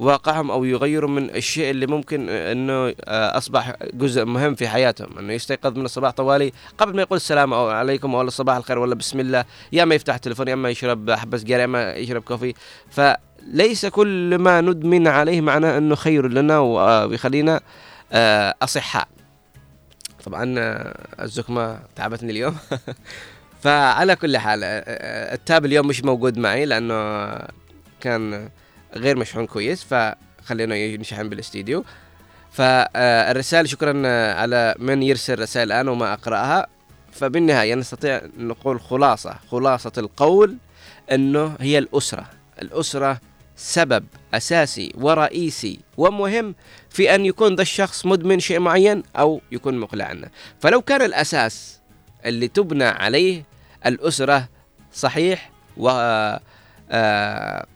واقعهم 0.00 0.50
أو 0.50 0.64
يغيروا 0.64 1.10
من 1.10 1.30
الشيء 1.30 1.70
اللي 1.70 1.86
ممكن 1.86 2.28
إنه 2.28 2.94
آه، 3.04 3.38
أصبح 3.38 3.74
جزء 3.94 4.24
مهم 4.24 4.54
في 4.54 4.68
حياتهم. 4.68 5.18
إنه 5.18 5.32
يستيقظ 5.32 5.78
من 5.78 5.84
الصباح 5.84 6.10
طوالي. 6.10 6.52
قبل 6.78 6.96
ما 6.96 7.02
يقول 7.02 7.16
السلام 7.16 7.54
عليكم 7.54 8.14
ولا 8.14 8.30
صباح 8.30 8.56
الخير 8.56 8.78
ولا 8.78 8.94
بسم 8.94 9.20
الله 9.20 9.44
يا 9.72 9.82
اما 9.82 9.94
يفتح 9.94 10.14
التليفون 10.14 10.48
يا 10.48 10.54
اما 10.54 10.70
يشرب 10.70 11.10
حبه 11.10 11.36
سجاير 11.36 11.60
يا 11.60 11.64
اما 11.64 11.94
يشرب 11.94 12.22
كوفي. 12.22 12.54
فليس 12.90 13.86
كل 13.86 14.38
ما 14.38 14.60
ندمن 14.60 15.08
عليه 15.08 15.40
معناه 15.40 15.78
إنه 15.78 15.94
خير 15.94 16.28
لنا 16.28 16.58
ويخلينا 16.58 17.60
آه، 18.12 18.54
أصحاء. 18.62 19.08
طبعا 20.24 20.54
آه، 20.58 21.22
الزكمة 21.22 21.78
تعبتني 21.96 22.30
اليوم. 22.30 22.56
فعلى 23.62 24.16
كل 24.16 24.38
حال 24.38 24.60
التاب 24.64 25.64
اليوم 25.64 25.86
مش 25.86 26.04
موجود 26.04 26.38
معي 26.38 26.64
لأنه 26.64 27.28
كان 28.00 28.48
غير 28.94 29.16
مشحون 29.16 29.46
كويس 29.46 29.84
فخلينا 29.84 30.96
نشحن 30.96 31.28
بالاستديو. 31.28 31.84
فالرسائل 32.52 33.68
شكرا 33.68 34.08
على 34.32 34.74
من 34.78 35.02
يرسل 35.02 35.38
رسائل 35.38 35.72
الآن 35.72 35.88
وما 35.88 36.12
أقرأها. 36.12 36.66
فبالنهاية 37.12 37.74
نستطيع 37.74 38.22
نقول 38.38 38.80
خلاصة 38.80 39.34
خلاصة 39.50 39.92
القول 39.98 40.56
أنه 41.12 41.56
هي 41.60 41.78
الأسرة. 41.78 42.26
الأسرة 42.62 43.20
سبب 43.60 44.04
أساسي 44.34 44.92
ورئيسي 44.94 45.80
ومهم 45.96 46.54
في 46.90 47.14
أن 47.14 47.26
يكون 47.26 47.54
ذا 47.54 47.62
الشخص 47.62 48.06
مدمن 48.06 48.40
شيء 48.40 48.58
معين 48.58 49.02
أو 49.16 49.40
يكون 49.52 49.78
مقلع 49.78 50.04
عنه 50.04 50.28
فلو 50.60 50.82
كان 50.82 51.02
الأساس 51.02 51.80
اللي 52.24 52.48
تبنى 52.48 52.84
عليه 52.84 53.44
الأسرة 53.86 54.48
صحيح 54.92 55.50
و 55.76 55.88
آه، 56.92 57.66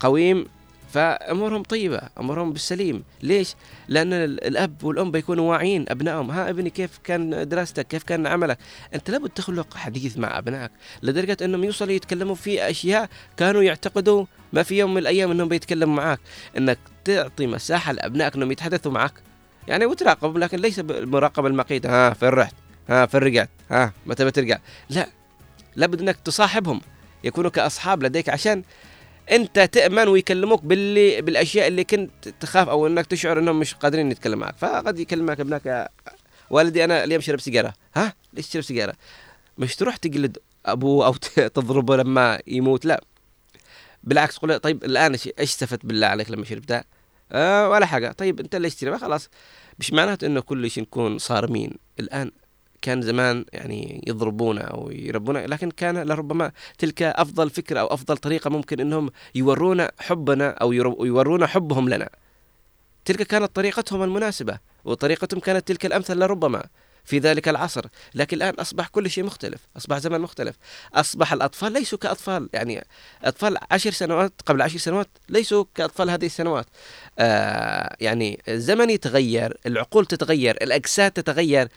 فأمورهم 0.95 1.63
طيبة 1.63 2.01
أمورهم 2.21 2.53
بالسليم. 2.53 3.05
ليش؟ 3.23 3.55
لأن 3.89 4.13
ال- 4.13 4.45
الأب 4.45 4.85
والأم 4.85 5.11
بيكونوا 5.11 5.51
واعيين 5.51 5.85
أبنائهم. 5.89 6.31
ها 6.31 6.51
ابني 6.51 6.71
كيف 6.71 6.99
كان 7.05 7.49
دراستك؟ 7.49 7.87
كيف 7.87 8.03
كان 8.03 8.27
عملك؟ 8.27 8.59
أنت 8.95 9.11
لابد 9.11 9.29
تخلق 9.31 9.77
حديث 9.77 10.19
مع 10.19 10.39
أبنائك. 10.39 10.71
لدرجة 11.03 11.37
أنهم 11.43 11.65
يوصلوا 11.65 11.93
يتكلموا 11.93 12.35
في 12.35 12.71
أشياء 12.71 13.09
كانوا 13.37 13.63
يعتقدوا 13.63 14.27
ما 14.53 14.63
في 14.63 14.79
يوم 14.79 14.91
من 14.95 14.99
الأيام 14.99 15.31
أنهم 15.31 15.49
بيتكلموا 15.49 15.97
معك 15.97 16.21
إنك 16.59 16.79
تعطي 17.05 17.47
مساحة 17.47 17.93
لأبنائك 17.93 18.35
إنهم 18.37 18.53
يتحدثوا 18.53 18.93
معك 18.93 19.13
يعني 19.69 19.87
وتراقب 19.87 20.39
لكن 20.39 20.59
ليس 20.59 20.81
بالمراقبة 20.81 21.49
المقيتة. 21.49 21.91
ها 21.91 22.15
فين 22.15 22.29
رحت 22.29 22.55
ها 22.89 23.07
فين 23.07 23.21
رجعت 23.21 23.51
ها 23.71 23.93
متى 24.07 24.25
بترجع؟ 24.25 24.59
لا. 24.91 25.07
لابد 25.77 26.01
إنك 26.01 26.17
تصاحبهم. 26.17 26.81
يكونوا 27.25 27.51
كأصحاب 27.51 28.03
لديك 28.03 28.29
عشان 28.29 28.63
انت 29.31 29.61
تأمن 29.61 30.09
ويكلموك 30.09 30.65
باللي 30.65 31.23
بالأشياء 31.23 31.69
اللي 31.69 31.85
كنت 31.85 32.29
تخاف 32.29 32.69
أو 32.69 32.87
إنك 32.87 33.07
تشعر 33.07 33.39
إنهم 33.39 33.61
مش 33.61 33.75
قادرين 33.75 34.11
يتكلموا 34.11 34.45
معك. 34.45 34.55
فقد 34.59 34.99
يكلمك 34.99 35.41
ابنك 35.41 35.67
يا 35.67 35.89
والدي 36.51 36.85
أنا 36.85 37.05
اليوم 37.05 37.21
شرب 37.21 37.41
سيجارة. 37.41 37.75
ها؟ 37.95 38.15
ليش 38.33 38.49
تشرب 38.49 38.63
سيجارة؟ 38.63 38.95
مش 39.59 39.77
تروح 39.77 39.97
تجلد 39.97 40.39
أبوه 40.67 41.07
أو 41.07 41.13
تضربه 41.55 41.97
لما 41.97 42.41
يموت؟ 42.47 42.85
لا. 42.85 43.05
بالعكس 44.05 44.39
قول 44.39 44.59
طيب 44.59 44.85
الآن 44.85 45.13
إيش 45.13 45.29
استفدت 45.39 45.87
بالله 45.87 46.07
عليك 46.07 46.31
لما 46.31 46.45
شربتها؟ 46.45 46.85
آه 47.33 47.69
ولا 47.69 47.87
حاجة. 47.87 48.13
طيب 48.13 48.41
أنت 48.41 48.57
ليش 48.57 48.75
تشربها؟ 48.75 48.99
خلاص. 48.99 49.29
مش 49.79 49.93
معناته 49.93 50.27
إنه 50.27 50.41
كل 50.41 50.71
شيء 50.71 50.83
نكون 50.83 51.19
صارمين. 51.19 51.75
الآن 52.01 52.31
كان 52.85 53.03
زمان 53.03 53.45
يعني 53.53 54.05
يضربونا 54.07 54.61
أو 54.61 54.91
يربونا 54.91 55.47
لكن 55.47 55.71
كان 55.71 56.03
لربما 56.03 56.53
تلك 56.79 57.03
أفضل 57.03 57.51
فكرة 57.51 57.81
أو 57.81 57.87
أفضل 57.87 58.17
طريقة 58.17 58.51
ممكن 58.51 58.81
إنهم 58.81 59.11
يورونا 59.35 59.91
حبنا 59.99 60.51
أو 60.51 60.73
يورونا 60.73 61.47
حبهم 61.47 61.89
لنا. 61.89 62.09
تلك 63.05 63.23
كانت 63.23 63.57
طريقتهم 63.57 64.03
المناسبة 64.03 64.59
وطريقتهم 64.85 65.41
كانت 65.41 65.69
تلك 65.69 65.87
الأمثل 65.87 66.19
لربما 66.19 66.65
في 67.05 67.19
ذلك 67.19 67.49
العصر، 67.49 67.87
لكن 68.15 68.37
الآن 68.37 68.55
أصبح 68.55 68.89
كل 68.89 69.11
شيء 69.11 69.25
مختلف، 69.25 69.61
أصبح 69.77 69.99
زمن 69.99 70.21
مختلف، 70.21 70.57
أصبح 70.95 71.33
الأطفال 71.33 71.73
ليسوا 71.73 71.99
كأطفال 71.99 72.49
يعني 72.53 72.87
أطفال 73.25 73.57
عشر 73.71 73.91
سنوات 73.91 74.33
قبل 74.47 74.63
عشر 74.63 74.79
سنوات 74.79 75.09
ليسوا 75.29 75.65
كأطفال 75.75 76.11
هذه 76.11 76.27
السنوات. 76.27 76.67
آه 77.19 77.97
يعني 78.01 78.43
الزمن 78.49 78.91
يتغير، 78.91 79.57
العقول 79.67 80.07
تتغير، 80.07 80.57
الأجساد 80.63 81.11
تتغير، 81.11 81.69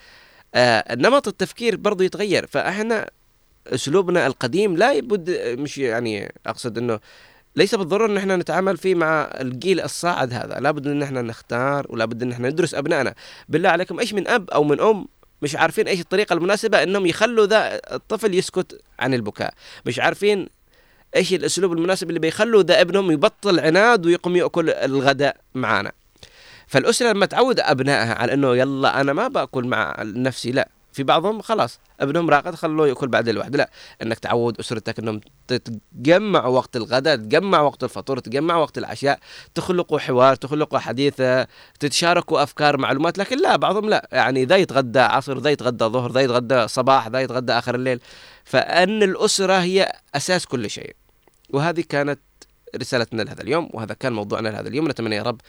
نمط 0.91 1.27
التفكير 1.27 1.75
برضو 1.75 2.03
يتغير. 2.03 2.47
فاحنا 2.47 3.09
اسلوبنا 3.67 4.27
القديم 4.27 4.77
لا 4.77 4.93
يبد 4.93 5.29
مش 5.59 5.77
يعني 5.77 6.33
اقصد 6.45 6.77
انه 6.77 6.99
ليس 7.55 7.75
بالضرورة 7.75 8.11
ان 8.11 8.17
إحنا 8.17 8.35
نتعامل 8.35 8.77
فيه 8.77 8.95
مع 8.95 9.21
الجيل 9.41 9.81
الصاعد 9.81 10.33
هذا. 10.33 10.59
لابد 10.59 10.87
ان 10.87 11.03
إحنا 11.03 11.21
نختار 11.21 11.85
ولابد 11.89 12.23
ان 12.23 12.31
إحنا 12.31 12.49
ندرس 12.49 12.75
أبنائنا. 12.75 13.13
بالله 13.49 13.69
عليكم 13.69 13.99
إيش 13.99 14.13
من 14.13 14.27
أب 14.27 14.49
أو 14.49 14.63
من 14.63 14.81
أم 14.81 15.07
مش 15.41 15.55
عارفين 15.55 15.87
إيش 15.87 15.99
الطريقة 15.99 16.33
المناسبة 16.33 16.83
إنهم 16.83 17.05
يخلوا 17.05 17.45
ذا 17.45 17.79
الطفل 17.95 18.33
يسكت 18.33 18.81
عن 18.99 19.13
البكاء؟ 19.13 19.53
مش 19.85 19.99
عارفين 19.99 20.47
إيش 21.15 21.33
الأسلوب 21.33 21.73
المناسب 21.73 22.09
اللي 22.09 22.19
بيخلوا 22.19 22.63
ذا 22.63 22.81
ابنهم 22.81 23.11
يبطل 23.11 23.59
عناد 23.59 24.05
ويقوم 24.05 24.35
يأكل 24.35 24.69
الغداء 24.69 25.37
معانا. 25.55 25.91
فالأسرة 26.67 27.11
لما 27.11 27.25
تعود 27.25 27.59
أبنائها 27.59 28.13
على 28.13 28.33
إنه 28.33 28.55
يلا 28.55 29.01
أنا 29.01 29.13
ما 29.13 29.27
بأكل 29.27 29.67
مع 29.67 29.95
نفسي 29.99 30.51
لا. 30.51 30.69
في 30.97 31.03
بعضهم 31.03 31.41
خلاص 31.41 31.79
ابنهم 31.99 32.29
راقد 32.29 32.55
خلوه 32.55 32.87
يأكل 32.87 33.07
بعد 33.07 33.29
الواحد 33.29 33.55
لا 33.55 33.69
إنك 34.01 34.19
تعود 34.19 34.59
أسرتك 34.59 34.99
إنهم 34.99 35.21
تتجمعوا 35.47 36.55
وقت 36.55 36.75
الغداء 36.75 37.15
تجمع 37.15 37.61
وقت 37.61 37.83
الفطور 37.83 38.19
تجمع 38.19 38.55
وقت 38.55 38.77
العشاء 38.77 39.19
تخلقوا 39.55 39.99
حوار 39.99 40.35
تخلقوا 40.35 40.79
حديث 40.79 41.21
تتشاركوا 41.79 42.43
أفكار 42.43 42.77
معلومات. 42.77 43.17
لكن 43.17 43.41
لا 43.41 43.55
بعضهم 43.55 43.89
لا. 43.89 44.07
يعني 44.11 44.45
ذا 44.45 44.57
يتغدى 44.57 44.99
عصر 44.99 45.39
ذا 45.39 45.49
يتغدى 45.49 45.85
ظهر 45.85 46.11
ذا 46.11 46.21
يتغدى 46.21 46.67
صباح 46.67 47.07
ذا 47.07 47.19
يتغدى 47.21 47.53
آخر 47.53 47.75
الليل. 47.75 47.99
فأن 48.43 49.03
الأسرة 49.03 49.53
هي 49.53 49.91
أساس 50.15 50.45
كل 50.45 50.69
شيء. 50.69 50.95
وهذه 51.49 51.83
كانت 51.89 52.19
رسالتنا 52.75 53.21
لهذا 53.21 53.41
اليوم 53.41 53.69
وهذا 53.73 53.93
كان 53.93 54.13
موضوعنا 54.13 54.49
لهذا 54.49 54.67
اليوم. 54.67 54.87
نتمنى 54.87 55.15
يا 55.15 55.23
رب 55.23 55.41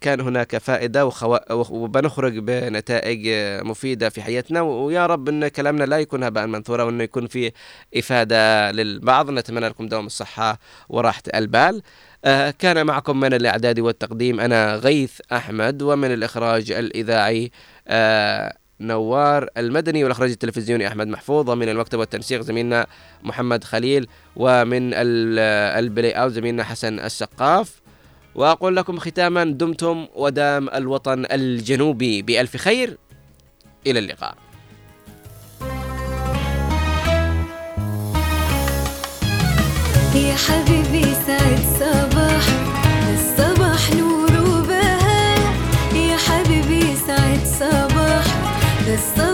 كان 0.00 0.20
هناك 0.20 0.58
فائدة 0.58 1.06
وخو... 1.06 1.38
وبنخرج 1.50 2.38
بنتائج 2.38 3.28
آه، 3.28 3.62
مفيدة 3.62 4.08
في 4.08 4.22
حياتنا. 4.22 4.60
ويا 4.60 5.06
رب 5.06 5.28
أن 5.28 5.48
كلامنا 5.48 5.84
لا 5.84 5.98
يكون 5.98 6.24
هباء 6.24 6.46
منثورا 6.46 6.84
وأنه 6.84 7.04
يكون 7.04 7.26
فيه 7.26 7.52
إفادة 7.96 8.70
للبعض. 8.70 9.30
نتمنى 9.30 9.68
لكم 9.68 9.88
دوام 9.88 10.06
الصحة 10.06 10.58
وراحة 10.88 11.22
البال. 11.34 11.82
آه، 12.24 12.50
كان 12.50 12.86
معكم 12.86 13.20
من 13.20 13.34
الإعداد 13.34 13.80
والتقديم 13.80 14.40
أنا 14.40 14.76
غيث 14.76 15.20
أحمد 15.32 15.82
ومن 15.82 16.12
الإخراج 16.12 16.72
الإذاعي 16.72 17.50
نوار 18.80 19.48
المدني 19.56 20.04
والإخراج 20.04 20.30
التلفزيوني 20.30 20.88
أحمد 20.88 21.06
محفوظ 21.06 21.50
ومن 21.50 21.68
المكتب 21.68 21.98
والتنسيق 21.98 22.40
زميلنا 22.40 22.86
محمد 23.22 23.64
خليل 23.64 24.08
ومن 24.36 24.90
البلاي 24.94 26.12
أوت 26.12 26.32
زميلنا 26.32 26.64
حسن 26.64 26.98
السقاف. 26.98 27.81
وأقول 28.34 28.76
لكم 28.76 28.98
ختاما 28.98 29.44
دمتم 29.44 30.06
ودام 30.14 30.68
الوطن 30.68 31.26
الجنوبي 31.32 32.22
بألف 32.22 32.56
خير. 32.56 32.98
إلى 33.86 33.98
اللقاء. 33.98 34.34
يا 40.14 40.34
حبيبي 40.34 41.04
سعد 41.26 41.60
صباح 41.80 42.44
الصباح 43.14 43.94
نور 43.94 44.32
وبهاء. 44.48 45.38
يا 45.94 46.16
حبيبي 46.16 46.96
سعد 47.06 47.44
صباح 47.46 48.26
الصباح 48.88 49.31